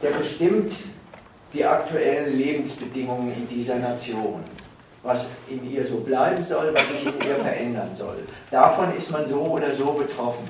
der 0.00 0.10
bestimmt 0.10 0.72
die 1.52 1.64
aktuellen 1.64 2.38
Lebensbedingungen 2.38 3.34
in 3.34 3.48
dieser 3.48 3.76
Nation. 3.76 4.44
Was 5.02 5.30
in 5.48 5.68
ihr 5.68 5.82
so 5.82 5.98
bleiben 5.98 6.42
soll, 6.44 6.72
was 6.72 6.88
sich 6.88 7.06
in 7.06 7.28
ihr 7.28 7.36
verändern 7.36 7.90
soll. 7.94 8.18
Davon 8.50 8.94
ist 8.94 9.10
man 9.10 9.26
so 9.26 9.40
oder 9.40 9.72
so 9.72 9.92
betroffen. 9.92 10.44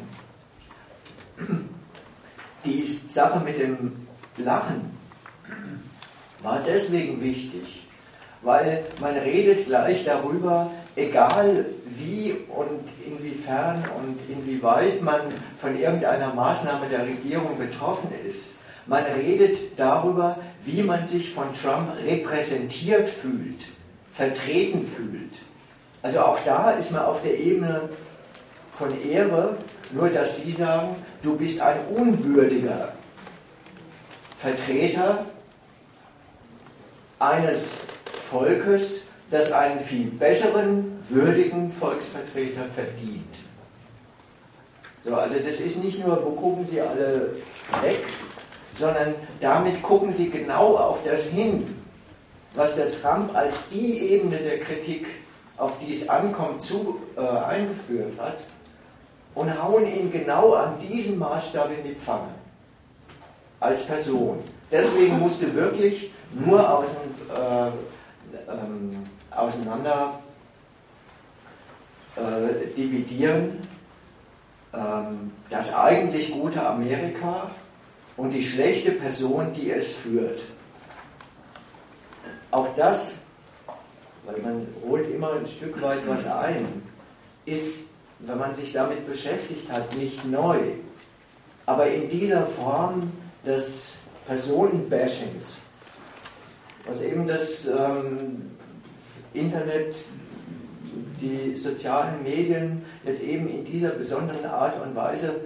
Die 2.64 2.86
Sache 2.86 3.40
mit 3.40 3.58
dem 3.58 4.06
Lachen 4.36 4.90
war 6.42 6.62
deswegen 6.66 7.22
wichtig, 7.22 7.86
weil 8.42 8.84
man 9.00 9.16
redet 9.16 9.66
gleich 9.66 10.04
darüber, 10.04 10.70
egal 11.00 11.66
wie 11.84 12.36
und 12.48 12.84
inwiefern 13.06 13.84
und 13.98 14.18
inwieweit 14.28 15.02
man 15.02 15.20
von 15.58 15.78
irgendeiner 15.78 16.34
Maßnahme 16.34 16.86
der 16.88 17.06
Regierung 17.06 17.58
betroffen 17.58 18.10
ist. 18.28 18.54
Man 18.86 19.04
redet 19.04 19.78
darüber, 19.78 20.38
wie 20.64 20.82
man 20.82 21.06
sich 21.06 21.32
von 21.32 21.52
Trump 21.54 21.92
repräsentiert 22.04 23.08
fühlt, 23.08 23.68
vertreten 24.12 24.84
fühlt. 24.84 25.38
Also 26.02 26.20
auch 26.20 26.38
da 26.44 26.72
ist 26.72 26.92
man 26.92 27.02
auf 27.02 27.22
der 27.22 27.38
Ebene 27.38 27.88
von 28.72 28.88
Ehre, 29.08 29.56
nur 29.92 30.08
dass 30.08 30.42
Sie 30.42 30.52
sagen, 30.52 30.96
du 31.22 31.36
bist 31.36 31.60
ein 31.60 31.76
unwürdiger 31.94 32.92
Vertreter 34.38 35.26
eines 37.18 37.82
Volkes, 38.12 39.09
das 39.30 39.52
einen 39.52 39.78
viel 39.78 40.10
besseren, 40.10 40.98
würdigen 41.08 41.70
Volksvertreter 41.70 42.64
verdient. 42.64 43.36
So, 45.04 45.14
also 45.14 45.36
das 45.36 45.60
ist 45.60 45.82
nicht 45.82 46.04
nur, 46.04 46.22
wo 46.22 46.30
gucken 46.30 46.66
Sie 46.66 46.80
alle 46.80 47.30
weg, 47.80 48.04
sondern 48.76 49.14
damit 49.40 49.82
gucken 49.82 50.12
Sie 50.12 50.28
genau 50.28 50.76
auf 50.76 51.04
das 51.04 51.26
hin, 51.26 51.76
was 52.54 52.74
der 52.74 52.90
Trump 53.00 53.34
als 53.34 53.68
die 53.68 54.10
Ebene 54.10 54.38
der 54.38 54.58
Kritik, 54.60 55.06
auf 55.56 55.78
die 55.78 55.92
es 55.92 56.08
ankommt, 56.08 56.60
zu, 56.60 57.00
äh, 57.16 57.20
eingeführt 57.20 58.18
hat 58.18 58.38
und 59.34 59.62
hauen 59.62 59.86
ihn 59.86 60.10
genau 60.10 60.54
an 60.54 60.78
diesem 60.78 61.18
Maßstab 61.18 61.70
in 61.70 61.88
die 61.88 61.94
Pfanne. 61.94 62.34
Als 63.60 63.86
Person. 63.86 64.38
Deswegen 64.70 65.18
musste 65.18 65.54
wirklich 65.54 66.10
nur 66.32 66.78
aus 66.78 66.88
dem, 66.88 67.36
äh, 67.36 67.68
ähm, 68.50 69.04
auseinander 69.40 70.20
äh, 72.16 72.74
dividieren, 72.76 73.58
ähm, 74.72 75.32
das 75.48 75.74
eigentlich 75.74 76.32
gute 76.32 76.64
Amerika 76.64 77.50
und 78.16 78.32
die 78.32 78.44
schlechte 78.44 78.92
Person, 78.92 79.52
die 79.54 79.70
es 79.70 79.92
führt. 79.92 80.42
Auch 82.50 82.68
das, 82.76 83.14
weil 84.24 84.38
man 84.42 84.66
holt 84.86 85.08
immer 85.08 85.32
ein 85.32 85.46
Stück 85.46 85.80
weit 85.82 86.06
was 86.06 86.26
ein, 86.26 86.82
ist, 87.46 87.86
wenn 88.18 88.38
man 88.38 88.54
sich 88.54 88.72
damit 88.72 89.06
beschäftigt 89.06 89.70
hat, 89.72 89.96
nicht 89.96 90.24
neu. 90.24 90.58
Aber 91.66 91.86
in 91.86 92.08
dieser 92.08 92.46
Form 92.46 93.12
des 93.46 93.98
Personenbashings, 94.26 95.58
was 96.86 97.00
eben 97.00 97.26
das 97.26 97.68
ähm, 97.68 98.49
Internet, 99.34 99.94
die 101.20 101.56
sozialen 101.56 102.22
Medien 102.22 102.84
jetzt 103.04 103.22
eben 103.22 103.48
in 103.48 103.64
dieser 103.64 103.90
besonderen 103.90 104.46
Art 104.46 104.80
und 104.80 104.94
Weise 104.94 105.36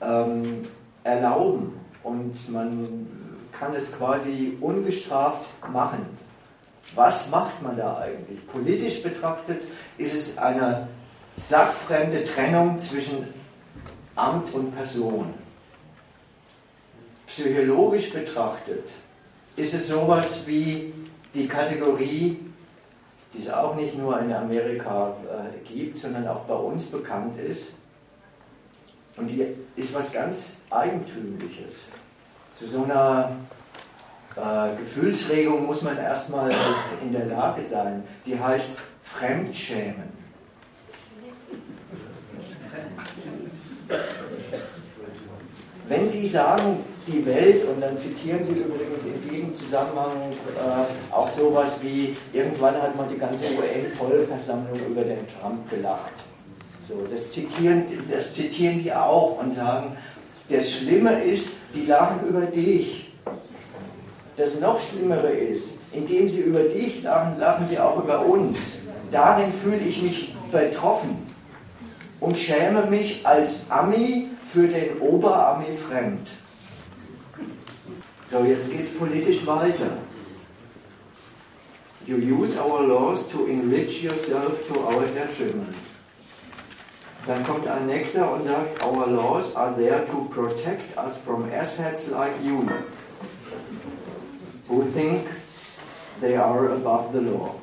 ähm, 0.00 0.66
erlauben 1.04 1.72
und 2.02 2.50
man 2.50 3.06
kann 3.52 3.74
es 3.74 3.92
quasi 3.92 4.56
ungestraft 4.60 5.44
machen. 5.70 6.06
Was 6.94 7.30
macht 7.30 7.62
man 7.62 7.76
da 7.76 7.98
eigentlich? 7.98 8.46
Politisch 8.46 9.02
betrachtet 9.02 9.62
ist 9.98 10.14
es 10.14 10.38
eine 10.38 10.88
sachfremde 11.34 12.24
Trennung 12.24 12.78
zwischen 12.78 13.28
Amt 14.14 14.52
und 14.52 14.72
Person. 14.72 15.32
Psychologisch 17.26 18.12
betrachtet 18.12 18.90
ist 19.56 19.72
es 19.72 19.88
sowas 19.88 20.46
wie 20.46 20.92
die 21.34 21.48
Kategorie, 21.48 22.38
die 23.32 23.38
es 23.38 23.48
auch 23.48 23.74
nicht 23.74 23.96
nur 23.96 24.18
in 24.20 24.32
Amerika 24.32 25.14
äh, 25.28 25.66
gibt, 25.66 25.96
sondern 25.96 26.26
auch 26.28 26.40
bei 26.40 26.54
uns 26.54 26.86
bekannt 26.86 27.38
ist. 27.38 27.74
Und 29.16 29.28
die 29.28 29.46
ist 29.76 29.94
was 29.94 30.12
ganz 30.12 30.54
Eigentümliches. 30.70 31.84
Zu 32.54 32.66
so 32.66 32.84
einer 32.84 33.32
äh, 34.36 34.76
Gefühlsregung 34.78 35.66
muss 35.66 35.82
man 35.82 35.96
erstmal 35.96 36.50
in 37.02 37.12
der 37.12 37.26
Lage 37.26 37.62
sein. 37.62 38.04
Die 38.26 38.38
heißt 38.38 38.72
Fremdschämen. 39.02 40.22
Wenn 45.88 46.10
die 46.10 46.26
sagen, 46.26 46.84
die 47.06 47.24
Welt, 47.26 47.66
und 47.68 47.80
dann 47.80 47.96
zitieren 47.96 48.42
Sie 48.42 48.52
übrigens 48.52 49.04
in 49.04 49.30
diesem 49.30 49.52
Zusammenhang 49.52 50.32
äh, 50.32 51.12
auch 51.14 51.26
sowas 51.26 51.78
wie, 51.82 52.16
irgendwann 52.32 52.80
hat 52.80 52.96
man 52.96 53.08
die 53.08 53.18
ganze 53.18 53.44
UN-Vollversammlung 53.44 54.78
über 54.88 55.02
den 55.02 55.26
Trump 55.26 55.68
gelacht. 55.68 56.12
So, 56.88 57.06
das, 57.10 57.30
zitieren, 57.30 57.84
das 58.10 58.34
zitieren 58.34 58.82
die 58.82 58.92
auch 58.92 59.40
und 59.40 59.52
sagen, 59.54 59.96
das 60.48 60.70
Schlimme 60.70 61.24
ist, 61.24 61.56
die 61.74 61.86
lachen 61.86 62.26
über 62.28 62.42
dich. 62.42 63.12
Das 64.36 64.60
noch 64.60 64.80
Schlimmere 64.80 65.30
ist, 65.30 65.72
indem 65.92 66.28
sie 66.28 66.40
über 66.40 66.64
dich 66.64 67.02
lachen, 67.02 67.38
lachen 67.38 67.66
sie 67.66 67.78
auch 67.78 68.02
über 68.02 68.24
uns. 68.24 68.78
Darin 69.10 69.52
fühle 69.52 69.78
ich 69.78 70.02
mich 70.02 70.34
betroffen 70.50 71.18
und 72.20 72.36
schäme 72.36 72.86
mich 72.86 73.26
als 73.26 73.70
Ami 73.70 74.28
für 74.44 74.68
den 74.68 74.98
Oberami 75.00 75.72
fremd. 75.72 76.28
So, 78.32 78.42
jetzt 78.44 78.70
geht 78.70 78.80
es 78.80 78.96
politisch 78.96 79.46
weiter. 79.46 79.98
You 82.06 82.16
use 82.16 82.58
our 82.58 82.82
laws 82.82 83.28
to 83.28 83.46
enrich 83.46 84.02
yourself 84.02 84.66
to 84.68 84.74
our 84.80 85.02
detriment. 85.02 85.74
Dann 87.26 87.44
kommt 87.44 87.68
ein 87.68 87.86
nächster 87.86 88.32
und 88.32 88.44
sagt, 88.44 88.82
our 88.86 89.06
laws 89.06 89.54
are 89.54 89.76
there 89.76 90.06
to 90.06 90.24
protect 90.30 90.96
us 90.96 91.18
from 91.18 91.44
assets 91.52 92.10
like 92.10 92.32
you, 92.42 92.66
who 94.66 94.82
think 94.82 95.26
they 96.22 96.34
are 96.34 96.72
above 96.72 97.12
the 97.12 97.20
law. 97.20 97.54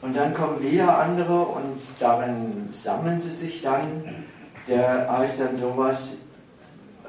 Und 0.00 0.16
dann 0.16 0.32
kommen 0.32 0.62
wieder 0.62 0.98
andere 0.98 1.42
und 1.42 1.82
darin 2.00 2.68
sammeln 2.72 3.20
sie 3.20 3.30
sich 3.30 3.60
dann. 3.60 4.24
Der 4.66 5.06
heißt 5.18 5.40
dann 5.40 5.58
sowas, 5.58 6.16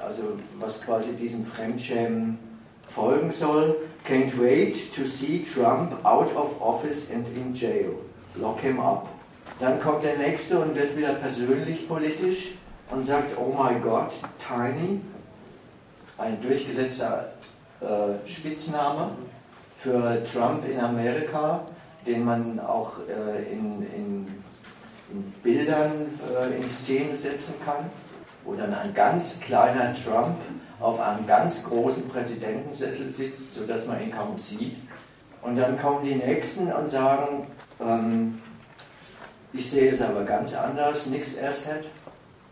also 0.05 0.37
was 0.59 0.81
quasi 0.81 1.13
diesem 1.13 1.43
Fremdschämen 1.43 2.37
folgen 2.87 3.31
soll. 3.31 3.75
Can't 4.07 4.39
wait 4.39 4.93
to 4.95 5.05
see 5.05 5.43
Trump 5.43 5.93
out 6.05 6.35
of 6.35 6.61
office 6.61 7.11
and 7.11 7.27
in 7.35 7.53
jail. 7.55 7.93
Lock 8.35 8.59
him 8.61 8.79
up. 8.79 9.09
Dann 9.59 9.79
kommt 9.79 10.03
der 10.03 10.17
nächste 10.17 10.59
und 10.59 10.75
wird 10.75 10.95
wieder 10.95 11.13
persönlich 11.15 11.87
politisch 11.87 12.51
und 12.91 13.05
sagt, 13.05 13.37
oh 13.37 13.51
my 13.51 13.79
God, 13.79 14.13
Tiny, 14.39 14.99
ein 16.17 16.41
durchgesetzter 16.41 17.33
äh, 17.81 18.27
Spitzname 18.27 19.11
für 19.75 20.23
Trump 20.23 20.67
in 20.67 20.79
Amerika, 20.79 21.61
den 22.05 22.25
man 22.25 22.59
auch 22.59 22.93
äh, 23.07 23.51
in, 23.51 23.81
in, 23.81 24.27
in, 25.11 25.33
Bildern 25.43 26.07
äh, 26.39 26.57
in 26.57 26.67
Szene 26.67 27.15
setzen 27.15 27.55
kann, 27.63 27.89
wo 28.45 28.53
dann 28.53 28.73
ein 28.73 28.93
ganz 28.93 29.39
kleiner 29.39 29.93
Trump 29.93 30.37
auf 30.79 30.99
einem 30.99 31.25
ganz 31.25 31.63
großen 31.63 32.07
Präsidentensessel 32.07 33.11
sitzt, 33.11 33.55
sodass 33.55 33.85
man 33.87 34.01
ihn 34.01 34.11
kaum 34.11 34.37
sieht. 34.37 34.77
Und 35.41 35.55
dann 35.55 35.77
kommen 35.79 36.05
die 36.05 36.15
Nächsten 36.15 36.71
und 36.71 36.89
sagen, 36.89 37.47
ähm, 37.79 38.41
ich 39.53 39.69
sehe 39.69 39.91
es 39.91 40.01
aber 40.01 40.23
ganz 40.23 40.55
anders, 40.55 41.07
nix 41.07 41.37
Asshead. 41.41 41.87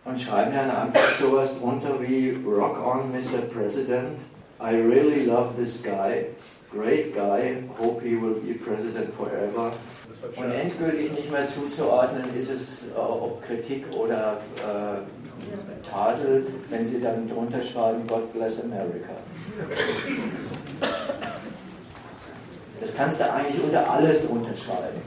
Und 0.05 0.19
schreiben 0.19 0.53
dann 0.53 0.69
einfach 0.69 1.11
sowas 1.19 1.57
drunter 1.57 2.01
wie 2.01 2.37
Rock 2.45 2.85
on, 2.85 3.11
Mr. 3.11 3.41
President. 3.53 4.19
I 4.59 4.75
really 4.75 5.25
love 5.25 5.55
this 5.57 5.81
guy. 5.81 6.25
Great 6.71 7.13
guy. 7.13 7.63
Hope 7.79 8.01
he 8.01 8.15
will 8.15 8.35
be 8.35 8.53
president 8.53 9.13
forever. 9.13 9.71
Und 10.35 10.51
endgültig 10.51 11.11
nicht 11.11 11.31
mehr 11.31 11.47
zuzuordnen 11.47 12.35
ist 12.37 12.49
es, 12.49 12.85
äh, 12.95 12.99
ob 12.99 13.41
Kritik 13.43 13.85
oder 13.91 14.37
äh, 14.57 15.22
Tadel, 15.83 16.47
wenn 16.69 16.85
sie 16.85 16.99
dann 16.99 17.27
drunter 17.27 17.61
schreiben, 17.61 18.05
God 18.07 18.31
bless 18.33 18.61
America. 18.63 19.13
Das 22.79 22.93
kannst 22.95 23.21
du 23.21 23.31
eigentlich 23.31 23.63
unter 23.63 23.89
alles 23.89 24.25
drunter 24.25 24.55
schreiben. 24.55 24.99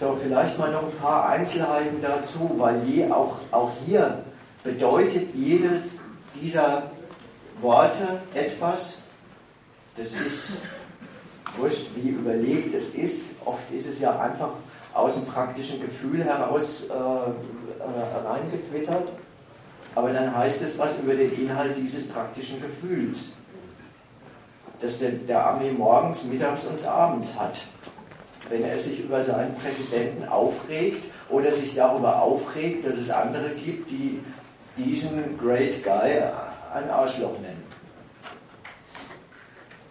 So, 0.00 0.16
vielleicht 0.20 0.58
mal 0.58 0.72
noch 0.72 0.84
ein 0.84 0.98
paar 1.00 1.28
Einzelheiten 1.28 2.02
dazu, 2.02 2.50
weil 2.56 2.82
je, 2.84 3.10
auch, 3.10 3.36
auch 3.52 3.70
hier 3.86 4.24
bedeutet 4.64 5.34
jedes 5.34 5.94
dieser 6.40 6.90
Worte 7.60 8.20
etwas, 8.34 9.02
das 9.96 10.14
ist 10.14 10.62
wurscht, 11.56 11.86
wie 11.94 12.08
überlegt 12.08 12.74
es 12.74 12.94
ist. 12.94 13.30
Oft 13.44 13.70
ist 13.72 13.86
es 13.86 14.00
ja 14.00 14.18
einfach 14.18 14.50
aus 14.94 15.22
dem 15.22 15.32
praktischen 15.32 15.80
Gefühl 15.80 16.24
heraus 16.24 16.88
äh, 16.88 16.92
äh, 16.92 18.26
reingetwittert. 18.26 19.12
Aber 19.94 20.12
dann 20.12 20.34
heißt 20.36 20.62
es 20.62 20.78
was 20.78 20.98
über 20.98 21.14
den 21.14 21.32
Inhalt 21.32 21.76
dieses 21.76 22.08
praktischen 22.08 22.60
Gefühls, 22.60 23.32
das 24.80 24.98
der, 24.98 25.10
der 25.10 25.44
Armee 25.44 25.70
morgens, 25.70 26.24
mittags 26.24 26.66
und 26.66 26.84
abends 26.86 27.38
hat. 27.38 27.62
Wenn 28.48 28.64
er 28.64 28.76
sich 28.76 29.00
über 29.00 29.22
seinen 29.22 29.54
Präsidenten 29.54 30.24
aufregt 30.28 31.04
oder 31.30 31.50
sich 31.50 31.74
darüber 31.74 32.20
aufregt, 32.20 32.86
dass 32.86 32.96
es 32.96 33.10
andere 33.10 33.50
gibt, 33.50 33.90
die 33.90 34.20
diesen 34.76 35.38
Great 35.38 35.82
Guy 35.84 36.22
ein 36.74 36.90
Arschloch 36.90 37.38
nennen. 37.40 37.62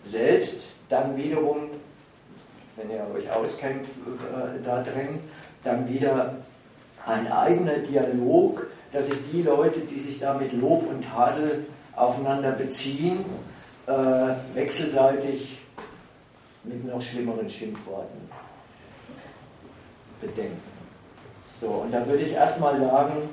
Selbst 0.03 0.71
dann 0.89 1.15
wiederum, 1.15 1.69
wenn 2.75 2.89
ihr 2.89 3.05
euch 3.15 3.31
auskennt 3.33 3.85
äh, 3.85 4.63
da 4.63 4.81
drin, 4.81 5.19
dann 5.63 5.87
wieder 5.87 6.37
ein 7.05 7.31
eigener 7.31 7.77
Dialog, 7.77 8.67
dass 8.91 9.07
sich 9.07 9.17
die 9.31 9.41
Leute, 9.41 9.81
die 9.81 9.99
sich 9.99 10.19
da 10.19 10.33
mit 10.33 10.53
Lob 10.53 10.87
und 10.89 11.03
Tadel 11.03 11.65
aufeinander 11.95 12.51
beziehen, 12.51 13.25
äh, 13.87 13.93
wechselseitig 14.53 15.59
mit 16.63 16.85
noch 16.85 17.01
schlimmeren 17.01 17.49
Schimpfworten 17.49 18.29
bedenken. 20.19 20.61
So, 21.59 21.67
und 21.67 21.91
da 21.91 22.05
würde 22.05 22.23
ich 22.23 22.33
erstmal 22.33 22.77
sagen, 22.77 23.29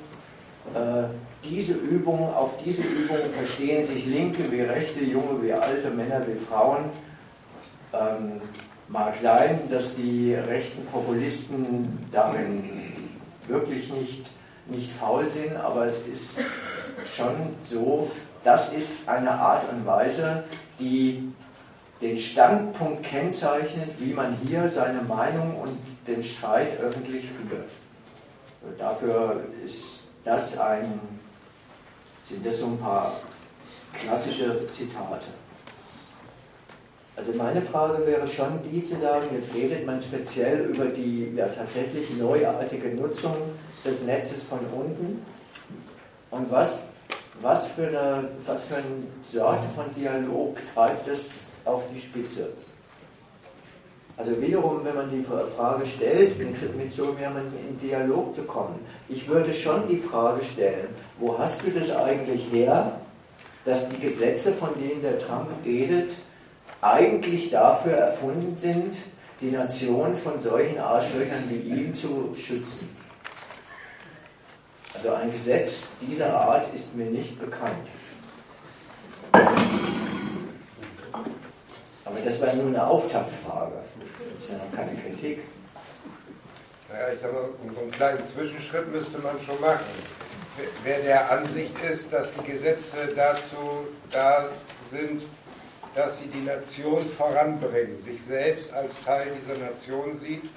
äh, 0.73 1.03
diese 1.43 1.73
Übung, 1.73 2.33
auf 2.33 2.57
diese 2.57 2.81
Übung 2.81 3.17
verstehen 3.31 3.85
sich 3.85 4.05
Linke 4.05 4.51
wie 4.51 4.61
Rechte, 4.61 5.03
Junge 5.03 5.41
wie 5.41 5.53
Alte, 5.53 5.89
Männer 5.89 6.21
wie 6.27 6.35
Frauen. 6.35 6.85
Ähm, 7.93 8.41
mag 8.87 9.15
sein, 9.15 9.61
dass 9.69 9.95
die 9.95 10.33
rechten 10.33 10.85
Populisten 10.85 12.07
darin 12.11 12.63
wirklich 13.47 13.91
nicht, 13.93 14.25
nicht 14.69 14.91
faul 14.91 15.27
sind, 15.27 15.55
aber 15.55 15.85
es 15.85 16.05
ist 16.07 16.43
schon 17.15 17.55
so, 17.63 18.11
das 18.43 18.73
ist 18.73 19.09
eine 19.09 19.31
Art 19.31 19.69
und 19.71 19.85
Weise, 19.85 20.43
die 20.79 21.33
den 22.01 22.17
Standpunkt 22.17 23.03
kennzeichnet, 23.03 23.91
wie 23.99 24.13
man 24.13 24.37
hier 24.37 24.67
seine 24.69 25.01
Meinung 25.01 25.59
und 25.59 25.77
den 26.07 26.23
Streit 26.23 26.79
öffentlich 26.79 27.25
führt. 27.25 27.69
Dafür 28.77 29.43
ist 29.65 30.07
das 30.23 30.57
ein 30.59 30.99
sind 32.29 32.45
das 32.45 32.59
so 32.59 32.67
ein 32.67 32.77
paar 32.77 33.13
klassische 33.93 34.67
Zitate. 34.69 35.25
Also 37.15 37.33
meine 37.33 37.61
Frage 37.61 38.05
wäre 38.05 38.27
schon 38.27 38.59
die 38.63 38.83
zu 38.83 38.99
sagen, 38.99 39.27
jetzt 39.33 39.53
redet 39.53 39.85
man 39.85 40.01
speziell 40.01 40.67
über 40.67 40.85
die 40.85 41.33
ja, 41.35 41.47
tatsächlich 41.47 42.15
neuartige 42.17 42.89
Nutzung 42.89 43.35
des 43.85 44.03
Netzes 44.03 44.43
von 44.43 44.59
unten. 44.59 45.21
Und 46.31 46.51
was, 46.51 46.83
was, 47.41 47.67
für 47.67 47.87
eine, 47.87 48.29
was 48.45 48.63
für 48.63 48.75
eine 48.75 48.85
Sorte 49.23 49.67
von 49.75 49.85
Dialog 49.95 50.57
treibt 50.73 51.07
das 51.07 51.47
auf 51.65 51.83
die 51.93 52.01
Spitze? 52.01 52.49
Also 54.19 54.41
wiederum, 54.41 54.83
wenn 54.83 54.95
man 54.95 55.09
die 55.09 55.23
Frage 55.23 55.85
stellt, 55.85 56.37
mit, 56.37 56.75
mit 56.75 56.91
so 56.91 57.15
jemandem 57.17 57.53
in 57.69 57.79
Dialog 57.79 58.35
zu 58.35 58.43
kommen, 58.43 58.79
ich 59.07 59.27
würde 59.29 59.53
schon 59.53 59.87
die 59.87 59.97
Frage 59.97 60.43
stellen, 60.43 60.89
wo 61.19 61.37
hast 61.37 61.65
du 61.65 61.71
das 61.71 61.95
eigentlich 61.95 62.51
her, 62.51 62.99
dass 63.63 63.87
die 63.87 63.99
Gesetze, 63.99 64.51
von 64.51 64.77
denen 64.77 65.01
der 65.01 65.17
Trump 65.17 65.47
redet, 65.63 66.11
eigentlich 66.81 67.49
dafür 67.49 67.93
erfunden 67.93 68.57
sind, 68.57 68.97
die 69.39 69.51
Nation 69.51 70.15
von 70.15 70.37
solchen 70.39 70.79
Arschlöchern 70.79 71.45
wie 71.49 71.69
ihm 71.69 71.93
zu 71.93 72.35
schützen? 72.37 72.89
Also 74.93 75.13
ein 75.13 75.31
Gesetz 75.31 75.89
dieser 76.01 76.33
Art 76.33 76.73
ist 76.73 76.95
mir 76.95 77.05
nicht 77.05 77.39
bekannt. 77.39 77.87
Aber 82.05 82.19
das 82.23 82.41
war 82.41 82.53
nur 82.53 82.67
eine 82.67 82.85
Auftaktfrage. 82.85 83.75
Das 84.35 84.45
ist 84.45 84.51
ja 84.51 84.57
noch 84.57 84.75
keine 84.75 84.99
Kritik. 84.99 85.43
Naja, 86.91 87.13
ich 87.13 87.19
sag 87.19 87.31
mal, 87.31 87.49
so 87.73 87.81
einen 87.81 87.91
kleinen 87.91 88.25
Zwischenschritt 88.25 88.91
müsste 88.91 89.19
man 89.19 89.39
schon 89.39 89.59
machen. 89.61 89.85
Wer 90.83 90.99
der 91.01 91.31
Ansicht 91.31 91.73
ist, 91.89 92.11
dass 92.11 92.31
die 92.31 92.51
Gesetze 92.51 93.13
dazu 93.15 93.87
da 94.11 94.49
sind, 94.89 95.21
dass 95.95 96.19
sie 96.19 96.27
die 96.27 96.41
Nation 96.41 97.05
voranbringen, 97.05 98.01
sich 98.01 98.21
selbst 98.21 98.73
als 98.73 99.01
Teil 99.03 99.27
dieser 99.41 99.57
Nation 99.57 100.17
sieht 100.17 100.49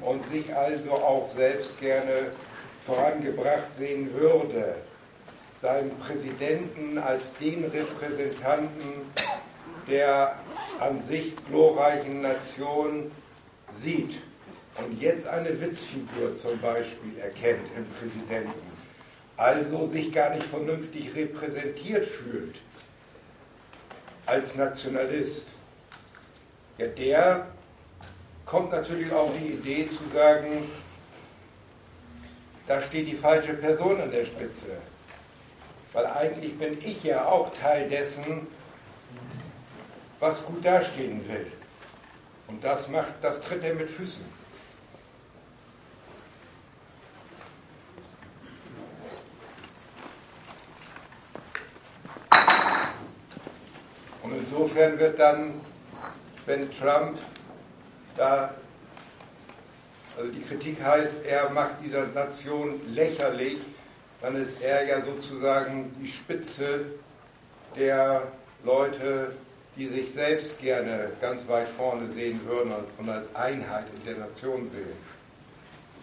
und 0.00 0.26
sich 0.28 0.54
also 0.54 0.92
auch 0.92 1.28
selbst 1.28 1.78
gerne 1.80 2.30
vorangebracht 2.88 3.74
sehen 3.74 4.12
würde, 4.14 4.76
seinen 5.60 5.96
Präsidenten 5.98 6.96
als 6.96 7.34
den 7.34 7.64
Repräsentanten 7.64 9.10
der 9.88 10.36
an 10.80 11.02
sich 11.02 11.34
glorreichen 11.46 12.22
Nation 12.22 13.10
sieht 13.72 14.18
und 14.76 15.00
jetzt 15.00 15.26
eine 15.26 15.60
Witzfigur 15.60 16.36
zum 16.36 16.58
Beispiel 16.60 17.18
erkennt 17.18 17.68
im 17.76 17.86
Präsidenten, 17.98 18.52
also 19.36 19.86
sich 19.86 20.12
gar 20.12 20.30
nicht 20.30 20.44
vernünftig 20.44 21.14
repräsentiert 21.14 22.04
fühlt 22.04 22.60
als 24.26 24.56
Nationalist, 24.56 25.46
ja, 26.76 26.86
der 26.86 27.46
kommt 28.46 28.70
natürlich 28.70 29.12
auch 29.12 29.30
die 29.42 29.52
Idee 29.54 29.88
zu 29.88 30.16
sagen, 30.16 30.70
da 32.68 32.82
steht 32.82 33.08
die 33.08 33.14
falsche 33.14 33.54
Person 33.54 34.00
an 34.00 34.10
der 34.10 34.26
Spitze. 34.26 34.76
Weil 35.94 36.06
eigentlich 36.06 36.56
bin 36.58 36.78
ich 36.82 37.02
ja 37.02 37.24
auch 37.24 37.50
Teil 37.54 37.88
dessen, 37.88 38.46
was 40.20 40.44
gut 40.44 40.64
dastehen 40.64 41.26
will. 41.26 41.50
Und 42.46 42.62
das 42.62 42.88
macht, 42.88 43.14
das 43.22 43.40
tritt 43.40 43.64
er 43.64 43.74
mit 43.74 43.88
Füßen. 43.88 44.24
Und 54.22 54.38
insofern 54.38 54.98
wird 54.98 55.18
dann, 55.18 55.54
wenn 56.44 56.70
Trump 56.70 57.18
da, 58.14 58.54
also 60.18 60.32
die 60.32 60.40
Kritik 60.40 60.82
heißt, 60.82 61.24
er 61.24 61.50
macht 61.50 61.74
dieser 61.84 62.06
Nation 62.08 62.80
lächerlich, 62.92 63.58
dann 64.20 64.34
ist 64.34 64.60
er 64.60 64.84
ja 64.84 65.00
sozusagen 65.00 65.94
die 66.00 66.08
Spitze 66.08 66.86
der 67.76 68.26
Leute, 68.64 69.32
die 69.76 69.86
sich 69.86 70.12
selbst 70.12 70.60
gerne 70.60 71.12
ganz 71.20 71.46
weit 71.46 71.68
vorne 71.68 72.10
sehen 72.10 72.40
würden 72.44 72.72
und 72.98 73.08
als 73.08 73.32
Einheit 73.36 73.84
in 73.94 74.04
der 74.06 74.26
Nation 74.26 74.66
sehen. 74.66 74.96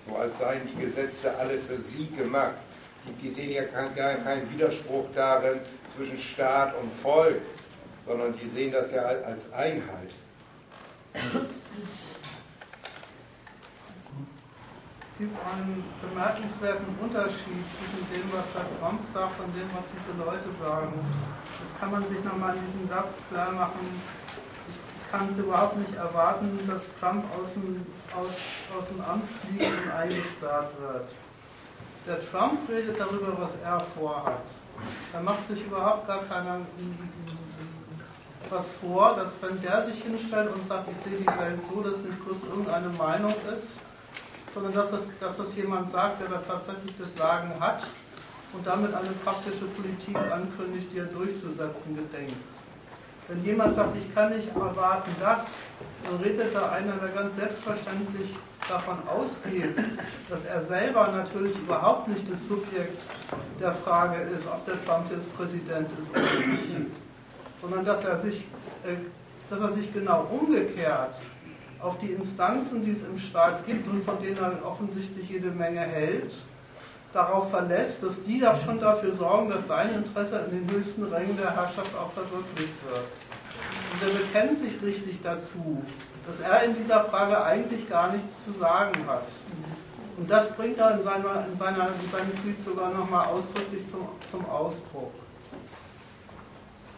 So 0.07 0.15
als 0.15 0.37
seien 0.39 0.61
die 0.65 0.85
Gesetze 0.85 1.35
alle 1.35 1.59
für 1.59 1.77
sie 1.77 2.07
gemacht. 2.15 2.55
Die 3.21 3.29
sehen 3.29 3.51
ja 3.51 3.63
gar 3.63 3.89
keinen 3.89 4.49
Widerspruch 4.53 5.07
darin 5.13 5.59
zwischen 5.95 6.17
Staat 6.17 6.73
und 6.81 6.89
Volk, 6.89 7.41
sondern 8.05 8.33
die 8.37 8.47
sehen 8.47 8.71
das 8.71 8.91
ja 8.91 9.01
als 9.01 9.51
Einheit. 9.51 10.11
Es 11.13 11.21
gibt 15.17 15.35
einen 15.47 15.83
bemerkenswerten 16.01 16.91
Unterschied 16.99 17.63
zwischen 17.71 18.03
dem, 18.11 18.27
was 18.35 18.51
Herr 18.51 18.67
Trump 18.79 18.99
sagt 19.13 19.39
und 19.39 19.55
dem, 19.55 19.69
was 19.71 19.87
diese 19.95 20.11
Leute 20.19 20.49
sagen 20.59 20.99
kann 21.79 21.91
man 21.91 22.07
sich 22.07 22.23
nochmal 22.23 22.55
in 22.55 22.65
diesem 22.65 22.89
Satz 22.89 23.15
klar 23.29 23.51
machen, 23.51 24.01
ich 24.67 25.11
kann 25.11 25.29
es 25.31 25.37
überhaupt 25.37 25.77
nicht 25.77 25.93
erwarten, 25.95 26.59
dass 26.67 26.81
Trump 26.99 27.23
aus 27.35 27.53
dem, 27.53 27.85
aus, 28.15 28.33
aus 28.77 28.87
dem 28.87 29.01
Amt 29.01 29.29
fliegt 29.39 29.71
und 29.71 29.91
eingesperrt 29.91 30.71
wird. 30.79 31.07
Der 32.07 32.31
Trump 32.31 32.69
redet 32.69 32.99
darüber, 32.99 33.37
was 33.39 33.51
er 33.63 33.79
vorhat. 33.97 34.43
Er 35.13 35.21
macht 35.21 35.47
sich 35.47 35.65
überhaupt 35.65 36.07
gar 36.07 36.19
keiner 36.19 36.59
was 38.49 38.65
vor, 38.79 39.15
dass 39.15 39.41
wenn 39.41 39.59
der 39.61 39.85
sich 39.85 40.03
hinstellt 40.03 40.53
und 40.53 40.67
sagt, 40.67 40.87
ich 40.91 40.97
sehe 40.97 41.19
die 41.19 41.25
Welt 41.25 41.61
so, 41.63 41.81
dass 41.81 42.03
nicht 42.03 42.23
bloß 42.23 42.37
irgendeine 42.49 42.89
Meinung 42.89 43.33
ist, 43.55 43.69
sondern 44.55 44.73
dass 44.73 44.91
das, 44.91 45.03
dass 45.19 45.35
das 45.35 45.55
jemand 45.57 45.89
sagt, 45.91 46.21
der 46.21 46.29
da 46.29 46.41
tatsächlich 46.47 46.93
das 46.97 47.13
Sagen 47.15 47.51
hat 47.59 47.85
und 48.53 48.65
damit 48.65 48.93
eine 48.95 49.09
praktische 49.25 49.65
Politik 49.65 50.15
ankündigt, 50.15 50.87
die 50.93 50.99
er 50.99 51.05
durchzusetzen 51.05 51.93
gedenkt. 51.93 52.33
Wenn 53.27 53.43
jemand 53.43 53.75
sagt, 53.75 53.97
ich 53.97 54.15
kann 54.15 54.35
nicht 54.35 54.55
erwarten 54.55 55.11
das, 55.19 55.47
dann 56.05 56.21
redet 56.21 56.55
da 56.55 56.69
einer, 56.69 56.93
der 56.93 57.09
ganz 57.09 57.35
selbstverständlich 57.35 58.37
davon 58.69 58.97
ausgeht, 59.07 59.75
dass 60.29 60.45
er 60.45 60.61
selber 60.61 61.09
natürlich 61.11 61.57
überhaupt 61.57 62.07
nicht 62.07 62.31
das 62.31 62.47
Subjekt 62.47 63.01
der 63.59 63.73
Frage 63.73 64.21
ist, 64.35 64.47
ob 64.47 64.65
der 64.65 64.83
Trump 64.85 65.11
jetzt 65.11 65.35
Präsident 65.35 65.89
ist 65.99 66.11
oder 66.11 66.47
nicht, 66.47 66.91
sondern 67.61 67.83
dass 67.83 68.05
er 68.05 68.19
sich, 68.19 68.45
äh, 68.85 68.95
dass 69.49 69.59
er 69.59 69.73
sich 69.73 69.91
genau 69.91 70.27
umgekehrt 70.31 71.15
auf 71.85 71.99
die 71.99 72.11
Instanzen, 72.11 72.83
die 72.83 72.91
es 72.91 73.05
im 73.05 73.19
Staat 73.19 73.65
gibt 73.67 73.87
und 73.87 74.03
von 74.03 74.21
denen 74.21 74.37
er 74.37 74.65
offensichtlich 74.65 75.29
jede 75.29 75.51
Menge 75.51 75.81
hält, 75.81 76.35
darauf 77.13 77.51
verlässt, 77.51 78.03
dass 78.03 78.23
die 78.23 78.39
da 78.39 78.57
schon 78.65 78.79
dafür 78.79 79.13
sorgen, 79.13 79.49
dass 79.49 79.67
sein 79.67 79.93
Interesse 79.93 80.45
in 80.49 80.65
den 80.65 80.75
höchsten 80.75 81.03
Rängen 81.05 81.37
der 81.37 81.55
Herrschaft 81.55 81.95
auch 81.95 82.11
verwirklicht 82.11 82.73
wird. 82.83 83.05
Und 83.93 84.01
er 84.01 84.19
bekennt 84.19 84.57
sich 84.57 84.81
richtig 84.81 85.21
dazu, 85.21 85.83
dass 86.27 86.39
er 86.39 86.63
in 86.63 86.75
dieser 86.75 87.05
Frage 87.05 87.41
eigentlich 87.43 87.87
gar 87.87 88.11
nichts 88.11 88.43
zu 88.43 88.51
sagen 88.53 88.93
hat. 89.07 89.27
Und 90.17 90.29
das 90.29 90.51
bringt 90.53 90.77
er 90.79 90.97
in, 90.97 91.03
seiner, 91.03 91.45
in, 91.51 91.57
seiner, 91.57 91.89
in 92.01 92.09
seinem 92.11 92.41
Tweet 92.41 92.63
sogar 92.63 92.89
nochmal 92.89 93.27
ausdrücklich 93.27 93.83
zum, 93.91 94.07
zum 94.31 94.49
Ausdruck. 94.49 95.13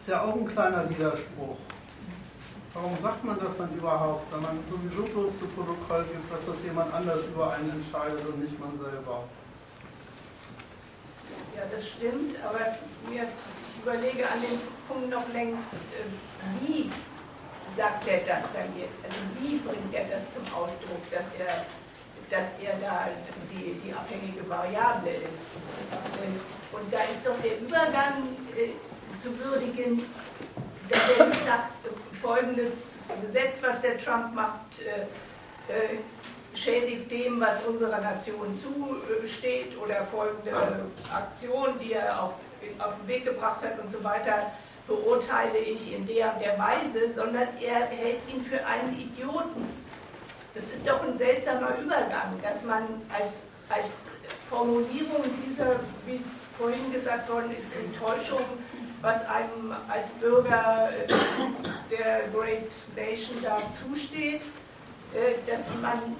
Ist 0.00 0.08
ja 0.08 0.22
auch 0.22 0.34
ein 0.34 0.46
kleiner 0.46 0.88
Widerspruch. 0.88 1.58
Warum 2.80 2.96
sagt 3.02 3.24
man 3.24 3.36
das 3.40 3.56
dann 3.58 3.74
überhaupt, 3.74 4.32
wenn 4.32 4.40
man 4.40 4.62
sowieso 4.70 5.02
bloß 5.10 5.36
zu 5.40 5.46
Protokoll 5.48 6.04
gibt, 6.14 6.32
dass 6.32 6.46
das 6.46 6.62
jemand 6.62 6.94
anders 6.94 7.26
über 7.26 7.52
einen 7.54 7.70
entscheidet 7.70 8.22
und 8.24 8.38
nicht 8.38 8.54
man 8.60 8.78
selber? 8.78 9.24
Ja, 11.56 11.62
das 11.72 11.88
stimmt, 11.88 12.36
aber 12.46 12.78
mir, 13.10 13.26
ich 13.26 13.82
überlege 13.82 14.22
an 14.30 14.42
dem 14.42 14.62
Punkt 14.86 15.10
noch 15.10 15.26
längst, 15.34 15.74
äh, 15.74 16.06
wie 16.62 16.88
sagt 17.74 18.06
er 18.06 18.18
das 18.18 18.52
dann 18.52 18.70
jetzt? 18.78 19.02
Also 19.02 19.18
wie 19.42 19.58
bringt 19.58 19.92
er 19.92 20.06
das 20.14 20.34
zum 20.34 20.46
Ausdruck, 20.54 21.02
dass 21.10 21.34
er, 21.34 21.66
dass 22.30 22.46
er 22.62 22.78
da 22.78 23.10
die, 23.50 23.74
die 23.82 23.92
abhängige 23.92 24.48
Variable 24.48 25.18
ist? 25.26 25.58
Und 26.70 26.92
da 26.92 27.02
ist 27.10 27.26
doch 27.26 27.42
der 27.42 27.58
Übergang 27.58 28.22
äh, 28.54 28.70
zu 29.18 29.34
würdigen, 29.36 30.06
dass 30.88 31.18
er 31.18 31.26
nicht 31.26 31.44
sagt, 31.44 31.72
folgendes 32.20 32.88
Gesetz, 33.22 33.58
was 33.62 33.80
der 33.80 33.98
Trump 33.98 34.34
macht, 34.34 34.80
äh, 34.80 35.72
äh, 35.72 35.98
schädigt 36.54 37.10
dem, 37.10 37.40
was 37.40 37.62
unserer 37.64 38.00
Nation 38.00 38.56
zusteht 38.56 39.76
oder 39.78 40.04
folgende 40.04 40.52
Aktion, 41.12 41.78
die 41.80 41.92
er 41.92 42.22
auf, 42.22 42.34
auf 42.78 42.94
den 43.00 43.08
Weg 43.08 43.24
gebracht 43.24 43.62
hat 43.62 43.78
und 43.78 43.92
so 43.92 44.02
weiter, 44.02 44.52
beurteile 44.86 45.58
ich 45.58 45.94
in 45.94 46.06
der 46.06 46.32
und 46.32 46.42
der 46.42 46.58
Weise, 46.58 47.12
sondern 47.14 47.48
er 47.60 47.86
hält 47.86 48.20
ihn 48.32 48.42
für 48.42 48.64
einen 48.64 48.94
Idioten. 48.94 49.68
Das 50.54 50.64
ist 50.64 50.88
doch 50.88 51.02
ein 51.02 51.16
seltsamer 51.16 51.76
Übergang, 51.78 52.40
dass 52.42 52.64
man 52.64 52.82
als, 53.12 53.44
als 53.68 54.16
Formulierung 54.48 55.22
dieser, 55.46 55.76
wie 56.06 56.16
es 56.16 56.38
vorhin 56.56 56.90
gesagt 56.92 57.30
worden 57.30 57.54
ist, 57.56 57.68
Enttäuschung 57.76 58.42
was 59.00 59.24
einem 59.26 59.74
als 59.88 60.10
Bürger 60.12 60.90
äh, 60.90 61.08
der 61.90 62.28
Great 62.32 62.72
Nation 62.96 63.36
da 63.42 63.58
zusteht, 63.70 64.42
äh, 65.14 65.34
dass 65.46 65.68
man 65.80 66.16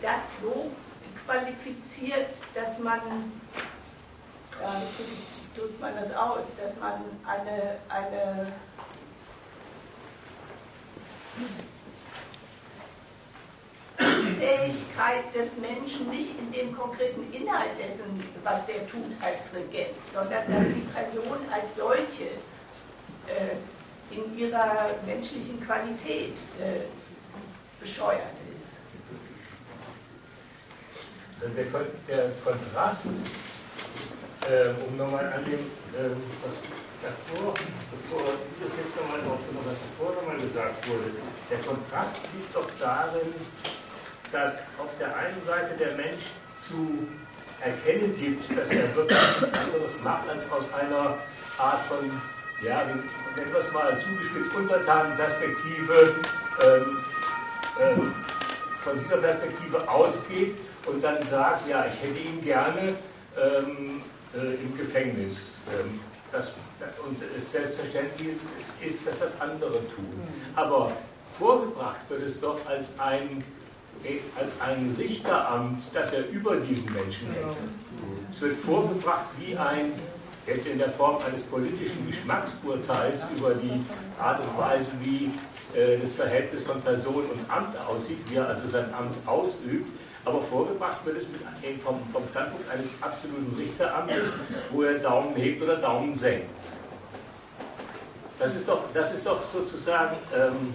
das 0.00 0.20
so 0.42 0.70
qualifiziert, 1.24 2.30
dass 2.54 2.78
man, 2.78 3.00
äh, 4.60 5.58
tut 5.58 5.80
man 5.80 5.94
das 5.94 6.14
aus, 6.14 6.56
dass 6.56 6.78
man 6.78 7.02
eine, 7.24 7.76
eine 7.88 8.52
Fähigkeit 13.96 15.34
des 15.34 15.58
Menschen 15.58 16.08
nicht 16.10 16.30
in 16.38 16.52
dem 16.52 16.76
konkreten 16.76 17.32
Inhalt 17.32 17.78
dessen, 17.78 18.22
was 18.42 18.66
der 18.66 18.86
tut 18.86 19.12
als 19.20 19.54
Regent, 19.54 19.94
sondern 20.12 20.50
dass 20.50 20.66
die 20.68 20.86
Person 20.92 21.38
als 21.50 21.76
solche 21.76 22.24
äh, 23.26 23.56
in 24.10 24.36
ihrer 24.38 24.90
menschlichen 25.06 25.64
Qualität 25.64 26.34
äh, 26.60 26.82
bescheuert 27.80 28.38
ist. 28.56 28.76
Also 31.40 31.54
der, 31.54 31.64
der 32.08 32.30
Kontrast, 32.44 33.06
äh, 34.48 34.86
um 34.86 34.96
nochmal 34.96 35.32
an 35.32 35.44
dem, 35.44 35.58
ähm, 35.98 36.22
was 36.42 36.54
davor, 37.02 37.54
bevor 37.90 38.22
das 38.60 38.70
jetzt 38.78 38.96
nochmal 38.96 39.18
was 39.26 39.76
davor 39.82 40.14
nochmal 40.14 40.36
gesagt 40.36 40.88
wurde, 40.88 41.10
der 41.50 41.58
Kontrast 41.58 42.20
liegt 42.34 42.54
doch 42.54 42.68
darin, 42.78 43.34
dass 44.32 44.58
auf 44.78 44.90
der 44.98 45.14
einen 45.14 45.40
Seite 45.46 45.76
der 45.78 45.94
Mensch 45.94 46.32
zu 46.58 47.06
erkennen 47.60 48.16
gibt, 48.18 48.58
dass 48.58 48.68
er 48.70 48.94
wirklich 48.96 49.18
nichts 49.40 49.54
anderes 49.54 50.02
macht, 50.02 50.28
als 50.28 50.50
aus 50.50 50.72
einer 50.74 51.18
Art 51.58 51.80
von, 51.86 52.10
ja, 52.64 52.82
es 53.36 53.72
mal 53.72 53.98
zugespitzt, 53.98 54.54
Untertanenperspektive, 54.54 56.14
ähm, 56.64 56.98
ähm, 57.80 58.14
von 58.82 58.98
dieser 58.98 59.18
Perspektive 59.18 59.88
ausgeht 59.88 60.58
und 60.86 61.02
dann 61.04 61.18
sagt, 61.30 61.68
ja, 61.68 61.86
ich 61.86 62.02
hätte 62.02 62.20
ihn 62.20 62.42
gerne 62.42 62.94
ähm, 63.38 64.02
äh, 64.34 64.54
im 64.60 64.76
Gefängnis. 64.76 65.36
Ähm, 65.72 66.00
das, 66.32 66.54
und 67.06 67.16
es 67.36 67.52
selbstverständlich 67.52 68.30
ist, 68.30 68.40
ist, 68.84 69.06
dass 69.06 69.18
das 69.18 69.40
andere 69.40 69.86
tun. 69.94 70.28
Aber 70.56 70.92
vorgebracht 71.38 72.00
wird 72.08 72.22
es 72.22 72.40
doch 72.40 72.58
als 72.66 72.98
ein 72.98 73.44
als 74.38 74.60
ein 74.60 74.94
Richteramt, 74.98 75.82
das 75.92 76.12
er 76.12 76.28
über 76.30 76.56
diesen 76.56 76.92
Menschen 76.92 77.28
hätte. 77.32 77.56
Es 78.30 78.40
wird 78.40 78.54
vorgebracht 78.54 79.26
wie 79.38 79.56
ein, 79.56 79.92
jetzt 80.46 80.66
in 80.66 80.78
der 80.78 80.90
Form 80.90 81.18
eines 81.22 81.42
politischen 81.42 82.06
Geschmacksurteils 82.06 83.20
über 83.36 83.54
die 83.54 83.84
Art 84.18 84.40
und 84.40 84.58
Weise, 84.58 84.90
wie 85.00 85.30
äh, 85.78 85.98
das 85.98 86.12
Verhältnis 86.12 86.64
von 86.64 86.80
Person 86.80 87.24
und 87.26 87.50
Amt 87.50 87.76
aussieht, 87.86 88.18
wie 88.28 88.36
er 88.36 88.48
also 88.48 88.68
sein 88.68 88.92
Amt 88.92 89.14
ausübt. 89.26 89.88
Aber 90.24 90.40
vorgebracht 90.40 91.04
wird 91.04 91.18
es 91.18 91.24
mit, 91.28 91.40
vom, 91.82 92.00
vom 92.12 92.22
Standpunkt 92.30 92.70
eines 92.70 92.90
absoluten 93.00 93.54
Richteramtes, 93.56 94.32
wo 94.70 94.82
er 94.82 94.98
Daumen 95.00 95.34
hebt 95.34 95.60
oder 95.62 95.76
Daumen 95.76 96.14
senkt. 96.14 96.46
Das 98.38 98.54
ist 98.54 98.68
doch, 98.68 98.84
das 98.94 99.14
ist 99.14 99.26
doch 99.26 99.42
sozusagen 99.42 100.16
ähm, 100.34 100.74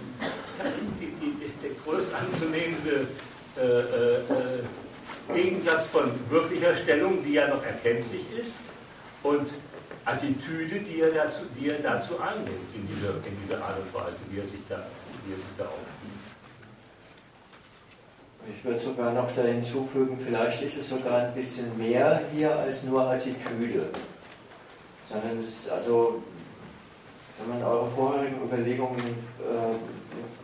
die, 1.00 1.06
die, 1.06 1.52
der 1.62 1.70
größt 1.84 2.12
anzunehmende 2.14 3.08
äh, 3.56 3.62
äh, 3.62 5.34
Gegensatz 5.34 5.86
von 5.88 6.10
wirklicher 6.30 6.74
Stellung, 6.74 7.22
die 7.24 7.34
ja 7.34 7.48
noch 7.48 7.62
erkenntlich 7.62 8.24
ist, 8.38 8.54
und 9.22 9.48
Attitüde, 10.04 10.80
die 10.80 11.00
er 11.00 11.10
dazu, 11.10 11.42
die 11.58 11.68
er 11.68 11.78
dazu 11.78 12.18
einnimmt, 12.18 12.74
in 12.74 12.86
dieser, 12.86 13.10
in 13.26 13.36
dieser 13.44 13.62
Art 13.62 13.76
und 13.78 13.92
Weise, 13.92 14.18
wie 14.30 14.40
er 14.40 14.46
sich 14.46 14.60
da, 14.68 14.86
wie 15.26 15.32
er 15.32 15.36
sich 15.36 15.56
da. 15.58 15.68
Ich 18.56 18.64
würde 18.64 18.78
sogar 18.78 19.12
noch 19.12 19.30
da 19.32 19.42
hinzufügen, 19.42 20.18
vielleicht 20.24 20.62
ist 20.62 20.78
es 20.78 20.88
sogar 20.88 21.26
ein 21.26 21.34
bisschen 21.34 21.76
mehr 21.76 22.22
hier 22.32 22.56
als 22.56 22.84
nur 22.84 23.02
Attitüde. 23.02 23.90
Sondern 25.10 25.38
es 25.38 25.48
ist 25.48 25.70
also 25.70 26.22
wenn 27.38 27.58
man 27.58 27.68
eure 27.68 27.90
vorherigen 27.90 28.42
Überlegungen 28.42 28.98
äh, 28.98 29.97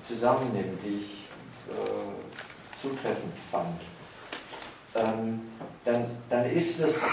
zusammennimmt, 0.05 0.83
die 0.85 1.01
ich 1.01 1.25
äh, 1.69 2.79
zutreffend 2.79 3.33
fand, 3.51 3.81
ähm, 4.95 5.41
dann, 5.85 6.05
dann 6.31 6.51
ist 6.51 6.81
es 6.81 7.07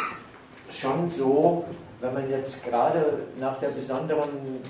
schon 0.79 1.09
so, 1.09 1.65
wenn 1.99 2.13
man 2.13 2.29
jetzt 2.29 2.63
gerade 2.63 3.27
nach 3.39 3.57
der 3.57 3.69
besonderen 3.69 4.61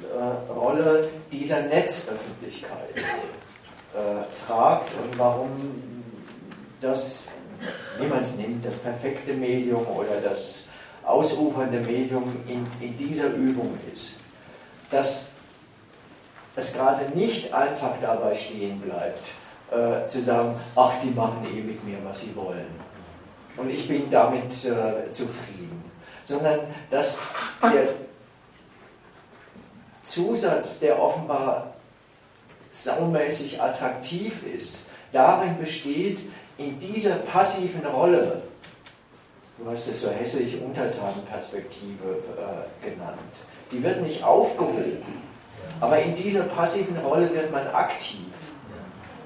äh, 0.00 0.52
Rolle 0.52 1.08
dieser 1.30 1.62
Netzöffentlichkeit 1.62 2.96
äh, 2.96 4.46
fragt 4.46 4.90
und 5.02 5.18
warum 5.18 5.50
das, 6.80 7.26
wie 7.98 8.06
man 8.06 8.20
es 8.20 8.36
nimmt, 8.36 8.64
das 8.64 8.78
perfekte 8.78 9.34
Medium 9.34 9.86
oder 9.86 10.20
das 10.20 10.68
ausufernde 11.04 11.80
Medium 11.80 12.24
in, 12.48 12.66
in 12.80 12.96
dieser 12.96 13.28
Übung 13.28 13.78
ist 13.92 14.14
dass 14.92 15.31
es 16.56 16.72
gerade 16.72 17.04
nicht 17.16 17.52
einfach 17.52 17.94
dabei 18.00 18.34
stehen 18.34 18.80
bleibt, 18.80 19.30
äh, 19.70 20.06
zu 20.06 20.22
sagen, 20.22 20.54
ach, 20.76 20.92
die 21.02 21.10
machen 21.10 21.46
eh 21.46 21.60
mit 21.60 21.82
mir, 21.84 21.98
was 22.04 22.20
sie 22.20 22.34
wollen. 22.36 22.66
Und 23.56 23.70
ich 23.70 23.88
bin 23.88 24.10
damit 24.10 24.52
äh, 24.64 25.10
zufrieden. 25.10 25.82
Sondern 26.22 26.60
dass 26.90 27.20
der 27.62 27.88
Zusatz, 30.02 30.78
der 30.78 31.00
offenbar 31.02 31.74
saumäßig 32.70 33.60
attraktiv 33.60 34.42
ist, 34.46 34.84
darin 35.12 35.58
besteht, 35.58 36.20
in 36.58 36.78
dieser 36.78 37.16
passiven 37.16 37.84
Rolle, 37.86 38.42
du 39.58 39.68
hast 39.68 39.88
es 39.88 40.00
so 40.00 40.10
hässlich 40.10 40.60
Untertanenperspektive 40.60 42.22
äh, 42.38 42.88
genannt, 42.88 43.18
die 43.70 43.82
wird 43.82 44.02
nicht 44.02 44.22
aufgehoben, 44.22 45.02
Aber 45.80 45.98
in 46.00 46.14
dieser 46.14 46.42
passiven 46.44 46.96
Rolle 46.98 47.32
wird 47.34 47.50
man 47.50 47.66
aktiv 47.68 48.26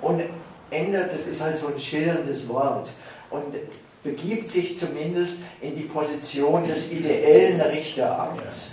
und 0.00 0.22
ändert, 0.70 1.12
das 1.12 1.26
ist 1.26 1.40
halt 1.40 1.56
so 1.56 1.68
ein 1.68 1.78
schillerndes 1.78 2.48
Wort, 2.48 2.90
und 3.30 3.54
begibt 4.02 4.48
sich 4.48 4.78
zumindest 4.78 5.42
in 5.60 5.76
die 5.76 5.82
Position 5.82 6.64
des 6.64 6.92
ideellen 6.92 7.60
Richteramts. 7.60 8.70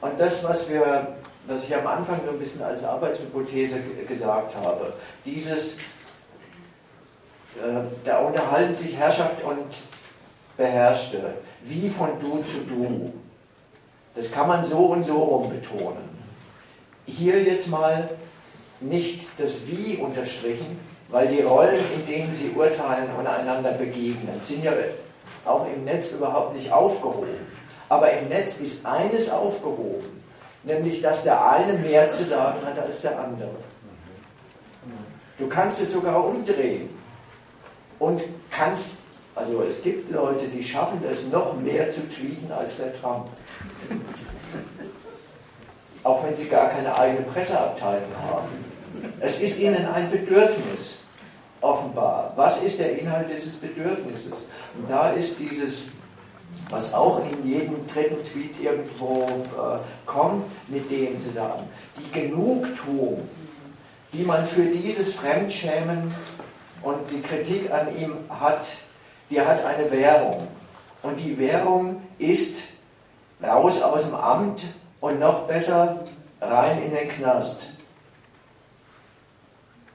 Und 0.00 0.18
das, 0.18 0.44
was 0.44 0.70
wir, 0.70 1.16
was 1.46 1.64
ich 1.64 1.74
am 1.74 1.86
Anfang 1.86 2.20
nur 2.24 2.34
ein 2.34 2.38
bisschen 2.38 2.62
als 2.62 2.84
Arbeitshypothese 2.84 3.80
gesagt 4.06 4.54
habe, 4.56 4.92
dieses, 5.24 5.78
äh, 7.56 7.80
da 8.04 8.18
unterhalten 8.18 8.74
sich 8.74 8.96
Herrschaft 8.96 9.42
und 9.44 9.64
Beherrschte, 10.56 11.34
wie 11.62 11.88
von 11.88 12.10
du 12.20 12.42
zu 12.42 12.58
du. 12.68 13.12
Das 14.14 14.30
kann 14.32 14.48
man 14.48 14.62
so 14.62 14.86
und 14.86 15.04
so 15.04 15.16
rum 15.16 15.50
betonen. 15.50 16.07
Hier 17.08 17.42
jetzt 17.42 17.68
mal 17.68 18.10
nicht 18.80 19.26
das 19.38 19.66
Wie 19.66 19.96
unterstrichen, 19.96 20.78
weil 21.08 21.28
die 21.28 21.40
Rollen, 21.40 21.80
in 21.94 22.06
denen 22.06 22.30
sie 22.30 22.50
urteilen 22.50 23.08
und 23.18 23.26
einander 23.26 23.72
begegnen, 23.72 24.40
sind 24.40 24.62
ja 24.62 24.72
auch 25.46 25.66
im 25.74 25.84
Netz 25.84 26.12
überhaupt 26.12 26.54
nicht 26.54 26.70
aufgehoben. 26.70 27.28
Aber 27.88 28.12
im 28.12 28.28
Netz 28.28 28.60
ist 28.60 28.84
eines 28.84 29.30
aufgehoben, 29.30 30.22
nämlich 30.64 31.00
dass 31.00 31.24
der 31.24 31.50
eine 31.50 31.72
mehr 31.72 32.10
zu 32.10 32.24
sagen 32.24 32.58
hat 32.64 32.78
als 32.78 33.00
der 33.00 33.18
andere. 33.18 33.56
Du 35.38 35.48
kannst 35.48 35.80
es 35.80 35.92
sogar 35.92 36.22
umdrehen 36.22 36.90
und 37.98 38.22
kannst, 38.50 38.98
also 39.34 39.62
es 39.62 39.82
gibt 39.82 40.10
Leute, 40.12 40.46
die 40.48 40.62
schaffen 40.62 41.00
es 41.10 41.30
noch 41.32 41.56
mehr 41.56 41.90
zu 41.90 42.02
tweeten 42.10 42.52
als 42.52 42.76
der 42.76 42.92
Trump. 43.00 43.28
Auch 46.08 46.24
wenn 46.24 46.34
sie 46.34 46.46
gar 46.46 46.70
keine 46.70 46.98
eigene 46.98 47.20
Presseabteilung 47.20 48.08
haben. 48.30 48.48
Es 49.20 49.42
ist 49.42 49.60
ihnen 49.60 49.84
ein 49.84 50.10
Bedürfnis, 50.10 51.00
offenbar. 51.60 52.32
Was 52.34 52.62
ist 52.62 52.80
der 52.80 52.98
Inhalt 52.98 53.28
dieses 53.28 53.56
Bedürfnisses? 53.56 54.48
Und 54.74 54.88
da 54.88 55.10
ist 55.10 55.38
dieses, 55.38 55.90
was 56.70 56.94
auch 56.94 57.20
in 57.30 57.46
jedem 57.46 57.86
dritten 57.86 58.24
Tweet 58.24 58.58
irgendwo 58.58 59.24
äh, 59.24 59.80
kommt, 60.06 60.44
mit 60.68 60.90
dem 60.90 61.18
zu 61.18 61.28
sagen, 61.28 61.64
die 61.98 62.10
Genugtuung, 62.18 63.28
die 64.14 64.24
man 64.24 64.46
für 64.46 64.64
dieses 64.64 65.12
Fremdschämen 65.12 66.14
und 66.80 67.10
die 67.10 67.20
Kritik 67.20 67.70
an 67.70 67.94
ihm 67.94 68.14
hat, 68.30 68.66
die 69.28 69.42
hat 69.42 69.62
eine 69.62 69.90
Währung. 69.90 70.48
Und 71.02 71.20
die 71.20 71.38
Währung 71.38 72.00
ist 72.18 72.62
raus 73.42 73.82
aus 73.82 74.06
dem 74.06 74.14
Amt 74.14 74.64
und 75.00 75.18
noch 75.18 75.46
besser 75.46 76.04
rein 76.40 76.82
in 76.82 76.94
den 76.94 77.08
Knast 77.08 77.68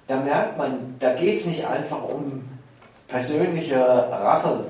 da 0.07 0.17
merkt 0.17 0.57
man, 0.57 0.95
da 0.99 1.13
geht 1.13 1.38
es 1.38 1.45
nicht 1.45 1.65
einfach 1.65 2.03
um 2.03 2.43
persönliche 3.07 3.80
Rache. 3.80 4.65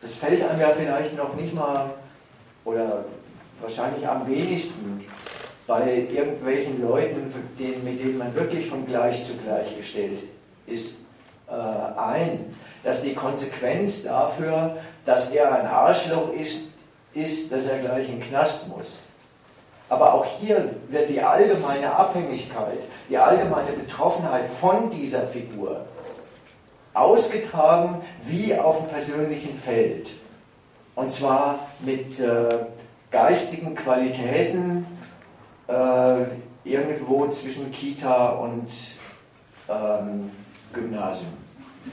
Das 0.00 0.14
fällt 0.14 0.42
einem 0.42 0.60
ja 0.60 0.70
vielleicht 0.70 1.16
noch 1.16 1.34
nicht 1.34 1.54
mal 1.54 1.90
oder 2.64 3.04
wahrscheinlich 3.60 4.06
am 4.06 4.26
wenigsten 4.26 5.04
bei 5.66 6.06
irgendwelchen 6.12 6.82
Leuten, 6.82 7.32
mit 7.84 8.00
denen 8.00 8.18
man 8.18 8.34
wirklich 8.34 8.68
von 8.68 8.84
gleich 8.84 9.22
zu 9.22 9.36
gleich 9.36 9.76
gestellt 9.76 10.18
ist, 10.66 10.98
äh, 11.48 11.98
ein. 11.98 12.54
Dass 12.82 13.02
die 13.02 13.14
Konsequenz 13.14 14.02
dafür, 14.02 14.76
dass 15.04 15.32
er 15.32 15.52
ein 15.52 15.66
Arschloch 15.66 16.32
ist, 16.32 16.68
ist, 17.14 17.52
dass 17.52 17.66
er 17.66 17.78
gleich 17.78 18.08
in 18.08 18.18
den 18.18 18.28
Knast 18.28 18.68
muss. 18.68 19.02
Aber 19.92 20.14
auch 20.14 20.24
hier 20.24 20.74
wird 20.88 21.10
die 21.10 21.20
allgemeine 21.20 21.94
Abhängigkeit, 21.94 22.78
die 23.10 23.18
allgemeine 23.18 23.72
Betroffenheit 23.72 24.48
von 24.48 24.90
dieser 24.90 25.26
Figur 25.26 25.84
ausgetragen 26.94 28.00
wie 28.22 28.58
auf 28.58 28.78
dem 28.78 28.88
persönlichen 28.88 29.54
Feld. 29.54 30.08
Und 30.94 31.12
zwar 31.12 31.68
mit 31.80 32.18
äh, 32.20 32.48
geistigen 33.10 33.74
Qualitäten 33.74 34.86
äh, 35.68 36.22
irgendwo 36.64 37.28
zwischen 37.28 37.70
Kita 37.70 38.30
und 38.30 38.68
ähm, 39.68 40.30
Gymnasium. 40.72 41.34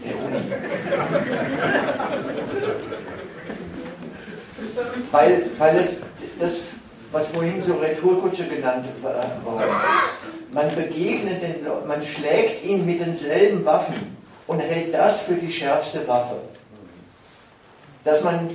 Der 0.05 0.15
Uni. 0.15 0.39
weil, 5.11 5.51
weil 5.57 5.77
es 5.77 6.03
das 6.39 6.78
was 7.11 7.27
vorhin 7.27 7.61
so 7.61 7.75
Retourkutsche 7.75 8.47
genannt 8.47 8.85
worden 9.01 9.69
ist. 9.97 10.53
Man 10.53 10.67
begegnet 10.75 11.41
den 11.41 11.63
Leuten, 11.65 11.87
man 11.87 12.01
schlägt 12.01 12.63
ihn 12.63 12.85
mit 12.85 12.99
denselben 12.99 13.63
Waffen 13.65 14.17
und 14.47 14.59
hält 14.59 14.93
das 14.93 15.21
für 15.21 15.35
die 15.35 15.51
schärfste 15.51 16.07
Waffe. 16.07 16.35
Dass 18.03 18.23
man 18.23 18.49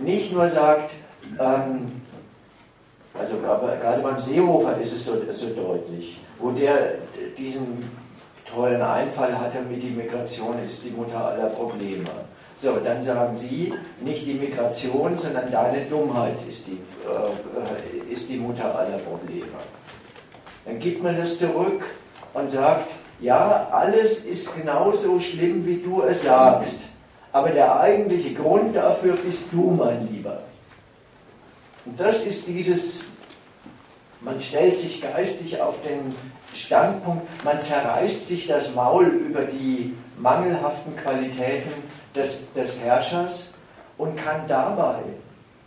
nicht 0.00 0.32
nur 0.32 0.48
sagt, 0.48 0.92
ähm, 1.38 2.02
also 3.18 3.36
gerade 3.38 4.02
beim 4.02 4.18
Seehofer 4.18 4.78
ist 4.78 4.92
es 4.92 5.04
so, 5.04 5.12
so 5.32 5.54
deutlich, 5.54 6.20
wo 6.38 6.50
der 6.50 6.94
diesen 7.36 7.90
tollen 8.44 8.82
Einfall 8.82 9.38
hatte 9.38 9.60
mit 9.62 9.82
die 9.82 9.90
Migration 9.90 10.58
ist 10.64 10.84
die 10.84 10.90
Mutter 10.90 11.24
aller 11.24 11.46
Probleme. 11.46 12.04
So, 12.60 12.76
dann 12.76 13.02
sagen 13.02 13.36
Sie, 13.36 13.72
nicht 14.00 14.26
die 14.26 14.34
Migration, 14.34 15.16
sondern 15.16 15.50
deine 15.50 15.86
Dummheit 15.86 16.36
ist 16.48 16.66
die, 16.66 16.78
äh, 17.08 18.12
ist 18.12 18.28
die 18.28 18.36
Mutter 18.36 18.78
aller 18.78 18.98
Probleme. 18.98 19.46
Dann 20.64 20.78
gibt 20.78 21.02
man 21.02 21.16
das 21.16 21.38
zurück 21.38 21.84
und 22.32 22.50
sagt, 22.50 22.90
ja, 23.20 23.68
alles 23.70 24.24
ist 24.24 24.56
genauso 24.56 25.20
schlimm, 25.20 25.66
wie 25.66 25.78
du 25.78 26.02
es 26.02 26.22
sagst. 26.22 26.80
Aber 27.32 27.50
der 27.50 27.80
eigentliche 27.80 28.32
Grund 28.34 28.76
dafür 28.76 29.14
bist 29.16 29.52
du, 29.52 29.70
mein 29.70 30.08
Lieber. 30.08 30.38
Und 31.84 31.98
das 31.98 32.24
ist 32.24 32.46
dieses, 32.46 33.04
man 34.20 34.40
stellt 34.40 34.74
sich 34.74 35.02
geistig 35.02 35.60
auf 35.60 35.82
den 35.82 36.14
Standpunkt, 36.54 37.26
man 37.44 37.60
zerreißt 37.60 38.28
sich 38.28 38.46
das 38.46 38.74
Maul 38.74 39.06
über 39.06 39.42
die 39.42 39.94
mangelhaften 40.18 40.96
Qualitäten 40.96 41.72
des, 42.14 42.52
des 42.52 42.80
Herrschers 42.80 43.54
und 43.98 44.16
kann 44.16 44.46
dabei, 44.48 45.00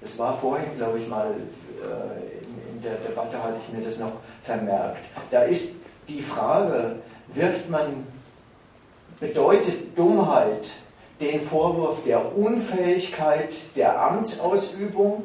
das 0.01 0.17
war 0.17 0.35
vorhin, 0.35 0.77
glaube 0.77 0.99
ich, 0.99 1.07
mal 1.07 1.27
äh, 1.27 2.43
in, 2.43 2.75
in 2.75 2.81
der 2.81 2.95
Debatte, 2.95 3.41
hatte 3.41 3.57
ich 3.65 3.73
mir 3.77 3.83
das 3.83 3.99
noch 3.99 4.13
vermerkt, 4.43 5.03
da 5.31 5.43
ist 5.43 5.77
die 6.07 6.21
Frage, 6.21 6.95
wirft 7.33 7.69
man, 7.69 8.07
bedeutet 9.19 9.97
Dummheit 9.97 10.69
den 11.19 11.39
Vorwurf 11.41 12.03
der 12.03 12.37
Unfähigkeit 12.37 13.53
der 13.75 13.99
Amtsausübung 13.99 15.23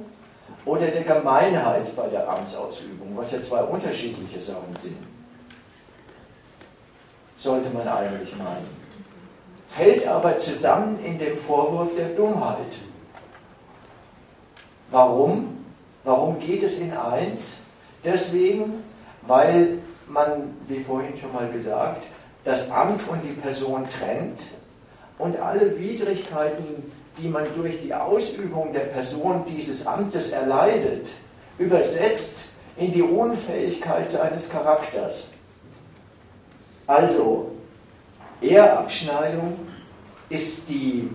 oder 0.65 0.89
der 0.89 1.03
Gemeinheit 1.03 1.95
bei 1.95 2.09
der 2.09 2.29
Amtsausübung, 2.29 3.17
was 3.17 3.33
ja 3.33 3.41
zwei 3.41 3.63
unterschiedliche 3.63 4.41
Sachen 4.41 4.75
sind, 4.79 4.97
sollte 7.37 7.69
man 7.71 7.87
eigentlich 7.87 8.35
meinen 8.37 8.82
fällt 9.73 10.07
aber 10.07 10.37
zusammen 10.37 10.99
in 11.03 11.19
dem 11.19 11.35
Vorwurf 11.35 11.95
der 11.97 12.11
Dummheit. 12.11 12.77
Warum? 14.91 15.65
Warum 16.05 16.39
geht 16.39 16.63
es 16.63 16.79
in 16.79 16.93
eins? 16.93 17.55
Deswegen, 18.05 18.85
weil 19.23 19.79
man, 20.09 20.55
wie 20.69 20.81
vorhin 20.81 21.17
schon 21.17 21.33
mal 21.33 21.51
gesagt, 21.51 22.05
das 22.45 22.71
Amt 22.71 23.09
und 23.09 23.23
die 23.23 23.33
Person 23.33 23.89
trennt 23.89 24.43
und 25.17 25.41
alle 25.41 25.79
Widrigkeiten, 25.79 26.93
die 27.17 27.29
man 27.29 27.47
durch 27.57 27.81
die 27.81 27.95
Ausübung 27.95 28.75
der 28.75 28.81
Person 28.81 29.45
dieses 29.49 29.87
Amtes 29.87 30.33
erleidet, 30.33 31.09
übersetzt 31.59 32.49
in 32.77 32.93
die 32.93 33.03
Unfähigkeit 33.03 34.11
seines 34.11 34.51
Charakters. 34.51 35.31
Also, 36.87 37.52
Ehrabschneidung 38.43 39.59
ist 40.29 40.69
die 40.69 41.11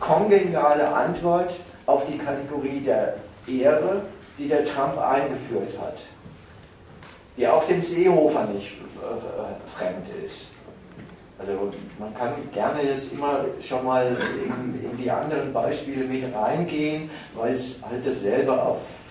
kongeniale 0.00 0.92
Antwort 0.92 1.54
auf 1.86 2.06
die 2.06 2.18
Kategorie 2.18 2.80
der 2.80 3.16
Ehre, 3.46 4.02
die 4.38 4.48
der 4.48 4.64
Trump 4.64 4.98
eingeführt 4.98 5.78
hat, 5.80 5.98
die 7.36 7.46
auch 7.46 7.64
dem 7.64 7.82
Seehofer 7.82 8.46
nicht 8.46 8.76
fremd 9.66 10.06
ist. 10.24 10.48
Also 11.38 11.70
man 11.98 12.14
kann 12.14 12.34
gerne 12.52 12.82
jetzt 12.84 13.12
immer 13.12 13.44
schon 13.60 13.84
mal 13.84 14.16
in, 14.44 14.90
in 14.90 14.96
die 14.96 15.10
anderen 15.10 15.52
Beispiele 15.52 16.04
mit 16.04 16.32
reingehen, 16.32 17.10
weil 17.34 17.54
es 17.54 17.80
halt 17.82 18.06
dasselbe 18.06 18.52
auf 18.52 18.78
äh, 18.78 19.01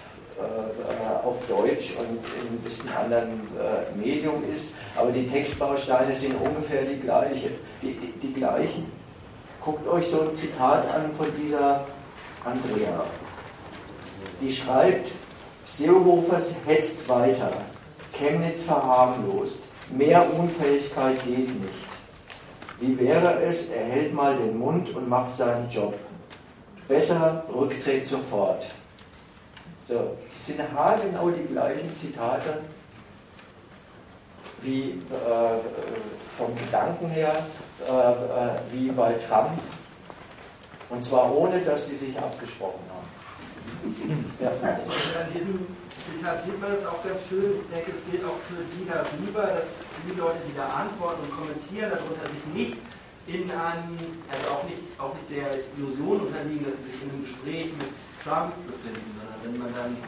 auf 1.24 1.38
Deutsch 1.48 1.94
und 1.98 2.20
in 2.42 2.56
ein 2.56 2.62
bisschen 2.64 2.90
anderen 2.90 3.48
äh, 3.58 3.96
Medium 3.98 4.44
ist, 4.52 4.76
aber 4.96 5.12
die 5.12 5.28
Textbausteine 5.28 6.14
sind 6.14 6.36
ungefähr 6.42 6.84
die, 6.84 7.00
gleiche, 7.00 7.52
die, 7.82 7.94
die, 7.94 8.14
die 8.20 8.34
gleichen. 8.34 8.92
Guckt 9.64 9.88
euch 9.88 10.08
so 10.08 10.22
ein 10.22 10.34
Zitat 10.34 10.94
an 10.94 11.12
von 11.12 11.28
dieser 11.38 11.86
Andrea. 12.44 13.06
Die 14.42 14.52
schreibt, 14.52 15.12
Seehofers 15.64 16.58
hetzt 16.66 17.08
weiter. 17.08 17.52
Chemnitz 18.14 18.64
verharmlost. 18.64 19.64
Mehr 19.92 20.26
Unfähigkeit 20.34 21.24
geht 21.24 21.62
nicht. 21.62 21.88
Wie 22.80 22.98
wäre 22.98 23.44
es, 23.44 23.70
er 23.70 23.86
hält 23.86 24.14
mal 24.14 24.36
den 24.36 24.58
Mund 24.58 24.96
und 24.96 25.08
macht 25.08 25.36
seinen 25.36 25.70
Job. 25.70 25.94
Besser 26.88 27.44
Rücktritt 27.54 28.06
sofort. 28.06 28.66
So, 29.92 30.16
das 30.26 30.46
sind 30.46 30.62
haargenau 30.74 31.32
die 31.32 31.44
gleichen 31.52 31.92
Zitate 31.92 32.62
wie 34.62 34.92
äh, 34.92 35.60
vom 36.38 36.56
Gedanken 36.56 37.10
her 37.10 37.46
äh, 37.86 37.92
äh, 37.92 38.60
wie 38.72 38.90
bei 38.92 39.14
Trump. 39.16 39.52
Und 40.90 41.04
zwar 41.04 41.36
ohne, 41.36 41.60
dass 41.60 41.88
sie 41.88 41.96
sich 41.96 42.18
abgesprochen 42.18 42.80
haben. 42.88 44.26
Ja. 44.40 44.48
An 44.48 45.34
diesem 45.34 45.68
Zitat 46.06 46.46
sieht 46.46 46.62
man 46.62 46.72
es 46.72 46.86
auch 46.86 47.04
ganz 47.04 47.28
schön. 47.28 47.60
Ich 47.60 47.76
denke, 47.76 47.92
es 47.92 48.10
gilt 48.10 48.24
auch 48.24 48.40
für 48.48 48.64
die 48.72 48.88
darüber, 48.88 49.54
dass 49.54 49.66
die 50.08 50.18
Leute, 50.18 50.40
die 50.48 50.56
da 50.56 50.68
antworten 50.68 51.24
und 51.24 51.36
kommentieren, 51.36 51.92
darunter 51.92 52.30
sich 52.32 52.46
nicht 52.54 52.78
in 53.34 53.52
einem, 53.52 53.95
also 54.28 54.45
auch 54.52 54.64
nicht, 54.64 54.84
auch 54.99 55.14
nicht 55.16 55.30
der 55.32 55.64
Illusion 55.78 56.28
unterliegen, 56.28 56.66
dass 56.66 56.78
sie 56.78 56.91
sich 56.91 57.02
in 57.02 57.10
einem 57.10 57.24
Gespräch 57.24 57.72
mit 57.80 57.95
Trump 58.24 58.53
befinden, 58.68 59.08
sondern 59.16 59.40
wenn 59.44 59.58
man 59.58 59.74
dann 59.74 59.95
einen 59.95 60.03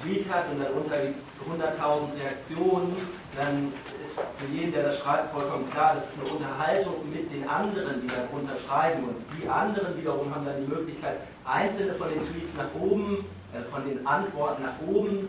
Tweet 0.00 0.26
hat 0.32 0.50
und 0.50 0.58
darunter 0.58 0.98
gibt 0.98 1.20
es 1.20 1.38
100.000 1.44 2.16
Reaktionen, 2.18 2.96
dann 3.36 3.72
ist 4.04 4.18
für 4.18 4.50
jeden, 4.52 4.72
der 4.72 4.84
das 4.84 4.98
schreibt, 4.98 5.32
vollkommen 5.32 5.70
klar, 5.70 5.94
das 5.94 6.08
ist 6.08 6.18
eine 6.20 6.30
Unterhaltung 6.36 6.96
mit 7.12 7.32
den 7.32 7.48
anderen, 7.48 8.02
die 8.02 8.08
darunter 8.08 8.56
schreiben. 8.56 9.04
Und 9.04 9.16
die 9.38 9.48
anderen 9.48 9.96
wiederum 9.96 10.34
haben 10.34 10.44
dann 10.44 10.60
die 10.60 10.68
Möglichkeit, 10.68 11.20
einzelne 11.44 11.94
von 11.94 12.08
den 12.08 12.20
Tweets 12.26 12.56
nach 12.56 12.72
oben, 12.80 13.24
also 13.54 13.68
von 13.70 13.84
den 13.88 14.06
Antworten 14.06 14.62
nach 14.62 14.80
oben 14.86 15.28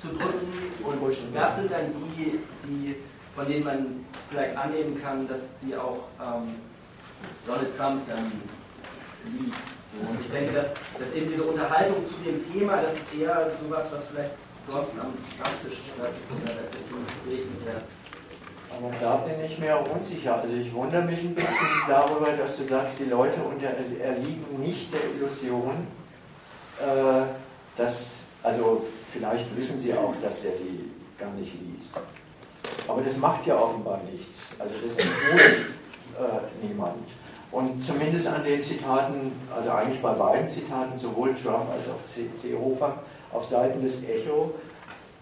zu 0.00 0.08
drücken. 0.08 0.48
Und 0.84 1.34
das 1.34 1.56
sind 1.56 1.70
dann 1.70 1.92
die, 2.16 2.40
die 2.64 2.96
von 3.36 3.46
denen 3.46 3.64
man 3.64 4.06
vielleicht 4.30 4.56
annehmen 4.56 5.00
kann, 5.00 5.28
dass 5.28 5.40
die 5.62 5.76
auch 5.76 6.08
ähm, 6.18 6.56
Donald 7.46 7.76
Trump 7.76 8.02
dann 8.08 8.32
liest. 9.26 9.76
So, 9.92 10.10
und 10.10 10.20
ich 10.20 10.30
denke, 10.30 10.52
dass, 10.52 10.66
dass 10.98 11.14
eben 11.14 11.30
diese 11.30 11.44
Unterhaltung 11.44 12.04
zu 12.06 12.16
dem 12.24 12.40
Thema, 12.52 12.76
das 12.76 12.94
ist 12.94 13.20
eher 13.20 13.50
sowas, 13.62 13.86
was 13.92 14.06
vielleicht 14.06 14.32
sonst 14.66 14.98
am 14.98 15.12
Stammtisch 15.34 15.78
stattfindet, 15.94 16.66
aber 18.78 18.92
da 19.00 19.16
bin 19.16 19.42
ich 19.44 19.58
mir 19.58 19.78
unsicher. 19.78 20.40
Also 20.40 20.54
ich 20.56 20.72
wundere 20.74 21.02
mich 21.02 21.20
ein 21.20 21.34
bisschen 21.34 21.66
darüber, 21.88 22.32
dass 22.32 22.58
du 22.58 22.64
sagst, 22.64 22.98
die 22.98 23.04
Leute 23.04 23.40
unter, 23.40 23.68
erliegen 23.68 24.60
nicht 24.60 24.92
der 24.92 25.00
Illusion, 25.14 25.86
äh, 26.80 27.22
dass, 27.76 28.18
also 28.42 28.84
vielleicht 29.10 29.54
wissen 29.56 29.78
sie 29.78 29.94
auch, 29.94 30.14
dass 30.22 30.42
der 30.42 30.52
die 30.52 30.90
gar 31.18 31.30
nicht 31.32 31.54
liest. 31.62 31.94
Aber 32.88 33.02
das 33.02 33.16
macht 33.18 33.46
ja 33.46 33.58
offenbar 33.58 34.00
nichts. 34.10 34.48
Also 34.58 34.74
das 34.84 34.96
entmutigt 34.96 35.74
äh, 36.18 36.66
niemand. 36.66 37.08
Und 37.50 37.82
zumindest 37.82 38.28
an 38.28 38.44
den 38.44 38.60
Zitaten, 38.60 39.32
also 39.54 39.70
eigentlich 39.70 40.02
bei 40.02 40.12
beiden 40.12 40.48
Zitaten, 40.48 40.98
sowohl 40.98 41.34
Trump 41.34 41.70
als 41.70 41.88
auch 41.88 42.04
Seehofer, 42.34 42.98
auf 43.32 43.44
Seiten 43.44 43.80
des 43.80 44.02
Echo, 44.02 44.54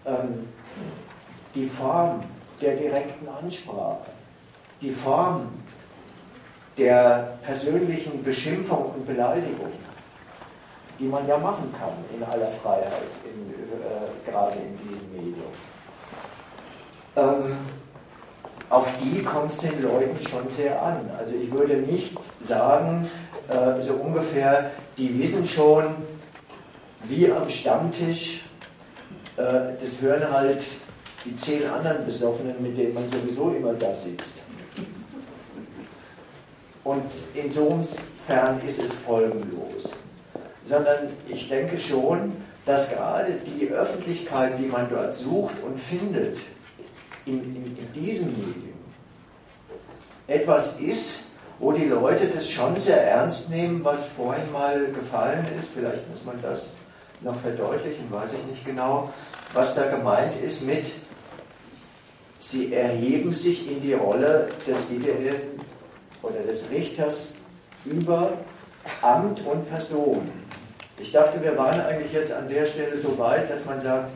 ähm, 0.05 0.47
die 1.53 1.65
Form 1.65 2.23
der 2.61 2.75
direkten 2.75 3.27
Ansprache, 3.27 4.05
die 4.81 4.91
Form 4.91 5.49
der 6.77 7.37
persönlichen 7.41 8.21
Beschimpfung 8.23 8.91
und 8.95 9.07
Beleidigung, 9.07 9.71
die 10.99 11.05
man 11.05 11.27
ja 11.27 11.37
machen 11.37 11.73
kann 11.79 11.93
in 12.13 12.23
aller 12.23 12.51
Freiheit, 12.51 12.91
in, 13.23 13.51
äh, 13.51 14.29
gerade 14.29 14.57
in 14.57 14.77
diesem 14.77 15.11
Medium 15.11 15.51
ähm, 17.15 17.57
auf 18.75 18.91
die 19.01 19.23
kommt 19.23 19.51
es 19.51 19.59
den 19.59 19.81
Leuten 19.81 20.19
schon 20.27 20.49
sehr 20.49 20.81
an. 20.81 21.09
Also 21.17 21.33
ich 21.41 21.49
würde 21.49 21.77
nicht 21.77 22.13
sagen, 22.41 23.09
äh, 23.47 23.81
so 23.81 23.93
ungefähr, 23.93 24.71
die 24.97 25.17
wissen 25.17 25.47
schon, 25.47 25.95
wie 27.05 27.31
am 27.31 27.49
Stammtisch, 27.49 28.41
äh, 29.37 29.43
das 29.79 30.01
hören 30.01 30.29
halt 30.29 30.61
die 31.23 31.33
zehn 31.35 31.65
anderen 31.69 32.05
Besoffenen, 32.05 32.61
mit 32.61 32.77
denen 32.77 32.93
man 32.93 33.07
sowieso 33.07 33.51
immer 33.51 33.73
da 33.73 33.95
sitzt. 33.95 34.41
Und 36.83 37.09
insofern 37.33 38.61
ist 38.65 38.83
es 38.83 38.93
folgenlos. 38.93 39.93
Sondern 40.65 41.07
ich 41.29 41.47
denke 41.47 41.77
schon, 41.77 42.33
dass 42.65 42.89
gerade 42.89 43.37
die 43.45 43.69
Öffentlichkeit, 43.69 44.59
die 44.59 44.65
man 44.65 44.89
dort 44.89 45.15
sucht 45.15 45.55
und 45.63 45.79
findet, 45.79 46.39
in, 47.25 47.39
in, 47.55 47.77
in 47.77 47.93
diesem 47.93 48.27
Medium 48.27 48.75
etwas 50.27 50.79
ist, 50.79 51.25
wo 51.59 51.71
die 51.71 51.85
Leute 51.85 52.27
das 52.27 52.49
schon 52.49 52.77
sehr 52.77 53.01
ernst 53.01 53.49
nehmen, 53.49 53.83
was 53.83 54.05
vorhin 54.05 54.51
mal 54.51 54.87
gefallen 54.91 55.45
ist. 55.57 55.69
Vielleicht 55.73 56.09
muss 56.09 56.23
man 56.25 56.41
das 56.41 56.67
noch 57.21 57.39
verdeutlichen, 57.39 58.11
weiß 58.11 58.33
ich 58.33 58.45
nicht 58.45 58.65
genau, 58.65 59.11
was 59.53 59.75
da 59.75 59.89
gemeint 59.89 60.33
ist 60.43 60.65
mit, 60.65 60.85
sie 62.37 62.73
erheben 62.73 63.33
sich 63.33 63.71
in 63.71 63.81
die 63.81 63.93
Rolle 63.93 64.49
des 64.67 64.91
ideellen 64.91 65.59
oder 66.21 66.39
des 66.39 66.69
Richters 66.69 67.35
über 67.85 68.33
Amt 69.01 69.45
und 69.45 69.69
Person. 69.69 70.29
Ich 70.97 71.11
dachte, 71.11 71.41
wir 71.41 71.57
waren 71.57 71.79
eigentlich 71.81 72.13
jetzt 72.13 72.31
an 72.31 72.47
der 72.49 72.65
Stelle 72.65 72.97
so 72.97 73.17
weit, 73.17 73.49
dass 73.49 73.65
man 73.65 73.81
sagt, 73.81 74.09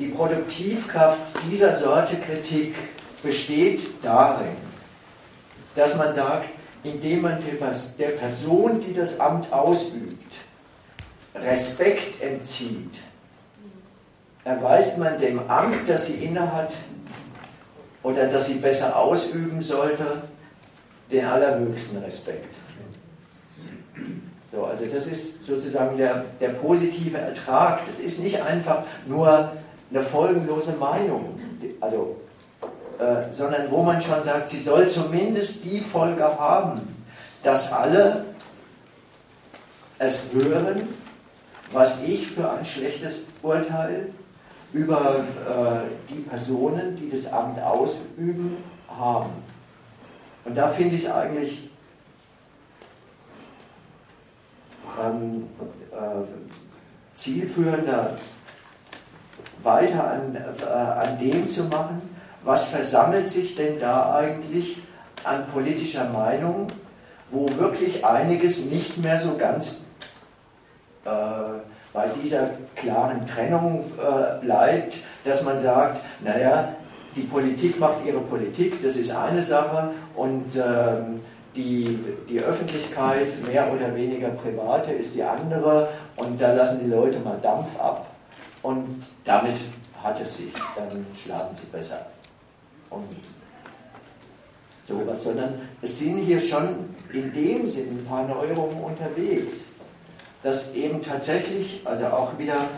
die 0.00 0.08
Produktivkraft 0.08 1.20
dieser 1.50 1.74
Sorte 1.74 2.16
Kritik 2.16 2.74
besteht 3.22 3.82
darin, 4.02 4.56
dass 5.76 5.96
man 5.96 6.14
sagt, 6.14 6.48
indem 6.82 7.22
man 7.22 7.38
der 7.98 8.08
Person, 8.08 8.80
die 8.80 8.94
das 8.94 9.20
Amt 9.20 9.52
ausübt, 9.52 10.38
Respekt 11.34 12.22
entzieht, 12.22 13.00
erweist 14.44 14.96
man 14.96 15.18
dem 15.18 15.38
Amt, 15.50 15.86
das 15.86 16.06
sie 16.06 16.24
innehat 16.24 16.72
oder 18.02 18.26
das 18.26 18.46
sie 18.46 18.54
besser 18.54 18.96
ausüben 18.96 19.60
sollte, 19.62 20.22
den 21.12 21.26
allerhöchsten 21.26 21.98
Respekt. 21.98 22.54
So, 24.52 24.64
also 24.64 24.86
das 24.86 25.06
ist 25.06 25.44
sozusagen 25.44 25.96
der, 25.96 26.24
der 26.40 26.48
positive 26.48 27.18
Ertrag. 27.18 27.86
Das 27.86 28.00
ist 28.00 28.20
nicht 28.20 28.42
einfach 28.42 28.82
nur 29.06 29.52
eine 29.90 30.02
folgenlose 30.02 30.72
Meinung, 30.72 31.38
also, 31.80 32.16
äh, 32.98 33.32
sondern 33.32 33.70
wo 33.70 33.82
man 33.82 34.00
schon 34.00 34.22
sagt, 34.22 34.48
sie 34.48 34.58
soll 34.58 34.86
zumindest 34.86 35.64
die 35.64 35.80
Folge 35.80 36.22
haben, 36.22 36.80
dass 37.42 37.72
alle 37.72 38.26
es 39.98 40.22
hören, 40.32 40.88
was 41.72 42.02
ich 42.02 42.26
für 42.26 42.50
ein 42.50 42.64
schlechtes 42.64 43.26
Urteil 43.42 44.08
über 44.72 45.18
äh, 45.18 46.12
die 46.12 46.20
Personen, 46.20 46.96
die 46.96 47.10
das 47.10 47.30
Amt 47.32 47.60
ausüben, 47.60 48.56
haben. 48.88 49.30
Und 50.44 50.56
da 50.56 50.68
finde 50.68 50.96
ich 50.96 51.04
es 51.04 51.10
eigentlich 51.10 51.70
ähm, 55.00 55.48
äh, 55.92 57.14
zielführender, 57.14 58.16
weiter 59.62 60.04
an, 60.04 60.36
äh, 60.36 60.72
an 60.72 61.18
dem 61.18 61.48
zu 61.48 61.64
machen, 61.64 62.02
was 62.44 62.68
versammelt 62.68 63.28
sich 63.28 63.54
denn 63.54 63.78
da 63.80 64.14
eigentlich 64.14 64.78
an 65.24 65.46
politischer 65.46 66.04
Meinung, 66.04 66.68
wo 67.30 67.46
wirklich 67.58 68.04
einiges 68.04 68.70
nicht 68.70 68.98
mehr 68.98 69.18
so 69.18 69.36
ganz 69.36 69.84
äh, 71.04 71.10
bei 71.92 72.06
dieser 72.22 72.50
klaren 72.76 73.26
Trennung 73.26 73.84
äh, 73.98 74.44
bleibt, 74.44 74.98
dass 75.24 75.44
man 75.44 75.60
sagt, 75.60 76.00
naja, 76.20 76.74
die 77.16 77.22
Politik 77.22 77.78
macht 77.80 78.04
ihre 78.06 78.20
Politik, 78.20 78.80
das 78.82 78.96
ist 78.96 79.14
eine 79.14 79.42
Sache 79.42 79.90
und 80.14 80.54
ähm, 80.56 81.20
die, 81.56 81.98
die 82.28 82.40
Öffentlichkeit, 82.40 83.32
mehr 83.44 83.72
oder 83.72 83.94
weniger 83.96 84.28
private, 84.28 84.92
ist 84.92 85.16
die 85.16 85.22
andere 85.24 85.88
und 86.16 86.40
da 86.40 86.52
lassen 86.52 86.80
die 86.84 86.90
Leute 86.90 87.18
mal 87.18 87.38
Dampf 87.42 87.78
ab 87.80 88.09
und 88.62 89.04
damit 89.24 89.58
hat 90.02 90.20
es 90.20 90.38
sich, 90.38 90.52
dann 90.76 91.06
schlafen 91.22 91.54
sie 91.54 91.66
besser. 91.66 92.06
Und 92.88 93.06
sowas, 94.86 95.22
sondern 95.22 95.60
es 95.82 95.98
sind 95.98 96.18
hier 96.18 96.40
schon 96.40 96.94
in 97.12 97.32
dem 97.32 97.66
Sinn 97.68 97.90
ein 97.90 98.04
paar 98.04 98.26
Neuerungen 98.26 98.82
unterwegs, 98.82 99.68
dass 100.42 100.74
eben 100.74 101.02
tatsächlich, 101.02 101.80
also 101.84 102.06
auch 102.06 102.38
wieder 102.38 102.68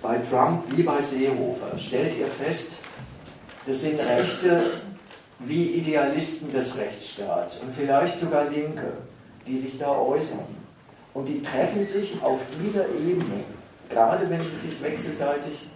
bei 0.00 0.18
Trump 0.18 0.64
wie 0.76 0.82
bei 0.82 1.00
Seehofer, 1.00 1.76
stellt 1.76 2.18
ihr 2.18 2.26
fest, 2.26 2.78
das 3.66 3.82
sind 3.82 4.00
Rechte 4.00 4.80
wie 5.40 5.64
Idealisten 5.74 6.52
des 6.52 6.76
Rechtsstaats 6.76 7.58
und 7.58 7.72
vielleicht 7.72 8.16
sogar 8.18 8.48
Linke, 8.48 8.92
die 9.46 9.56
sich 9.56 9.78
da 9.78 9.90
äußern. 9.90 10.58
Und 11.14 11.26
die 11.26 11.42
treffen 11.42 11.84
sich 11.84 12.16
auf 12.22 12.40
dieser 12.62 12.88
Ebene 12.88 13.44
gerade 13.88 14.28
wenn 14.28 14.44
sie 14.44 14.56
sich 14.56 14.82
wechselseitig 14.82 15.68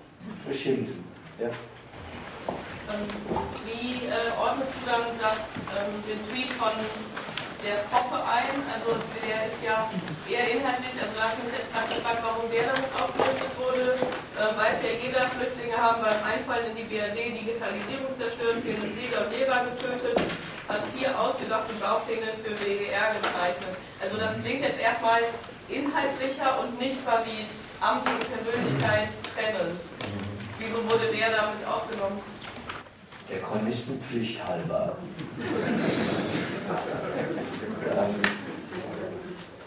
beschimpfen. 0.46 1.04
Ja. 1.38 1.48
Ähm, 1.48 3.08
wie 3.64 4.06
äh, 4.06 4.30
ordnest 4.38 4.72
du 4.74 4.80
dann 4.84 5.06
das, 5.18 5.40
ähm, 5.72 5.92
den 6.04 6.20
Tweet 6.28 6.52
von 6.60 6.74
der 7.64 7.86
Poppe 7.88 8.20
ein? 8.20 8.58
Also 8.68 8.98
der 9.22 9.46
ist 9.48 9.62
ja 9.64 9.88
eher 10.28 10.46
inhaltlich, 10.50 10.92
also 11.00 11.14
da 11.16 11.30
habe 11.30 11.38
ich 11.38 11.42
mich 11.46 11.56
jetzt 11.56 11.72
gerade 11.72 11.88
gefragt, 11.88 12.20
warum 12.20 12.50
der 12.50 12.68
damit 12.68 12.90
aufgelistet 12.92 13.52
wurde. 13.56 13.96
Äh, 13.96 14.50
weiß 14.58 14.78
ja 14.82 14.92
jeder, 14.98 15.22
Flüchtlinge 15.32 15.78
haben 15.78 16.02
beim 16.02 16.20
Einfallen 16.26 16.74
in 16.74 16.76
die 16.84 16.88
BRD 16.90 17.32
Digitalisierung 17.32 18.12
zerstört, 18.18 18.60
viele 18.60 18.86
Sieger 18.92 19.24
und 19.24 19.30
Lehrer 19.32 19.66
getötet, 19.72 20.18
als 20.68 20.84
vier 20.90 21.10
ausgedachte 21.14 21.72
Baupläne 21.80 22.34
für 22.42 22.54
WDR 22.58 23.14
gezeichnet. 23.16 23.74
Also 24.02 24.18
das 24.18 24.36
klingt 24.42 24.62
jetzt 24.62 24.78
erstmal 24.82 25.22
inhaltlicher 25.70 26.60
und 26.60 26.78
nicht 26.78 26.98
quasi 27.06 27.46
Amt 27.82 28.06
und 28.06 28.20
Persönlichkeit 28.32 29.08
trennen. 29.34 29.76
Wieso 30.58 30.76
wurde 30.84 31.06
der 31.12 31.30
damit 31.30 31.66
aufgenommen? 31.66 32.20
Der 33.28 33.40
Chronistenpflicht 33.40 34.46
halber. 34.46 34.96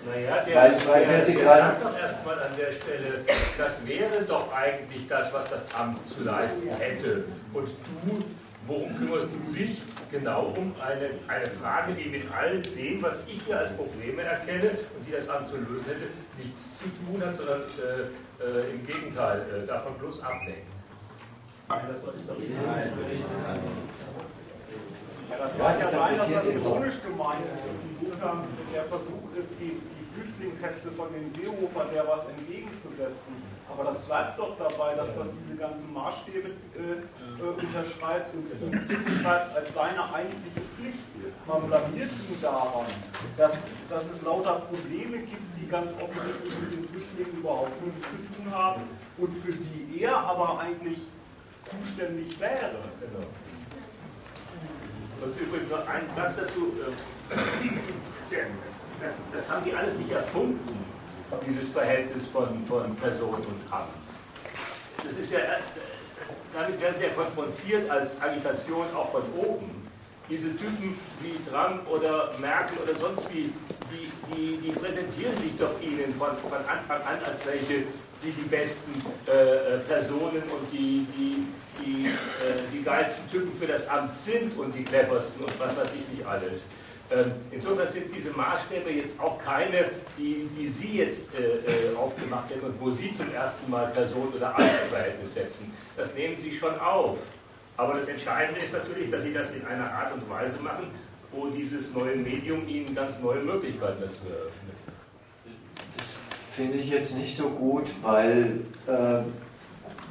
Naja, 0.08 0.38
der, 0.46 0.56
weil, 0.56 0.88
weil 0.88 1.06
der, 1.06 1.22
Sie 1.22 1.34
der 1.34 1.44
gerade 1.44 1.62
sagt 1.62 1.84
doch 1.84 1.98
erstmal 1.98 2.40
an 2.44 2.56
der 2.58 2.72
Stelle, 2.72 3.26
das 3.58 3.86
wäre 3.86 4.24
doch 4.26 4.54
eigentlich 4.54 5.08
das, 5.10 5.34
was 5.34 5.50
das 5.50 5.62
Amt 5.78 6.00
zu 6.10 6.24
leisten 6.24 6.70
hätte. 6.78 7.26
Und 7.54 7.68
du, 8.06 8.24
worum 8.68 8.98
kümmerst 8.98 9.28
du 9.32 9.54
dich? 9.54 9.82
Genau 10.12 10.54
um 10.56 10.74
eine, 10.80 11.10
eine 11.28 11.48
Frage, 11.48 11.94
die 11.94 12.10
mit 12.10 12.24
all 12.32 12.62
dem, 12.62 13.02
was 13.02 13.20
ich 13.28 13.42
hier 13.46 13.60
als 13.60 13.72
Probleme 13.76 14.22
erkenne 14.22 14.72
und 14.96 15.08
die 15.08 15.12
das 15.12 15.28
Amt 15.30 15.50
zu 15.50 15.58
lösen 15.58 15.86
hätte, 15.86 16.08
nichts 16.38 16.80
zu 16.80 16.86
tun 17.04 17.22
hat, 17.26 17.36
sondern 17.36 17.62
äh, 17.62 18.44
äh, 18.44 18.72
im 18.74 18.86
Gegenteil 18.86 19.42
äh, 19.42 19.68
davon 19.68 19.94
bloß 19.98 20.22
ablenkt. 20.22 20.68
Ja, 25.30 25.38
das 25.40 25.58
kann 25.58 25.80
ja 25.80 25.90
sein, 25.90 26.18
dass 26.18 26.32
das 26.32 26.46
ironisch 26.46 27.02
gemeint 27.02 27.42
ist. 27.54 27.64
Insofern 28.02 28.44
der 28.74 28.84
Versuch 28.84 29.26
ist, 29.36 29.52
die, 29.60 29.82
die 29.82 30.06
Flüchtlingshetze 30.14 30.92
von 30.96 31.08
den 31.12 31.34
Seehofer 31.34 31.86
der 31.92 32.08
was 32.08 32.26
entgegenzusetzen. 32.26 33.42
Aber 33.78 33.92
das 33.92 34.00
bleibt 34.04 34.40
doch 34.40 34.56
dabei, 34.58 34.96
dass 34.96 35.08
das 35.16 35.28
diese 35.44 35.60
ganzen 35.60 35.92
Maßstäbe 35.94 36.48
äh, 36.48 37.42
äh, 37.42 37.66
unterschreibt 37.66 38.34
und 38.34 38.48
zuschreibt 38.88 39.56
als 39.56 39.74
seine 39.74 40.14
eigentliche 40.14 40.62
Pflicht. 40.76 41.00
Man 41.46 41.68
blamiert 41.68 42.10
ihn 42.10 42.42
daran, 42.42 42.86
dass, 43.36 43.68
dass 43.90 44.06
es 44.06 44.22
lauter 44.22 44.62
Probleme 44.72 45.18
gibt, 45.18 45.44
die 45.60 45.68
ganz 45.68 45.92
offensichtlich 46.00 46.58
mit 46.62 46.72
den 46.72 46.88
Flüchtlingen 46.88 47.38
überhaupt 47.38 47.86
nichts 47.86 48.02
zu 48.02 48.16
tun 48.34 48.54
haben 48.54 48.84
und 49.18 49.44
für 49.44 49.52
die 49.52 50.02
er 50.02 50.16
aber 50.16 50.60
eigentlich 50.60 51.00
zuständig 51.64 52.40
wäre. 52.40 52.80
Und 55.22 55.42
übrigens 55.42 55.70
noch 55.70 55.88
ein 55.88 56.10
Satz 56.16 56.38
dazu. 56.38 56.72
Das, 59.02 59.14
das 59.32 59.50
haben 59.50 59.66
die 59.66 59.74
alles 59.74 59.98
nicht 59.98 60.10
erfunden, 60.10 60.85
dieses 61.46 61.70
Verhältnis 61.70 62.24
von, 62.32 62.66
von 62.68 62.96
Person 62.96 63.36
und 63.36 63.74
Amt. 63.74 63.90
Das 65.04 65.14
ist 65.14 65.32
ja, 65.32 65.40
damit 66.54 66.80
werden 66.80 66.96
sie 66.96 67.04
ja 67.04 67.10
konfrontiert 67.10 67.90
als 67.90 68.22
Agitation 68.22 68.86
auch 68.96 69.12
von 69.12 69.24
oben. 69.38 69.88
Diese 70.28 70.56
Typen 70.58 70.98
wie 71.22 71.38
Trump 71.50 71.88
oder 71.88 72.34
Merkel 72.40 72.80
oder 72.80 72.96
sonst 72.96 73.32
wie, 73.32 73.54
die, 73.92 74.12
die, 74.34 74.58
die 74.58 74.72
präsentieren 74.72 75.38
sich 75.38 75.56
doch 75.58 75.80
ihnen 75.82 76.14
von, 76.18 76.34
von 76.34 76.54
Anfang 76.54 77.02
an 77.02 77.20
als 77.24 77.46
welche, 77.46 77.84
die 78.24 78.32
die 78.32 78.50
besten 78.50 78.94
äh, 79.28 79.78
Personen 79.88 80.42
und 80.50 80.72
die, 80.72 81.06
die, 81.16 81.46
die, 81.80 82.08
äh, 82.08 82.10
die 82.74 82.84
geilsten 82.84 83.30
Typen 83.30 83.54
für 83.60 83.68
das 83.68 83.88
Amt 83.88 84.18
sind 84.18 84.58
und 84.58 84.74
die 84.74 84.84
cleversten 84.84 85.44
und 85.44 85.60
was 85.60 85.78
weiß 85.78 85.90
ich 85.94 86.18
nicht 86.18 86.26
alles. 86.26 86.62
Ähm, 87.12 87.32
insofern 87.52 87.88
sind 87.90 88.06
diese 88.16 88.32
Maßstäbe 88.32 88.90
jetzt 88.90 89.20
auch 89.20 89.38
keine, 89.38 89.92
die, 90.18 90.50
die 90.58 90.68
Sie 90.68 90.98
jetzt 90.98 91.30
äh, 91.36 91.92
äh, 91.92 91.96
aufgemacht 91.96 92.50
hätten 92.50 92.66
und 92.66 92.82
wo 92.82 92.90
Sie 92.90 93.12
zum 93.12 93.32
ersten 93.32 93.70
Mal 93.70 93.88
Person 93.92 94.34
oder 94.34 94.58
Amtsverhältnis 94.58 95.34
setzen. 95.36 95.72
Das 95.96 96.14
nehmen 96.16 96.36
Sie 96.42 96.54
schon 96.54 96.80
auf. 96.80 97.20
Aber 97.78 97.94
das 97.94 98.08
Entscheidende 98.08 98.60
ist 98.60 98.74
natürlich, 98.74 99.12
dass 99.12 99.22
Sie 99.22 99.34
das 99.34 99.52
in 99.52 99.64
einer 99.66 99.92
Art 99.92 100.14
und 100.14 100.28
Weise 100.30 100.60
machen, 100.62 100.88
wo 101.32 101.48
dieses 101.48 101.94
neue 101.94 102.16
Medium 102.16 102.68
Ihnen 102.68 102.96
ganz 102.96 103.20
neue 103.20 103.42
Möglichkeiten 103.42 104.02
dazu 104.02 104.28
eröffnet. 104.28 104.76
Das 105.98 106.16
finde 106.52 106.78
ich 106.78 106.90
jetzt 106.90 107.16
nicht 107.16 107.38
so 107.38 107.50
gut, 107.50 107.88
weil 108.02 108.62
äh, 108.88 109.22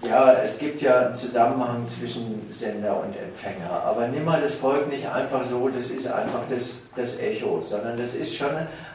ja, 0.07 0.33
es 0.45 0.59
gibt 0.59 0.81
ja 0.81 1.07
einen 1.07 1.15
Zusammenhang 1.15 1.87
zwischen 1.89 2.47
Sender 2.51 3.01
und 3.01 3.17
Empfänger. 3.17 3.71
Aber 3.71 4.09
nimm 4.09 4.25
mal 4.25 4.41
das 4.41 4.55
Volk 4.55 4.89
nicht 4.89 5.09
einfach 5.09 5.45
so, 5.45 5.69
das 5.69 5.91
ist 5.91 6.07
einfach 6.07 6.43
das, 6.49 6.83
das 6.97 7.19
Echo, 7.19 7.61
sondern 7.61 7.97
das 7.97 8.15
ist 8.15 8.35
schon 8.35 8.51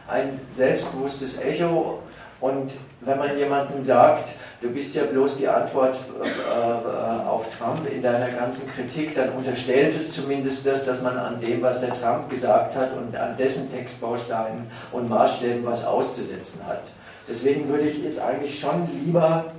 ein 0.08 0.40
selbstbewusstes 0.52 1.40
Echo. 1.40 2.00
Und 2.42 2.72
wenn 3.02 3.18
man 3.18 3.38
jemandem 3.38 3.84
sagt, 3.84 4.30
du 4.62 4.70
bist 4.70 4.96
ja 4.96 5.04
bloß 5.04 5.38
die 5.38 5.48
Antwort 5.48 5.98
äh, 6.24 7.28
auf 7.28 7.48
Trump 7.58 7.90
in 7.92 8.02
deiner 8.02 8.30
ganzen 8.30 8.70
Kritik, 8.72 9.14
dann 9.14 9.34
unterstellt 9.34 9.94
es 9.94 10.14
zumindest 10.14 10.66
das, 10.66 10.86
dass 10.86 11.02
man 11.02 11.18
an 11.18 11.40
dem, 11.42 11.62
was 11.62 11.82
der 11.82 11.94
Trump 11.94 12.30
gesagt 12.30 12.78
hat 12.78 12.96
und 12.96 13.14
an 13.16 13.36
dessen 13.36 13.70
Textbausteinen 13.70 14.68
und 14.94 15.10
Maßstäben 15.10 15.66
was 15.66 15.86
auszusetzen 15.86 16.62
hat. 16.66 16.84
Deswegen 17.28 17.68
würde 17.68 17.84
ich 17.84 18.02
jetzt 18.02 18.20
eigentlich 18.22 18.58
schon 18.60 18.88
lieber 19.06 19.52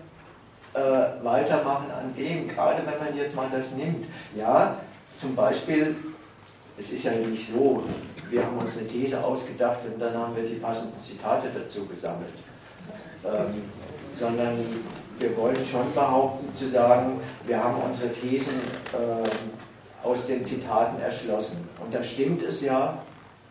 äh, 0.75 1.25
weitermachen 1.25 1.91
an 1.91 2.15
dem, 2.17 2.49
gerade 2.49 2.83
wenn 2.87 2.99
man 2.99 3.17
jetzt 3.17 3.35
mal 3.35 3.49
das 3.51 3.73
nimmt. 3.73 4.07
Ja, 4.35 4.77
zum 5.17 5.35
Beispiel, 5.35 5.97
es 6.79 6.93
ist 6.93 7.05
ja 7.05 7.13
nicht 7.13 7.51
so, 7.53 7.83
wir 8.31 8.45
haben 8.45 8.59
uns 8.59 8.79
eine 8.79 8.87
These 8.87 9.23
ausgedacht 9.23 9.81
und 9.93 10.01
dann 10.01 10.15
haben 10.15 10.35
wir 10.35 10.45
die 10.45 10.55
passenden 10.55 10.99
Zitate 10.99 11.49
dazu 11.53 11.87
gesammelt. 11.87 12.35
Ähm, 13.25 13.63
sondern 14.15 14.59
wir 15.19 15.37
wollen 15.37 15.67
schon 15.67 15.93
behaupten 15.95 16.55
zu 16.55 16.67
sagen, 16.69 17.21
wir 17.47 17.63
haben 17.63 17.81
unsere 17.83 18.13
Thesen 18.13 18.55
äh, 18.93 20.07
aus 20.07 20.27
den 20.27 20.45
Zitaten 20.45 21.01
erschlossen. 21.01 21.69
Und 21.83 21.95
da 21.95 22.03
stimmt 22.03 22.43
es 22.43 22.63
ja, 22.63 22.99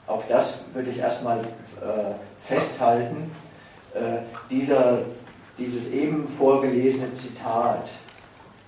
auch 0.07 0.23
das 0.27 0.65
würde 0.73 0.89
ich 0.89 0.97
erstmal 0.97 1.39
äh, 1.39 2.13
festhalten, 2.41 3.31
äh, 3.93 4.19
dieser, 4.49 4.99
dieses 5.59 5.91
eben 5.91 6.27
vorgelesene 6.27 7.13
Zitat, 7.13 7.89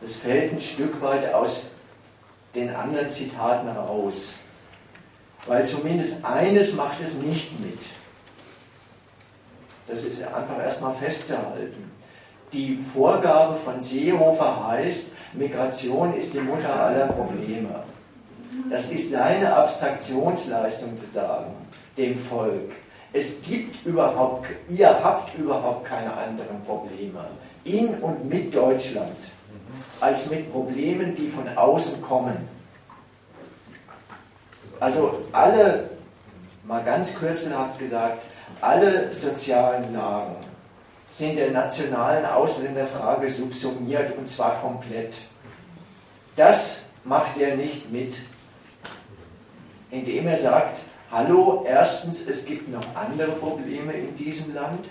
das 0.01 0.15
fällt 0.15 0.53
ein 0.53 0.61
Stück 0.61 1.01
weit 1.01 1.33
aus 1.33 1.75
den 2.53 2.75
anderen 2.75 3.09
Zitaten 3.09 3.69
raus. 3.69 4.35
Weil 5.47 5.65
zumindest 5.65 6.23
eines 6.25 6.73
macht 6.73 7.01
es 7.01 7.15
nicht 7.15 7.59
mit. 7.59 7.79
Das 9.87 10.03
ist 10.03 10.23
einfach 10.23 10.59
erstmal 10.59 10.93
festzuhalten. 10.93 11.91
Die 12.53 12.77
Vorgabe 12.77 13.55
von 13.55 13.79
Seehofer 13.79 14.67
heißt, 14.67 15.13
Migration 15.33 16.15
ist 16.15 16.33
die 16.33 16.39
Mutter 16.39 16.73
aller 16.73 17.07
Probleme. 17.07 17.83
Das 18.69 18.91
ist 18.91 19.11
seine 19.11 19.55
Abstraktionsleistung 19.55 20.95
zu 20.97 21.05
sagen, 21.05 21.53
dem 21.97 22.15
Volk. 22.15 22.71
Es 23.13 23.41
gibt 23.43 23.85
überhaupt, 23.85 24.47
ihr 24.69 24.87
habt 24.87 25.37
überhaupt 25.37 25.85
keine 25.85 26.13
anderen 26.13 26.63
Probleme 26.65 27.25
in 27.63 27.95
und 27.95 28.27
mit 28.27 28.55
Deutschland 28.55 29.15
als 29.99 30.29
mit 30.29 30.51
Problemen, 30.51 31.15
die 31.15 31.27
von 31.27 31.47
außen 31.55 32.01
kommen. 32.01 32.47
Also 34.79 35.21
alle, 35.31 35.89
mal 36.63 36.83
ganz 36.83 37.15
kürzelhaft 37.15 37.77
gesagt, 37.77 38.23
alle 38.61 39.11
sozialen 39.11 39.93
Lagen 39.93 40.35
sind 41.07 41.37
der 41.37 41.51
nationalen 41.51 42.25
Ausländerfrage 42.25 43.29
subsumiert 43.29 44.17
und 44.17 44.27
zwar 44.27 44.61
komplett. 44.61 45.15
Das 46.35 46.85
macht 47.03 47.37
er 47.37 47.57
nicht 47.57 47.91
mit, 47.91 48.15
indem 49.91 50.27
er 50.27 50.37
sagt, 50.37 50.79
hallo, 51.11 51.63
erstens, 51.67 52.27
es 52.27 52.45
gibt 52.45 52.69
noch 52.69 52.95
andere 52.95 53.31
Probleme 53.33 53.93
in 53.93 54.15
diesem 54.15 54.55
Land. 54.55 54.87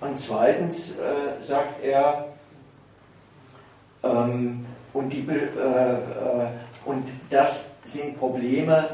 Und 0.00 0.18
zweitens 0.18 0.98
äh, 0.98 1.40
sagt 1.40 1.82
er, 1.84 2.28
ähm, 4.02 4.64
und, 4.92 5.12
die, 5.12 5.26
äh, 5.28 5.34
äh, 5.34 5.98
und 6.84 7.08
das 7.30 7.78
sind 7.84 8.18
Probleme, 8.18 8.90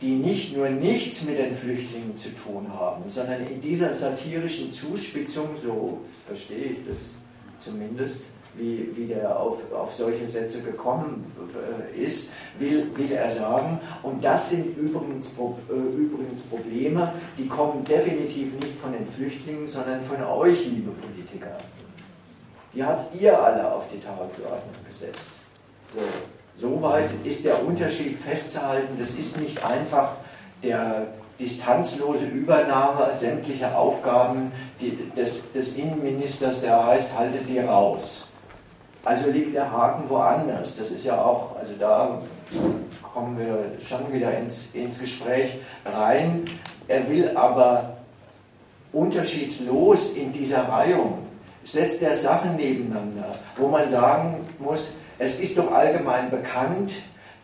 die 0.00 0.16
nicht 0.16 0.56
nur 0.56 0.68
nichts 0.68 1.24
mit 1.24 1.38
den 1.38 1.54
Flüchtlingen 1.54 2.16
zu 2.16 2.28
tun 2.30 2.70
haben, 2.72 3.08
sondern 3.08 3.46
in 3.46 3.60
dieser 3.60 3.94
satirischen 3.94 4.70
Zuspitzung, 4.70 5.50
so 5.62 6.00
verstehe 6.26 6.72
ich 6.72 6.86
das 6.86 7.16
zumindest, 7.60 8.24
wie, 8.56 8.90
wie 8.94 9.06
der 9.06 9.38
auf, 9.38 9.60
auf 9.72 9.92
solche 9.92 10.26
Sätze 10.26 10.62
gekommen 10.62 11.24
äh, 11.94 12.04
ist, 12.04 12.32
will, 12.58 12.90
will 12.96 13.12
er 13.12 13.28
sagen. 13.28 13.80
Und 14.02 14.24
das 14.24 14.50
sind 14.50 14.76
übrigens, 14.76 15.28
äh, 15.28 15.72
übrigens 15.72 16.42
Probleme, 16.42 17.12
die 17.38 17.46
kommen 17.46 17.84
definitiv 17.84 18.54
nicht 18.54 18.78
von 18.80 18.92
den 18.92 19.06
Flüchtlingen, 19.06 19.66
sondern 19.66 20.00
von 20.00 20.22
euch, 20.22 20.64
liebe 20.66 20.90
Politiker. 20.92 21.56
die 22.74 22.82
habt 22.82 23.14
ihr 23.20 23.38
alle 23.38 23.72
auf 23.72 23.88
die 23.88 24.00
Tagesordnung 24.00 24.74
gesetzt. 24.86 25.32
So, 25.94 26.00
soweit 26.56 27.10
ist 27.24 27.44
der 27.44 27.64
Unterschied 27.64 28.16
festzuhalten. 28.16 28.96
Das 28.98 29.10
ist 29.10 29.38
nicht 29.40 29.64
einfach 29.64 30.12
der 30.62 31.06
distanzlose 31.38 32.24
Übernahme 32.24 33.14
sämtlicher 33.14 33.76
Aufgaben 33.76 34.52
des, 35.16 35.52
des 35.52 35.76
Innenministers, 35.76 36.62
der 36.62 36.86
heißt, 36.86 37.16
haltet 37.16 37.48
die 37.48 37.58
raus. 37.58 38.25
Also 39.06 39.30
liegt 39.30 39.54
der 39.54 39.70
Haken 39.70 40.10
woanders. 40.10 40.76
Das 40.76 40.90
ist 40.90 41.04
ja 41.04 41.16
auch, 41.16 41.56
also 41.60 41.74
da 41.78 42.22
kommen 43.14 43.38
wir 43.38 43.70
schon 43.86 44.12
wieder 44.12 44.36
ins, 44.36 44.74
ins 44.74 44.98
Gespräch 44.98 45.60
rein. 45.84 46.44
Er 46.88 47.08
will 47.08 47.30
aber 47.36 47.98
unterschiedslos 48.92 50.16
in 50.16 50.32
dieser 50.32 50.68
Reihung, 50.68 51.18
setzt 51.62 52.02
er 52.02 52.16
Sachen 52.16 52.56
nebeneinander, 52.56 53.36
wo 53.56 53.68
man 53.68 53.88
sagen 53.88 54.44
muss, 54.58 54.96
es 55.20 55.38
ist 55.38 55.56
doch 55.56 55.70
allgemein 55.70 56.28
bekannt, 56.28 56.94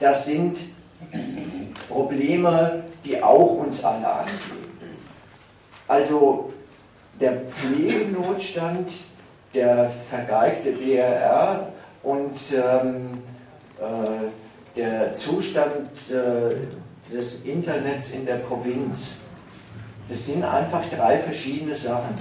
das 0.00 0.26
sind 0.26 0.58
Probleme, 1.88 2.82
die 3.04 3.22
auch 3.22 3.58
uns 3.58 3.84
alle 3.84 4.08
angehen. 4.08 4.62
Also 5.86 6.52
der 7.20 7.42
Pflegenotstand, 7.42 8.90
der 9.54 9.88
vergeigte 9.88 10.72
BRR 10.72 11.68
und 12.02 12.36
ähm, 12.52 13.18
äh, 13.78 14.28
der 14.76 15.12
Zustand 15.14 15.90
äh, 16.10 17.12
des 17.12 17.44
Internets 17.44 18.12
in 18.12 18.24
der 18.24 18.36
Provinz, 18.36 19.16
das 20.08 20.26
sind 20.26 20.44
einfach 20.44 20.84
drei 20.86 21.18
verschiedene 21.18 21.74
Sachen. 21.74 22.18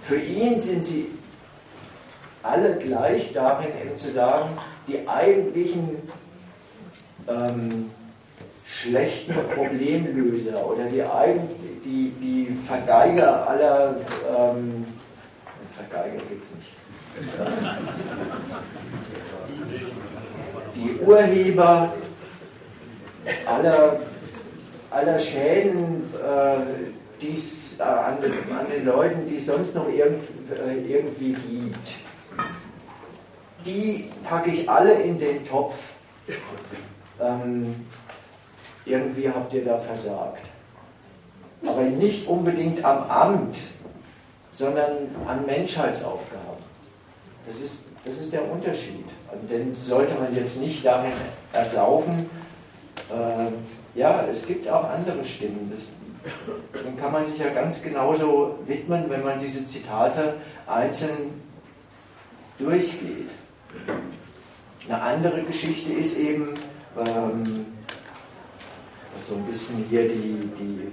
Für 0.00 0.18
ihn 0.18 0.60
sind 0.60 0.84
sie 0.84 1.06
alle 2.42 2.76
gleich 2.76 3.32
darin, 3.32 3.70
eben 3.84 3.96
zu 3.96 4.10
sagen, 4.10 4.50
die 4.86 5.06
eigentlichen 5.08 5.98
ähm, 7.28 7.90
schlechten 8.64 9.34
Problemlöser 9.54 10.66
oder 10.66 10.84
die, 10.84 11.02
die, 11.84 12.10
die 12.20 12.56
Vergeiger 12.66 13.48
aller, 13.48 13.96
ähm, 14.36 14.86
Vergeiger 15.78 16.22
gibt 16.28 16.44
es 16.44 16.54
nicht, 16.54 16.72
die 20.74 21.04
Urheber 21.04 21.92
aller, 23.46 24.00
aller 24.90 25.18
Schäden 25.18 26.02
äh, 26.14 27.22
die's, 27.22 27.78
äh, 27.78 27.82
an, 27.82 28.20
den, 28.20 28.32
an, 28.32 28.66
den, 28.70 28.86
Leuten, 28.86 29.26
die 29.26 29.36
es 29.36 29.46
sonst 29.46 29.74
noch 29.74 29.88
irgend, 29.88 30.22
äh, 30.50 30.78
irgendwie 30.86 31.32
gibt, 31.32 31.96
die 33.66 34.10
packe 34.24 34.50
ich 34.50 34.68
alle 34.68 34.94
in 34.94 35.18
den 35.18 35.44
Topf. 35.44 35.92
Ähm, 37.20 37.86
irgendwie 38.84 39.28
habt 39.28 39.52
ihr 39.52 39.64
da 39.64 39.76
versagt. 39.78 40.44
Aber 41.66 41.82
nicht 41.82 42.26
unbedingt 42.28 42.84
am 42.84 43.10
Amt, 43.10 43.58
sondern 44.58 44.90
an 45.28 45.46
Menschheitsaufgaben. 45.46 46.64
Das 47.46 47.60
ist, 47.60 47.76
das 48.04 48.18
ist 48.18 48.32
der 48.32 48.50
Unterschied. 48.50 49.04
Und 49.30 49.48
den 49.48 49.72
sollte 49.72 50.14
man 50.14 50.34
jetzt 50.34 50.60
nicht 50.60 50.84
darin 50.84 51.12
ersaufen. 51.52 52.28
Äh, 53.08 53.98
ja, 53.98 54.26
es 54.26 54.44
gibt 54.44 54.68
auch 54.68 54.82
andere 54.82 55.24
Stimmen. 55.24 55.70
Das, 55.70 55.86
dann 56.72 56.96
kann 56.96 57.12
man 57.12 57.24
sich 57.24 57.38
ja 57.38 57.50
ganz 57.50 57.82
genauso 57.82 58.58
widmen, 58.66 59.08
wenn 59.08 59.22
man 59.22 59.38
diese 59.38 59.64
Zitate 59.64 60.34
einzeln 60.66 61.40
durchgeht. 62.58 63.30
Eine 64.88 65.00
andere 65.00 65.42
Geschichte 65.42 65.92
ist 65.92 66.18
eben, 66.18 66.54
ähm, 66.98 67.66
so 69.28 69.36
ein 69.36 69.44
bisschen 69.44 69.84
hier 69.88 70.08
die, 70.08 70.50
die 70.58 70.88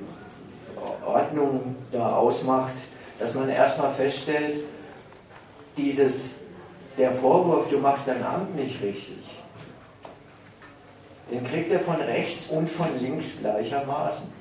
Ordnung 1.03 1.75
da 1.91 2.09
ausmacht, 2.09 2.73
dass 3.19 3.33
man 3.33 3.49
erstmal 3.49 3.91
feststellt, 3.91 4.63
dieses, 5.77 6.41
der 6.97 7.11
Vorwurf, 7.11 7.69
du 7.69 7.77
machst 7.77 8.07
dein 8.07 8.23
Amt 8.23 8.55
nicht 8.55 8.81
richtig, 8.81 9.17
den 11.31 11.43
kriegt 11.43 11.71
er 11.71 11.79
von 11.79 11.95
rechts 11.95 12.49
und 12.49 12.69
von 12.69 12.87
links 12.99 13.39
gleichermaßen. 13.39 14.31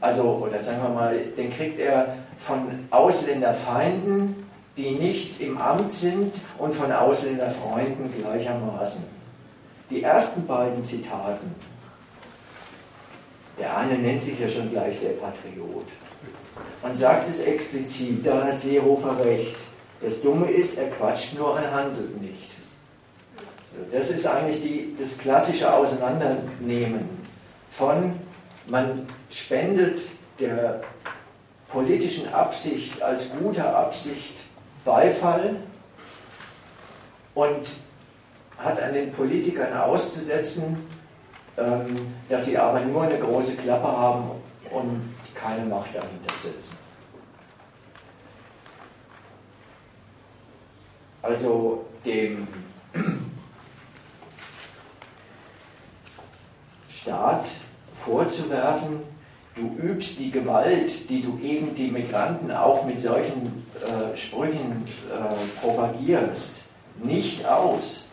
Also, 0.00 0.22
oder 0.22 0.62
sagen 0.62 0.82
wir 0.82 0.90
mal, 0.90 1.18
den 1.36 1.50
kriegt 1.52 1.78
er 1.80 2.16
von 2.36 2.86
Ausländerfeinden, 2.90 4.46
die 4.76 4.90
nicht 4.90 5.40
im 5.40 5.56
Amt 5.56 5.92
sind, 5.92 6.34
und 6.58 6.74
von 6.74 6.92
Ausländerfreunden 6.92 8.12
gleichermaßen. 8.20 9.04
Die 9.90 10.02
ersten 10.02 10.46
beiden 10.46 10.82
Zitaten, 10.84 11.54
der 13.58 13.76
eine 13.76 13.98
nennt 13.98 14.22
sich 14.22 14.38
ja 14.38 14.48
schon 14.48 14.70
gleich 14.70 14.98
der 15.00 15.10
Patriot 15.10 15.86
und 16.82 16.96
sagt 16.96 17.28
es 17.28 17.40
explizit, 17.40 18.26
da 18.26 18.44
hat 18.44 18.58
Seehofer 18.58 19.24
recht. 19.24 19.56
Das 20.00 20.20
Dumme 20.20 20.50
ist, 20.50 20.78
er 20.78 20.90
quatscht 20.90 21.34
nur 21.34 21.54
und 21.54 21.70
handelt 21.70 22.20
nicht. 22.20 22.50
Das 23.90 24.10
ist 24.10 24.26
eigentlich 24.26 24.62
die, 24.62 24.94
das 24.98 25.18
klassische 25.18 25.72
Auseinandernehmen 25.72 27.08
von, 27.70 28.14
man 28.66 29.06
spendet 29.30 30.00
der 30.38 30.80
politischen 31.68 32.32
Absicht 32.32 33.02
als 33.02 33.30
guter 33.36 33.76
Absicht 33.76 34.34
Beifall 34.84 35.56
und 37.34 37.70
hat 38.58 38.80
an 38.80 38.94
den 38.94 39.10
Politikern 39.10 39.76
auszusetzen, 39.76 40.86
dass 42.28 42.44
sie 42.44 42.58
aber 42.58 42.80
nur 42.80 43.02
eine 43.02 43.18
große 43.18 43.56
Klappe 43.56 43.86
haben 43.86 44.30
und 44.70 45.14
keine 45.34 45.64
Macht 45.66 45.94
dahinter 45.94 46.34
setzen. 46.36 46.78
Also 51.22 51.86
dem 52.04 52.46
Staat 56.88 57.46
vorzuwerfen, 57.92 59.00
du 59.54 59.76
übst 59.82 60.18
die 60.18 60.30
Gewalt, 60.30 61.08
die 61.08 61.22
du 61.22 61.36
gegen 61.36 61.74
die 61.74 61.90
Migranten 61.90 62.50
auch 62.50 62.84
mit 62.84 63.00
solchen 63.00 63.66
äh, 63.80 64.16
Sprüchen 64.16 64.84
äh, 65.10 65.60
propagierst, 65.60 66.64
nicht 67.02 67.46
aus. 67.46 68.03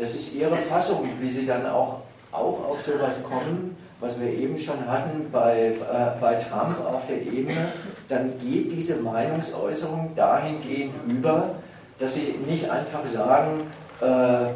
Das 0.00 0.14
ist 0.14 0.34
ihre 0.34 0.56
Fassung, 0.56 1.06
wie 1.20 1.30
sie 1.30 1.46
dann 1.46 1.66
auch, 1.66 1.98
auch 2.32 2.70
auf 2.70 2.80
sowas 2.80 3.22
kommen, 3.22 3.76
was 4.00 4.18
wir 4.18 4.28
eben 4.28 4.58
schon 4.58 4.86
hatten 4.86 5.30
bei, 5.30 5.66
äh, 5.66 6.18
bei 6.18 6.36
Trump 6.36 6.80
auf 6.86 7.06
der 7.06 7.20
Ebene. 7.20 7.72
Dann 8.08 8.38
geht 8.38 8.72
diese 8.72 8.96
Meinungsäußerung 8.96 10.12
dahingehend 10.16 10.94
über, 11.06 11.56
dass 11.98 12.14
sie 12.14 12.34
nicht 12.46 12.70
einfach 12.70 13.06
sagen, 13.06 13.66
äh, 14.00 14.44
äh, 14.46 14.48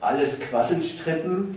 alles 0.00 0.40
Quasselstrippen 0.40 1.56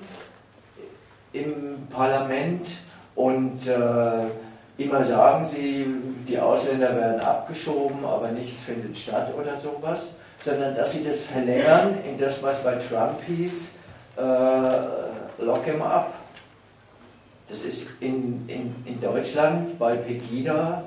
im 1.33 1.87
Parlament 1.89 2.67
und 3.15 3.65
äh, 3.67 4.27
immer 4.77 5.03
sagen 5.03 5.43
sie, 5.43 5.87
die 6.27 6.37
Ausländer 6.37 6.95
werden 6.95 7.21
abgeschoben, 7.21 8.05
aber 8.05 8.29
nichts 8.29 8.61
findet 8.61 8.95
statt 8.95 9.33
oder 9.35 9.59
sowas, 9.59 10.13
sondern 10.39 10.75
dass 10.75 10.93
sie 10.93 11.03
das 11.03 11.23
verlängern 11.23 11.97
in 12.03 12.17
das, 12.17 12.43
was 12.43 12.63
bei 12.63 12.75
Trump 12.75 13.21
hieß, 13.27 13.75
äh, 14.17 14.21
lock 15.43 15.65
him 15.65 15.81
up. 15.81 16.13
Das 17.47 17.63
ist 17.63 17.91
in, 17.99 18.47
in, 18.47 18.75
in 18.85 19.01
Deutschland 19.01 19.77
bei 19.77 19.95
Pegida 19.95 20.83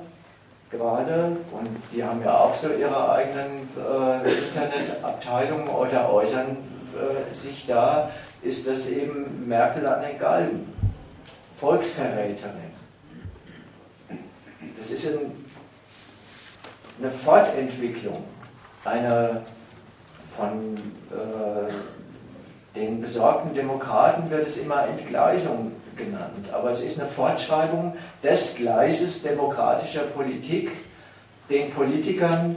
gerade 0.69 1.37
und 1.51 1.69
die 1.91 2.03
haben 2.03 2.21
ja 2.23 2.37
auch 2.37 2.53
so 2.53 2.69
ihre 2.69 3.11
eigenen 3.11 3.67
äh, 3.77 4.47
Internetabteilungen 4.47 5.67
oder 5.67 6.11
äußern 6.13 6.57
äh, 6.95 7.33
sich 7.33 7.65
da, 7.65 8.11
ist 8.41 8.67
das 8.67 8.87
eben 8.89 9.47
Merkel 9.47 9.85
an 9.87 10.01
den 10.01 10.19
Galgen, 10.19 10.73
Volksverräterin. 11.57 12.69
Das 14.77 14.91
ist 14.91 15.07
ein, 15.07 15.31
eine 17.01 17.11
Fortentwicklung 17.11 18.23
einer 18.85 19.41
von 20.35 20.75
äh, 21.11 21.71
den 22.79 23.01
besorgten 23.01 23.53
Demokraten 23.53 24.29
wird 24.29 24.47
es 24.47 24.57
immer 24.57 24.87
Entgleisung 24.87 25.73
genannt. 25.95 26.49
Aber 26.51 26.69
es 26.69 26.81
ist 26.81 26.99
eine 26.99 27.09
Fortschreibung 27.09 27.95
des 28.23 28.55
Gleises 28.55 29.23
demokratischer 29.23 30.03
Politik, 30.03 30.71
den 31.49 31.71
Politikern 31.71 32.55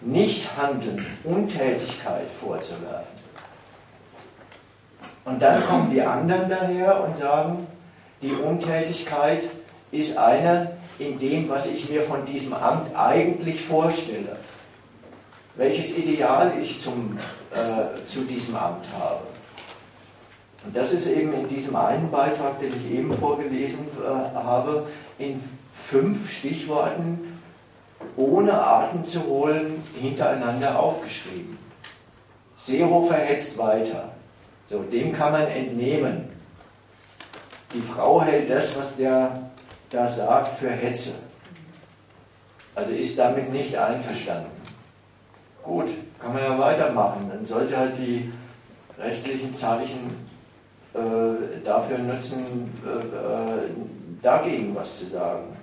nicht 0.00 0.56
Handeln, 0.56 1.04
Untätigkeit 1.24 2.26
vorzuwerfen. 2.40 3.14
Und 5.24 5.40
dann 5.40 5.66
kommen 5.66 5.90
die 5.90 6.02
anderen 6.02 6.50
daher 6.50 7.02
und 7.02 7.16
sagen, 7.16 7.66
die 8.20 8.32
Untätigkeit 8.32 9.44
ist 9.90 10.18
eine, 10.18 10.72
in 10.98 11.18
dem, 11.18 11.48
was 11.48 11.70
ich 11.70 11.88
mir 11.88 12.02
von 12.02 12.24
diesem 12.26 12.52
Amt 12.52 12.94
eigentlich 12.94 13.64
vorstelle. 13.64 14.36
Welches 15.56 15.96
Ideal 15.98 16.54
ich 16.60 16.78
zum, 16.78 17.18
äh, 17.52 18.04
zu 18.04 18.22
diesem 18.22 18.56
Amt 18.56 18.86
habe. 18.98 19.20
Und 20.64 20.76
das 20.76 20.92
ist 20.92 21.06
eben 21.06 21.32
in 21.32 21.46
diesem 21.46 21.76
einen 21.76 22.10
Beitrag, 22.10 22.58
den 22.58 22.72
ich 22.74 22.98
eben 22.98 23.12
vorgelesen 23.12 23.86
äh, 24.02 24.34
habe, 24.34 24.86
in 25.18 25.40
fünf 25.72 26.30
Stichworten 26.32 27.40
ohne 28.16 28.52
Atem 28.52 29.04
zu 29.04 29.24
holen 29.26 29.82
hintereinander 30.00 30.78
aufgeschrieben. 30.78 31.58
Seehofer 32.56 33.16
hetzt 33.16 33.58
weiter. 33.58 34.12
So, 34.66 34.82
dem 34.82 35.12
kann 35.12 35.32
man 35.32 35.46
entnehmen. 35.46 36.28
Die 37.74 37.80
Frau 37.80 38.22
hält 38.22 38.48
das, 38.48 38.78
was 38.78 38.96
der 38.96 39.50
da 39.90 40.06
sagt, 40.06 40.56
für 40.56 40.70
Hetze. 40.70 41.14
Also 42.74 42.92
ist 42.92 43.18
damit 43.18 43.52
nicht 43.52 43.76
einverstanden. 43.76 44.53
Gut, 45.64 45.88
kann 46.20 46.34
man 46.34 46.42
ja 46.42 46.58
weitermachen. 46.58 47.30
Dann 47.32 47.44
sollte 47.44 47.76
halt 47.76 47.96
die 47.96 48.30
restlichen 48.98 49.52
Zeichen 49.52 50.28
äh, 50.92 51.64
dafür 51.64 51.98
nutzen, 51.98 52.70
äh, 52.84 52.98
äh, 52.98 53.70
dagegen 54.22 54.74
was 54.74 54.98
zu 54.98 55.06
sagen. 55.06 55.56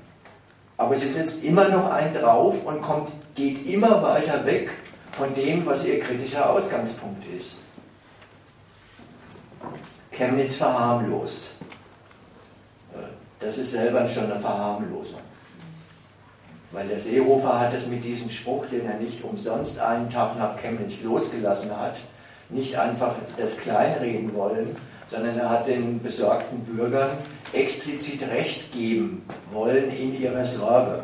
Aber 0.76 0.96
sie 0.96 1.08
setzt 1.08 1.44
immer 1.44 1.70
noch 1.70 1.92
einen 1.92 2.16
drauf 2.16 2.66
und 2.66 2.82
kommt, 2.82 3.12
geht 3.36 3.68
immer 3.68 4.02
weiter 4.02 4.44
weg 4.46 4.72
von 5.12 5.34
dem, 5.36 5.64
was 5.66 5.86
ihr 5.86 6.00
kritischer 6.00 6.50
Ausgangspunkt 6.50 7.24
ist. 7.34 7.58
Chemnitz 10.12 10.56
verharmlost. 10.56 11.52
Das 13.40 13.58
ist 13.58 13.72
selber 13.72 14.08
schon 14.08 14.26
eine 14.26 14.40
Verharmlosung. 14.40 15.22
Weil 16.72 16.88
der 16.88 17.00
Seehofer 17.00 17.60
hat 17.60 17.74
es 17.74 17.88
mit 17.88 18.04
diesem 18.04 18.30
Spruch, 18.30 18.66
den 18.68 18.86
er 18.86 18.98
nicht 18.98 19.24
umsonst 19.24 19.80
einen 19.80 20.10
Tag 20.10 20.38
nach 20.38 20.56
Chemnitz 20.58 21.04
losgelassen 21.04 21.78
hat, 21.78 22.00
nicht 22.50 22.78
einfach 22.78 23.16
das 23.38 23.58
kleinreden 23.58 24.34
wollen, 24.34 24.76
sondern 25.08 25.38
er 25.38 25.50
hat 25.50 25.68
den 25.68 26.02
besorgten 26.02 26.60
Bürgern 26.60 27.18
explizit 27.52 28.22
Recht 28.30 28.72
geben 28.72 29.26
wollen 29.52 29.92
in 29.92 30.20
ihrer 30.22 30.46
Sorge, 30.46 31.04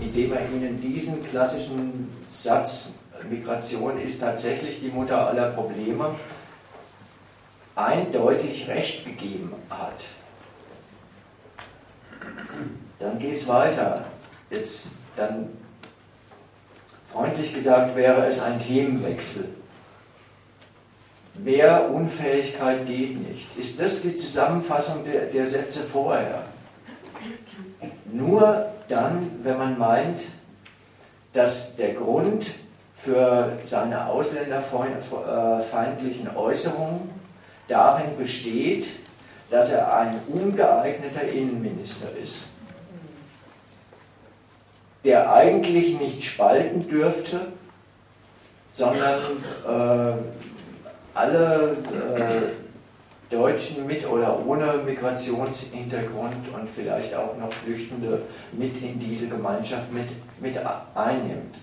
indem 0.00 0.34
er 0.34 0.42
ihnen 0.50 0.80
diesen 0.80 1.24
klassischen 1.24 2.10
Satz, 2.28 2.92
Migration 3.30 3.98
ist 4.00 4.20
tatsächlich 4.20 4.80
die 4.80 4.88
Mutter 4.88 5.26
aller 5.26 5.50
Probleme, 5.50 6.14
eindeutig 7.74 8.68
Recht 8.68 9.04
gegeben 9.04 9.52
hat. 9.70 10.04
Dann 12.98 13.18
geht 13.18 13.34
es 13.34 13.48
weiter. 13.48 14.04
Jetzt 14.50 14.88
dann 15.16 15.48
freundlich 17.12 17.52
gesagt 17.54 17.96
wäre 17.96 18.26
es 18.26 18.40
ein 18.40 18.60
Themenwechsel. 18.60 19.48
Mehr 21.34 21.90
Unfähigkeit 21.90 22.86
geht 22.86 23.20
nicht. 23.28 23.58
Ist 23.58 23.80
das 23.80 24.02
die 24.02 24.14
Zusammenfassung 24.16 25.04
der, 25.04 25.22
der 25.26 25.46
Sätze 25.46 25.80
vorher? 25.80 26.44
Nur 28.12 28.66
dann, 28.88 29.30
wenn 29.42 29.58
man 29.58 29.76
meint, 29.78 30.22
dass 31.32 31.74
der 31.76 31.94
Grund 31.94 32.46
für 32.94 33.58
seine 33.62 34.06
ausländerfeindlichen 34.06 36.34
Äußerungen 36.34 37.10
darin 37.68 38.16
besteht, 38.16 38.88
dass 39.50 39.70
er 39.70 39.94
ein 39.94 40.18
ungeeigneter 40.28 41.22
Innenminister 41.22 42.08
ist, 42.20 42.42
der 45.06 45.32
eigentlich 45.32 45.98
nicht 45.98 46.22
spalten 46.24 46.86
dürfte, 46.88 47.40
sondern 48.72 49.20
äh, 49.66 50.12
alle 51.14 51.76
äh, 52.18 53.32
Deutschen 53.34 53.86
mit 53.86 54.06
oder 54.06 54.44
ohne 54.44 54.74
Migrationshintergrund 54.84 56.52
und 56.52 56.68
vielleicht 56.68 57.14
auch 57.14 57.36
noch 57.38 57.52
Flüchtende 57.52 58.20
mit 58.52 58.82
in 58.82 58.98
diese 58.98 59.28
Gemeinschaft 59.28 59.92
mit, 59.92 60.08
mit 60.40 60.58
einnimmt. 60.94 61.54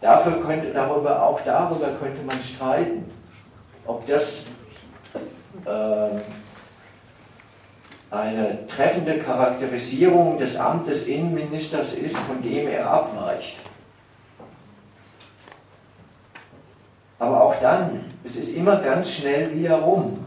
Dafür 0.00 0.40
könnte, 0.40 0.72
darüber, 0.72 1.22
auch 1.22 1.40
darüber 1.42 1.88
könnte 2.00 2.22
man 2.22 2.38
streiten, 2.42 3.04
ob 3.86 4.06
das 4.06 4.46
äh, 5.64 6.20
eine 8.14 8.66
treffende 8.66 9.18
Charakterisierung 9.18 10.38
des 10.38 10.56
Amtes 10.56 11.06
Innenministers 11.06 11.94
ist, 11.94 12.16
von 12.16 12.40
dem 12.42 12.68
er 12.68 12.88
abweicht. 12.88 13.56
Aber 17.18 17.42
auch 17.42 17.54
dann, 17.56 18.00
es 18.22 18.36
ist 18.36 18.56
immer 18.56 18.76
ganz 18.76 19.10
schnell 19.10 19.54
wieder 19.54 19.76
rum. 19.76 20.18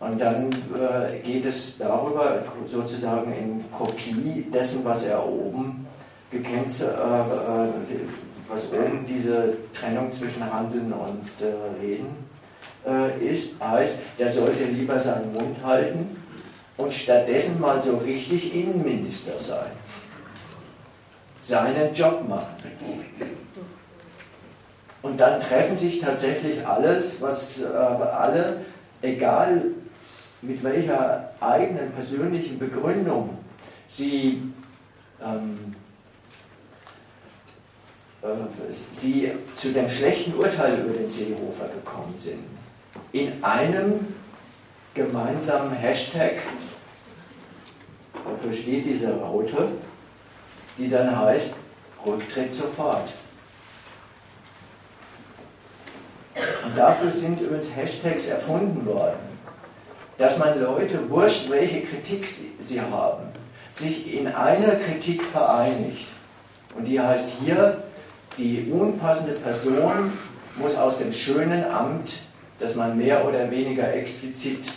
Und 0.00 0.20
dann 0.20 0.50
äh, 0.50 1.18
geht 1.20 1.46
es 1.46 1.78
darüber, 1.78 2.44
sozusagen 2.66 3.32
in 3.32 3.64
Kopie 3.72 4.46
dessen, 4.52 4.84
was 4.84 5.06
er 5.06 5.26
oben 5.26 5.86
gekennt, 6.30 6.80
äh, 6.80 6.84
äh, 6.84 7.68
was 8.48 8.70
oben 8.72 9.06
diese 9.06 9.54
Trennung 9.72 10.10
zwischen 10.10 10.52
Handeln 10.52 10.92
und 10.92 11.30
Reden 11.80 12.23
äh, 12.86 13.28
ist, 13.28 13.62
heißt, 13.62 13.96
der 14.18 14.28
sollte 14.28 14.64
lieber 14.64 14.98
seinen 14.98 15.32
Mund 15.32 15.56
halten 15.62 16.16
und 16.76 16.92
stattdessen 16.92 17.60
mal 17.60 17.80
so 17.80 17.98
richtig 17.98 18.54
Innenminister 18.54 19.38
sein. 19.38 19.70
Seinen 21.38 21.94
Job 21.94 22.26
machen. 22.28 22.56
Und 25.02 25.20
dann 25.20 25.38
treffen 25.38 25.76
sich 25.76 26.00
tatsächlich 26.00 26.66
alles, 26.66 27.20
was 27.20 27.62
äh, 27.62 27.66
alle, 27.66 28.62
egal 29.02 29.62
mit 30.40 30.62
welcher 30.64 31.32
eigenen 31.40 31.90
persönlichen 31.92 32.58
Begründung 32.58 33.38
sie, 33.86 34.42
ähm, 35.22 35.74
äh, 38.22 38.26
sie 38.92 39.32
zu 39.54 39.72
dem 39.72 39.88
schlechten 39.88 40.34
Urteil 40.34 40.80
über 40.80 40.94
den 40.94 41.10
Seehofer 41.10 41.68
gekommen 41.68 42.14
sind 42.16 42.53
in 43.12 43.42
einem 43.42 44.14
gemeinsamen 44.94 45.72
Hashtag, 45.72 46.34
dafür 48.24 48.52
steht 48.52 48.86
diese 48.86 49.14
Raute, 49.14 49.68
die 50.78 50.88
dann 50.88 51.18
heißt 51.18 51.54
Rücktritt 52.04 52.52
sofort. 52.52 53.12
Und 56.64 56.76
dafür 56.76 57.10
sind 57.10 57.40
übrigens 57.40 57.74
Hashtags 57.74 58.26
erfunden 58.26 58.84
worden, 58.86 59.18
dass 60.18 60.38
man 60.38 60.60
Leute, 60.60 61.08
wurscht 61.10 61.50
welche 61.50 61.82
Kritik 61.82 62.26
sie 62.26 62.80
haben, 62.80 63.24
sich 63.70 64.14
in 64.14 64.28
einer 64.28 64.76
Kritik 64.76 65.22
vereinigt. 65.22 66.08
Und 66.76 66.84
die 66.84 67.00
heißt 67.00 67.28
hier, 67.44 67.82
die 68.38 68.70
unpassende 68.72 69.34
Person 69.34 70.12
muss 70.56 70.76
aus 70.76 70.98
dem 70.98 71.12
schönen 71.12 71.64
Amt 71.64 72.14
dass 72.64 72.76
man 72.76 72.96
mehr 72.96 73.22
oder 73.28 73.50
weniger 73.50 73.92
explizit 73.92 74.72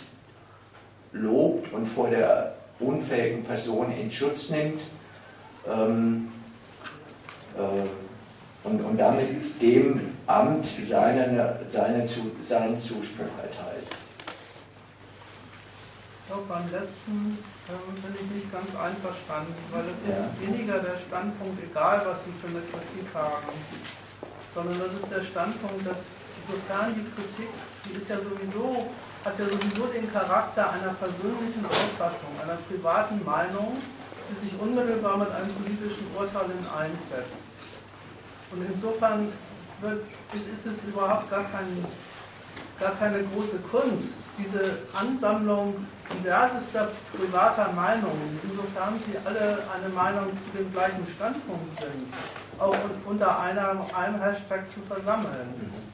lobt 1.12 1.72
und 1.72 1.86
vor 1.86 2.10
der 2.10 2.54
unfähigen 2.78 3.42
Person 3.42 3.90
in 3.92 4.12
Schutz 4.12 4.50
nimmt 4.50 4.82
ähm, 5.66 6.30
äh, 7.56 8.68
und, 8.68 8.84
und 8.84 8.98
damit 8.98 9.62
dem 9.62 10.12
Amt 10.26 10.66
seinen, 10.66 11.40
seinen, 11.66 12.06
seinen 12.42 12.78
Zuspruch 12.78 13.32
erteilt. 13.42 13.88
Ich 16.20 16.26
glaube, 16.30 16.44
beim 16.46 16.70
letzten 16.70 17.38
ähm, 17.72 17.94
bin 18.02 18.14
ich 18.20 18.36
nicht 18.36 18.52
ganz 18.52 18.68
einverstanden, 18.76 19.54
weil 19.72 19.84
es 19.84 20.14
ja. 20.14 20.26
ist 20.26 20.46
weniger 20.46 20.78
der 20.80 20.98
Standpunkt, 21.08 21.58
egal 21.64 22.02
was 22.04 22.18
Sie 22.26 22.32
für 22.36 22.48
eine 22.48 22.60
Kritik 22.68 23.08
haben, 23.14 23.48
sondern 24.54 24.78
das 24.78 24.92
ist 25.02 25.10
der 25.10 25.24
Standpunkt, 25.24 25.86
dass 25.86 26.17
sofern 26.48 26.94
die 26.96 27.04
Kritik 27.12 27.52
die 27.88 27.96
ist 27.96 28.10
ja 28.10 28.16
sowieso, 28.16 28.90
hat 29.24 29.38
ja 29.38 29.46
sowieso 29.46 29.86
den 29.86 30.12
Charakter 30.12 30.70
einer 30.72 30.92
persönlichen 30.94 31.64
Auffassung, 31.64 32.28
einer 32.42 32.58
privaten 32.68 33.24
Meinung, 33.24 33.78
die 34.28 34.48
sich 34.48 34.60
unmittelbar 34.60 35.16
mit 35.16 35.30
einem 35.30 35.52
politischen 35.54 36.06
Urteil 36.16 36.52
in 36.52 36.64
einsetzt. 36.68 37.48
Und 38.50 38.64
insofern 38.68 39.32
wird, 39.80 40.04
ist, 40.34 40.48
ist 40.52 40.66
es 40.66 40.84
überhaupt 40.84 41.30
gar, 41.30 41.44
kein, 41.44 41.84
gar 42.80 42.92
keine 42.96 43.24
große 43.24 43.58
Kunst, 43.70 44.20
diese 44.38 44.78
Ansammlung 44.92 45.86
diversester 46.12 46.88
privater 47.16 47.72
Meinungen, 47.72 48.40
insofern 48.42 49.00
sie 49.04 49.16
alle 49.24 49.58
eine 49.72 49.88
Meinung 49.94 50.32
zu 50.44 50.58
dem 50.58 50.72
gleichen 50.72 51.06
Standpunkt 51.14 51.78
sind, 51.78 52.12
auch 52.58 52.76
unter 53.06 53.38
einer, 53.40 53.84
einem 53.94 54.22
Hashtag 54.22 54.64
zu 54.72 54.80
versammeln 54.88 55.88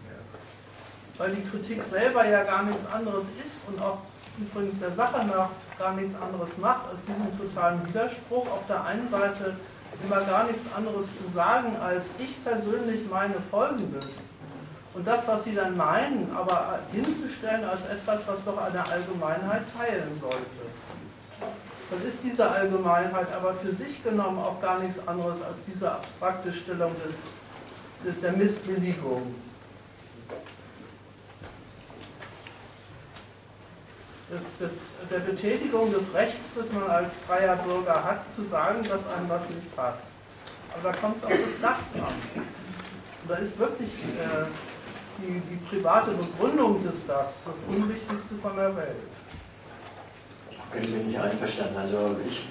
weil 1.18 1.30
die 1.32 1.48
Kritik 1.48 1.82
selber 1.84 2.26
ja 2.26 2.42
gar 2.42 2.64
nichts 2.64 2.86
anderes 2.86 3.24
ist 3.44 3.68
und 3.68 3.80
auch 3.80 3.98
übrigens 4.38 4.78
der 4.80 4.90
Sache 4.90 5.24
nach 5.26 5.50
gar 5.78 5.94
nichts 5.94 6.14
anderes 6.20 6.56
macht, 6.58 6.88
als 6.90 7.02
diesen 7.06 7.38
totalen 7.38 7.86
Widerspruch. 7.86 8.46
Auf 8.50 8.66
der 8.68 8.84
einen 8.84 9.08
Seite 9.08 9.56
immer 10.02 10.20
gar 10.22 10.44
nichts 10.44 10.72
anderes 10.74 11.06
zu 11.06 11.32
sagen, 11.32 11.76
als 11.80 12.06
ich 12.18 12.42
persönlich 12.42 13.00
meine 13.10 13.36
Folgendes. 13.50 14.06
Und 14.94 15.06
das, 15.06 15.26
was 15.26 15.44
sie 15.44 15.54
dann 15.54 15.76
meinen, 15.76 16.30
aber 16.36 16.78
hinzustellen 16.92 17.64
als 17.64 17.80
etwas, 17.86 18.20
was 18.26 18.44
doch 18.44 18.58
eine 18.58 18.84
Allgemeinheit 18.86 19.62
teilen 19.76 20.20
sollte. 20.20 20.64
Dann 21.90 22.08
ist 22.08 22.22
diese 22.22 22.48
Allgemeinheit 22.48 23.26
aber 23.36 23.54
für 23.54 23.72
sich 23.72 24.02
genommen 24.02 24.38
auch 24.38 24.60
gar 24.60 24.78
nichts 24.78 25.06
anderes 25.06 25.42
als 25.42 25.58
diese 25.66 25.90
abstrakte 25.90 26.52
Stellung 26.52 26.92
des, 26.94 28.12
der 28.22 28.32
Missbilligung. 28.32 29.34
Des, 34.30 34.56
des, 34.58 34.80
der 35.10 35.18
Betätigung 35.18 35.92
des 35.92 36.14
Rechts, 36.14 36.54
das 36.56 36.72
man 36.72 36.84
als 36.84 37.12
freier 37.26 37.56
Bürger 37.56 38.02
hat, 38.02 38.20
zu 38.34 38.42
sagen, 38.42 38.78
dass 38.82 39.06
einem 39.06 39.28
was 39.28 39.48
nicht 39.50 39.76
passt. 39.76 40.06
Aber 40.72 40.90
da 40.90 40.96
kommt 40.96 41.18
es 41.18 41.24
auf 41.24 41.30
das 41.30 41.60
Das 41.60 42.02
an. 42.02 42.14
Und 42.34 43.30
da 43.30 43.34
ist 43.36 43.58
wirklich 43.58 43.88
äh, 43.88 44.46
die, 45.18 45.40
die 45.40 45.56
private 45.68 46.12
Begründung 46.12 46.82
des 46.82 47.06
Das 47.06 47.28
das 47.44 47.56
Unwichtigste 47.68 48.34
von 48.42 48.56
der 48.56 48.74
Welt. 48.76 48.96
Ich 50.50 50.92
bin 50.92 51.06
nicht 51.06 51.18
einverstanden. 51.18 51.76
Also 51.76 52.16
ich, 52.26 52.46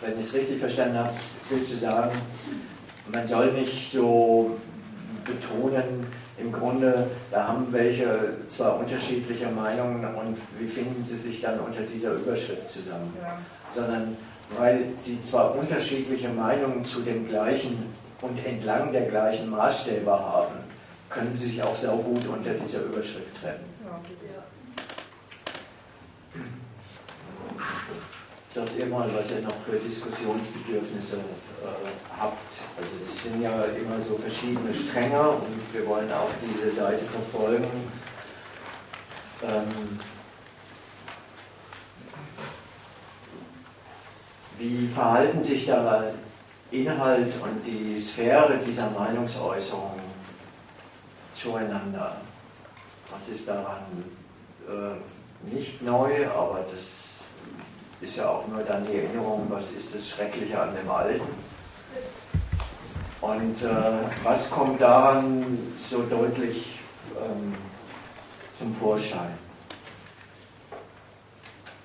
wenn 0.00 0.18
ich 0.18 0.26
es 0.26 0.34
richtig 0.34 0.58
verstanden 0.58 0.98
habe, 0.98 1.12
willst 1.48 1.72
du 1.72 1.76
sagen, 1.76 2.10
man 3.12 3.26
soll 3.28 3.52
nicht 3.52 3.92
so 3.92 4.58
betonen, 5.24 6.06
im 6.40 6.52
Grunde, 6.52 7.06
da 7.30 7.48
haben 7.48 7.72
welche 7.72 8.36
zwar 8.48 8.78
unterschiedliche 8.78 9.46
Meinungen 9.48 10.04
und 10.14 10.36
wie 10.58 10.66
finden 10.66 11.04
sie 11.04 11.16
sich 11.16 11.40
dann 11.40 11.58
unter 11.60 11.82
dieser 11.82 12.12
Überschrift 12.12 12.68
zusammen, 12.68 13.14
ja. 13.20 13.38
sondern 13.70 14.16
weil 14.58 14.92
sie 14.96 15.20
zwar 15.22 15.54
unterschiedliche 15.54 16.28
Meinungen 16.28 16.84
zu 16.84 17.00
dem 17.00 17.28
gleichen 17.28 17.94
und 18.20 18.44
entlang 18.44 18.92
der 18.92 19.02
gleichen 19.02 19.50
Maßstäbe 19.50 20.10
haben, 20.10 20.54
können 21.08 21.32
sie 21.32 21.46
sich 21.46 21.62
auch 21.62 21.74
sehr 21.74 21.90
gut 21.90 22.26
unter 22.26 22.54
dieser 22.54 22.82
Überschrift 22.82 23.40
treffen. 23.40 23.64
Ja. 23.84 24.00
Sagt 28.48 28.70
ihr 28.78 28.86
mal, 28.86 29.08
was 29.14 29.30
ihr 29.30 29.40
noch 29.42 29.54
für 29.64 29.76
Diskussionsbedürfnisse 29.76 31.18
habt. 32.18 32.52
Also 32.76 32.90
es 33.06 33.22
sind 33.24 33.42
ja 33.42 33.64
immer 33.64 34.00
so 34.00 34.16
verschiedene 34.16 34.72
Stränge 34.72 35.30
und 35.30 35.72
wir 35.72 35.86
wollen 35.86 36.10
auch 36.12 36.30
diese 36.42 36.70
Seite 36.70 37.04
verfolgen. 37.04 37.90
Ähm, 39.42 39.98
wie 44.58 44.86
verhalten 44.86 45.42
sich 45.42 45.66
da 45.66 46.04
Inhalt 46.70 47.32
und 47.42 47.66
die 47.66 47.98
Sphäre 47.98 48.58
dieser 48.58 48.90
Meinungsäußerung 48.90 49.98
zueinander? 51.32 52.20
Was 53.10 53.28
ist 53.28 53.48
daran 53.48 54.04
äh, 54.68 55.50
nicht 55.50 55.82
neu, 55.82 56.28
aber 56.28 56.64
das 56.70 57.10
ist 58.00 58.16
ja 58.16 58.28
auch 58.28 58.46
nur 58.46 58.62
dann 58.62 58.86
die 58.86 58.98
Erinnerung, 58.98 59.46
was 59.48 59.72
ist 59.72 59.94
das 59.94 60.08
Schreckliche 60.08 60.60
an 60.60 60.74
dem 60.74 60.90
Alten. 60.90 61.49
Und 63.20 63.62
äh, 63.62 63.68
was 64.22 64.50
kommt 64.50 64.80
daran 64.80 65.58
so 65.78 66.02
deutlich 66.02 66.78
ähm, 67.16 67.54
zum 68.58 68.74
Vorschein? 68.74 69.38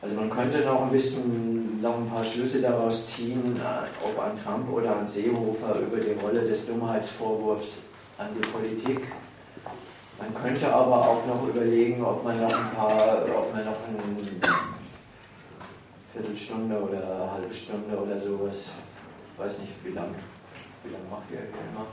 Also 0.02 0.16
man 0.16 0.30
könnte 0.30 0.60
noch 0.62 0.84
ein 0.84 0.92
bisschen, 0.92 1.82
noch 1.82 1.98
ein 1.98 2.10
paar 2.10 2.24
Schlüsse 2.24 2.62
daraus 2.62 3.08
ziehen, 3.08 3.58
äh, 3.58 4.06
ob 4.06 4.20
an 4.24 4.32
Trump 4.42 4.72
oder 4.72 4.96
an 4.96 5.08
Seehofer 5.08 5.80
über 5.80 5.98
die 5.98 6.12
Rolle 6.12 6.42
des 6.42 6.66
Dummheitsvorwurfs 6.68 7.86
an 8.18 8.28
die 8.36 8.48
Politik. 8.48 9.08
Man 10.18 10.34
könnte 10.42 10.74
aber 10.74 11.10
auch 11.10 11.26
noch 11.26 11.48
überlegen, 11.48 12.06
ob 12.06 12.24
man 12.24 12.40
noch 12.40 12.54
ein 12.54 12.72
paar, 12.76 13.26
ob 13.36 13.54
man 13.54 13.66
noch 13.66 13.74
ein 13.74 14.18
Viertelstunde 16.14 16.80
oder 16.80 16.98
eine 16.98 17.32
halbe 17.32 17.54
Stunde 17.54 17.98
oder 17.98 18.18
sowas. 18.22 18.68
Weiß 19.38 19.60
nicht, 19.60 19.74
wie 19.84 19.92
lange 19.92 20.16
wie 20.86 20.94
lang 20.94 21.02
macht 21.10 21.30
ihr 21.32 21.40
immer. 21.40 21.88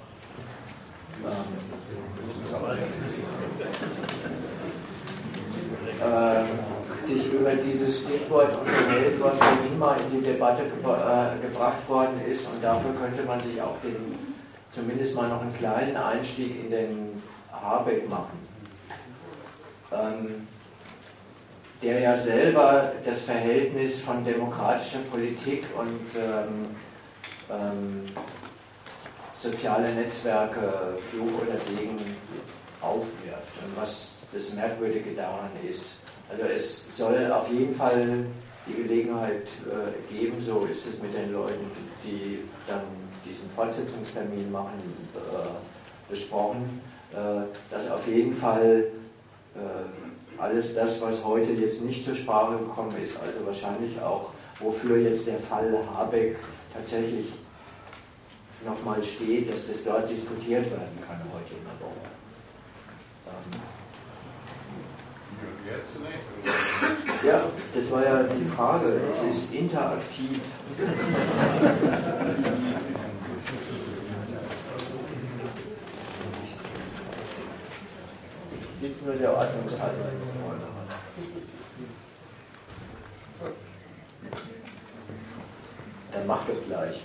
Ähm, 1.24 1.50
äh, 6.00 7.00
sich 7.00 7.32
über 7.32 7.54
dieses 7.54 8.00
Stichwort 8.00 8.56
unterhält, 8.58 9.20
was 9.20 9.38
vorhin 9.38 9.78
mal 9.78 9.96
in 10.00 10.20
die 10.20 10.26
Debatte 10.26 10.64
gebra 10.64 11.34
äh, 11.34 11.38
gebracht 11.40 11.88
worden 11.88 12.20
ist. 12.28 12.46
Und 12.48 12.62
dafür 12.62 12.92
könnte 12.94 13.22
man 13.24 13.40
sich 13.40 13.60
auch 13.60 13.78
den, 13.82 14.18
zumindest 14.70 15.16
mal 15.16 15.28
noch 15.28 15.42
einen 15.42 15.54
kleinen 15.54 15.96
Einstieg 15.96 16.64
in 16.64 16.70
den 16.70 17.22
Habeck 17.52 18.08
machen. 18.08 18.46
Ähm, 19.92 20.48
der 21.82 21.98
ja 21.98 22.14
selber 22.14 22.92
das 23.04 23.22
Verhältnis 23.22 24.00
von 24.00 24.24
demokratischer 24.24 25.00
Politik 25.10 25.66
und 25.76 26.16
ähm, 26.16 26.66
ähm, 27.52 28.04
soziale 29.32 29.94
Netzwerke, 29.94 30.96
Fluch 31.10 31.42
oder 31.46 31.58
Segen 31.58 31.98
aufwirft 32.80 33.52
und 33.64 33.76
was 33.76 34.26
das 34.32 34.54
Merkwürdige 34.54 35.12
daran 35.14 35.50
ist. 35.68 36.00
Also 36.30 36.44
es 36.44 36.96
soll 36.96 37.30
auf 37.30 37.50
jeden 37.50 37.74
Fall 37.74 38.26
die 38.66 38.82
Gelegenheit 38.82 39.48
äh, 39.66 40.14
geben, 40.14 40.40
so 40.40 40.60
ist 40.70 40.86
es 40.86 41.02
mit 41.02 41.12
den 41.14 41.32
Leuten, 41.32 41.70
die 42.02 42.38
dann 42.66 42.82
diesen 43.24 43.50
Fortsetzungstermin 43.50 44.50
machen, 44.50 44.80
äh, 45.14 46.10
besprochen, 46.10 46.80
äh, 47.12 47.16
dass 47.70 47.90
auf 47.90 48.06
jeden 48.06 48.34
Fall 48.34 48.86
äh, 49.54 50.40
alles 50.40 50.74
das, 50.74 51.00
was 51.00 51.24
heute 51.24 51.52
jetzt 51.52 51.84
nicht 51.84 52.04
zur 52.04 52.14
Sprache 52.14 52.56
gekommen 52.58 52.94
ist, 53.02 53.16
also 53.20 53.44
wahrscheinlich 53.44 54.00
auch, 54.00 54.30
wofür 54.60 54.98
jetzt 54.98 55.26
der 55.26 55.38
Fall 55.38 55.76
Habeck 55.94 56.36
tatsächlich 56.72 57.26
nochmal 58.64 59.02
steht, 59.02 59.52
dass 59.52 59.66
das 59.68 59.84
dort 59.84 60.08
diskutiert 60.08 60.70
werden 60.70 60.98
kann 61.06 61.20
heute 61.32 61.54
in 61.54 61.64
der 61.64 61.80
Woche. 61.80 62.08
Ähm 63.26 63.60
ja, 67.24 67.44
das 67.74 67.90
war 67.90 68.04
ja 68.04 68.22
die 68.24 68.44
Frage. 68.44 69.00
Es 69.10 69.22
ist 69.22 69.54
interaktiv. 69.54 70.40
Sitzt 78.80 79.06
nur 79.06 79.14
der 79.14 79.32
Ordnungshalber. 79.32 80.04
Dann 86.12 86.26
mach 86.26 86.44
doch 86.44 86.66
gleich. 86.66 87.00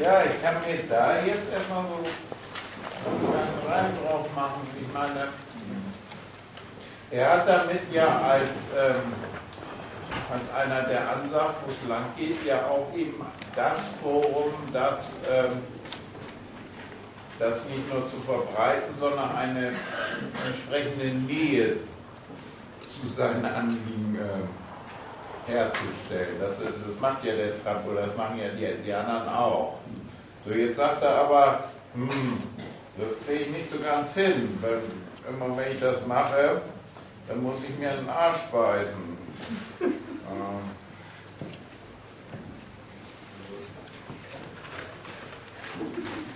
Ja, 0.00 0.22
ich 0.22 0.42
kann 0.42 0.56
mir 0.60 0.82
da 0.88 1.20
jetzt 1.24 1.52
erstmal 1.52 1.84
so 1.84 1.96
einen 1.96 3.68
Reim 3.68 3.90
drauf 4.02 4.26
machen. 4.34 4.66
Ich 4.80 4.92
meine, 4.94 5.28
er 7.10 7.32
hat 7.32 7.48
damit 7.48 7.92
ja 7.92 8.20
als, 8.20 8.68
ähm, 8.76 9.12
als 10.30 10.54
einer, 10.54 10.82
der 10.88 11.00
ansagt, 11.10 11.56
wo 11.66 11.70
es 11.70 11.88
lang 11.88 12.04
geht, 12.16 12.44
ja 12.44 12.66
auch 12.66 12.92
eben 12.94 13.24
das 13.56 13.78
Forum, 14.02 14.52
das, 14.72 15.12
ähm, 15.30 15.62
das 17.38 17.64
nicht 17.66 17.92
nur 17.92 18.08
zu 18.08 18.20
verbreiten, 18.20 18.94
sondern 18.98 19.36
eine 19.36 19.72
entsprechende 20.46 21.06
Nähe 21.06 21.76
zu 23.00 23.08
seinen 23.16 23.44
Anliegen 23.44 24.18
äh, 24.20 24.67
herzustellen. 25.48 26.36
Das, 26.40 26.58
das 26.58 27.00
macht 27.00 27.24
ja 27.24 27.34
der 27.34 27.62
Trump 27.62 27.86
oder 27.90 28.06
das 28.06 28.16
machen 28.16 28.38
ja 28.38 28.48
die, 28.48 28.82
die 28.82 28.92
anderen 28.92 29.28
auch. 29.28 29.78
So, 30.44 30.52
jetzt 30.52 30.76
sagt 30.76 31.02
er 31.02 31.14
aber, 31.22 31.64
hm, 31.94 32.38
das 32.98 33.18
kriege 33.26 33.44
ich 33.44 33.50
nicht 33.50 33.70
so 33.70 33.78
ganz 33.80 34.14
hin. 34.14 34.58
Wenn, 34.60 35.34
immer 35.34 35.56
wenn 35.56 35.72
ich 35.72 35.80
das 35.80 36.06
mache, 36.06 36.60
dann 37.28 37.42
muss 37.42 37.56
ich 37.68 37.76
mir 37.78 37.90
einen 37.90 38.08
Arsch 38.08 38.46
beißen. 38.52 39.18
ähm, 39.80 39.90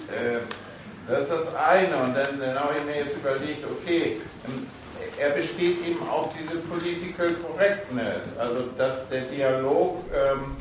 äh, 0.08 0.40
das 1.08 1.22
ist 1.22 1.30
das 1.30 1.54
eine. 1.54 1.96
Und 1.96 2.14
dann, 2.14 2.38
dann 2.38 2.58
habe 2.58 2.74
ich 2.78 2.84
mir 2.84 2.96
jetzt 3.04 3.16
überlegt, 3.16 3.64
okay, 3.64 4.20
er 5.22 5.30
besteht 5.30 5.86
eben 5.86 6.02
auch 6.08 6.32
diese 6.36 6.58
Political 6.58 7.34
Correctness, 7.34 8.36
also 8.38 8.64
dass 8.76 9.08
der 9.08 9.22
Dialog 9.22 10.02
ähm, 10.12 10.56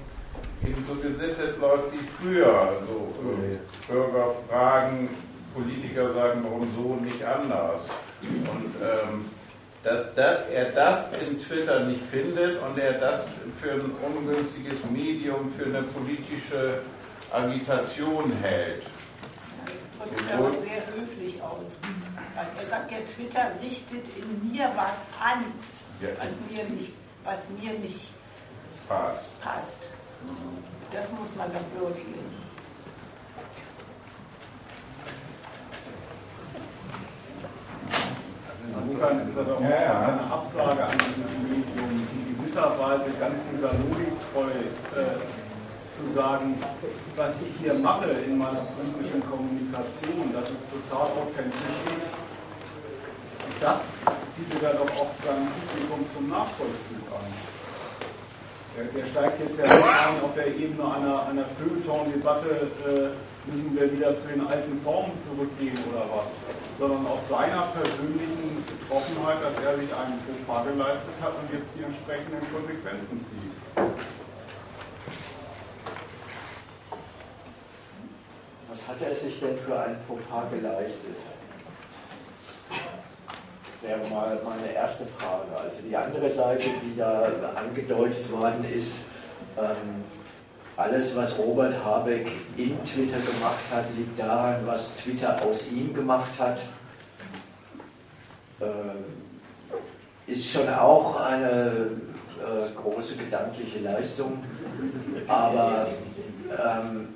eben 0.63 0.85
so 0.88 0.95
gesittet 0.95 1.59
läuft 1.59 1.91
wie 1.93 2.07
früher. 2.19 2.53
Also 2.53 3.13
äh, 3.41 3.91
Bürger 3.91 4.35
fragen, 4.47 5.09
Politiker 5.55 6.13
sagen, 6.13 6.41
warum 6.43 6.67
so 6.75 6.93
und 6.93 7.05
nicht 7.05 7.23
anders. 7.23 7.81
Und 8.21 8.75
ähm, 8.83 9.25
dass 9.83 10.15
er 10.15 10.65
das 10.75 11.09
in 11.27 11.41
Twitter 11.41 11.85
nicht 11.85 12.01
findet 12.11 12.61
und 12.61 12.77
er 12.77 12.93
das 12.93 13.33
für 13.59 13.71
ein 13.71 13.91
ungünstiges 14.15 14.77
Medium 14.91 15.51
für 15.57 15.65
eine 15.65 15.81
politische 15.81 16.81
Agitation 17.31 18.31
hält. 18.43 18.83
Das 19.65 19.88
drückt 19.97 20.19
sich 20.19 20.33
aber 20.33 20.51
sehr 20.53 20.95
höflich 20.95 21.41
aus. 21.41 21.77
Er 22.36 22.66
sagt 22.70 22.91
ja, 22.91 22.98
Twitter 22.99 23.52
richtet 23.62 24.08
in 24.18 24.52
mir 24.52 24.72
was 24.76 25.06
an, 25.20 25.45
was 26.20 26.40
mir 26.49 26.64
nicht, 26.66 26.94
was 27.24 27.49
mir 27.49 27.74
nicht 27.80 28.14
passt. 28.88 29.41
passt. 29.41 29.90
Das 30.91 31.12
muss 31.12 31.36
man 31.36 31.48
doch 31.52 31.82
würdigen. 31.82 32.41
Insofern 38.74 39.20
ist 39.28 39.38
doch 39.38 39.56
auch 39.56 39.60
eine 39.60 40.32
Absage 40.32 40.84
an 40.84 40.98
dieses 40.99 41.32
Medium, 41.44 41.90
in 41.91 42.38
gewisser 42.38 42.80
Weise 42.80 43.12
ganz 43.20 43.40
dieser 43.52 43.74
Logik 43.74 44.14
treu 44.32 44.48
äh, 44.99 45.18
zu 45.91 46.14
sagen, 46.14 46.56
was 47.16 47.34
ich 47.45 47.53
hier 47.62 47.74
mache 47.74 48.10
in 48.10 48.38
meiner 48.38 48.66
politischen 48.76 49.22
Kommunikation, 49.30 50.34
das 50.34 50.49
ist 50.49 50.66
total 50.72 51.08
authentisch. 51.08 52.20
Das 53.60 53.82
bietet 54.36 54.64
er 54.64 54.73
doch 54.73 54.90
auch 54.95 55.11
seinem 55.26 55.48
Publikum 55.68 56.06
zum 56.15 56.30
Nachvollzug 56.30 57.06
an. 57.14 57.28
Der, 58.78 58.86
der 58.86 59.06
steigt 59.06 59.40
jetzt 59.41 59.60
ja 59.60 59.76
nicht 59.76 59.86
ein 59.86 60.22
auf 60.23 60.34
der 60.34 60.48
Ebene 60.48 60.84
einer, 60.84 61.28
einer 61.28 61.45
Feuilleton-Debatte, 61.60 62.72
äh, 62.88 63.52
müssen 63.52 63.76
wir 63.76 63.91
wieder 63.91 64.18
zu 64.18 64.28
den 64.28 64.48
alten 64.48 64.80
Formen 64.82 65.11
zurückgehen 65.18 65.78
oder 65.91 66.06
was, 66.07 66.32
sondern 66.80 67.06
aus 67.07 67.28
seiner 67.28 67.68
persönlichen 67.73 68.64
Betroffenheit, 68.64 69.44
dass 69.44 69.64
er 69.64 69.78
sich 69.78 69.91
einen 69.94 70.19
Fauxpas 70.45 70.72
geleistet 70.72 71.15
hat 71.22 71.34
und 71.36 71.52
jetzt 71.52 71.69
die 71.76 71.84
entsprechenden 71.84 72.41
Konsequenzen 72.53 73.19
zieht. 73.19 73.52
Was 78.69 78.88
hat 78.88 79.02
er 79.02 79.14
sich 79.14 79.40
denn 79.40 79.57
für 79.57 79.78
ein 79.78 79.98
Fauxpas 79.98 80.49
geleistet? 80.52 81.18
Wäre 83.82 83.99
mal 84.10 84.40
meine 84.44 84.74
erste 84.74 85.06
Frage. 85.06 85.48
Also 85.62 85.78
die 85.88 85.95
andere 85.95 86.30
Seite, 86.30 86.66
die 86.84 86.98
da 86.98 87.30
angedeutet 87.56 88.32
worden 88.32 88.66
ist, 88.72 89.06
ähm, 89.58 90.03
alles, 90.78 91.16
was 91.16 91.38
Robert 91.38 91.84
Habeck 91.84 92.32
in 92.58 92.84
Twitter 92.86 93.18
gemacht 93.18 93.64
hat, 93.72 93.86
liegt 93.95 94.20
daran, 94.20 94.56
was 94.66 94.95
Twitter 94.95 95.41
aus 95.44 95.72
ihm 95.72 95.94
gemacht 95.94 96.32
hat. 96.40 96.62
Äh, 98.60 100.32
ist 100.32 100.49
schon 100.52 100.70
auch 100.70 101.20
eine 101.20 101.91
äh, 102.40 102.72
große 102.76 103.16
gedankliche 103.18 103.80
Leistung, 103.80 104.44
aber 105.28 105.88
ähm, 106.49 107.10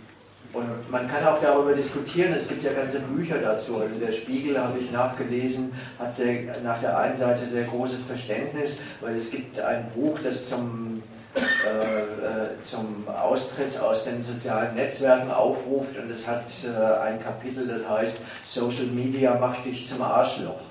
und 0.55 0.89
man 0.89 1.05
kann 1.09 1.25
auch 1.27 1.41
darüber 1.41 1.73
diskutieren, 1.73 2.33
es 2.33 2.47
gibt 2.47 2.63
ja 2.63 2.71
ganze 2.71 3.01
Bücher 3.01 3.39
dazu. 3.39 3.77
Also 3.77 3.95
der 3.95 4.13
Spiegel, 4.13 4.57
habe 4.57 4.79
ich 4.79 4.89
nachgelesen, 4.89 5.73
hat 5.99 6.15
sehr, 6.15 6.61
nach 6.63 6.79
der 6.79 6.97
einen 6.97 7.15
Seite 7.15 7.45
sehr 7.45 7.65
großes 7.65 8.03
Verständnis, 8.07 8.79
weil 9.01 9.15
es 9.15 9.29
gibt 9.29 9.59
ein 9.59 9.91
Buch, 9.93 10.17
das 10.23 10.47
zum, 10.47 11.03
äh, 11.35 11.39
äh, 11.39 12.61
zum 12.61 13.05
Austritt 13.09 13.77
aus 13.77 14.05
den 14.05 14.23
sozialen 14.23 14.75
Netzwerken 14.75 15.29
aufruft 15.29 15.97
und 15.97 16.09
es 16.09 16.25
hat 16.25 16.45
äh, 16.63 16.99
ein 17.01 17.21
Kapitel, 17.21 17.67
das 17.67 17.87
heißt 17.89 18.21
Social 18.45 18.85
Media 18.85 19.35
macht 19.37 19.65
dich 19.65 19.85
zum 19.85 20.01
Arschloch. 20.03 20.61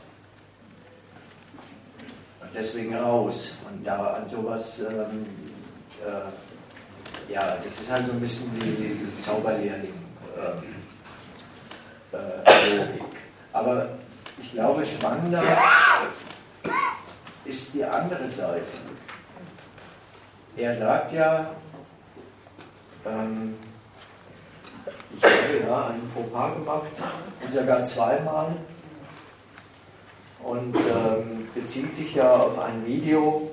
Und 2.41 2.49
deswegen 2.55 2.97
raus. 2.97 3.59
Und 3.71 3.87
da 3.87 4.15
an 4.15 4.31
sowas 4.31 4.81
ähm, 4.81 5.27
äh, 6.07 6.54
ja, 7.29 7.57
das 7.57 7.67
ist 7.67 7.91
halt 7.91 8.07
so 8.07 8.13
ein 8.13 8.21
bisschen 8.21 8.51
die 8.61 9.17
Zauberlehrling. 9.17 9.95
Äh, 12.13 12.17
äh, 12.17 12.87
Aber 13.53 13.89
ich 14.41 14.53
glaube, 14.53 14.85
spannender 14.85 15.43
ist 17.45 17.75
die 17.75 17.85
andere 17.85 18.27
Seite. 18.27 18.73
Er 20.57 20.75
sagt 20.75 21.13
ja, 21.13 21.51
ähm, 23.07 23.57
ich 25.17 25.25
habe 25.25 25.69
ja 25.69 25.87
einen 25.89 26.09
Fauxpas 26.13 26.55
gemacht 26.55 26.93
und 27.43 27.53
sogar 27.53 27.85
zweimal 27.85 28.57
und 30.43 30.77
ähm, 30.77 31.49
bezieht 31.55 31.95
sich 31.95 32.15
ja 32.15 32.31
auf 32.35 32.59
ein 32.59 32.85
Video, 32.87 33.51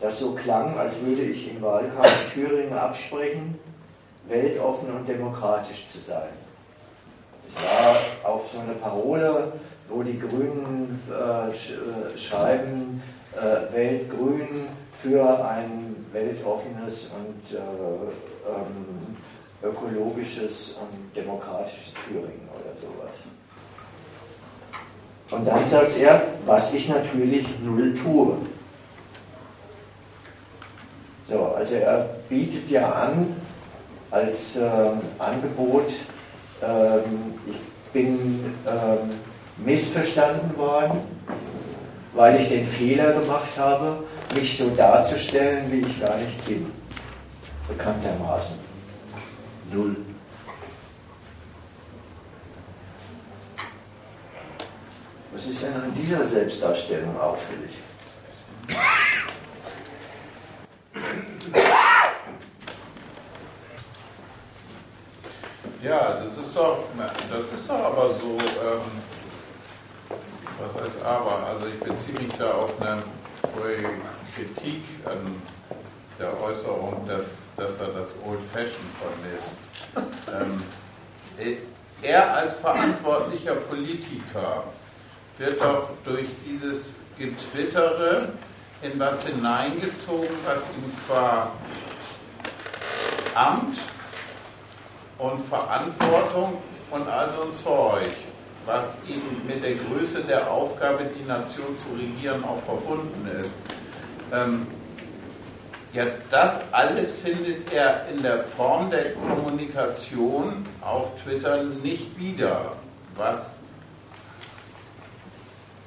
das 0.00 0.20
so 0.20 0.32
klang, 0.32 0.78
als 0.78 1.00
würde 1.00 1.22
ich 1.22 1.50
im 1.50 1.62
Wahlkampf 1.62 2.32
Thüringen 2.32 2.76
absprechen, 2.76 3.58
weltoffen 4.28 4.90
und 4.92 5.08
demokratisch 5.08 5.86
zu 5.88 5.98
sein. 5.98 6.28
Das 7.44 7.56
war 8.24 8.30
auf 8.30 8.50
so 8.52 8.60
eine 8.60 8.74
Parole, 8.74 9.52
wo 9.88 10.02
die 10.02 10.18
Grünen 10.18 11.00
äh, 11.10 11.48
äh, 11.48 12.18
schreiben, 12.18 13.02
äh, 13.34 13.72
Weltgrün 13.72 14.66
für 14.92 15.44
ein 15.44 16.06
weltoffenes 16.12 17.12
und 17.16 17.56
äh, 17.56 17.58
ähm, 17.58 19.16
ökologisches 19.62 20.80
und 20.80 21.16
demokratisches 21.16 21.94
Thüringen 22.06 22.48
oder 22.54 22.72
sowas. 22.80 23.16
Und 25.30 25.46
dann 25.46 25.66
sagt 25.66 25.96
er, 25.98 26.22
was 26.46 26.74
ich 26.74 26.88
natürlich 26.88 27.46
null 27.60 27.94
tue. 27.94 28.36
So, 31.28 31.54
also 31.54 31.74
er 31.74 32.08
bietet 32.30 32.70
ja 32.70 32.90
an 32.90 33.36
als 34.10 34.56
ähm, 34.56 35.00
Angebot, 35.18 35.92
ähm, 36.62 37.34
ich 37.46 37.58
bin 37.92 38.54
ähm, 38.66 39.10
missverstanden 39.58 40.56
worden, 40.56 41.00
weil 42.14 42.40
ich 42.40 42.48
den 42.48 42.64
Fehler 42.64 43.20
gemacht 43.20 43.58
habe, 43.58 44.04
mich 44.34 44.56
so 44.56 44.70
darzustellen, 44.70 45.70
wie 45.70 45.80
ich 45.80 46.00
gar 46.00 46.16
nicht 46.16 46.46
bin. 46.46 46.72
Bekanntermaßen. 47.68 48.60
Null. 49.70 49.96
Was 55.34 55.46
ist 55.46 55.62
denn 55.62 55.74
an 55.74 55.92
dieser 55.94 56.24
Selbstdarstellung 56.24 57.20
auffällig? 57.20 57.72
Ja, 65.82 66.20
das 66.24 66.36
ist 66.36 66.56
doch, 66.56 66.78
das 67.30 67.52
ist 67.52 67.70
doch 67.70 67.84
aber 67.84 68.14
so, 68.14 68.36
ähm, 68.36 68.82
was 70.58 70.82
heißt 70.82 71.04
aber, 71.04 71.46
also 71.46 71.68
ich 71.68 71.78
beziehe 71.78 72.18
mich 72.20 72.32
da 72.36 72.52
auf 72.52 72.80
eine 72.80 73.02
Kritik 74.34 74.82
an 75.04 75.40
der 76.18 76.40
Äußerung, 76.40 77.06
dass, 77.06 77.38
dass 77.56 77.78
er 77.80 77.88
das 77.88 78.08
Old 78.26 78.40
Fashion 78.52 78.84
vermisst. 79.00 79.58
Ähm, 80.28 80.62
er 82.02 82.34
als 82.34 82.54
verantwortlicher 82.56 83.54
Politiker 83.54 84.64
wird 85.38 85.60
doch 85.60 85.90
durch 86.04 86.26
dieses 86.44 86.94
Getwittere 87.16 88.28
in 88.82 88.98
was 88.98 89.26
hineingezogen, 89.26 90.36
was 90.44 90.62
ihm 90.76 90.92
qua 91.06 91.52
Amt 93.34 93.78
und 95.18 95.44
Verantwortung 95.48 96.58
und 96.90 97.08
all 97.08 97.30
so 97.30 97.42
ein 97.42 97.52
Zeug, 97.52 98.12
was 98.66 98.98
ihm 99.06 99.22
mit 99.46 99.62
der 99.62 99.74
Größe 99.74 100.22
der 100.22 100.50
Aufgabe, 100.50 101.10
die 101.18 101.24
Nation 101.24 101.76
zu 101.76 101.96
regieren, 101.96 102.44
auch 102.44 102.62
verbunden 102.64 103.28
ist. 103.40 103.56
Ähm, 104.32 104.66
ja, 105.92 106.04
das 106.30 106.60
alles 106.70 107.14
findet 107.16 107.72
er 107.72 108.08
in 108.08 108.22
der 108.22 108.44
Form 108.44 108.90
der 108.90 109.14
Kommunikation 109.14 110.66
auf 110.82 111.20
Twitter 111.22 111.62
nicht 111.64 112.18
wieder, 112.18 112.72
was, 113.16 113.60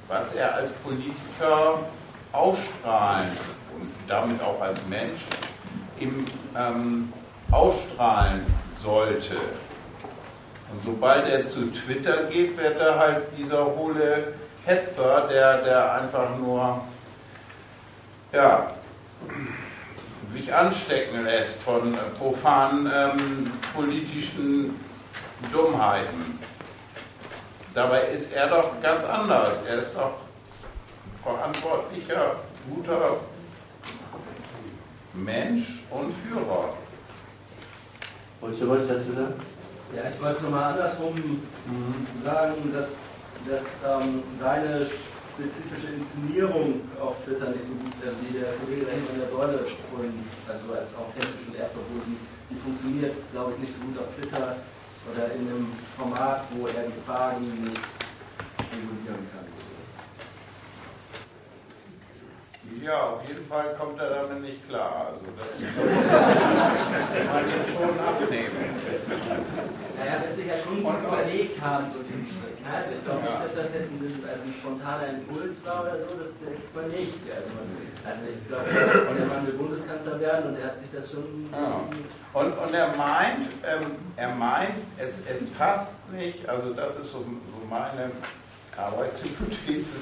was 0.08 0.34
er 0.34 0.54
als 0.56 0.72
Politiker 0.72 1.78
ausstrahlen 2.32 3.30
und 3.78 3.90
damit 4.08 4.42
auch 4.42 4.60
als 4.60 4.80
Mensch 4.88 5.20
im 5.98 6.26
ähm, 6.56 7.12
Ausstrahlen 7.50 8.46
sollte. 8.78 9.36
Und 10.72 10.82
sobald 10.82 11.28
er 11.28 11.46
zu 11.46 11.70
Twitter 11.72 12.24
geht, 12.24 12.56
wird 12.56 12.78
er 12.78 12.98
halt 12.98 13.22
dieser 13.36 13.64
hohle 13.64 14.32
Hetzer, 14.64 15.28
der, 15.28 15.58
der 15.58 15.94
einfach 15.94 16.36
nur 16.38 16.82
ja, 18.32 18.68
sich 20.32 20.52
anstecken 20.52 21.24
lässt 21.24 21.60
von 21.62 21.96
profanen 22.18 22.90
ähm, 22.92 23.52
politischen 23.74 24.80
Dummheiten. 25.52 26.38
Dabei 27.74 28.02
ist 28.14 28.32
er 28.32 28.48
doch 28.48 28.80
ganz 28.82 29.04
anders. 29.04 29.62
Er 29.68 29.76
ist 29.76 29.94
doch 29.96 30.12
verantwortlicher, 31.22 32.36
guter 32.68 33.20
Mensch 35.14 35.84
und 35.90 36.12
Führer. 36.12 36.74
Wolltest 38.40 38.62
du 38.62 38.70
was 38.70 38.88
dazu 38.88 39.12
sagen? 39.12 39.34
Ja, 39.94 40.08
ich 40.08 40.20
wollte 40.20 40.36
es 40.36 40.42
nochmal 40.42 40.72
andersrum 40.72 41.42
sagen, 42.24 42.72
dass, 42.72 42.96
dass 43.46 43.62
ähm, 43.84 44.22
seine 44.38 44.86
spezifische 44.86 45.94
Inszenierung 45.94 46.80
auf 47.00 47.16
Twitter 47.24 47.50
nicht 47.50 47.64
so 47.64 47.74
gut, 47.74 47.92
äh, 48.00 48.12
wie 48.20 48.38
der 48.38 48.52
Kollege 48.56 48.86
da 48.86 48.92
hinten 48.92 49.14
an 49.14 49.20
der 49.20 49.30
Säule 49.30 49.58
und 49.96 50.24
also 50.48 50.72
als 50.72 50.96
authentisch 50.96 51.44
und 51.48 51.56
ehrverboten, 51.56 52.16
die 52.48 52.56
funktioniert, 52.56 53.14
glaube 53.32 53.52
ich, 53.52 53.58
nicht 53.60 53.72
so 53.76 53.84
gut 53.84 53.98
auf 53.98 54.08
Twitter 54.16 54.56
oder 55.12 55.24
in 55.34 55.48
einem 55.48 55.72
Format, 55.96 56.46
wo 56.52 56.66
er 56.66 56.84
die 56.88 57.00
Fragen 57.04 57.44
nicht 57.64 57.80
regulieren 58.72 59.24
kann. 59.32 59.41
Ja, 62.80 63.00
auf 63.14 63.22
jeden 63.28 63.44
Fall 63.46 63.74
kommt 63.78 64.00
er 64.00 64.10
damit 64.10 64.42
nicht 64.42 64.68
klar. 64.68 65.12
Also 65.12 65.24
das 65.36 65.50
kann 67.26 67.34
man 67.34 67.44
ihm 67.44 67.64
schon 67.68 67.98
abnehmen. 68.00 68.56
Naja, 69.98 70.14
wird 70.22 70.36
sich 70.36 70.46
ja 70.46 70.56
schon 70.56 70.82
gut 70.82 70.94
überlegt 71.06 71.60
haben, 71.60 71.86
so 71.92 71.98
den 72.02 72.26
Schritt. 72.26 72.58
ne? 72.62 72.66
Also 72.72 72.90
ich 72.96 73.04
glaube 73.04 73.20
Ja. 73.26 73.30
nicht, 73.38 73.44
dass 73.44 73.54
das 73.54 73.74
jetzt 73.74 73.90
ein, 73.92 74.24
also 74.26 74.42
ein 74.42 74.54
spontaner 74.58 75.06
Impuls 75.14 75.56
war 75.64 75.82
oder 75.82 75.96
so, 76.00 76.08
das 76.18 76.38
denkt 76.40 76.74
man 76.74 76.88
nicht. 76.90 77.22
Also, 77.30 77.50
also 78.02 78.22
ich 78.26 78.42
glaube, 78.48 79.14
der 79.18 79.26
Mann 79.26 79.46
will 79.46 79.54
Bundeskanzler 79.54 80.18
werden 80.20 80.50
und 80.50 80.56
er 80.58 80.66
hat 80.74 80.78
sich 80.80 80.90
das 80.90 81.10
schon... 81.10 81.48
Ja. 81.52 81.82
Und, 82.34 82.52
und 82.58 82.74
er 82.74 82.88
meint, 82.96 83.52
ähm, 83.62 83.94
er 84.16 84.34
meint, 84.34 84.74
es, 84.98 85.20
es 85.28 85.44
passt 85.50 85.96
nicht, 86.12 86.48
also 86.48 86.72
das 86.72 86.96
ist 86.98 87.12
so, 87.12 87.18
so 87.20 87.58
meine 87.68 88.10
Arbeitshypothese, 88.76 89.96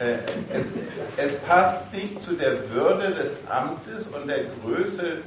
äh, 0.00 0.14
es, 0.52 0.66
es 1.16 1.38
passt 1.40 1.92
nicht 1.92 2.20
zu 2.20 2.34
der 2.34 2.70
Würde 2.70 3.14
des 3.14 3.38
Amtes 3.48 4.08
und 4.08 4.26
der 4.26 4.44
Größe 4.62 5.18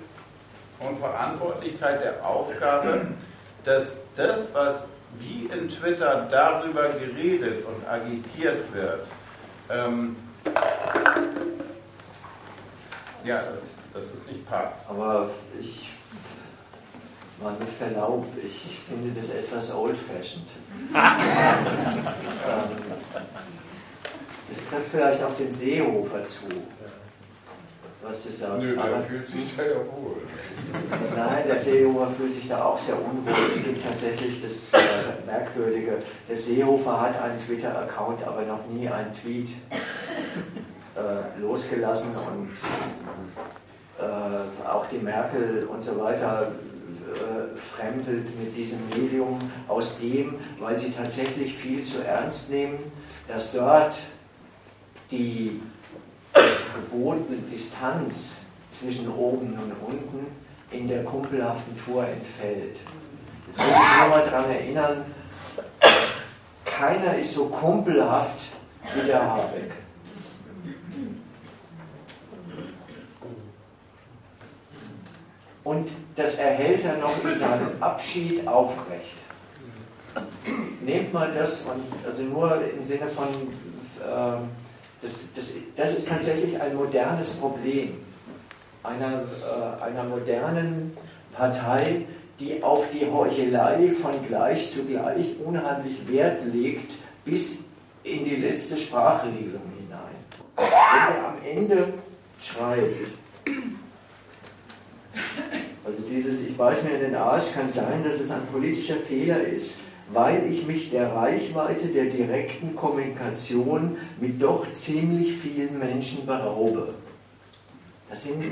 und 0.79 0.99
Verantwortlichkeit 0.99 2.03
der 2.03 2.25
Aufgabe, 2.25 3.07
dass 3.63 4.01
das, 4.15 4.53
was 4.53 4.87
wie 5.19 5.49
in 5.53 5.69
Twitter 5.69 6.27
darüber 6.31 6.87
geredet 6.89 7.65
und 7.65 7.87
agitiert 7.87 8.73
wird, 8.73 9.05
ähm, 9.69 10.15
ja, 13.23 13.43
dass, 13.43 13.61
dass 13.93 14.13
es 14.13 14.27
nicht 14.27 14.47
passt. 14.49 14.89
Aber 14.89 15.29
ich, 15.59 15.89
mal 17.41 17.53
mit 17.59 17.69
Verlaub, 17.69 18.25
ich 18.43 18.79
finde 18.87 19.11
das 19.15 19.31
etwas 19.31 19.73
old-fashioned. 19.73 20.47
Das 24.49 24.57
trifft 24.69 24.89
vielleicht 24.91 25.23
auf 25.23 25.37
den 25.37 25.51
Seehofer 25.51 26.23
zu. 26.25 26.47
Was 28.03 28.23
du 28.23 28.31
sagst. 28.31 28.63
Nö, 28.63 28.75
der 28.75 29.01
fühlt 29.01 29.27
sich 29.27 29.55
da 29.55 29.63
ja 29.63 29.75
wohl. 29.75 30.23
Nein, 31.15 31.43
der 31.47 31.57
Seehofer 31.57 32.07
fühlt 32.07 32.33
sich 32.33 32.47
da 32.47 32.65
auch 32.65 32.77
sehr 32.77 32.95
unwohl. 32.95 33.51
Es 33.51 33.63
gibt 33.63 33.83
tatsächlich 33.83 34.41
das 34.41 34.73
äh, 34.73 35.25
Merkwürdige. 35.25 35.99
Der 36.27 36.35
Seehofer 36.35 36.99
hat 36.99 37.21
einen 37.21 37.39
Twitter-Account, 37.45 38.23
aber 38.23 38.41
noch 38.41 38.65
nie 38.67 38.89
einen 38.89 39.13
Tweet 39.13 39.49
äh, 40.95 41.39
losgelassen 41.39 42.09
und 42.15 42.49
äh, 43.99 44.67
auch 44.67 44.87
die 44.87 44.97
Merkel 44.97 45.67
und 45.71 45.81
so 45.83 45.99
weiter 45.99 46.51
fremdelt 47.75 48.37
mit 48.39 48.55
diesem 48.55 48.79
Medium 48.89 49.39
aus 49.67 49.99
dem, 49.99 50.35
weil 50.59 50.77
sie 50.77 50.91
tatsächlich 50.91 51.53
viel 51.55 51.81
zu 51.81 52.03
ernst 52.03 52.51
nehmen, 52.51 52.79
dass 53.27 53.51
dort 53.51 53.97
die 55.09 55.61
gebotene 56.73 57.37
Distanz 57.37 58.45
zwischen 58.69 59.11
oben 59.11 59.53
und 59.53 59.73
unten 59.85 60.27
in 60.71 60.87
der 60.87 61.03
kumpelhaften 61.03 61.77
Tour 61.83 62.05
entfällt. 62.07 62.77
Jetzt 63.47 63.59
will 63.59 63.65
ich 63.67 63.99
nur 63.99 64.09
mal 64.09 64.25
daran 64.25 64.49
erinnern, 64.49 65.05
keiner 66.63 67.17
ist 67.17 67.33
so 67.33 67.45
kumpelhaft 67.47 68.39
wie 68.95 69.07
der 69.07 69.21
Habeck. 69.21 69.71
Und 75.63 75.89
das 76.15 76.35
erhält 76.35 76.83
er 76.83 76.97
noch 76.97 77.23
in 77.23 77.35
seinem 77.35 77.81
Abschied 77.81 78.47
aufrecht. 78.47 79.15
Nehmt 80.81 81.13
mal 81.13 81.31
das 81.31 81.63
und 81.63 81.83
also 82.05 82.23
nur 82.23 82.59
im 82.61 82.83
Sinne 82.83 83.07
von, 83.07 83.27
äh, 83.27 84.37
das, 85.01 85.19
das, 85.35 85.53
das 85.75 85.97
ist 85.97 86.09
tatsächlich 86.09 86.59
ein 86.59 86.75
modernes 86.75 87.33
Problem 87.33 87.97
einer, 88.83 89.21
äh, 89.21 89.83
einer 89.83 90.03
modernen 90.03 90.97
Partei, 91.33 92.05
die 92.39 92.61
auf 92.63 92.89
die 92.91 93.09
Heuchelei 93.09 93.89
von 93.89 94.25
gleich 94.27 94.71
zu 94.71 94.83
gleich 94.85 95.35
unheimlich 95.45 96.07
Wert 96.07 96.43
legt, 96.45 96.91
bis 97.23 97.65
in 98.03 98.25
die 98.25 98.37
letzte 98.37 98.77
Sprachregelung 98.77 99.61
hinein. 99.77 100.15
Wenn 100.57 101.15
er 101.15 101.27
am 101.27 101.37
Ende 101.45 101.93
schreibt, 102.39 103.11
also 105.85 105.97
dieses 106.07 106.43
Ich 106.43 106.55
beiß 106.57 106.83
mir 106.83 106.91
in 106.91 107.01
den 107.01 107.15
Arsch 107.15 107.53
kann 107.53 107.71
sein, 107.71 108.03
dass 108.03 108.19
es 108.19 108.31
ein 108.31 108.45
politischer 108.51 108.97
Fehler 108.97 109.41
ist, 109.41 109.81
weil 110.13 110.51
ich 110.51 110.65
mich 110.65 110.89
der 110.89 111.13
Reichweite 111.13 111.87
der 111.87 112.05
direkten 112.05 112.75
Kommunikation 112.75 113.97
mit 114.19 114.41
doch 114.41 114.71
ziemlich 114.73 115.33
vielen 115.33 115.79
Menschen 115.79 116.25
beraube. 116.25 116.93
Das 118.09 118.23
sind 118.23 118.43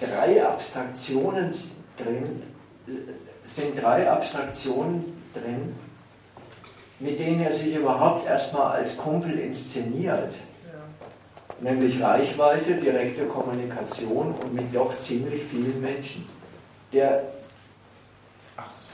drei 0.00 0.44
Abstraktionen 0.44 1.50
drin, 1.96 2.42
sind 3.44 3.80
drei 3.80 4.08
Abstraktionen 4.08 5.04
drin, 5.34 5.74
mit 7.00 7.18
denen 7.18 7.40
er 7.40 7.52
sich 7.52 7.74
überhaupt 7.74 8.26
erstmal 8.26 8.72
als 8.72 8.96
Kumpel 8.96 9.38
inszeniert. 9.38 10.34
Nämlich 11.60 12.02
Reichweite, 12.02 12.74
direkte 12.74 13.24
Kommunikation 13.24 14.34
und 14.34 14.54
mit 14.54 14.74
doch 14.74 14.96
ziemlich 14.98 15.42
vielen 15.42 15.80
Menschen. 15.80 16.28
Der 16.92 17.22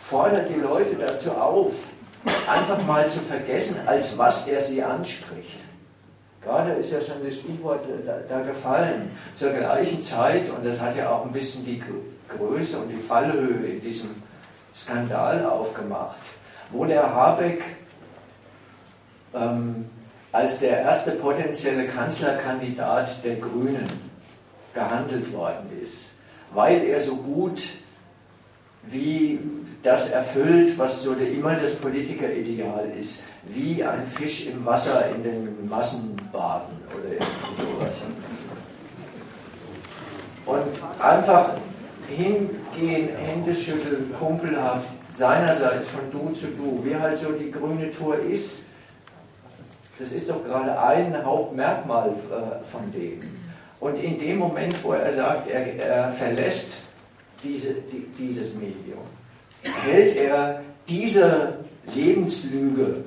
fordert 0.02 0.48
die 0.48 0.60
Leute 0.60 0.94
dazu 0.94 1.32
auf, 1.32 1.88
einfach 2.48 2.84
mal 2.86 3.06
zu 3.06 3.20
vergessen, 3.20 3.80
als 3.86 4.16
was 4.16 4.46
er 4.46 4.60
sie 4.60 4.82
anspricht. 4.82 5.58
Gerade 6.42 6.72
ist 6.72 6.92
ja 6.92 7.00
schon 7.00 7.24
das 7.24 7.36
Stichwort 7.36 7.86
da, 8.04 8.18
da 8.28 8.42
gefallen. 8.42 9.12
Zur 9.34 9.50
gleichen 9.50 10.00
Zeit, 10.00 10.50
und 10.50 10.66
das 10.66 10.80
hat 10.80 10.96
ja 10.96 11.10
auch 11.10 11.24
ein 11.24 11.32
bisschen 11.32 11.64
die 11.64 11.82
Größe 12.28 12.78
und 12.78 12.88
die 12.88 12.96
Fallhöhe 12.96 13.74
in 13.74 13.80
diesem 13.80 14.10
Skandal 14.74 15.46
aufgemacht, 15.46 16.16
wo 16.70 16.84
der 16.84 17.14
Habeck 17.14 17.62
ähm, 19.34 19.88
als 20.32 20.60
der 20.60 20.80
erste 20.80 21.12
potenzielle 21.12 21.86
Kanzlerkandidat 21.86 23.22
der 23.22 23.36
Grünen 23.36 23.86
gehandelt 24.72 25.30
worden 25.32 25.70
ist, 25.82 26.12
weil 26.54 26.84
er 26.84 26.98
so 26.98 27.16
gut 27.16 27.62
wie 28.84 29.38
das 29.82 30.10
erfüllt, 30.10 30.76
was 30.78 31.02
so 31.02 31.14
der, 31.14 31.30
immer 31.30 31.54
das 31.54 31.76
Politikerideal 31.76 32.90
ist, 32.98 33.24
wie 33.44 33.84
ein 33.84 34.06
Fisch 34.06 34.46
im 34.46 34.64
Wasser 34.64 35.10
in 35.14 35.22
den 35.22 35.68
Massenbaden 35.68 36.78
oder 36.88 37.26
sowas. 37.58 38.04
Und 40.46 41.02
einfach 41.02 41.50
hingehen, 42.08 43.10
Hände 43.16 43.54
schütteln, 43.54 44.12
kumpelhaft, 44.18 44.88
seinerseits 45.12 45.86
von 45.86 46.10
du 46.10 46.32
zu 46.32 46.46
du, 46.46 46.82
wie 46.84 46.96
halt 46.96 47.16
so 47.18 47.32
die 47.32 47.50
grüne 47.50 47.90
Tour 47.92 48.18
ist, 48.18 48.64
das 49.98 50.12
ist 50.12 50.28
doch 50.28 50.42
gerade 50.44 50.78
ein 50.78 51.24
Hauptmerkmal 51.24 52.10
äh, 52.10 52.64
von 52.64 52.90
dem. 52.92 53.22
Und 53.80 54.02
in 54.02 54.18
dem 54.18 54.38
Moment, 54.38 54.82
wo 54.84 54.92
er 54.92 55.12
sagt, 55.12 55.48
er, 55.48 55.76
er 55.76 56.12
verlässt 56.12 56.82
diese, 57.42 57.74
die, 57.74 58.06
dieses 58.18 58.54
Medium, 58.54 59.02
hält 59.84 60.16
er 60.16 60.62
diese 60.88 61.54
Lebenslüge 61.94 63.04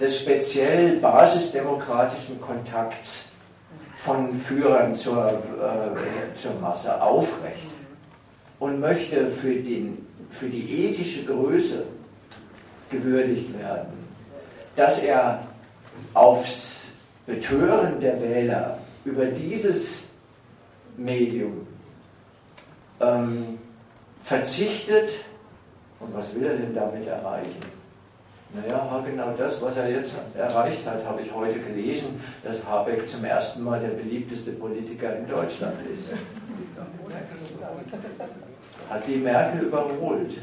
des 0.00 0.20
speziell 0.20 0.96
basisdemokratischen 0.96 2.40
Kontakts 2.40 3.30
von 3.96 4.34
Führern 4.34 4.94
zur, 4.94 5.28
äh, 5.28 6.34
zur 6.34 6.54
Masse 6.60 7.00
aufrecht 7.02 7.68
und 8.58 8.80
möchte 8.80 9.28
für, 9.30 9.54
den, 9.54 10.06
für 10.30 10.48
die 10.48 10.86
ethische 10.86 11.24
Größe 11.24 11.84
gewürdigt 12.90 13.56
werden, 13.58 13.92
dass 14.74 15.02
er 15.02 15.46
aufs 16.14 16.88
Betören 17.26 18.00
der 18.00 18.20
Wähler 18.20 18.78
über 19.04 19.26
dieses 19.26 20.08
Medium 20.96 21.66
ähm, 23.00 23.58
verzichtet. 24.22 25.12
Und 25.98 26.14
was 26.14 26.34
will 26.34 26.44
er 26.44 26.56
denn 26.56 26.74
damit 26.74 27.06
erreichen? 27.06 27.62
Naja, 28.52 29.04
genau 29.06 29.32
das, 29.36 29.62
was 29.62 29.76
er 29.76 29.90
jetzt 29.90 30.16
erreicht 30.36 30.84
hat, 30.84 31.04
habe 31.06 31.22
ich 31.22 31.32
heute 31.32 31.60
gelesen, 31.60 32.20
dass 32.42 32.66
Habeck 32.66 33.06
zum 33.06 33.24
ersten 33.24 33.62
Mal 33.62 33.78
der 33.80 33.90
beliebteste 33.90 34.52
Politiker 34.52 35.16
in 35.16 35.28
Deutschland 35.28 35.76
ist. 35.94 36.14
Hat 38.88 39.06
die 39.06 39.16
Merkel 39.16 39.66
überholt. 39.66 40.38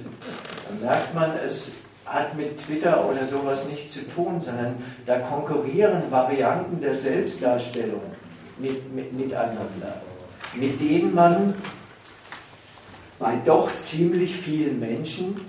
Da 0.69 0.85
merkt 0.85 1.13
man, 1.13 1.31
es 1.45 1.79
hat 2.07 2.35
mit 2.37 2.57
Twitter 2.57 3.05
oder 3.07 3.25
sowas 3.25 3.67
nichts 3.67 3.93
zu 3.93 4.07
tun, 4.09 4.39
sondern 4.39 4.77
da 5.05 5.19
konkurrieren 5.19 6.09
Varianten 6.09 6.79
der 6.79 6.95
Selbstdarstellung 6.95 8.01
mit, 8.57 8.93
mit, 8.93 9.13
miteinander, 9.13 10.01
mit 10.55 10.79
denen 10.79 11.13
man 11.13 11.53
bei 13.19 13.35
doch 13.45 13.75
ziemlich 13.77 14.35
vielen 14.35 14.79
Menschen, 14.79 15.41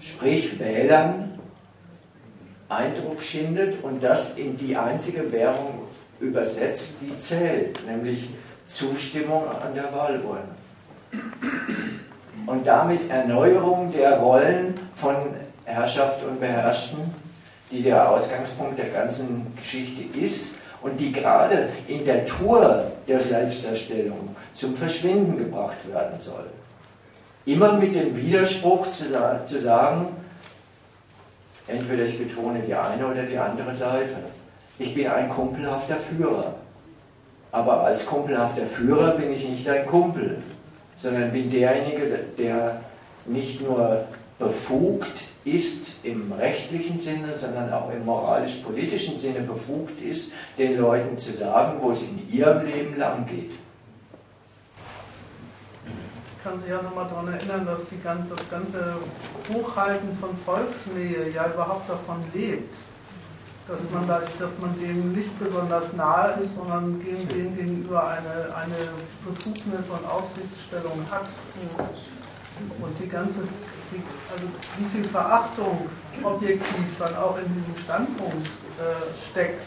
sprich 0.00 0.58
Wählern, 0.58 1.38
Eindruck 2.68 3.22
schindet 3.22 3.82
und 3.82 4.02
das 4.02 4.38
in 4.38 4.56
die 4.56 4.76
einzige 4.76 5.30
Währung 5.32 5.82
übersetzt, 6.20 7.02
die 7.02 7.16
zählt, 7.18 7.86
nämlich 7.86 8.30
Zustimmung 8.66 9.48
an 9.48 9.74
der 9.74 9.92
Wahlurne. 9.92 10.48
Und 12.46 12.66
damit 12.66 13.10
Erneuerung 13.10 13.92
der 13.92 14.18
Rollen 14.18 14.74
von 14.94 15.14
Herrschaft 15.64 16.22
und 16.24 16.40
Beherrschten, 16.40 17.14
die 17.70 17.82
der 17.82 18.08
Ausgangspunkt 18.10 18.78
der 18.78 18.90
ganzen 18.90 19.54
Geschichte 19.56 20.02
ist 20.18 20.56
und 20.82 21.00
die 21.00 21.12
gerade 21.12 21.68
in 21.88 22.04
der 22.04 22.24
Tour 22.24 22.92
der 23.08 23.18
Selbstdarstellung 23.18 24.36
zum 24.52 24.74
Verschwinden 24.74 25.38
gebracht 25.38 25.78
werden 25.90 26.20
soll. 26.20 26.46
Immer 27.46 27.72
mit 27.74 27.94
dem 27.94 28.14
Widerspruch 28.16 28.86
zu, 28.92 29.04
zu 29.44 29.60
sagen, 29.60 30.08
entweder 31.66 32.04
ich 32.04 32.18
betone 32.18 32.60
die 32.60 32.74
eine 32.74 33.06
oder 33.06 33.22
die 33.22 33.38
andere 33.38 33.72
Seite. 33.72 34.16
Ich 34.78 34.94
bin 34.94 35.08
ein 35.08 35.28
kumpelhafter 35.28 35.96
Führer. 35.96 36.54
Aber 37.52 37.82
als 37.84 38.04
kumpelhafter 38.04 38.66
Führer 38.66 39.12
bin 39.12 39.32
ich 39.32 39.48
nicht 39.48 39.68
ein 39.68 39.86
Kumpel, 39.86 40.42
sondern 40.96 41.32
bin 41.32 41.50
derjenige, 41.50 42.18
der 42.36 42.80
nicht 43.26 43.60
nur 43.60 44.04
befugt 44.38 45.24
ist 45.44 46.04
im 46.04 46.32
rechtlichen 46.32 46.98
Sinne, 46.98 47.34
sondern 47.34 47.72
auch 47.72 47.90
im 47.90 48.04
moralisch-politischen 48.04 49.18
Sinne 49.18 49.40
befugt 49.40 50.00
ist, 50.00 50.32
den 50.58 50.78
Leuten 50.78 51.18
zu 51.18 51.32
sagen, 51.32 51.78
wo 51.80 51.90
es 51.90 52.02
in 52.02 52.30
ihrem 52.32 52.66
Leben 52.66 52.98
lang 52.98 53.26
geht. 53.26 53.52
Ich 56.36 56.50
kann 56.50 56.60
sich 56.60 56.68
ja 56.68 56.82
nochmal 56.82 57.08
daran 57.08 57.28
erinnern, 57.32 57.66
dass 57.66 57.88
die, 57.88 57.96
das 58.02 58.50
ganze 58.50 58.96
Hochhalten 59.52 60.16
von 60.18 60.36
Volksnähe 60.36 61.30
ja 61.34 61.46
überhaupt 61.46 61.88
davon 61.88 62.22
lebt, 62.34 62.74
dass 63.66 63.80
man 63.90 64.06
dadurch, 64.06 64.36
dass 64.38 64.58
man 64.58 64.78
dem 64.78 65.12
nicht 65.12 65.38
besonders 65.38 65.94
nahe 65.94 66.38
ist, 66.42 66.54
sondern 66.54 67.00
den 67.00 67.28
gegenüber 67.28 68.08
eine, 68.08 68.54
eine 68.54 68.76
Befugnis 69.24 69.88
und 69.88 70.06
Aufsichtsstellung 70.06 71.06
hat. 71.10 71.28
Und 72.80 72.94
die 73.00 73.08
ganze 73.08 73.40
die, 73.94 74.02
also 74.32 74.46
wie 74.78 74.88
viel 74.90 75.04
Verachtung 75.08 75.88
objektiv 76.22 76.98
dann 76.98 77.16
auch 77.16 77.36
in 77.38 77.46
diesem 77.54 77.84
Standpunkt 77.84 78.46
äh, 78.46 79.30
steckt. 79.30 79.64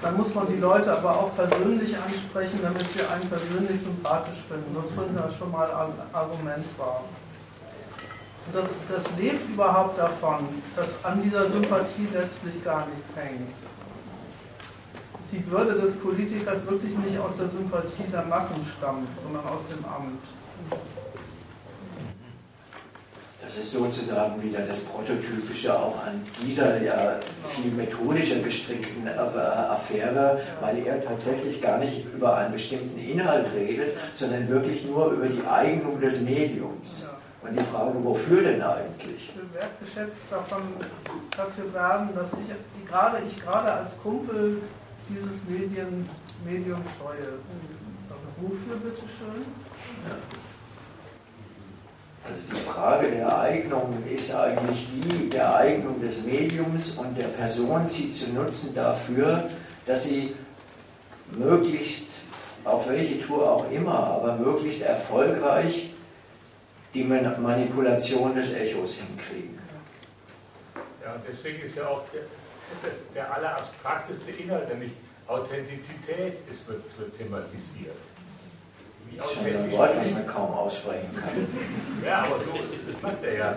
Dann 0.00 0.16
muss 0.16 0.32
man 0.34 0.46
die 0.46 0.60
Leute 0.60 0.96
aber 0.96 1.10
auch 1.10 1.34
persönlich 1.34 1.96
ansprechen, 1.96 2.60
damit 2.62 2.86
sie 2.92 3.02
einen 3.02 3.28
persönlich 3.28 3.80
sympathisch 3.82 4.38
finden. 4.48 4.74
Das 4.74 4.90
finden 4.92 5.16
wir 5.16 5.30
schon 5.36 5.50
mal 5.50 5.68
ein 5.70 5.92
Argument 6.12 6.66
war. 6.76 7.02
Und 8.46 8.54
das, 8.54 8.74
das 8.88 9.04
lebt 9.18 9.50
überhaupt 9.50 9.98
davon, 9.98 10.48
dass 10.76 10.94
an 11.04 11.20
dieser 11.22 11.50
Sympathie 11.50 12.06
letztlich 12.14 12.62
gar 12.64 12.86
nichts 12.86 13.14
hängt. 13.16 13.50
Die 15.30 15.50
Würde 15.50 15.74
des 15.74 15.94
Politikers 15.96 16.64
wirklich 16.64 16.96
nicht 16.96 17.18
aus 17.18 17.36
der 17.36 17.48
Sympathie 17.48 18.04
der 18.10 18.24
Massen 18.24 18.66
stammt, 18.78 19.08
sondern 19.22 19.44
aus 19.44 19.68
dem 19.68 19.84
Amt. 19.84 20.24
Das 23.48 23.56
ist 23.56 23.72
sozusagen 23.72 24.42
wieder 24.42 24.60
das 24.60 24.80
Prototypische 24.80 25.74
auch 25.74 26.04
an 26.04 26.22
dieser 26.44 26.82
ja 26.82 27.18
viel 27.48 27.70
methodischer 27.70 28.40
gestrickten 28.40 29.08
Affäre, 29.08 30.38
weil 30.60 30.86
er 30.86 31.00
tatsächlich 31.00 31.62
gar 31.62 31.78
nicht 31.78 32.04
über 32.12 32.36
einen 32.36 32.52
bestimmten 32.52 32.98
Inhalt 32.98 33.46
redet, 33.54 33.96
sondern 34.12 34.46
wirklich 34.50 34.84
nur 34.84 35.12
über 35.12 35.28
die 35.28 35.42
Eignung 35.46 35.98
des 35.98 36.20
Mediums. 36.20 37.08
Und 37.40 37.58
die 37.58 37.64
Frage, 37.64 38.04
wofür 38.04 38.42
denn 38.42 38.60
eigentlich? 38.60 39.30
Ich 39.30 39.34
will 39.34 39.48
wertgeschätzt 39.54 40.30
davon, 40.30 40.64
dafür 41.34 41.72
werben, 41.72 42.10
dass 42.14 42.28
ich 42.32 42.86
gerade, 42.86 43.22
ich 43.26 43.42
gerade 43.42 43.72
als 43.72 43.98
Kumpel 44.02 44.60
dieses 45.08 45.42
Medien, 45.48 46.06
Medium. 46.44 46.82
Also 47.00 48.28
wofür 48.42 48.76
bitteschön? 48.76 49.46
Ja. 50.06 50.47
Also 52.28 52.42
die 52.50 52.60
Frage 52.60 53.10
der 53.10 53.40
Eignung 53.40 54.04
ist 54.06 54.34
eigentlich 54.34 54.86
die 54.92 55.30
der 55.30 55.56
Eignung 55.56 56.00
des 56.00 56.24
Mediums 56.24 56.96
und 56.98 57.16
der 57.16 57.28
Person, 57.28 57.88
sie 57.88 58.10
zu 58.10 58.28
nutzen 58.30 58.74
dafür, 58.74 59.48
dass 59.86 60.04
sie 60.04 60.34
möglichst, 61.32 62.18
auf 62.64 62.88
welche 62.88 63.20
Tour 63.20 63.50
auch 63.50 63.70
immer, 63.70 63.94
aber 63.94 64.36
möglichst 64.36 64.82
erfolgreich 64.82 65.94
die 66.92 67.04
Manipulation 67.04 68.34
des 68.34 68.54
Echos 68.54 68.96
hinkriegen. 68.96 69.58
Ja, 71.02 71.14
und 71.14 71.22
deswegen 71.26 71.62
ist 71.62 71.76
ja 71.76 71.86
auch 71.88 72.02
der, 72.12 72.22
der 73.14 73.34
allerabstrakteste 73.34 74.32
Inhalt, 74.32 74.68
nämlich 74.68 74.92
Authentizität, 75.26 76.38
ist, 76.50 76.68
wird, 76.68 76.82
wird 76.98 77.16
thematisiert. 77.16 77.96
Authentisch 79.20 79.54
ein 79.54 79.72
Wort, 79.72 79.96
was 79.98 80.10
man 80.10 80.26
kaum 80.26 80.54
aussprechen 80.54 81.10
kann. 81.14 81.46
Ja, 82.06 82.24
aber 82.24 82.36
so, 82.38 82.52
das 82.86 83.02
macht 83.02 83.22
er 83.24 83.36
ja. 83.36 83.56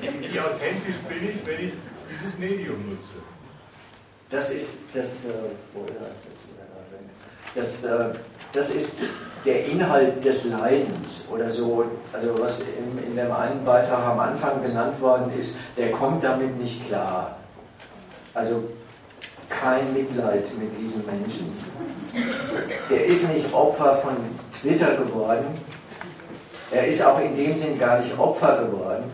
Wie 0.00 0.40
authentisch 0.40 0.96
bin 1.08 1.30
ich, 1.30 1.46
wenn 1.46 1.68
ich 1.68 1.72
dieses 2.10 2.38
Medium 2.38 2.88
nutze? 2.88 3.18
Das 4.30 4.52
ist 4.52 4.78
das, 4.92 5.26
äh, 5.26 5.28
das, 7.54 7.84
äh, 7.84 8.12
das 8.52 8.70
ist 8.70 8.98
der 9.44 9.66
Inhalt 9.66 10.24
des 10.24 10.46
Leidens 10.46 11.28
oder 11.30 11.50
so, 11.50 11.84
also 12.12 12.38
was 12.40 12.60
in, 12.60 12.98
in 13.06 13.16
dem 13.16 13.30
einen 13.30 13.64
Beitrag 13.64 14.06
am 14.06 14.18
Anfang 14.18 14.62
genannt 14.62 15.00
worden 15.00 15.32
ist, 15.38 15.56
der 15.76 15.92
kommt 15.92 16.24
damit 16.24 16.58
nicht 16.58 16.86
klar. 16.86 17.36
Also 18.32 18.64
kein 19.48 19.92
Mitleid 19.92 20.48
mit 20.58 20.76
diesem 20.78 21.04
Menschen. 21.06 21.52
Der 22.90 23.04
ist 23.06 23.32
nicht 23.32 23.52
Opfer 23.52 23.96
von 23.96 24.16
Twitter 24.60 24.96
geworden. 24.96 25.46
Er 26.70 26.86
ist 26.86 27.04
auch 27.04 27.20
in 27.20 27.36
dem 27.36 27.56
Sinn 27.56 27.78
gar 27.78 28.00
nicht 28.00 28.18
Opfer 28.18 28.64
geworden, 28.64 29.04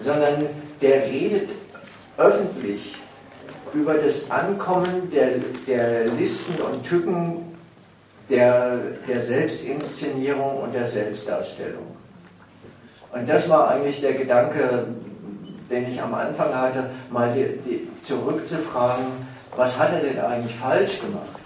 sondern 0.00 0.46
der 0.80 1.06
redet 1.06 1.50
öffentlich 2.16 2.94
über 3.72 3.94
das 3.94 4.30
Ankommen 4.30 5.10
der, 5.10 5.38
der 5.66 6.06
Listen 6.06 6.60
und 6.62 6.84
Tücken 6.84 7.56
der, 8.28 8.78
der 9.08 9.20
Selbstinszenierung 9.20 10.62
und 10.62 10.74
der 10.74 10.84
Selbstdarstellung. 10.84 11.96
Und 13.12 13.28
das 13.28 13.48
war 13.48 13.70
eigentlich 13.70 14.00
der 14.00 14.14
Gedanke, 14.14 14.86
den 15.70 15.90
ich 15.90 16.00
am 16.00 16.14
Anfang 16.14 16.54
hatte, 16.54 16.90
mal 17.10 17.32
die, 17.32 17.58
die, 17.68 17.88
zurückzufragen, 18.02 19.06
was 19.56 19.78
hat 19.78 19.92
er 19.92 20.00
denn 20.00 20.18
eigentlich 20.20 20.54
falsch 20.54 21.00
gemacht 21.00 21.40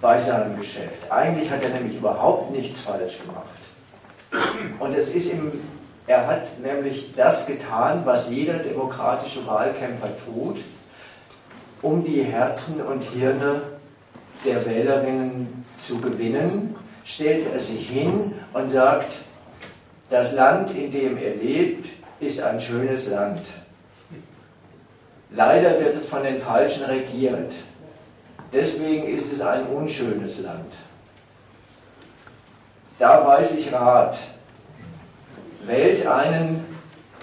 bei 0.00 0.18
seinem 0.18 0.58
Geschäft? 0.58 1.10
Eigentlich 1.10 1.50
hat 1.50 1.62
er 1.62 1.70
nämlich 1.70 1.96
überhaupt 1.96 2.50
nichts 2.50 2.80
falsch 2.80 3.18
gemacht. 3.20 3.46
Und 4.78 4.94
es 4.94 5.08
ist 5.08 5.26
ihm, 5.26 5.52
er 6.06 6.26
hat 6.26 6.58
nämlich 6.60 7.12
das 7.16 7.46
getan, 7.46 8.02
was 8.04 8.28
jeder 8.30 8.54
demokratische 8.54 9.46
Wahlkämpfer 9.46 10.10
tut, 10.24 10.58
um 11.80 12.02
die 12.02 12.22
Herzen 12.22 12.80
und 12.82 13.02
Hirne 13.02 13.62
der 14.44 14.64
Wählerinnen 14.66 15.64
zu 15.78 16.00
gewinnen, 16.00 16.74
stellt 17.04 17.46
er 17.52 17.60
sich 17.60 17.88
hin 17.88 18.34
und 18.52 18.68
sagt, 18.68 19.14
das 20.10 20.34
Land, 20.34 20.74
in 20.74 20.90
dem 20.90 21.16
er 21.16 21.34
lebt, 21.36 21.86
ist 22.22 22.40
ein 22.40 22.60
schönes 22.60 23.08
Land. 23.08 23.42
Leider 25.30 25.80
wird 25.80 25.94
es 25.94 26.06
von 26.06 26.22
den 26.22 26.38
Falschen 26.38 26.84
regiert. 26.84 27.52
Deswegen 28.52 29.08
ist 29.08 29.32
es 29.32 29.40
ein 29.40 29.66
unschönes 29.66 30.40
Land. 30.40 30.72
Da 32.98 33.26
weiß 33.26 33.56
ich 33.56 33.72
Rat. 33.72 34.18
Wählt 35.66 36.06
einen, 36.06 36.64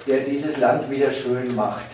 der 0.08 0.22
dieses 0.22 0.58
Land 0.58 0.90
wieder 0.90 1.12
schön 1.12 1.56
macht. 1.56 1.88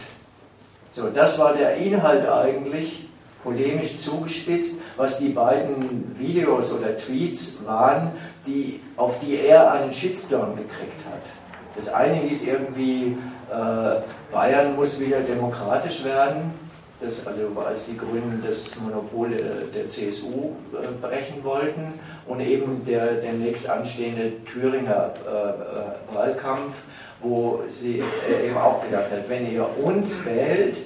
So, 0.89 1.09
das 1.09 1.37
war 1.37 1.53
der 1.53 1.75
Inhalt 1.75 2.27
eigentlich, 2.27 3.07
polemisch 3.43 3.97
zugespitzt, 3.97 4.81
was 4.95 5.19
die 5.19 5.29
beiden 5.29 6.17
Videos 6.17 6.71
oder 6.71 6.97
Tweets 6.97 7.65
waren, 7.65 8.13
die, 8.47 8.79
auf 8.95 9.19
die 9.19 9.35
er 9.35 9.71
einen 9.71 9.93
Shitstorm 9.93 10.55
gekriegt 10.55 11.05
hat. 11.11 11.44
Das 11.75 11.93
eine 11.93 12.15
hieß 12.15 12.45
irgendwie, 12.45 13.17
äh, 13.51 14.01
Bayern 14.31 14.75
muss 14.75 14.99
wieder 14.99 15.19
demokratisch 15.21 16.03
werden, 16.03 16.53
das, 17.01 17.27
also 17.27 17.51
als 17.59 17.87
die 17.87 17.97
Grünen 17.97 18.41
das 18.45 18.79
Monopol 18.79 19.29
der 19.73 19.87
CSU 19.87 20.55
äh, 20.73 20.87
brechen 21.01 21.43
wollten 21.43 21.99
und 22.25 22.39
eben 22.39 22.85
der 22.85 23.15
demnächst 23.15 23.69
anstehende 23.69 24.43
Thüringer 24.45 25.11
äh, 25.25 26.15
Wahlkampf, 26.15 26.75
wo 27.21 27.63
sie 27.67 28.01
eben 28.43 28.57
auch 28.57 28.81
gesagt 28.83 29.11
hat, 29.11 29.27
wenn 29.29 29.51
ihr 29.51 29.67
uns 29.83 30.23
wählt, 30.25 30.77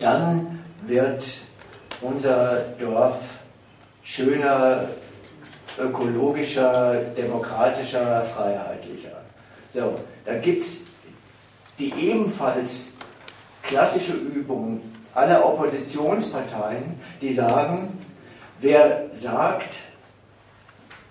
dann 0.00 0.58
wird 0.82 1.24
unser 2.00 2.64
Dorf 2.80 3.34
schöner, 4.02 4.88
ökologischer, 5.78 6.94
demokratischer, 7.16 8.22
freiheitlicher. 8.22 8.83
So, 9.74 9.94
dann 10.24 10.40
gibt 10.40 10.62
es 10.62 10.86
die 11.80 11.92
ebenfalls 11.92 12.92
klassische 13.64 14.12
Übung 14.12 14.80
aller 15.12 15.44
Oppositionsparteien, 15.44 17.00
die 17.20 17.32
sagen, 17.32 17.98
wer 18.60 19.06
sagt, 19.12 19.74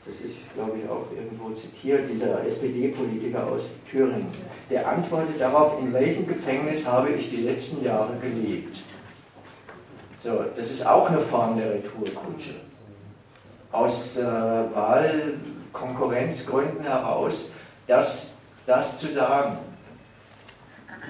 das 0.06 0.22
ist, 0.22 0.38
glaube 0.54 0.78
ich, 0.78 0.90
auch 0.90 1.08
irgendwo 1.14 1.50
zitiert, 1.52 2.10
dieser 2.10 2.42
SPD-Politiker 2.46 3.46
aus 3.48 3.66
Thüringen, 3.90 4.32
der 4.70 4.88
antwortet 4.88 5.42
darauf, 5.42 5.78
in 5.82 5.92
welchem 5.92 6.26
Gefängnis 6.26 6.88
habe 6.88 7.10
ich 7.12 7.30
die 7.30 7.42
letzten 7.42 7.84
Jahre 7.84 8.16
gelebt. 8.22 8.80
So, 10.22 10.46
das 10.56 10.72
ist 10.72 10.88
auch 10.88 11.10
eine 11.10 11.20
Form 11.20 11.58
der 11.58 11.74
Retourkutsche. 11.74 12.54
Aus 13.74 14.16
äh, 14.18 14.24
Wahlkonkurrenzgründen 14.24 16.84
heraus, 16.84 17.52
das, 17.88 18.33
das 18.66 18.98
zu 18.98 19.08
sagen. 19.08 19.58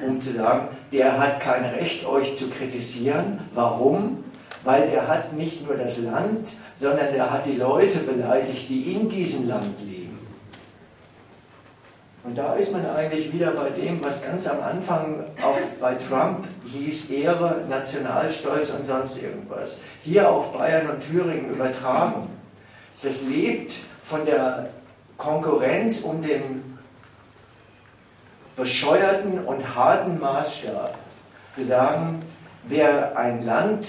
Um 0.05 0.19
zu 0.19 0.31
sagen, 0.31 0.69
der 0.91 1.19
hat 1.19 1.39
kein 1.39 1.65
Recht, 1.65 2.05
euch 2.05 2.35
zu 2.35 2.49
kritisieren. 2.49 3.39
Warum? 3.53 4.23
Weil 4.63 4.89
der 4.89 5.07
hat 5.07 5.33
nicht 5.33 5.65
nur 5.65 5.77
das 5.77 6.01
Land, 6.01 6.53
sondern 6.75 7.13
der 7.13 7.29
hat 7.31 7.45
die 7.45 7.55
Leute 7.55 7.99
beleidigt, 7.99 8.69
die 8.69 8.93
in 8.93 9.09
diesem 9.09 9.47
Land 9.47 9.79
leben. 9.85 10.03
Und 12.23 12.37
da 12.37 12.53
ist 12.53 12.71
man 12.71 12.85
eigentlich 12.85 13.33
wieder 13.33 13.51
bei 13.51 13.69
dem, 13.69 14.03
was 14.03 14.23
ganz 14.23 14.47
am 14.47 14.61
Anfang 14.61 15.25
auf, 15.41 15.59
bei 15.81 15.95
Trump 15.95 16.47
hieß, 16.65 17.11
Ehre, 17.11 17.65
Nationalstolz 17.69 18.69
und 18.69 18.87
sonst 18.87 19.21
irgendwas. 19.21 19.79
Hier 20.01 20.29
auf 20.29 20.53
Bayern 20.53 20.89
und 20.89 21.01
Thüringen 21.01 21.49
übertragen. 21.49 22.29
Das 23.01 23.23
lebt 23.23 23.73
von 24.01 24.25
der 24.25 24.69
Konkurrenz 25.17 26.01
um 26.01 26.21
den 26.21 26.72
bescheuerten 28.55 29.39
und 29.45 29.75
harten 29.75 30.19
Maßstab. 30.19 30.97
Zu 31.55 31.63
sagen, 31.63 32.23
wer 32.63 33.17
ein 33.17 33.45
Land 33.45 33.87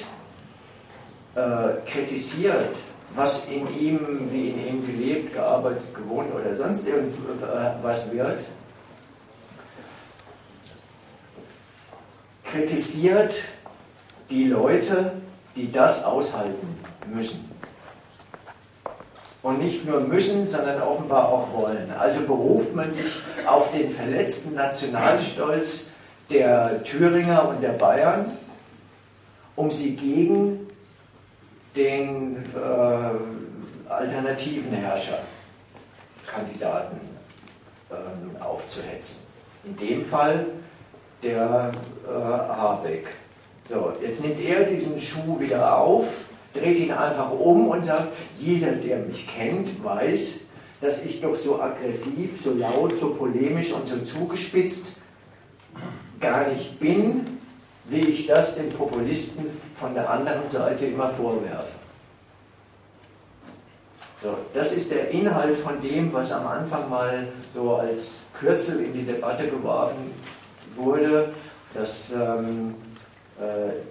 äh, 1.34 1.90
kritisiert, 1.90 2.76
was 3.14 3.46
in 3.48 3.66
ihm, 3.78 4.28
wie 4.30 4.50
in 4.50 4.66
ihm 4.66 4.86
gelebt, 4.86 5.32
gearbeitet, 5.32 5.94
gewohnt 5.94 6.34
oder 6.34 6.54
sonst 6.54 6.86
irgendwas 6.86 8.12
wird, 8.12 8.40
kritisiert 12.44 13.34
die 14.30 14.44
Leute, 14.44 15.12
die 15.56 15.70
das 15.70 16.04
aushalten 16.04 16.78
müssen. 17.06 17.53
Und 19.44 19.60
nicht 19.60 19.86
nur 19.86 20.00
müssen, 20.00 20.44
sondern 20.46 20.82
offenbar 20.82 21.28
auch 21.28 21.52
wollen. 21.52 21.92
Also 21.96 22.22
beruft 22.22 22.74
man 22.74 22.90
sich 22.90 23.20
auf 23.46 23.70
den 23.72 23.90
verletzten 23.90 24.54
Nationalstolz 24.54 25.90
der 26.30 26.82
Thüringer 26.82 27.50
und 27.50 27.62
der 27.62 27.74
Bayern, 27.74 28.38
um 29.54 29.70
sie 29.70 29.96
gegen 29.96 30.66
den 31.76 32.42
äh, 32.54 33.90
alternativen 33.90 34.72
Herrscherkandidaten 34.72 36.98
äh, 37.90 37.94
aufzuhetzen. 38.42 39.24
In 39.64 39.76
dem 39.76 40.02
Fall 40.02 40.46
der 41.22 41.70
äh, 42.08 42.10
Habeck. 42.10 43.08
So, 43.68 43.92
jetzt 44.02 44.22
nimmt 44.22 44.40
er 44.40 44.64
diesen 44.64 44.98
Schuh 45.00 45.38
wieder 45.38 45.76
auf, 45.76 46.24
dreht 46.54 46.78
ihn 46.78 46.92
einfach 46.92 47.30
um 47.30 47.68
und 47.68 47.84
sagt, 47.84 48.12
jeder, 48.38 48.72
der 48.72 48.98
mich 49.00 49.26
kennt, 49.26 49.84
weiß, 49.84 50.42
dass 50.80 51.04
ich 51.04 51.20
doch 51.20 51.34
so 51.34 51.60
aggressiv, 51.60 52.40
so 52.42 52.52
laut, 52.52 52.96
so 52.96 53.14
polemisch 53.14 53.72
und 53.72 53.86
so 53.86 53.98
zugespitzt 53.98 54.96
gar 56.20 56.48
nicht 56.48 56.78
bin, 56.80 57.24
wie 57.86 58.00
ich 58.00 58.26
das 58.26 58.56
den 58.56 58.70
Populisten 58.70 59.46
von 59.74 59.92
der 59.92 60.08
anderen 60.08 60.46
Seite 60.46 60.86
immer 60.86 61.08
vorwerfe. 61.08 61.74
So, 64.22 64.34
das 64.54 64.72
ist 64.72 64.90
der 64.90 65.10
Inhalt 65.10 65.58
von 65.58 65.82
dem, 65.82 66.10
was 66.12 66.32
am 66.32 66.46
Anfang 66.46 66.88
mal 66.88 67.28
so 67.54 67.74
als 67.74 68.24
Kürzel 68.38 68.84
in 68.84 68.94
die 68.94 69.04
Debatte 69.04 69.48
geworfen 69.48 70.12
wurde. 70.76 71.34
Das, 71.74 72.12
ähm, 72.12 72.70
äh, 72.70 72.83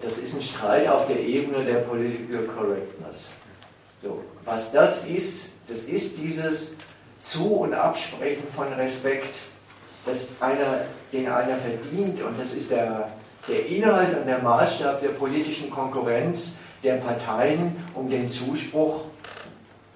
das 0.01 0.17
ist 0.17 0.35
ein 0.35 0.41
Streit 0.41 0.87
auf 0.87 1.07
der 1.07 1.19
Ebene 1.19 1.65
der 1.65 1.79
Political 1.79 2.45
Correctness. 2.45 3.31
So, 4.01 4.23
was 4.45 4.71
das 4.71 5.05
ist, 5.05 5.51
das 5.67 5.83
ist 5.83 6.17
dieses 6.17 6.75
Zu- 7.19 7.57
und 7.57 7.73
Absprechen 7.73 8.47
von 8.47 8.71
Respekt, 8.73 9.35
das 10.05 10.29
einer, 10.39 10.85
den 11.11 11.27
einer 11.27 11.57
verdient 11.57 12.21
und 12.21 12.39
das 12.39 12.53
ist 12.53 12.71
der 12.71 13.09
der 13.47 13.65
Inhalt 13.65 14.17
und 14.17 14.25
der 14.25 14.39
Maßstab 14.39 15.01
der 15.01 15.09
politischen 15.09 15.69
Konkurrenz 15.69 16.55
der 16.83 16.95
Parteien 16.95 17.75
um 17.93 18.09
den 18.09 18.27
Zuspruch 18.27 19.05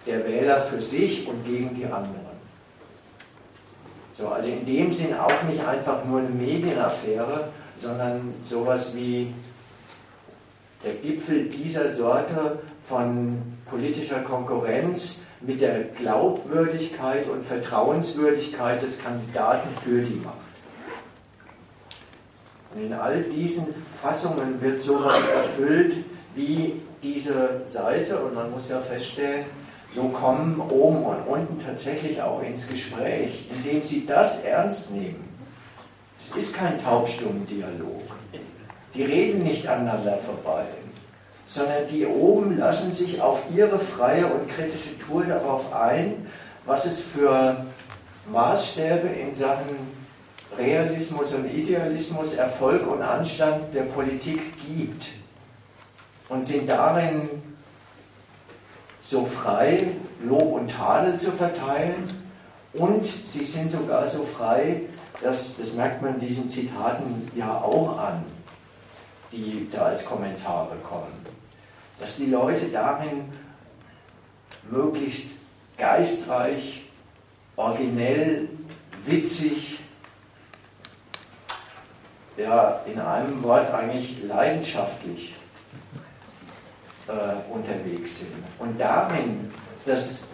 der 0.05 0.25
Wähler 0.25 0.61
für 0.61 0.81
sich 0.81 1.27
und 1.27 1.45
gegen 1.45 1.75
die 1.75 1.85
anderen. 1.85 2.27
So, 4.13 4.29
also 4.29 4.49
in 4.49 4.65
dem 4.65 4.91
Sinn 4.91 5.13
auch 5.13 5.43
nicht 5.43 5.65
einfach 5.65 6.03
nur 6.05 6.19
eine 6.19 6.29
Medienaffäre, 6.29 7.49
sondern 7.77 8.33
sowas 8.43 8.95
wie 8.95 9.33
der 10.83 10.93
Gipfel 10.93 11.45
dieser 11.45 11.89
Sorte 11.89 12.59
von 12.83 13.41
politischer 13.65 14.19
Konkurrenz 14.19 15.21
mit 15.41 15.61
der 15.61 15.83
Glaubwürdigkeit 15.83 17.27
und 17.27 17.43
Vertrauenswürdigkeit 17.43 18.81
des 18.81 19.01
Kandidaten 19.01 19.69
für 19.81 20.01
die 20.01 20.15
Macht. 20.15 20.35
Und 22.73 22.83
in 22.85 22.93
all 22.93 23.23
diesen 23.23 23.67
Fassungen 23.73 24.61
wird 24.61 24.79
sowas 24.79 25.21
erfüllt 25.33 25.97
wie 26.35 26.81
diese 27.03 27.61
Seite 27.65 28.19
und 28.19 28.35
man 28.35 28.51
muss 28.51 28.69
ja 28.69 28.79
feststellen, 28.79 29.45
so 29.91 30.09
kommen 30.09 30.59
oben 30.59 31.05
und 31.05 31.27
unten 31.27 31.63
tatsächlich 31.63 32.21
auch 32.21 32.41
ins 32.43 32.67
Gespräch, 32.67 33.45
indem 33.55 33.81
sie 33.81 34.05
das 34.05 34.43
ernst 34.43 34.91
nehmen. 34.91 35.26
Es 36.19 36.35
ist 36.35 36.55
kein 36.55 36.81
taubstummen 36.81 37.45
Dialog. 37.47 38.03
Die 38.93 39.03
reden 39.03 39.43
nicht 39.43 39.67
aneinander 39.67 40.17
vorbei, 40.17 40.65
sondern 41.47 41.87
die 41.87 42.05
oben 42.05 42.57
lassen 42.57 42.91
sich 42.91 43.21
auf 43.21 43.43
ihre 43.55 43.79
freie 43.79 44.25
und 44.25 44.49
kritische 44.49 44.97
Tour 44.97 45.25
darauf 45.25 45.71
ein, 45.73 46.27
was 46.65 46.85
es 46.85 47.01
für 47.01 47.65
Maßstäbe 48.31 49.07
in 49.07 49.33
Sachen 49.33 49.97
Realismus 50.57 51.33
und 51.33 51.45
Idealismus, 51.45 52.33
Erfolg 52.33 52.87
und 52.87 53.01
Anstand 53.01 53.73
der 53.73 53.83
Politik 53.83 54.41
gibt 54.65 55.09
und 56.29 56.45
sind 56.45 56.67
darin 56.67 57.29
so 58.99 59.23
frei, 59.23 59.87
Lob 60.23 60.53
und 60.53 60.71
Tadel 60.71 61.17
zu 61.17 61.31
verteilen 61.31 62.09
und 62.73 63.05
sie 63.05 63.43
sind 63.43 63.69
sogar 63.69 64.05
so 64.05 64.23
frei, 64.23 64.81
dass, 65.21 65.57
das 65.57 65.73
merkt 65.73 66.01
man 66.01 66.19
diesen 66.19 66.47
Zitaten 66.47 67.31
ja 67.35 67.51
auch 67.51 67.97
an, 67.97 68.23
die 69.31 69.67
da 69.71 69.85
als 69.85 70.05
Kommentare 70.05 70.75
kommen, 70.77 71.25
dass 71.99 72.17
die 72.17 72.27
Leute 72.27 72.67
darin 72.67 73.25
möglichst 74.69 75.31
geistreich, 75.77 76.83
originell, 77.55 78.49
witzig, 79.05 79.79
ja 82.37 82.81
in 82.85 82.99
einem 82.99 83.41
Wort 83.43 83.73
eigentlich 83.73 84.23
leidenschaftlich 84.23 85.33
äh, 87.07 87.51
unterwegs 87.51 88.19
sind. 88.19 88.33
Und 88.59 88.79
darin 88.79 89.51
das 89.85 90.27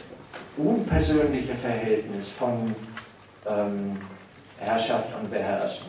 unpersönliche 0.58 1.56
Verhältnis 1.56 2.30
von 2.30 2.76
ähm, 3.48 3.98
Herrschaft 4.64 5.10
und 5.16 5.30
Beherrschen, 5.30 5.88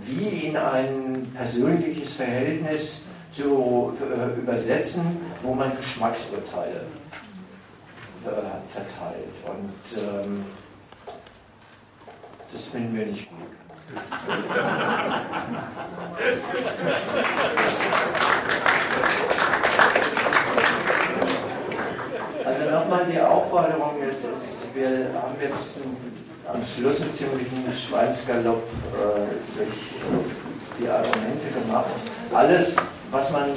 wie 0.00 0.46
in 0.46 0.56
ein 0.56 1.30
persönliches 1.34 2.12
Verhältnis 2.14 3.06
zu 3.32 3.96
äh, 4.00 4.38
übersetzen, 4.38 5.20
wo 5.42 5.54
man 5.54 5.76
Geschmacksurteile 5.76 6.82
verteilt. 8.68 9.34
Und 9.46 10.02
ähm, 10.02 10.44
das 12.52 12.64
finden 12.66 12.96
wir 12.96 13.06
nicht 13.06 13.28
gut. 13.28 13.38
Also 22.44 22.70
nochmal 22.70 23.06
die 23.10 23.20
Aufforderung, 23.20 23.96
es 24.06 24.24
ist, 24.24 24.74
wir 24.74 25.10
haben 25.14 25.36
jetzt 25.40 25.78
am 26.48 26.62
Schluss 26.64 27.02
einen 27.02 27.12
ziemlichen 27.12 27.64
Schweinsgalopp 27.72 28.62
äh, 28.94 29.56
durch 29.56 29.68
die 30.80 30.88
Argumente 30.88 31.48
gemacht. 31.62 31.90
Alles, 32.32 32.76
was 33.10 33.32
man 33.32 33.50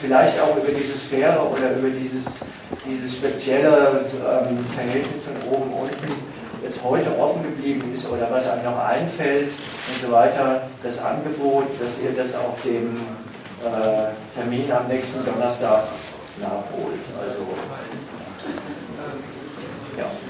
vielleicht 0.00 0.40
auch 0.40 0.56
über 0.56 0.72
diese 0.72 0.96
Sphäre 0.96 1.40
oder 1.40 1.76
über 1.76 1.90
dieses, 1.90 2.40
dieses 2.86 3.12
spezielle 3.14 4.04
ähm, 4.14 4.64
Verhältnis 4.74 5.22
von 5.22 5.52
oben 5.52 5.72
unten 5.72 6.40
jetzt 6.62 6.82
heute 6.82 7.18
offen 7.18 7.42
geblieben 7.42 7.92
ist 7.92 8.08
oder 8.08 8.30
was 8.30 8.48
einem 8.48 8.64
noch 8.64 8.78
einfällt 8.78 9.48
und 9.50 10.06
so 10.06 10.12
weiter, 10.12 10.62
das 10.82 11.02
Angebot, 11.02 11.64
dass 11.80 12.00
ihr 12.00 12.12
das 12.12 12.34
auf 12.34 12.62
dem 12.62 12.94
äh, 12.94 14.12
Termin 14.34 14.70
am 14.72 14.86
nächsten 14.88 15.24
Donnerstag 15.24 15.84
nachholt. 16.40 17.00
Also, 17.20 17.40
ja. 19.98 20.29